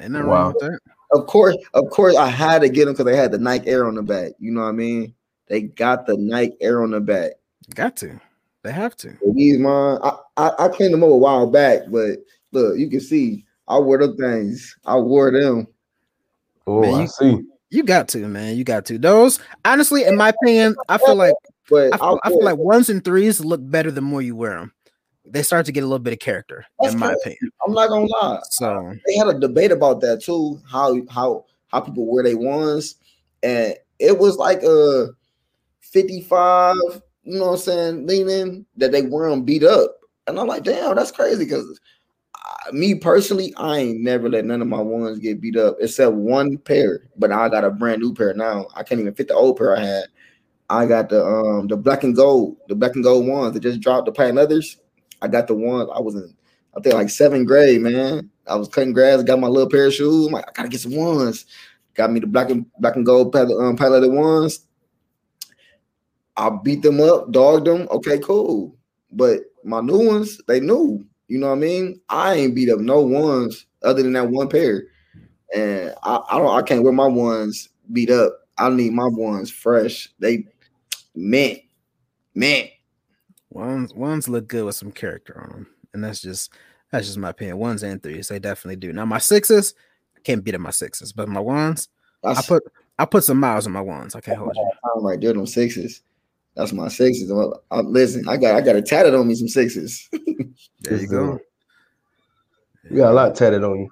ain't 0.00 0.12
nothing 0.12 0.26
Wow. 0.28 0.34
wrong 0.34 0.54
with 0.54 0.58
that. 0.70 0.78
Of 1.12 1.26
course, 1.26 1.56
of 1.74 1.88
course, 1.90 2.16
I 2.16 2.28
had 2.28 2.60
to 2.62 2.68
get 2.68 2.84
them 2.84 2.94
because 2.94 3.06
they 3.06 3.16
had 3.16 3.32
the 3.32 3.38
Nike 3.38 3.68
Air 3.68 3.86
on 3.86 3.94
the 3.94 4.02
back. 4.02 4.32
You 4.38 4.52
know 4.52 4.62
what 4.62 4.68
I 4.68 4.72
mean? 4.72 5.14
They 5.48 5.62
got 5.62 6.06
the 6.06 6.16
Nike 6.16 6.56
Air 6.60 6.82
on 6.82 6.90
the 6.90 7.00
back. 7.00 7.32
Got 7.74 7.96
to. 7.98 8.20
They 8.62 8.72
have 8.72 8.96
to. 8.96 9.16
These 9.34 9.58
mine, 9.58 9.98
I, 10.02 10.12
I 10.36 10.50
I 10.58 10.68
cleaned 10.68 10.92
them 10.92 11.02
up 11.04 11.10
a 11.10 11.16
while 11.16 11.46
back, 11.50 11.82
but 11.88 12.18
look, 12.52 12.76
you 12.76 12.90
can 12.90 13.00
see 13.00 13.44
I 13.66 13.78
wore 13.78 13.98
them 13.98 14.16
things. 14.16 14.76
I 14.84 14.96
wore 14.96 15.30
them. 15.30 15.66
oh, 16.66 16.80
Man, 16.80 16.94
I 16.94 17.00
you- 17.02 17.08
see. 17.08 17.42
You 17.70 17.82
got 17.82 18.08
to, 18.08 18.26
man. 18.26 18.56
You 18.56 18.64
got 18.64 18.86
to. 18.86 18.96
Those, 18.98 19.40
honestly, 19.62 20.04
in 20.04 20.16
my 20.16 20.30
opinion, 20.30 20.74
I 20.88 20.96
feel 20.96 21.14
like 21.16 21.34
But 21.68 21.94
I 21.94 21.98
feel, 21.98 22.20
I 22.24 22.28
feel 22.28 22.44
like 22.44 22.58
ones 22.58 22.88
and 22.88 23.04
threes 23.04 23.40
look 23.40 23.60
better 23.62 23.90
the 23.90 24.00
more 24.00 24.22
you 24.22 24.36
wear 24.36 24.58
them. 24.58 24.72
They 25.24 25.42
start 25.42 25.66
to 25.66 25.72
get 25.72 25.84
a 25.84 25.86
little 25.86 25.98
bit 25.98 26.14
of 26.14 26.18
character, 26.18 26.64
That's 26.80 26.94
in 26.94 27.00
my 27.00 27.12
opinion. 27.12 27.52
I'm 27.66 27.74
not 27.74 27.88
gonna 27.88 28.06
lie. 28.06 28.40
So 28.50 28.94
They 29.06 29.16
had 29.16 29.28
a 29.28 29.38
debate 29.38 29.72
about 29.72 30.00
that 30.00 30.22
too. 30.22 30.60
How 30.66 30.96
how 31.10 31.44
how 31.68 31.80
people 31.80 32.06
wear 32.06 32.24
they 32.24 32.34
ones, 32.34 32.94
and 33.42 33.74
it 33.98 34.18
was 34.18 34.36
like 34.36 34.62
a 34.62 35.08
55. 35.80 36.76
You 37.24 37.38
know 37.38 37.46
what 37.46 37.52
I'm 37.52 37.58
saying? 37.58 38.06
Leaning 38.06 38.64
that 38.76 38.92
they 38.92 39.02
wear 39.02 39.28
them 39.28 39.42
beat 39.42 39.64
up, 39.64 39.98
and 40.26 40.40
I'm 40.40 40.46
like, 40.46 40.64
damn, 40.64 40.96
that's 40.96 41.10
crazy. 41.10 41.44
Because 41.44 41.78
uh, 42.34 42.72
me 42.72 42.94
personally, 42.94 43.52
I 43.58 43.78
ain't 43.78 44.00
never 44.00 44.30
let 44.30 44.46
none 44.46 44.62
of 44.62 44.68
my 44.68 44.80
ones 44.80 45.18
get 45.18 45.42
beat 45.42 45.56
up 45.56 45.76
except 45.78 46.14
one 46.14 46.56
pair. 46.56 47.02
But 47.18 47.32
I 47.32 47.50
got 47.50 47.64
a 47.64 47.70
brand 47.70 48.00
new 48.00 48.14
pair 48.14 48.32
now. 48.32 48.68
I 48.74 48.82
can't 48.82 49.00
even 49.00 49.14
fit 49.14 49.28
the 49.28 49.34
old 49.34 49.58
pair 49.58 49.76
I 49.76 49.84
had. 49.84 50.04
I 50.70 50.86
got 50.86 51.08
the 51.08 51.24
um 51.24 51.66
the 51.66 51.76
black 51.76 52.04
and 52.04 52.14
gold, 52.14 52.56
the 52.68 52.74
black 52.74 52.94
and 52.94 53.04
gold 53.04 53.26
ones 53.26 53.54
that 53.54 53.60
just 53.60 53.80
dropped 53.80 54.06
the 54.06 54.12
patent 54.12 54.36
leathers. 54.36 54.78
I 55.22 55.28
got 55.28 55.46
the 55.46 55.54
ones 55.54 55.88
I 55.94 56.00
was 56.00 56.14
in, 56.14 56.34
I 56.76 56.80
think 56.80 56.94
like 56.94 57.10
seventh 57.10 57.46
grade, 57.46 57.80
man. 57.80 58.30
I 58.46 58.56
was 58.56 58.68
cutting 58.68 58.92
grass, 58.92 59.22
got 59.22 59.40
my 59.40 59.48
little 59.48 59.68
pair 59.68 59.86
of 59.86 59.94
shoes. 59.94 60.26
I'm 60.26 60.32
like, 60.32 60.48
I 60.48 60.52
gotta 60.52 60.68
get 60.68 60.80
some 60.80 60.96
ones. 60.96 61.46
Got 61.94 62.12
me 62.12 62.20
the 62.20 62.26
black 62.26 62.50
and 62.50 62.66
black 62.78 62.96
and 62.96 63.04
gold 63.04 63.34
um, 63.34 63.76
patent 63.76 63.92
leather 63.92 64.10
ones. 64.10 64.60
I 66.36 66.50
beat 66.50 66.82
them 66.82 67.00
up, 67.00 67.32
dogged 67.32 67.66
them. 67.66 67.88
Okay, 67.90 68.18
cool. 68.20 68.76
But 69.10 69.40
my 69.64 69.80
new 69.80 70.06
ones, 70.06 70.40
they 70.46 70.60
knew. 70.60 71.04
You 71.26 71.38
know 71.38 71.48
what 71.48 71.56
I 71.56 71.60
mean? 71.60 72.00
I 72.08 72.34
ain't 72.34 72.54
beat 72.54 72.70
up 72.70 72.78
no 72.78 73.00
ones 73.00 73.66
other 73.82 74.02
than 74.02 74.12
that 74.12 74.30
one 74.30 74.48
pair. 74.48 74.84
And 75.54 75.94
I, 76.02 76.20
I 76.30 76.38
don't 76.38 76.56
I 76.56 76.62
can't 76.62 76.82
wear 76.82 76.92
my 76.92 77.06
ones 77.06 77.68
beat 77.92 78.10
up. 78.10 78.32
I 78.58 78.70
need 78.70 78.92
my 78.92 79.06
ones 79.06 79.50
fresh. 79.50 80.08
They 80.18 80.46
mint, 81.18 81.60
mint. 82.34 82.70
Ones 83.50 83.94
ones 83.94 84.28
look 84.28 84.46
good 84.46 84.64
with 84.64 84.74
some 84.74 84.92
character 84.92 85.40
on 85.42 85.50
them, 85.50 85.66
and 85.92 86.04
that's 86.04 86.20
just 86.20 86.52
that's 86.92 87.06
just 87.06 87.18
my 87.18 87.30
opinion. 87.30 87.58
Ones 87.58 87.82
and 87.82 88.02
threes, 88.02 88.28
they 88.28 88.38
definitely 88.38 88.76
do. 88.76 88.92
Now 88.92 89.04
my 89.04 89.18
sixes, 89.18 89.74
I 90.16 90.20
can't 90.20 90.44
beat 90.44 90.54
up 90.54 90.60
my 90.60 90.70
sixes, 90.70 91.12
but 91.12 91.28
my 91.28 91.40
ones, 91.40 91.88
I 92.22 92.40
put 92.42 92.62
I 92.98 93.04
put 93.04 93.24
some 93.24 93.40
miles 93.40 93.66
on 93.66 93.72
my 93.72 93.80
ones. 93.80 94.14
I 94.14 94.20
can't 94.20 94.38
hold 94.38 94.54
you. 94.54 94.70
I'm 94.96 95.04
right 95.04 95.20
there, 95.20 95.32
them 95.32 95.46
sixes. 95.46 96.02
That's 96.54 96.72
my 96.72 96.88
sixes. 96.88 97.30
I, 97.30 97.76
I, 97.76 97.80
listen, 97.80 98.28
I 98.28 98.36
got 98.36 98.54
I 98.54 98.60
got 98.60 98.76
a 98.76 98.82
tatted 98.82 99.14
on 99.14 99.26
me 99.26 99.34
some 99.34 99.48
sixes. 99.48 100.08
there 100.80 100.98
you 100.98 101.08
go. 101.08 101.38
You 102.90 102.96
got 102.98 103.12
a 103.12 103.14
lot 103.14 103.34
tatted 103.34 103.64
on 103.64 103.78
you. 103.78 103.90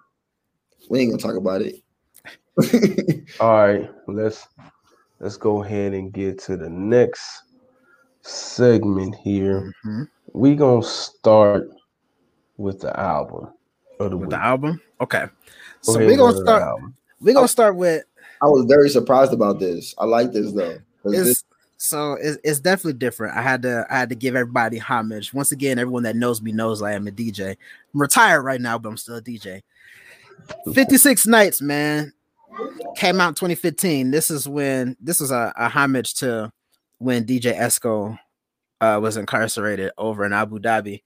We 0.90 1.01
ain't 1.01 1.12
gonna 1.12 1.23
talk 1.23 1.36
about 1.36 1.62
it. 1.62 1.77
All 3.40 3.66
right, 3.66 3.90
let's 4.07 4.47
let's 5.20 5.36
go 5.36 5.62
ahead 5.62 5.93
and 5.93 6.12
get 6.12 6.38
to 6.40 6.56
the 6.56 6.68
next 6.68 7.43
segment 8.22 9.14
here. 9.16 9.72
Mm-hmm. 9.84 10.02
We 10.32 10.55
gonna 10.55 10.82
start 10.82 11.68
with 12.56 12.80
the 12.80 12.98
album 12.98 13.48
of 14.01 14.10
the 14.10 14.16
With 14.16 14.28
week. 14.28 14.30
the 14.38 14.44
album, 14.44 14.80
okay. 15.01 15.26
Go 15.26 15.32
So 15.93 15.98
we're 15.98 16.16
gonna 16.16 16.32
go 16.32 16.43
start. 16.43 16.80
We're 17.20 17.34
gonna 17.34 17.48
start 17.48 17.76
with 17.76 18.05
I 18.43 18.47
was 18.47 18.66
very 18.66 18.90
surprised 18.90 19.32
about 19.32 19.59
this. 19.59 19.94
I 19.98 20.05
like 20.05 20.32
this 20.32 20.52
though. 20.52 20.78
this- 21.05 21.44
so 21.78 22.14
it's, 22.14 22.38
it's 22.43 22.59
definitely 22.59 22.94
different. 22.94 23.36
I 23.36 23.43
had 23.43 23.60
to 23.62 23.86
I 23.90 23.98
had 23.98 24.09
to 24.09 24.14
give 24.14 24.34
everybody 24.34 24.78
homage. 24.78 25.34
Once 25.34 25.52
again, 25.52 25.78
everyone 25.78 26.05
that 26.05 26.16
knows 26.16 26.40
me 26.40 26.51
knows 26.51 26.80
I 26.80 26.93
am 26.93 27.06
a 27.06 27.10
DJ. 27.10 27.51
I'm 27.51 28.01
retired 28.01 28.43
right 28.43 28.60
now, 28.60 28.78
but 28.78 28.88
I'm 28.88 28.97
still 28.97 29.16
a 29.16 29.22
DJ. 29.22 29.62
56 30.74 31.26
nights, 31.26 31.60
man. 31.60 32.12
Came 32.96 33.20
out 33.20 33.36
2015. 33.36 34.10
This 34.10 34.30
is 34.30 34.48
when 34.48 34.96
this 35.00 35.20
is 35.20 35.30
a, 35.30 35.52
a 35.56 35.68
homage 35.68 36.14
to 36.14 36.52
when 36.98 37.24
DJ 37.24 37.56
Esco 37.56 38.18
uh, 38.80 38.98
was 39.02 39.16
incarcerated 39.16 39.92
over 39.98 40.24
in 40.24 40.32
Abu 40.32 40.58
Dhabi 40.58 41.02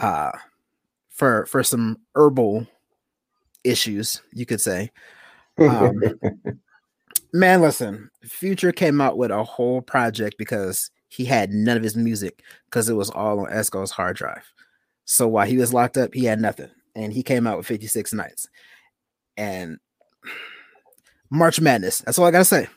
uh, 0.00 0.32
for 1.10 1.46
for 1.46 1.62
some 1.62 1.98
herbal 2.14 2.66
issues, 3.64 4.22
you 4.32 4.46
could 4.46 4.60
say. 4.60 4.90
Um, 5.58 6.02
man, 7.32 7.60
listen, 7.60 8.10
Future 8.22 8.72
came 8.72 9.00
out 9.00 9.16
with 9.16 9.30
a 9.30 9.44
whole 9.44 9.82
project 9.82 10.36
because 10.38 10.90
he 11.08 11.24
had 11.24 11.50
none 11.50 11.76
of 11.76 11.82
his 11.82 11.96
music 11.96 12.42
because 12.66 12.88
it 12.88 12.94
was 12.94 13.10
all 13.10 13.40
on 13.40 13.50
Esco's 13.50 13.90
hard 13.90 14.16
drive. 14.16 14.52
So 15.04 15.28
while 15.28 15.46
he 15.46 15.58
was 15.58 15.74
locked 15.74 15.98
up, 15.98 16.14
he 16.14 16.24
had 16.24 16.40
nothing, 16.40 16.70
and 16.94 17.12
he 17.12 17.22
came 17.22 17.46
out 17.46 17.58
with 17.58 17.66
56 17.66 18.12
nights. 18.12 18.48
And 19.36 19.78
March 21.32 21.60
Madness. 21.60 21.98
That's 22.00 22.18
all 22.18 22.26
I 22.26 22.30
gotta 22.30 22.44
say. 22.44 22.68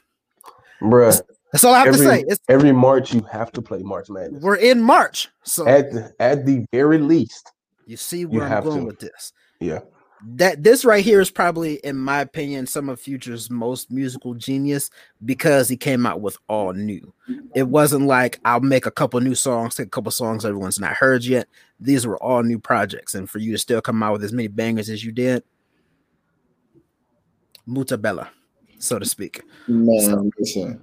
Bruh, 0.81 1.21
That's 1.51 1.63
all 1.63 1.73
I 1.73 1.79
have 1.79 1.87
every, 1.87 1.99
to 1.99 2.11
say. 2.11 2.23
It's, 2.27 2.39
every 2.49 2.71
March 2.71 3.13
you 3.13 3.21
have 3.31 3.51
to 3.53 3.61
play 3.61 3.79
March 3.83 4.09
Madness. 4.09 4.41
we're 4.41 4.55
in 4.55 4.81
March, 4.81 5.29
so 5.43 5.67
At 5.67 5.91
the, 5.91 6.13
at 6.19 6.45
the 6.45 6.65
very 6.71 6.97
least. 6.97 7.51
you 7.85 7.97
see 7.97 8.25
where 8.25 8.43
I'm 8.43 8.49
have 8.49 8.63
going 8.63 8.79
to. 8.79 8.85
with 8.85 8.99
this. 8.99 9.31
Yeah. 9.59 9.79
that 10.37 10.63
this 10.63 10.83
right 10.85 11.03
here 11.03 11.19
is 11.21 11.29
probably 11.29 11.75
in 11.83 11.97
my 11.97 12.19
opinion 12.21 12.65
some 12.65 12.89
of 12.89 12.99
future's 12.99 13.49
most 13.49 13.91
musical 13.91 14.33
genius 14.33 14.89
because 15.25 15.67
he 15.69 15.77
came 15.77 16.05
out 16.05 16.19
with 16.21 16.37
all 16.47 16.73
new 16.73 17.13
it 17.53 17.63
wasn't 17.67 18.05
like 18.05 18.39
i'll 18.45 18.59
make 18.61 18.85
a 18.85 18.91
couple 18.91 19.19
new 19.21 19.35
songs 19.35 19.75
take 19.75 19.87
a 19.87 19.89
couple 19.89 20.11
songs 20.11 20.43
everyone's 20.45 20.79
not 20.79 20.93
heard 20.93 21.23
yet 21.23 21.47
these 21.79 22.07
were 22.07 22.17
all 22.23 22.41
new 22.43 22.57
projects 22.57 23.13
and 23.13 23.29
for 23.29 23.39
you 23.39 23.51
to 23.51 23.57
still 23.57 23.81
come 23.81 24.01
out 24.01 24.13
with 24.13 24.23
as 24.23 24.33
many 24.33 24.47
bangers 24.47 24.89
as 24.89 25.03
you 25.05 25.11
did 25.11 25.43
mutabella 27.67 28.27
so 28.85 28.99
to 28.99 29.05
speak 29.05 29.41
man, 29.67 30.31
listen. 30.39 30.79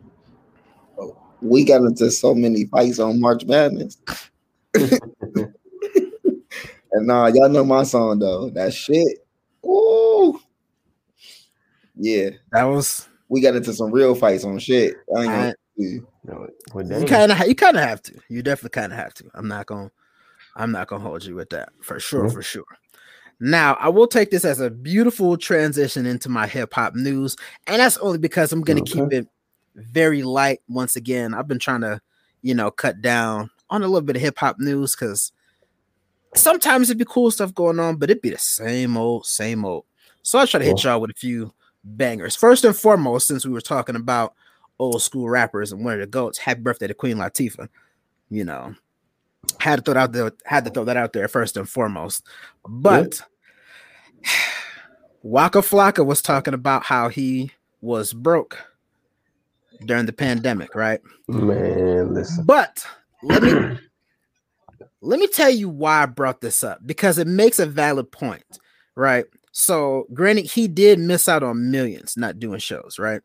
We 1.41 1.65
got 1.65 1.83
into 1.83 2.11
so 2.11 2.35
many 2.35 2.67
fights 2.67 2.99
on 3.01 3.21
March 3.21 3.45
Madness. 3.47 3.97
and 4.75 5.51
nah, 6.93 7.27
y'all 7.27 7.49
know 7.49 7.65
my 7.65 7.83
song 7.83 8.21
though. 8.21 8.51
That 8.51 8.73
shit. 8.73 9.27
Ooh. 9.67 10.41
Yeah, 11.97 12.31
that 12.53 12.65
was 12.65 13.09
we 13.29 13.41
got 13.41 13.57
into 13.57 13.73
some 13.73 13.91
real 13.91 14.15
fights 14.15 14.45
on 14.45 14.59
shit. 14.61 14.95
I 15.17 15.23
ain't 15.23 15.27
gonna 15.33 15.37
I- 15.39 15.47
lie 15.47 15.51
to 15.53 15.83
you. 15.83 16.07
No, 16.25 16.47
well, 16.73 17.01
you 17.01 17.07
kind 17.07 17.33
of 17.33 17.39
you 17.49 17.55
kind 17.57 17.77
of 17.77 17.83
have 17.83 18.01
to 18.03 18.15
you 18.29 18.43
definitely 18.43 18.81
kind 18.81 18.93
of 18.93 18.99
have 19.01 19.13
to 19.15 19.25
i'm 19.35 19.49
not 19.49 19.67
gonna 19.67 19.91
i'm 20.55 20.71
not 20.71 20.87
gonna 20.87 21.03
hold 21.03 21.25
you 21.25 21.35
with 21.35 21.51
that 21.51 21.71
for 21.81 21.99
sure 21.99 22.27
Mhm. 22.27 22.33
for 22.33 22.43
sure 22.43 22.65
now 23.43 23.77
i 23.81 23.89
will 23.89 24.07
take 24.07 24.31
this 24.31 24.45
as 24.45 24.61
a 24.61 24.71
beautiful 24.71 25.37
transition 25.37 26.07
into 26.07 26.29
my 26.29 26.47
hip-hop 26.47 26.95
news 26.95 27.37
and 27.67 27.81
that's 27.81 27.99
only 27.99 28.19
because 28.19 28.53
i'm 28.53 28.63
gonna 28.63 28.83
keep 28.83 29.13
it 29.13 29.27
very 29.75 30.23
light 30.23 30.61
once 30.69 30.97
again 30.97 31.35
i've 31.35 31.49
been 31.49 31.59
trying 31.59 31.81
to 31.81 32.01
you 32.43 32.55
know 32.55 32.71
cut 32.71 33.01
down 33.01 33.51
on 33.71 33.83
a 33.83 33.87
little 33.87 34.07
bit 34.07 34.17
of 34.17 34.23
hip-hop 34.23 34.59
news 34.59 34.95
because 34.95 35.33
sometimes 36.35 36.89
it'd 36.89 36.99
be 36.99 37.05
cool 37.09 37.31
stuff 37.31 37.55
going 37.55 37.81
on 37.81 37.97
but 37.97 38.11
it'd 38.11 38.23
be 38.23 38.31
the 38.31 38.39
same 38.39 38.97
old 38.97 39.27
same 39.27 39.65
old 39.65 39.85
so 40.23 40.39
i'll 40.39 40.47
try 40.47 40.59
to 40.59 40.67
hit 40.67 40.85
y'all 40.85 41.01
with 41.01 41.11
a 41.11 41.15
few 41.15 41.53
bangers 41.85 42.37
first 42.37 42.65
and 42.65 42.77
foremost 42.77 43.27
since 43.27 43.45
we 43.45 43.53
were 43.53 43.61
talking 43.61 43.97
about 43.97 44.35
old 44.83 45.01
school 45.01 45.29
rappers 45.29 45.73
and 45.73 45.85
one 45.85 45.95
of 45.95 46.01
the 46.01 46.07
goats. 46.07 46.39
Happy 46.39 46.61
birthday 46.61 46.89
to 46.89 46.95
Queen 46.95 47.17
Latifah. 47.17 47.69
You 48.31 48.45
know, 48.45 48.75
had 49.61 49.77
to 49.77 49.83
throw 49.83 49.95
that 49.95 50.01
out 50.01 50.13
there, 50.13 50.33
had 50.45 50.65
to 50.65 50.71
throw 50.71 50.85
that 50.85 50.97
out 50.97 51.13
there 51.13 51.29
first 51.29 51.57
and 51.57 51.69
foremost. 51.69 52.27
But 52.69 53.23
Waka 55.23 55.59
Flocka 55.59 56.05
was 56.05 56.21
talking 56.23 56.55
about 56.55 56.85
how 56.85 57.09
he 57.09 57.53
was 57.81 58.13
broke 58.13 58.59
during 59.85 60.07
the 60.07 60.13
pandemic, 60.13 60.75
right? 60.75 61.01
Man, 61.29 62.15
listen. 62.15 62.45
But 62.45 62.85
let 63.23 63.43
me 63.43 63.53
let 65.01 65.19
me 65.21 65.27
tell 65.27 65.51
you 65.51 65.69
why 65.69 66.03
I 66.03 66.07
brought 66.07 66.41
this 66.41 66.63
up 66.65 66.81
because 66.85 67.19
it 67.19 67.27
makes 67.27 67.59
a 67.59 67.67
valid 67.67 68.11
point, 68.11 68.59
right? 68.95 69.27
So, 69.53 70.07
granted, 70.15 70.47
he 70.47 70.67
did 70.67 70.99
miss 70.99 71.29
out 71.29 71.43
on 71.43 71.71
millions 71.71 72.17
not 72.17 72.39
doing 72.39 72.59
shows, 72.59 72.99
right? 72.99 73.21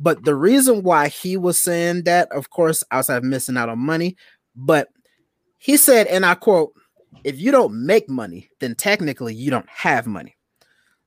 But 0.00 0.24
the 0.24 0.34
reason 0.34 0.82
why 0.82 1.08
he 1.08 1.36
was 1.36 1.62
saying 1.62 2.02
that, 2.04 2.30
of 2.32 2.50
course, 2.50 2.82
outside 2.90 3.18
of 3.18 3.24
missing 3.24 3.56
out 3.56 3.68
on 3.68 3.78
money, 3.78 4.16
but 4.56 4.88
he 5.58 5.76
said, 5.76 6.08
and 6.08 6.26
I 6.26 6.34
quote, 6.34 6.72
if 7.22 7.38
you 7.38 7.50
don't 7.50 7.86
make 7.86 8.08
money, 8.08 8.50
then 8.60 8.74
technically 8.74 9.34
you 9.34 9.50
don't 9.50 9.68
have 9.68 10.06
money. 10.06 10.36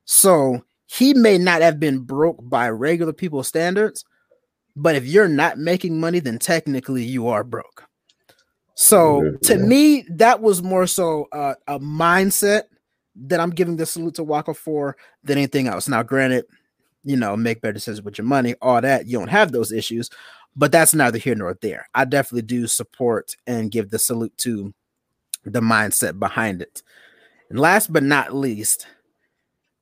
So 0.05 0.63
he 0.85 1.13
may 1.13 1.37
not 1.37 1.61
have 1.61 1.79
been 1.79 1.99
broke 1.99 2.37
by 2.41 2.69
regular 2.69 3.13
people's 3.13 3.47
standards, 3.47 4.05
but 4.75 4.95
if 4.95 5.05
you're 5.05 5.27
not 5.27 5.57
making 5.57 5.99
money, 5.99 6.19
then 6.19 6.39
technically 6.39 7.03
you 7.03 7.27
are 7.27 7.43
broke. 7.43 7.85
So 8.75 9.37
to 9.43 9.57
Yeah. 9.57 9.65
me, 9.65 10.05
that 10.09 10.41
was 10.41 10.61
more 10.61 10.87
so 10.87 11.27
uh, 11.31 11.55
a 11.67 11.79
mindset 11.79 12.63
that 13.15 13.39
I'm 13.39 13.49
giving 13.49 13.75
the 13.75 13.85
salute 13.85 14.15
to 14.15 14.23
Waka 14.23 14.53
for 14.53 14.95
than 15.23 15.37
anything 15.37 15.67
else. 15.67 15.87
Now, 15.87 16.03
granted, 16.03 16.45
you 17.03 17.17
know, 17.17 17.35
make 17.35 17.61
better 17.61 17.73
decisions 17.73 18.03
with 18.03 18.17
your 18.17 18.27
money, 18.27 18.53
all 18.61 18.79
that. 18.79 19.07
You 19.07 19.17
don't 19.17 19.29
have 19.29 19.51
those 19.51 19.71
issues, 19.71 20.09
but 20.55 20.71
that's 20.71 20.93
neither 20.93 21.17
here 21.17 21.35
nor 21.35 21.57
there. 21.61 21.87
I 21.95 22.05
definitely 22.05 22.43
do 22.43 22.67
support 22.67 23.35
and 23.47 23.71
give 23.71 23.89
the 23.89 23.97
salute 23.97 24.37
to 24.39 24.73
the 25.53 25.61
mindset 25.61 26.19
behind 26.19 26.61
it. 26.61 26.81
And 27.49 27.59
last 27.59 27.91
but 27.91 28.03
not 28.03 28.35
least, 28.35 28.87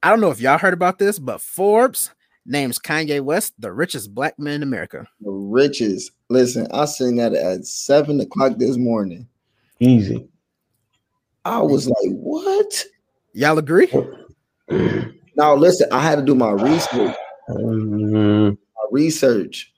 I 0.04 0.10
don't 0.10 0.22
know 0.22 0.32
if 0.32 0.40
y'all 0.40 0.58
heard 0.58 0.74
about 0.74 1.00
this, 1.00 1.18
but 1.18 1.42
Forbes 1.42 2.12
names 2.46 2.78
Kanye 2.78 3.22
West 3.22 3.54
the 3.58 3.72
richest 3.72 4.14
black 4.14 4.38
man 4.38 4.56
in 4.56 4.64
America. 4.64 5.08
The 5.22 5.32
riches. 5.32 6.12
Listen, 6.30 6.68
I 6.72 6.86
seen 6.86 7.16
that 7.16 7.34
at 7.34 7.66
seven 7.66 8.20
o'clock 8.20 8.58
this 8.58 8.78
morning. 8.78 9.28
Easy. 9.80 10.28
I 11.44 11.62
was 11.62 11.88
like, 11.88 12.12
what? 12.12 12.86
Y'all 13.34 13.58
agree? 13.58 13.92
Now 15.38 15.54
listen, 15.54 15.90
I 15.92 16.00
had 16.00 16.16
to 16.16 16.22
do 16.22 16.34
my 16.34 16.52
research, 16.52 17.14
Mm, 17.50 18.52
my 18.52 18.88
research 18.90 19.74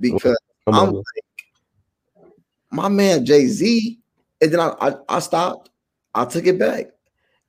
because 0.00 0.36
I'm 0.66 0.92
like, 0.92 1.04
my 2.70 2.88
man 2.88 3.24
Jay 3.24 3.46
Z, 3.46 3.97
and 4.40 4.52
then 4.52 4.60
I, 4.60 4.74
I 4.80 4.94
I 5.08 5.18
stopped, 5.20 5.70
I 6.14 6.24
took 6.24 6.46
it 6.46 6.58
back, 6.58 6.86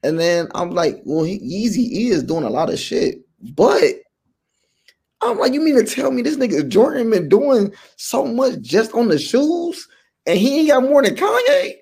and 0.03 0.19
then 0.19 0.47
I'm 0.55 0.71
like, 0.71 1.01
well, 1.05 1.23
he, 1.23 1.39
Yeezy 1.39 2.09
is 2.11 2.23
doing 2.23 2.43
a 2.43 2.49
lot 2.49 2.69
of 2.71 2.79
shit, 2.79 3.19
but 3.55 3.83
I'm 5.21 5.37
like, 5.37 5.53
you 5.53 5.61
mean 5.61 5.75
to 5.75 5.83
tell 5.83 6.11
me 6.11 6.21
this 6.21 6.37
nigga 6.37 6.67
Jordan 6.67 7.09
been 7.09 7.29
doing 7.29 7.73
so 7.97 8.25
much 8.25 8.61
just 8.61 8.93
on 8.93 9.09
the 9.09 9.19
shoes, 9.19 9.87
and 10.25 10.37
he 10.37 10.59
ain't 10.59 10.69
got 10.69 10.83
more 10.83 11.03
than 11.03 11.15
Kanye? 11.15 11.73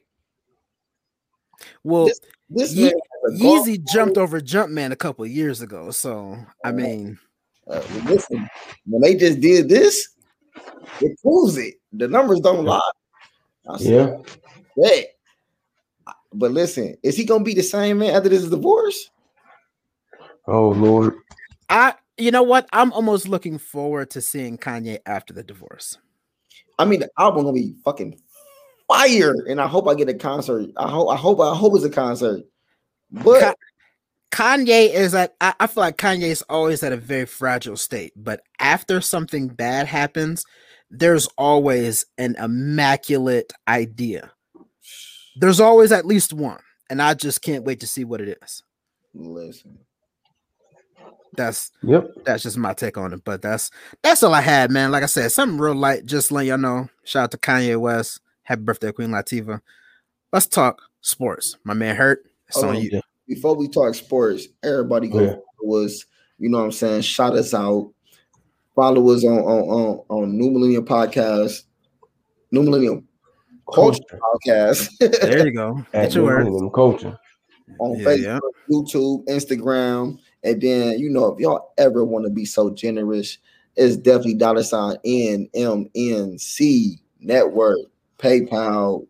Well, 1.83 2.09
This 2.49 2.73
Ye- 2.73 2.85
man, 2.85 2.93
has 3.29 3.41
Yeezy 3.41 3.83
jumped 3.83 4.17
over 4.17 4.39
Jumpman 4.39 4.91
a 4.91 4.95
couple 4.95 5.25
of 5.25 5.31
years 5.31 5.61
ago. 5.61 5.91
So, 5.91 6.37
I 6.63 6.71
mean, 6.71 7.19
Uh, 7.69 7.81
listen, 8.05 8.47
when 8.85 9.01
they 9.01 9.15
just 9.15 9.41
did 9.41 9.67
this, 9.67 10.09
it 11.01 11.19
proves 11.21 11.57
it. 11.57 11.75
The 11.91 12.07
numbers 12.07 12.39
don't 12.39 12.65
lie. 12.65 12.79
I 13.69 13.77
said, 13.77 13.87
Yeah. 13.91 14.17
Bet. 14.77 15.07
But 16.33 16.51
listen, 16.51 16.95
is 17.03 17.17
he 17.17 17.25
gonna 17.25 17.43
be 17.43 17.53
the 17.53 17.63
same 17.63 17.99
man 17.99 18.15
after 18.15 18.29
this 18.29 18.47
divorce? 18.47 19.09
Oh 20.45 20.69
Lord. 20.69 21.15
I, 21.69 21.95
you 22.17 22.31
know 22.31 22.43
what? 22.43 22.67
I'm 22.71 22.93
almost 22.93 23.27
looking 23.27 23.57
forward 23.57 24.11
to 24.11 24.21
seeing 24.21 24.57
Kanye 24.57 24.99
after 25.05 25.33
the 25.33 25.43
divorce. 25.43 25.97
I 26.79 26.85
mean, 26.85 26.99
the 26.99 27.09
album 27.17 27.45
gonna 27.45 27.53
be 27.53 27.75
fucking 27.83 28.19
fire, 28.87 29.33
and 29.47 29.59
I 29.59 29.67
hope 29.67 29.87
I 29.87 29.95
get 29.95 30.09
a 30.09 30.13
concert. 30.13 30.69
I 30.77 30.89
hope 30.89 31.09
I 31.09 31.15
hope 31.15 31.39
I 31.39 31.55
hope 31.55 31.75
it's 31.75 31.85
a 31.85 31.89
concert. 31.89 32.43
But 33.11 33.57
Kanye 34.31 34.93
is 34.93 35.15
at 35.15 35.35
I, 35.41 35.53
I 35.59 35.67
feel 35.67 35.81
like 35.81 35.97
Kanye 35.97 36.23
is 36.23 36.43
always 36.43 36.83
at 36.83 36.91
a 36.91 36.97
very 36.97 37.25
fragile 37.25 37.77
state, 37.77 38.13
but 38.15 38.41
after 38.59 39.01
something 39.01 39.47
bad 39.47 39.87
happens, 39.87 40.45
there's 40.89 41.27
always 41.37 42.05
an 42.17 42.35
immaculate 42.37 43.51
idea. 43.67 44.31
There's 45.39 45.59
always 45.59 45.91
at 45.91 46.05
least 46.05 46.33
one, 46.33 46.59
and 46.89 47.01
I 47.01 47.13
just 47.13 47.41
can't 47.41 47.63
wait 47.63 47.79
to 47.81 47.87
see 47.87 48.03
what 48.03 48.21
it 48.21 48.37
is. 48.41 48.63
listen, 49.13 49.79
That's 51.35 51.71
Yep. 51.83 52.09
that's 52.25 52.43
just 52.43 52.57
my 52.57 52.73
take 52.73 52.97
on 52.97 53.13
it. 53.13 53.23
But 53.23 53.41
that's 53.41 53.69
that's 54.01 54.23
all 54.23 54.33
I 54.33 54.41
had, 54.41 54.71
man. 54.71 54.91
Like 54.91 55.03
I 55.03 55.07
said, 55.07 55.31
something 55.31 55.59
real 55.59 55.75
light. 55.75 56.05
Just 56.05 56.31
letting 56.31 56.49
y'all 56.49 56.57
know. 56.57 56.87
Shout 57.03 57.23
out 57.25 57.31
to 57.31 57.37
Kanye 57.37 57.79
West. 57.79 58.21
Happy 58.43 58.61
birthday, 58.63 58.91
Queen 58.91 59.09
Latifah. 59.09 59.61
Let's 60.33 60.47
talk 60.47 60.81
sports. 61.01 61.57
My 61.63 61.73
man 61.73 61.95
Hurt. 61.95 62.23
It's 62.47 62.55
Hold 62.55 62.69
on 62.71 62.75
on. 62.77 62.81
you. 62.83 63.01
before 63.27 63.55
we 63.55 63.67
talk 63.67 63.93
sports, 63.95 64.47
everybody 64.63 65.07
go 65.09 65.19
Yeah. 65.21 65.35
follow 65.61 65.83
us. 65.85 66.05
You 66.39 66.49
know 66.49 66.59
what 66.59 66.65
I'm 66.65 66.71
saying? 66.71 67.01
Shout 67.01 67.33
us 67.35 67.53
out. 67.53 67.91
Follow 68.75 69.09
us 69.11 69.23
on 69.25 69.39
on 69.39 69.61
on, 69.69 70.05
on 70.09 70.37
New 70.37 70.49
Millennium 70.51 70.85
Podcast, 70.85 71.63
New 72.51 72.63
Millennium 72.63 73.07
Culture 73.73 73.99
Podcast 74.11 74.89
There 75.21 75.45
you 75.45 75.51
go. 75.53 75.85
At 75.93 76.03
Get 76.03 76.15
your 76.15 76.43
New 76.43 76.51
words. 76.63 76.73
Culture. 76.75 77.19
on 77.79 77.99
Yeah, 77.99 78.05
Facebook, 78.05 78.23
yeah. 78.23 78.39
YouTube, 78.69 79.25
Instagram, 79.27 80.17
and 80.43 80.61
then 80.61 80.99
you 80.99 81.09
know 81.09 81.27
if 81.33 81.39
y'all 81.39 81.73
ever 81.77 82.03
want 82.05 82.25
to 82.25 82.31
be 82.31 82.45
so 82.45 82.69
generous, 82.69 83.37
it's 83.75 83.97
definitely 83.97 84.35
dollar 84.35 84.63
sign 84.63 84.95
NMNC 85.05 86.99
Network, 87.19 87.79
PayPal, 88.19 89.05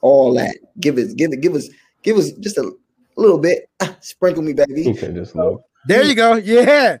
all 0.00 0.34
that. 0.34 0.56
Give 0.80 0.98
us, 0.98 1.12
give 1.14 1.32
it, 1.32 1.40
give 1.40 1.54
us, 1.54 1.68
give 2.02 2.16
us 2.16 2.32
just 2.32 2.58
a 2.58 2.70
little 3.16 3.38
bit. 3.38 3.68
Sprinkle 4.00 4.42
me, 4.42 4.52
baby. 4.52 4.94
said 4.96 5.14
this 5.14 5.34
low. 5.34 5.62
There 5.86 6.02
you 6.04 6.14
go. 6.14 6.34
Yeah. 6.36 6.98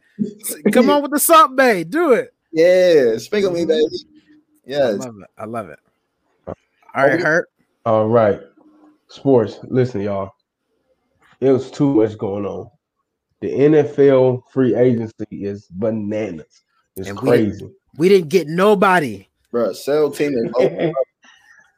Come 0.72 0.90
on 0.90 1.02
with 1.02 1.12
the 1.12 1.18
Salt 1.20 1.56
Bae. 1.56 1.82
Do 1.84 2.12
it. 2.12 2.34
Yeah, 2.52 3.16
sprinkle 3.18 3.50
me, 3.52 3.60
mm-hmm. 3.60 3.68
baby. 3.68 3.86
I 3.86 4.70
Yes. 4.70 4.98
love 4.98 5.14
it. 5.22 5.30
I 5.38 5.44
love 5.46 5.68
it. 5.70 5.78
All 6.94 7.06
right, 7.06 7.20
Hurt. 7.20 7.48
All 7.86 8.08
right. 8.08 8.40
Sports. 9.08 9.58
Listen, 9.64 10.02
y'all. 10.02 10.32
It 11.40 11.50
was 11.50 11.70
too 11.70 11.94
much 11.94 12.18
going 12.18 12.44
on. 12.44 12.70
The 13.40 13.50
NFL 13.50 14.42
free 14.52 14.74
agency 14.74 15.26
is 15.30 15.66
bananas. 15.70 16.62
It's 16.96 17.08
And 17.08 17.18
crazy. 17.18 17.68
We 17.96 18.08
didn't 18.08 18.28
get 18.28 18.46
nobody. 18.46 19.26
Bro, 19.50 19.72
sell 19.72 20.10
team 20.10 20.32
is 20.34 20.52
loading 20.56 20.90
up. 20.90 20.94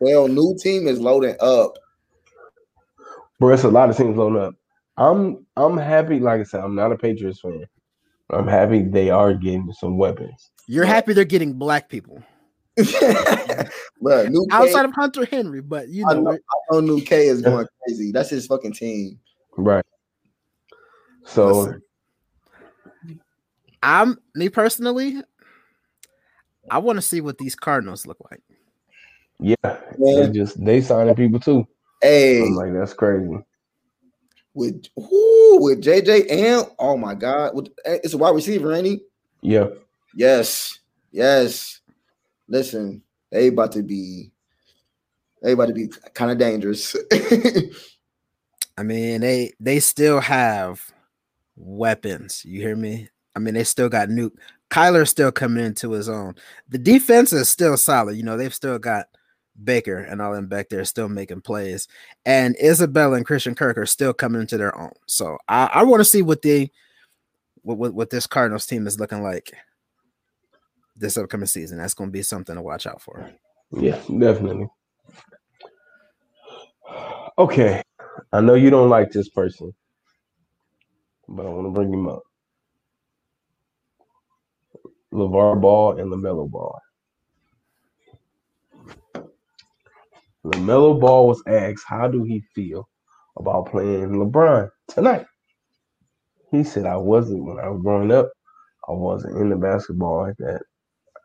Sell 0.05 0.29
new 0.29 0.57
team 0.61 0.87
is 0.89 1.01
loading 1.01 1.37
up. 1.41 1.79
Bro, 3.39 3.55
it's 3.55 3.65
a 3.65 3.69
lot 3.69 3.89
of 3.89 3.97
teams 3.97 4.17
loading 4.17 4.43
up. 4.43 4.55
I'm 4.97 5.47
I'm 5.57 5.77
happy. 5.77 6.21
Like 6.21 6.41
I 6.41 6.45
said, 6.45 6.61
I'm 6.63 6.75
not 6.75 6.93
a 6.93 6.99
Patriots 6.99 7.41
fan. 7.41 7.65
I'm 8.31 8.47
happy 8.47 8.83
they 8.83 9.11
are 9.11 9.33
getting 9.33 9.73
some 9.73 9.97
weapons. 9.97 10.51
You're 10.67 10.85
happy 10.85 11.13
they're 11.13 11.25
getting 11.25 11.53
black 11.53 11.89
people 11.89 12.23
Bro, 14.01 14.27
new 14.29 14.47
K, 14.51 14.57
outside 14.57 14.85
of 14.85 14.93
Hunter 14.93 15.25
Henry, 15.27 15.61
but 15.61 15.89
you 15.89 16.05
I 16.09 16.15
know, 16.15 16.23
know, 16.23 16.33
I 16.33 16.37
know 16.73 16.81
new 16.81 17.01
K 17.01 17.29
is 17.29 17.41
going 17.41 17.67
crazy. 17.85 18.11
That's 18.11 18.31
his 18.31 18.47
fucking 18.47 18.73
team. 18.73 19.19
Right. 19.57 19.85
So 21.25 21.47
Listen. 21.49 21.83
I'm 23.83 24.19
me 24.35 24.49
personally. 24.49 25.23
I 26.71 26.79
want 26.79 26.97
to 26.97 27.03
see 27.03 27.21
what 27.21 27.39
these 27.39 27.55
Cardinals 27.55 28.07
look 28.07 28.17
like. 28.31 28.41
yeah, 29.39 29.55
Yeah. 29.99 30.27
they 30.27 30.33
just 30.33 30.63
they 30.65 30.81
signing 30.81 31.15
people 31.15 31.39
too. 31.39 31.67
Hey, 32.03 32.43
I'm 32.43 32.55
like, 32.55 32.73
that's 32.73 32.93
crazy. 32.95 33.39
with 34.55 34.87
whoo, 34.97 35.59
with 35.61 35.83
JJ 35.83 36.31
and 36.31 36.67
oh 36.79 36.97
my 36.97 37.15
god, 37.15 37.55
with 37.55 37.69
eh, 37.85 37.99
it's 38.03 38.15
a 38.15 38.19
wide 38.19 38.35
receiver, 38.35 38.73
ain't 38.73 38.87
he? 38.87 39.01
Yeah. 39.43 39.69
Yes, 40.15 40.79
yes. 41.13 41.81
Listen, 42.49 43.03
they 43.31 43.49
about 43.49 43.73
to 43.73 43.83
be, 43.83 44.31
they 45.43 45.53
about 45.53 45.69
to 45.69 45.75
be 45.75 45.89
kind 46.15 46.31
of 46.31 46.39
dangerous. 46.39 46.95
I 48.77 48.83
mean, 48.83 49.21
they 49.21 49.53
they 49.61 49.81
still 49.81 50.21
have 50.21 50.83
weapons. 51.57 52.45
You 52.45 52.61
hear 52.61 52.77
me? 52.77 53.09
I 53.37 53.39
mean, 53.39 53.55
they 53.55 53.65
still 53.65 53.89
got 53.89 54.09
Nuke. 54.09 54.37
Kyler's 54.71 55.11
still 55.11 55.31
coming 55.31 55.65
into 55.65 55.93
his 55.93 56.09
own. 56.09 56.35
The 56.69 56.79
defense 56.79 57.33
is 57.33 57.51
still 57.51 57.77
solid. 57.77 58.17
You 58.17 58.23
know, 58.23 58.37
they've 58.37 58.55
still 58.55 58.79
got 58.79 59.07
Baker 59.63 59.99
and 59.99 60.21
all 60.21 60.33
them 60.33 60.49
back 60.49 60.69
there 60.69 60.85
still 60.85 61.09
making 61.09 61.43
plays. 61.43 61.87
And 62.27 62.57
Isabella 62.63 63.17
and 63.17 63.27
Christian 63.27 63.55
Kirk 63.55 63.79
are 63.79 63.87
still 63.87 64.13
coming 64.13 64.41
into 64.41 64.57
their 64.57 64.77
own. 64.77 64.93
So 65.07 65.39
I, 65.49 65.71
I 65.73 65.83
want 65.85 66.01
to 66.01 66.05
see 66.05 66.23
what 66.23 66.43
they 66.43 66.71
what, 67.63 67.79
what 67.79 67.95
what 67.95 68.11
this 68.11 68.27
Cardinals 68.27 68.67
team 68.67 68.87
is 68.87 68.99
looking 68.99 69.23
like 69.23 69.53
this 70.97 71.17
upcoming 71.17 71.47
season. 71.47 71.79
That's 71.79 71.95
going 71.95 72.11
to 72.11 72.13
be 72.13 72.23
something 72.23 72.55
to 72.55 72.63
watch 72.63 72.87
out 72.87 73.01
for. 73.03 73.31
Yeah, 73.71 74.01
definitely. 74.19 74.69
Okay. 77.39 77.83
I 78.33 78.41
know 78.41 78.55
you 78.55 78.71
don't 78.71 78.91
like 78.91 79.11
this 79.11 79.29
person, 79.29 79.75
but 81.29 81.47
I 81.47 81.49
want 81.49 81.67
to 81.67 81.71
bring 81.71 81.93
him 81.93 82.09
up. 82.09 82.23
LaVar 85.13 85.61
Ball 85.61 85.99
and 86.01 86.13
LaMelo 86.13 86.51
Ball. 86.51 86.79
LaMelo 90.45 91.01
Ball 91.01 91.29
was 91.29 91.43
asked, 91.47 91.85
how 91.87 92.07
do 92.07 92.23
he 92.23 92.45
feel 92.55 92.89
about 93.39 93.71
playing 93.71 94.11
LeBron 94.11 94.69
tonight? 94.89 95.27
He 96.51 96.63
said, 96.63 96.87
I 96.87 96.97
wasn't, 96.97 97.45
when 97.45 97.59
I 97.59 97.69
was 97.69 97.81
growing 97.83 98.13
up, 98.13 98.31
I 98.89 98.93
wasn't 98.93 99.39
into 99.39 99.57
basketball 99.57 100.23
like 100.23 100.37
that. 100.39 100.63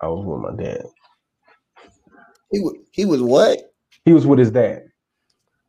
I 0.02 0.08
was 0.08 0.26
with 0.26 0.40
my 0.58 0.64
dad. 0.64 0.86
he 2.52 2.60
wa- 2.62 2.74
he 2.92 3.06
was 3.06 3.22
what? 3.22 3.60
He 4.06 4.14
was 4.14 4.26
with 4.26 4.40
his 4.40 4.52
dad. 4.52 4.84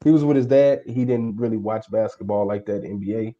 He 0.04 0.10
was 0.10 0.24
with 0.24 0.36
his 0.36 0.46
dad. 0.46 0.82
He 0.86 1.04
didn't 1.04 1.36
really 1.36 1.56
watch 1.58 1.84
basketball 1.90 2.46
like 2.46 2.64
that, 2.66 2.82
NBA. 2.84 3.34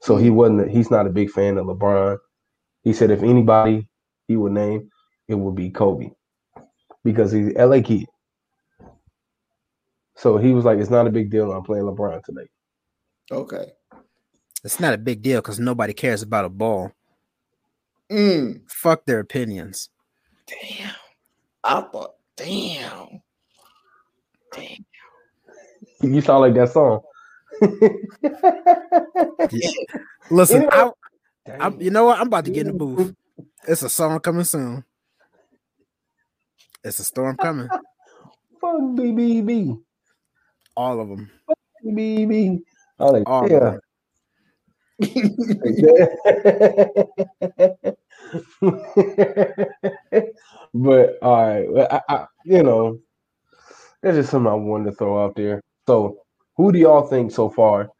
So 0.00 0.16
he 0.16 0.30
wasn't. 0.30 0.70
He's 0.70 0.90
not 0.90 1.06
a 1.06 1.10
big 1.10 1.30
fan 1.30 1.58
of 1.58 1.66
LeBron. 1.66 2.18
He 2.84 2.92
said 2.92 3.10
if 3.10 3.22
anybody 3.22 3.88
he 4.28 4.36
would 4.36 4.52
name, 4.52 4.90
it 5.26 5.34
would 5.34 5.56
be 5.56 5.70
Kobe, 5.70 6.10
because 7.04 7.32
he's 7.32 7.48
a 7.56 7.66
LA 7.66 7.80
kid. 7.80 8.06
So 10.16 10.36
he 10.36 10.52
was 10.52 10.64
like, 10.64 10.78
"It's 10.78 10.90
not 10.90 11.06
a 11.06 11.10
big 11.10 11.30
deal. 11.30 11.52
I'm 11.52 11.62
playing 11.64 11.84
LeBron 11.84 12.22
today." 12.24 12.48
Okay. 13.30 13.72
It's 14.64 14.80
not 14.80 14.94
a 14.94 14.98
big 14.98 15.22
deal 15.22 15.40
because 15.40 15.60
nobody 15.60 15.92
cares 15.92 16.22
about 16.22 16.44
a 16.44 16.48
ball. 16.48 16.92
Mm, 18.10 18.68
Fuck 18.70 19.04
their 19.06 19.20
opinions. 19.20 19.90
Damn. 20.48 20.94
I 21.62 21.80
thought, 21.80 22.14
damn. 22.36 23.20
Damn. 24.52 24.84
You 26.00 26.20
sound 26.20 26.40
like 26.40 26.54
that 26.54 26.72
song. 26.72 27.02
Listen, 30.30 30.68
I, 30.70 30.90
Damn. 31.44 31.62
I'm, 31.62 31.80
you 31.80 31.90
know 31.90 32.04
what? 32.04 32.20
I'm 32.20 32.26
about 32.26 32.44
to 32.44 32.50
get 32.50 32.66
in 32.66 32.72
the 32.72 32.78
booth. 32.78 33.14
It's 33.66 33.82
a 33.82 33.88
song 33.88 34.18
coming 34.20 34.44
soon. 34.44 34.84
It's 36.84 36.98
a 36.98 37.04
storm 37.04 37.36
coming. 37.36 37.68
Fuck 38.60 38.80
BBB. 38.96 39.78
All 40.76 41.00
of 41.00 41.08
them. 41.08 41.30
BBB. 41.84 42.60
I 42.98 43.04
like, 43.04 43.22
All 43.26 43.44
of 43.44 43.50
yeah. 43.50 43.76
but 50.74 51.18
all 51.22 51.46
right, 51.46 51.68
I, 51.90 52.00
I, 52.08 52.26
you 52.44 52.64
know, 52.64 52.98
that's 54.02 54.16
just 54.16 54.30
something 54.30 54.50
I 54.50 54.54
wanted 54.54 54.90
to 54.90 54.96
throw 54.96 55.24
out 55.24 55.36
there. 55.36 55.62
So, 55.86 56.18
who 56.56 56.72
do 56.72 56.80
y'all 56.80 57.06
think 57.06 57.30
so 57.30 57.48
far 57.48 57.90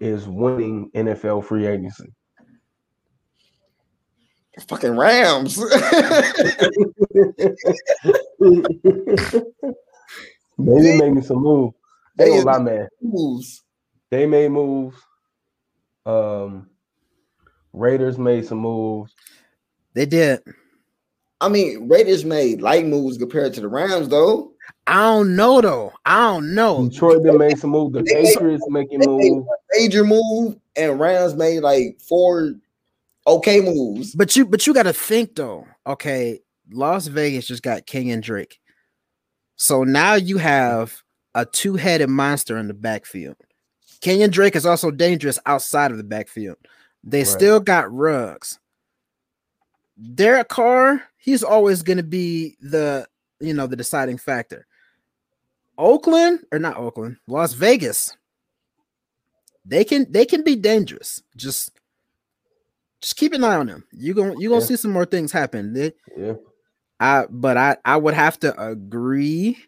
is 0.00 0.26
winning 0.26 0.90
NFL 0.94 1.44
free 1.44 1.66
agency? 1.66 2.12
Fucking 4.66 4.96
Rams. 4.96 5.56
they 10.58 10.98
make 10.98 11.12
me 11.12 11.22
some 11.22 11.38
moves. 11.38 11.76
They 12.16 12.24
They 12.24 12.42
lie, 12.42 12.58
man. 12.58 12.88
Moves. 13.00 13.62
They 14.10 14.26
made 14.26 14.50
moves. 14.50 14.96
Um, 16.06 16.68
Raiders 17.72 18.18
made 18.18 18.46
some 18.46 18.58
moves. 18.58 19.14
They 19.94 20.06
did. 20.06 20.40
I 21.40 21.48
mean, 21.48 21.88
Raiders 21.88 22.24
made 22.24 22.60
light 22.60 22.86
moves 22.86 23.16
compared 23.16 23.54
to 23.54 23.60
the 23.60 23.68
Rams, 23.68 24.08
though. 24.08 24.52
I 24.86 24.94
don't 24.94 25.36
know 25.36 25.60
though. 25.60 25.92
I 26.04 26.18
don't 26.32 26.54
know. 26.54 26.88
Detroit 26.88 27.22
did 27.24 27.34
made 27.34 27.58
some 27.58 27.70
moves. 27.70 27.94
The 27.94 28.02
Patriots 28.02 28.64
making 28.68 29.00
They 29.00 29.06
moves. 29.06 29.46
a 29.46 29.80
major 29.80 30.04
move, 30.04 30.56
and 30.76 30.98
Rams 31.00 31.34
made 31.34 31.60
like 31.60 31.98
four 32.00 32.54
okay 33.26 33.60
moves. 33.60 34.14
But 34.14 34.36
you 34.36 34.46
but 34.46 34.66
you 34.66 34.74
gotta 34.74 34.92
think 34.92 35.34
though. 35.34 35.66
Okay, 35.86 36.40
Las 36.70 37.06
Vegas 37.06 37.46
just 37.46 37.62
got 37.62 37.86
Kenyan 37.86 38.20
Drake. 38.20 38.60
So 39.56 39.82
now 39.84 40.14
you 40.14 40.38
have 40.38 41.02
a 41.34 41.44
two-headed 41.46 42.08
monster 42.08 42.56
in 42.58 42.66
the 42.68 42.74
backfield. 42.74 43.36
Kenyan 44.00 44.30
Drake 44.30 44.56
is 44.56 44.64
also 44.66 44.90
dangerous 44.90 45.38
outside 45.46 45.90
of 45.90 45.96
the 45.98 46.04
backfield. 46.04 46.56
They 47.04 47.18
Right. 47.20 47.26
still 47.26 47.60
got 47.60 47.92
Ruggs. 47.92 48.58
Derek 50.14 50.48
Carr, 50.48 51.02
he's 51.18 51.42
always 51.42 51.82
going 51.82 51.98
to 51.98 52.02
be 52.02 52.56
the 52.60 53.06
you 53.40 53.54
know 53.54 53.66
the 53.66 53.76
deciding 53.76 54.18
factor. 54.18 54.66
Oakland 55.78 56.44
or 56.52 56.58
not 56.58 56.76
Oakland, 56.76 57.16
Las 57.26 57.52
Vegas. 57.54 58.16
They 59.64 59.84
can 59.84 60.10
they 60.10 60.24
can 60.26 60.42
be 60.42 60.56
dangerous. 60.56 61.22
Just 61.36 61.70
just 63.00 63.16
keep 63.16 63.32
an 63.32 63.44
eye 63.44 63.56
on 63.56 63.66
them. 63.66 63.84
You 63.92 64.14
going 64.14 64.40
you 64.40 64.48
gonna 64.50 64.60
Yeah. 64.62 64.66
see 64.66 64.76
some 64.76 64.90
more 64.90 65.06
things 65.06 65.32
happen. 65.32 65.72
They- 65.74 65.92
Yeah. 66.16 66.34
I 66.98 67.26
but 67.30 67.56
I 67.56 67.76
I 67.84 67.96
would 67.96 68.14
have 68.14 68.38
to 68.40 68.58
agree 68.62 69.58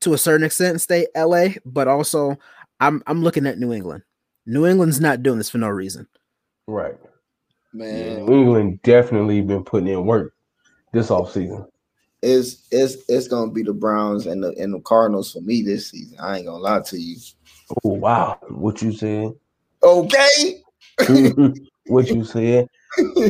to 0.00 0.12
a 0.14 0.18
certain 0.18 0.44
extent 0.46 0.70
and 0.70 0.80
stay 0.80 1.06
LA, 1.14 1.56
but 1.64 1.86
also 1.88 2.38
I'm 2.80 3.02
I'm 3.06 3.22
looking 3.22 3.46
at 3.46 3.58
New 3.58 3.72
England. 3.72 4.02
New 4.46 4.66
England's 4.66 5.00
not 5.00 5.22
doing 5.22 5.38
this 5.38 5.50
for 5.50 5.58
no 5.58 5.68
reason. 5.68 6.08
Right. 6.66 6.96
Man, 7.72 8.26
New 8.26 8.40
England 8.40 8.82
definitely 8.82 9.42
been 9.42 9.62
putting 9.62 9.88
in 9.88 10.06
work 10.06 10.34
this 10.92 11.08
offseason. 11.08 11.66
it's 12.22 12.66
it's 12.70 12.96
it's 13.08 13.28
gonna 13.28 13.52
be 13.52 13.62
the 13.62 13.72
Browns 13.72 14.26
and 14.26 14.42
the 14.42 14.54
and 14.58 14.74
the 14.74 14.80
Cardinals 14.80 15.32
for 15.32 15.40
me 15.40 15.62
this 15.62 15.90
season. 15.90 16.18
I 16.20 16.38
ain't 16.38 16.46
gonna 16.46 16.58
lie 16.58 16.80
to 16.80 16.98
you. 16.98 17.16
Oh 17.84 17.90
wow. 17.90 18.38
What 18.48 18.82
you 18.82 18.92
said? 18.92 19.32
Okay. 19.82 20.62
what 21.86 22.08
you 22.08 22.24
said. 22.24 22.68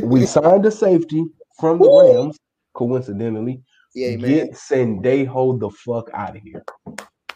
We 0.02 0.27
signed 0.27 0.64
a 0.64 0.70
safety 0.70 1.24
from 1.59 1.78
the 1.78 1.89
Woo! 1.89 2.22
Rams, 2.22 2.39
coincidentally. 2.72 3.62
Yeah, 3.94 4.16
man. 4.16 4.31
Get 4.31 4.52
Sendejo 4.52 5.59
the 5.60 5.70
fuck 5.70 6.09
out 6.14 6.36
of 6.36 6.43
here. 6.43 6.64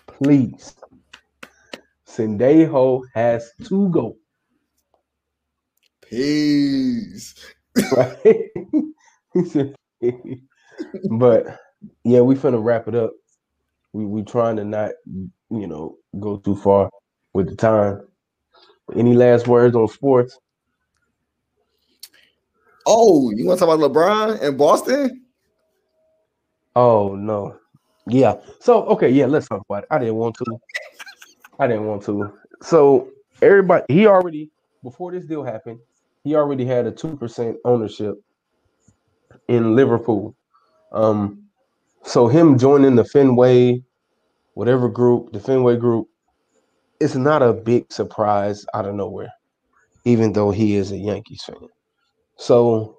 Please. 0.06 0.74
Sendejo 2.14 3.02
has 3.14 3.50
to 3.64 3.88
go. 3.90 4.16
Peace. 6.02 7.34
Right? 7.92 8.50
But 11.10 11.46
yeah, 12.04 12.20
we 12.20 12.34
finna 12.34 12.62
wrap 12.62 12.88
it 12.88 12.94
up. 12.94 13.12
We 13.92 14.06
we 14.06 14.22
trying 14.22 14.56
to 14.56 14.64
not, 14.64 14.92
you 15.06 15.66
know, 15.66 15.98
go 16.18 16.38
too 16.38 16.56
far 16.56 16.90
with 17.32 17.48
the 17.48 17.56
time. 17.56 18.06
Any 18.94 19.14
last 19.14 19.46
words 19.46 19.76
on 19.76 19.88
sports? 19.88 20.38
Oh, 22.86 23.30
you 23.30 23.46
want 23.46 23.58
to 23.60 23.66
talk 23.66 23.74
about 23.74 23.92
LeBron 23.92 24.42
and 24.42 24.58
Boston? 24.58 25.24
Oh 26.76 27.14
no. 27.14 27.56
Yeah. 28.06 28.34
So 28.60 28.84
okay, 28.86 29.10
yeah, 29.10 29.26
let's 29.26 29.48
talk 29.48 29.62
about 29.68 29.84
it. 29.84 29.88
I 29.90 29.98
didn't 29.98 30.16
want 30.16 30.36
to. 30.36 30.44
I 31.58 31.66
didn't 31.66 31.86
want 31.86 32.02
to. 32.04 32.32
So 32.62 33.10
everybody 33.42 33.84
he 33.88 34.06
already 34.06 34.50
before 34.82 35.12
this 35.12 35.24
deal 35.26 35.44
happened, 35.44 35.78
he 36.24 36.34
already 36.36 36.64
had 36.64 36.86
a 36.86 36.92
two 36.92 37.16
percent 37.16 37.56
ownership 37.64 38.14
in 39.48 39.76
Liverpool. 39.76 40.36
Um 40.92 41.44
so 42.04 42.28
him 42.28 42.58
joining 42.58 42.96
the 42.96 43.04
Fenway, 43.04 43.82
whatever 44.54 44.88
group, 44.88 45.32
the 45.32 45.40
Fenway 45.40 45.76
group, 45.76 46.08
it's 47.00 47.14
not 47.14 47.42
a 47.42 47.52
big 47.52 47.92
surprise 47.92 48.66
out 48.74 48.86
of 48.86 48.94
nowhere, 48.94 49.32
even 50.04 50.32
though 50.32 50.50
he 50.50 50.76
is 50.76 50.92
a 50.92 50.96
Yankees 50.98 51.42
fan. 51.44 51.56
So 52.36 52.98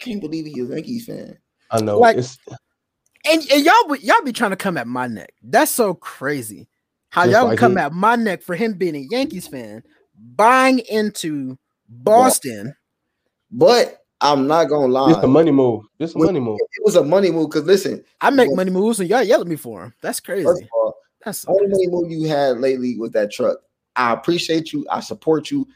Can't 0.00 0.20
believe 0.20 0.46
he's 0.46 0.70
a 0.70 0.74
Yankees 0.74 1.06
fan. 1.06 1.38
I 1.70 1.80
know 1.80 2.00
Like- 2.00 2.16
it's 2.18 2.38
And, 3.28 3.42
and 3.52 3.64
y'all 3.64 3.96
y'all 3.96 4.22
be 4.22 4.32
trying 4.32 4.52
to 4.52 4.56
come 4.56 4.78
at 4.78 4.86
my 4.86 5.06
neck. 5.08 5.32
That's 5.42 5.70
so 5.72 5.94
crazy. 5.94 6.68
How 7.16 7.24
Just 7.24 7.32
y'all 7.32 7.46
like 7.46 7.58
come 7.58 7.72
he- 7.72 7.78
at 7.78 7.94
my 7.94 8.14
neck 8.14 8.42
for 8.42 8.54
him 8.54 8.74
being 8.74 8.94
a 8.94 9.06
Yankees 9.10 9.48
fan, 9.48 9.82
buying 10.36 10.80
into 10.80 11.56
Boston. 11.88 12.76
But 13.50 14.00
I'm 14.20 14.46
not 14.46 14.64
gonna 14.64 14.92
lie. 14.92 15.12
it's 15.12 15.24
a 15.24 15.26
money 15.26 15.50
move. 15.50 15.86
It's 15.98 16.14
a 16.14 16.18
money 16.18 16.40
move. 16.40 16.58
It 16.60 16.84
was 16.84 16.94
a 16.94 17.02
money 17.02 17.30
move 17.30 17.48
because 17.48 17.64
listen, 17.64 18.04
I 18.20 18.28
make 18.28 18.54
money 18.54 18.70
moves 18.70 19.00
and 19.00 19.08
y'all 19.08 19.22
yell 19.22 19.40
at 19.40 19.46
me 19.46 19.56
for 19.56 19.84
him. 19.84 19.94
That's 20.02 20.20
first 20.20 20.44
crazy. 20.44 20.64
of 20.64 20.68
all, 20.74 20.94
That's 21.24 21.40
the 21.40 21.52
only 21.52 21.68
money 21.68 21.86
move 21.88 22.10
you 22.10 22.28
had 22.28 22.58
lately 22.58 22.98
was 22.98 23.12
that 23.12 23.32
truck. 23.32 23.60
I 23.96 24.12
appreciate 24.12 24.74
you. 24.74 24.86
I 24.90 25.00
support 25.00 25.50
you. 25.50 25.66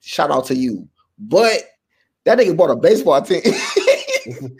Shout 0.00 0.32
out 0.32 0.46
to 0.46 0.56
you. 0.56 0.88
But 1.20 1.70
that 2.24 2.36
nigga 2.36 2.56
bought 2.56 2.70
a 2.70 2.76
baseball 2.76 3.22
team. 3.22 3.42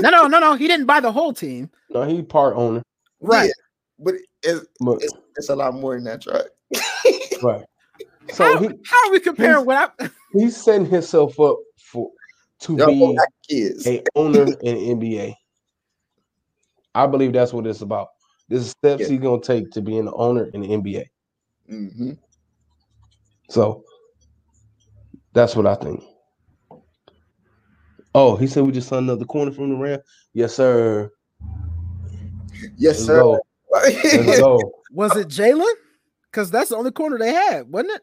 no, 0.00 0.10
no, 0.10 0.28
no, 0.28 0.38
no. 0.38 0.54
He 0.58 0.68
didn't 0.68 0.86
buy 0.86 1.00
the 1.00 1.10
whole 1.10 1.32
team. 1.32 1.70
No, 1.90 2.04
he 2.04 2.22
part 2.22 2.54
owner. 2.56 2.82
Right. 3.20 3.46
Yeah, 3.46 3.52
but 3.98 4.14
it's, 4.42 4.66
But 4.80 5.02
it's 5.02 5.14
it's 5.36 5.48
a 5.48 5.56
lot 5.56 5.74
more 5.74 5.94
than 5.94 6.04
that 6.04 6.22
truck. 6.22 6.46
right. 7.42 7.64
So 8.32 8.44
how, 8.44 8.58
he 8.58 8.68
how 8.84 9.08
are 9.08 9.12
we 9.12 9.20
comparing 9.20 9.64
what 9.64 9.94
I 9.98 10.10
he's 10.32 10.56
setting 10.56 10.86
himself 10.86 11.38
up 11.40 11.58
for 11.78 12.10
to 12.60 12.76
Y'all 12.76 12.86
be 12.86 13.18
kids. 13.48 13.86
a 13.86 14.02
owner 14.14 14.44
in 14.62 14.98
NBA. 14.98 15.34
I 16.94 17.06
believe 17.06 17.32
that's 17.32 17.52
what 17.52 17.66
it's 17.66 17.80
about. 17.80 18.08
This 18.48 18.62
is 18.62 18.70
steps 18.70 19.02
Yeah. 19.02 19.08
he's 19.08 19.20
gonna 19.20 19.40
take 19.40 19.70
to 19.72 19.80
be 19.80 19.98
an 19.98 20.10
owner 20.12 20.50
in 20.52 20.62
the 20.62 20.68
NBA. 20.68 21.04
Mm-hmm. 21.70 22.12
So 23.50 23.84
that's 25.32 25.54
what 25.54 25.66
I 25.66 25.74
think. 25.76 26.02
Oh, 28.14 28.36
he 28.36 28.46
said 28.46 28.64
we 28.64 28.72
just 28.72 28.88
signed 28.88 29.04
another 29.04 29.24
corner 29.24 29.52
from 29.52 29.70
the 29.70 29.76
Ram. 29.76 30.00
Yes, 30.32 30.54
sir. 30.54 31.10
Yes, 32.76 32.96
Let's 32.96 33.04
sir. 33.04 33.20
go. 33.22 33.40
Let's 33.70 34.40
go. 34.40 34.60
was 34.92 35.16
it 35.16 35.28
Jalen? 35.28 35.72
Because 36.30 36.50
that's 36.50 36.70
the 36.70 36.76
only 36.76 36.90
corner 36.90 37.18
they 37.18 37.32
had, 37.32 37.70
wasn't 37.70 37.92
it? 37.96 38.02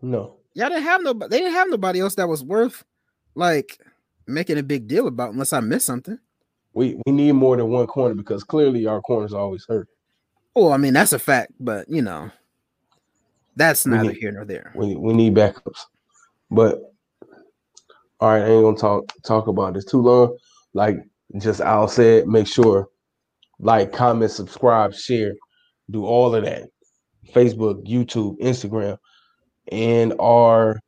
No. 0.00 0.36
Y'all 0.54 0.68
didn't 0.68 0.82
have 0.84 1.02
nobody. 1.02 1.30
They 1.30 1.38
didn't 1.38 1.54
have 1.54 1.70
nobody 1.70 2.00
else 2.00 2.14
that 2.16 2.28
was 2.28 2.44
worth 2.44 2.84
like 3.34 3.78
making 4.26 4.58
a 4.58 4.62
big 4.62 4.86
deal 4.86 5.06
about, 5.06 5.32
unless 5.32 5.52
I 5.52 5.60
missed 5.60 5.86
something. 5.86 6.18
We 6.74 6.98
we 7.06 7.12
need 7.12 7.32
more 7.32 7.56
than 7.56 7.68
one 7.68 7.86
corner 7.86 8.14
because 8.14 8.44
clearly 8.44 8.86
our 8.86 9.00
corners 9.00 9.32
always 9.32 9.64
hurt. 9.68 9.88
Oh, 10.54 10.70
I 10.70 10.76
mean 10.76 10.92
that's 10.92 11.12
a 11.12 11.18
fact, 11.18 11.52
but 11.60 11.88
you 11.88 12.02
know, 12.02 12.30
that's 13.56 13.86
neither 13.86 14.10
need- 14.10 14.18
here 14.18 14.32
nor 14.32 14.44
there. 14.44 14.72
We 14.74 14.96
we 14.96 15.12
need 15.12 15.34
backups. 15.34 15.80
But 16.50 16.80
all 18.20 18.30
right, 18.30 18.42
I 18.42 18.48
ain't 18.48 18.62
gonna 18.62 18.76
talk 18.76 19.04
talk 19.22 19.46
about 19.48 19.74
this 19.74 19.84
too 19.84 20.00
long. 20.00 20.36
Like 20.74 20.96
just 21.38 21.60
Al 21.60 21.88
said, 21.88 22.26
make 22.26 22.46
sure 22.46 22.88
like, 23.62 23.92
comment, 23.92 24.30
subscribe, 24.30 24.92
share, 24.92 25.32
do 25.90 26.04
all 26.04 26.34
of 26.34 26.44
that. 26.44 26.68
Facebook, 27.32 27.86
YouTube, 27.86 28.38
Instagram, 28.40 28.98
and 29.70 30.12
our 30.20 30.78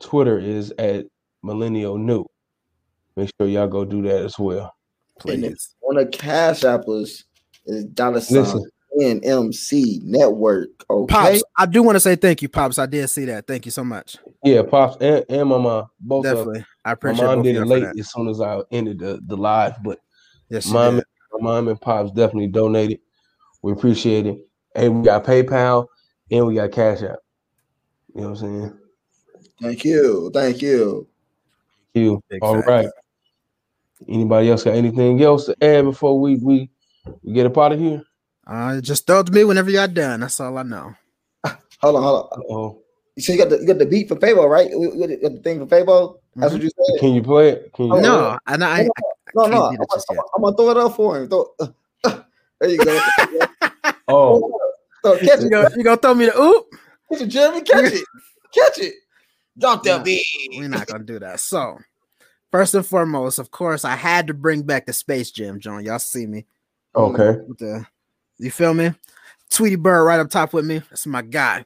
Twitter 0.00 0.38
is 0.38 0.72
at 0.78 1.04
Millennial 1.42 1.98
New. 1.98 2.24
Make 3.16 3.30
sure 3.38 3.46
y'all 3.46 3.68
go 3.68 3.84
do 3.84 4.02
that 4.02 4.22
as 4.22 4.38
well. 4.38 4.74
And 5.26 5.44
then 5.44 5.50
Please. 5.52 5.74
on 5.82 5.96
the 5.96 6.06
cash 6.06 6.64
apples 6.64 7.24
is 7.66 7.84
dollar 7.84 8.20
sign 8.20 8.38
Listen. 8.38 8.70
NMC 9.00 10.02
network. 10.02 10.68
Okay. 10.88 11.12
Pops, 11.12 11.42
I 11.58 11.66
do 11.66 11.82
want 11.82 11.96
to 11.96 12.00
say 12.00 12.16
thank 12.16 12.42
you, 12.42 12.48
Pops. 12.48 12.78
I 12.78 12.86
did 12.86 13.08
see 13.08 13.26
that. 13.26 13.46
Thank 13.46 13.66
you 13.66 13.70
so 13.70 13.84
much. 13.84 14.16
Yeah, 14.42 14.62
pops 14.62 14.96
and, 15.00 15.24
and 15.28 15.48
my 15.48 15.58
mom, 15.58 15.86
both 16.00 16.24
of 16.26 16.32
Definitely. 16.32 16.66
I 16.84 16.88
my 16.88 16.92
appreciate 16.92 17.26
mom 17.26 17.42
did 17.42 17.56
it 17.56 17.64
late 17.66 17.84
as 17.98 18.10
soon 18.12 18.28
as 18.28 18.40
I 18.40 18.60
ended 18.70 19.00
the, 19.00 19.20
the 19.26 19.36
live, 19.36 19.82
but 19.82 19.98
Yes, 20.48 20.66
you 20.66 20.74
mom, 20.74 20.96
did. 20.96 21.04
My 21.40 21.40
mom 21.42 21.68
and 21.68 21.80
pops 21.80 22.10
definitely 22.12 22.48
donated. 22.48 23.00
We 23.62 23.72
appreciate 23.72 24.26
it. 24.26 24.38
And 24.74 24.98
we 25.00 25.04
got 25.04 25.24
PayPal 25.24 25.86
and 26.30 26.46
we 26.46 26.54
got 26.54 26.72
Cash 26.72 27.02
App. 27.02 27.18
You 28.14 28.22
know 28.22 28.30
what 28.30 28.42
I'm 28.42 28.60
saying? 28.60 28.78
Thank 29.60 29.84
you. 29.84 30.30
Thank 30.32 30.62
you. 30.62 31.08
Thank 31.94 32.04
you. 32.04 32.22
Big 32.28 32.42
All 32.42 32.56
facts. 32.56 32.68
right. 32.68 32.88
Anybody 34.08 34.50
else 34.50 34.64
got 34.64 34.74
anything 34.74 35.22
else 35.22 35.46
to 35.46 35.56
add 35.62 35.82
before 35.82 36.18
we 36.20 36.36
we, 36.36 36.70
we 37.22 37.32
get 37.32 37.46
up 37.46 37.56
out 37.58 37.72
of 37.72 37.78
here? 37.78 38.02
Uh, 38.46 38.80
just 38.80 39.06
throw 39.06 39.20
it 39.20 39.26
to 39.26 39.32
me 39.32 39.44
whenever 39.44 39.70
y'all 39.70 39.88
done. 39.88 40.20
That's 40.20 40.38
all 40.40 40.58
I 40.58 40.62
know. 40.62 40.94
Hold 41.80 41.96
on, 41.96 42.02
hold 42.02 42.28
on. 42.32 42.42
Oh, 42.50 42.82
So 43.18 43.32
you 43.32 43.38
got 43.38 43.50
the 43.50 43.58
you 43.58 43.66
got 43.66 43.78
the 43.78 43.86
beat 43.86 44.08
for 44.08 44.16
Fabo, 44.16 44.48
right? 44.48 44.70
You 44.70 44.90
got 44.98 45.08
the, 45.08 45.14
you 45.14 45.22
got 45.22 45.32
the 45.32 45.40
thing 45.40 45.58
for 45.60 45.66
Fabo. 45.66 46.18
That's 46.36 46.52
what 46.52 46.62
you 46.62 46.70
said. 46.70 47.00
can 47.00 47.14
you 47.14 47.22
play 47.22 47.50
it? 47.50 47.72
Can 47.74 47.86
you 47.86 47.92
Oh, 47.92 48.00
play 48.00 48.04
No, 48.04 48.32
it? 48.32 48.40
and 48.46 48.64
I, 48.64 48.80
I 48.80 48.88
No, 49.34 49.46
no. 49.46 49.64
I'm, 49.66 49.76
that 49.76 49.88
just 49.92 50.06
I'm, 50.10 50.16
yet. 50.16 50.24
I'm 50.36 50.42
gonna 50.42 50.56
throw 50.56 50.70
it 50.70 50.76
up 50.76 50.96
for 50.96 51.18
him. 51.18 51.28
Throw, 51.28 51.50
uh, 51.60 51.66
uh, 52.04 52.20
there 52.60 52.70
you 52.70 52.78
go. 52.84 52.98
Oh, 54.06 54.52
So 55.02 55.16
catch 55.18 55.40
you 55.40 55.46
it. 55.46 55.50
go, 55.50 55.66
you 55.76 55.82
gonna 55.82 55.96
throw 55.96 56.12
me 56.14 56.26
the 56.26 56.38
oop? 56.38 56.66
Catch 57.10 57.22
it, 57.22 57.26
Jeremy. 57.28 57.62
Catch 57.62 57.92
it. 57.94 58.04
Catch 58.54 58.78
it. 58.78 58.94
Drop 59.58 59.82
that 59.84 59.98
No. 59.98 60.04
beat. 60.04 60.26
We're 60.58 60.68
not 60.68 60.86
gonna 60.86 61.04
do 61.04 61.18
that. 61.20 61.40
So, 61.40 61.78
first 62.52 62.74
and 62.74 62.84
foremost, 62.86 63.38
of 63.38 63.50
course, 63.50 63.84
I 63.84 63.96
had 63.96 64.26
to 64.26 64.34
bring 64.34 64.62
back 64.62 64.84
the 64.84 64.92
Space 64.92 65.30
Jam, 65.30 65.58
John. 65.58 65.84
Y'all 65.84 65.98
see 65.98 66.26
me? 66.26 66.44
okay. 66.94 67.40
The, 67.58 67.86
you 68.38 68.50
feel 68.50 68.74
me? 68.74 68.92
Tweety 69.50 69.76
Bird 69.76 70.04
right 70.04 70.20
up 70.20 70.28
top 70.30 70.52
with 70.52 70.66
me. 70.66 70.82
That's 70.90 71.06
my 71.06 71.22
guy. 71.22 71.64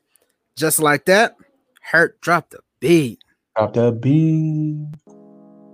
Just 0.57 0.81
like 0.81 1.07
that, 1.07 1.36
Hurt 1.82 2.20
dropped 2.20 2.51
the 2.53 2.61
beat. 2.81 3.19
Drop 3.57 3.73
the 3.73 3.90
beat. 3.93 4.86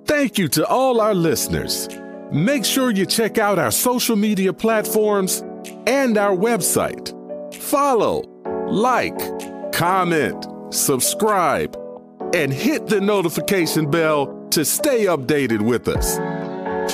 Thank 0.06 0.39
you 0.39 0.48
to 0.48 0.66
all 0.66 1.01
our 1.01 1.14
listeners. 1.14 1.89
Make 2.31 2.64
sure 2.64 2.90
you 2.90 3.06
check 3.06 3.39
out 3.39 3.59
our 3.59 3.70
social 3.70 4.16
media 4.16 4.52
platforms 4.52 5.43
and 5.86 6.18
our 6.18 6.36
website. 6.36 7.12
Follow, 7.55 8.22
like, 8.68 9.18
comment, 9.72 10.47
subscribe, 10.70 11.76
and 12.35 12.52
hit 12.52 12.86
the 12.86 13.01
notification 13.01 13.90
bell 13.90 14.47
to 14.51 14.64
stay 14.64 15.05
updated 15.05 15.62
with 15.62 15.89
us. 15.89 16.18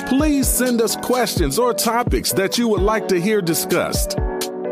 Please 0.07 0.47
send 0.47 0.81
us 0.81 0.95
questions 0.95 1.59
or 1.59 1.73
topics 1.73 2.31
that 2.33 2.57
you 2.57 2.67
would 2.67 2.81
like 2.81 3.07
to 3.09 3.19
hear 3.19 3.41
discussed. 3.41 4.15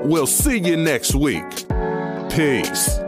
We'll 0.03 0.27
see 0.27 0.59
you 0.59 0.77
next 0.77 1.13
week. 1.13 1.49
Peace. 2.29 2.99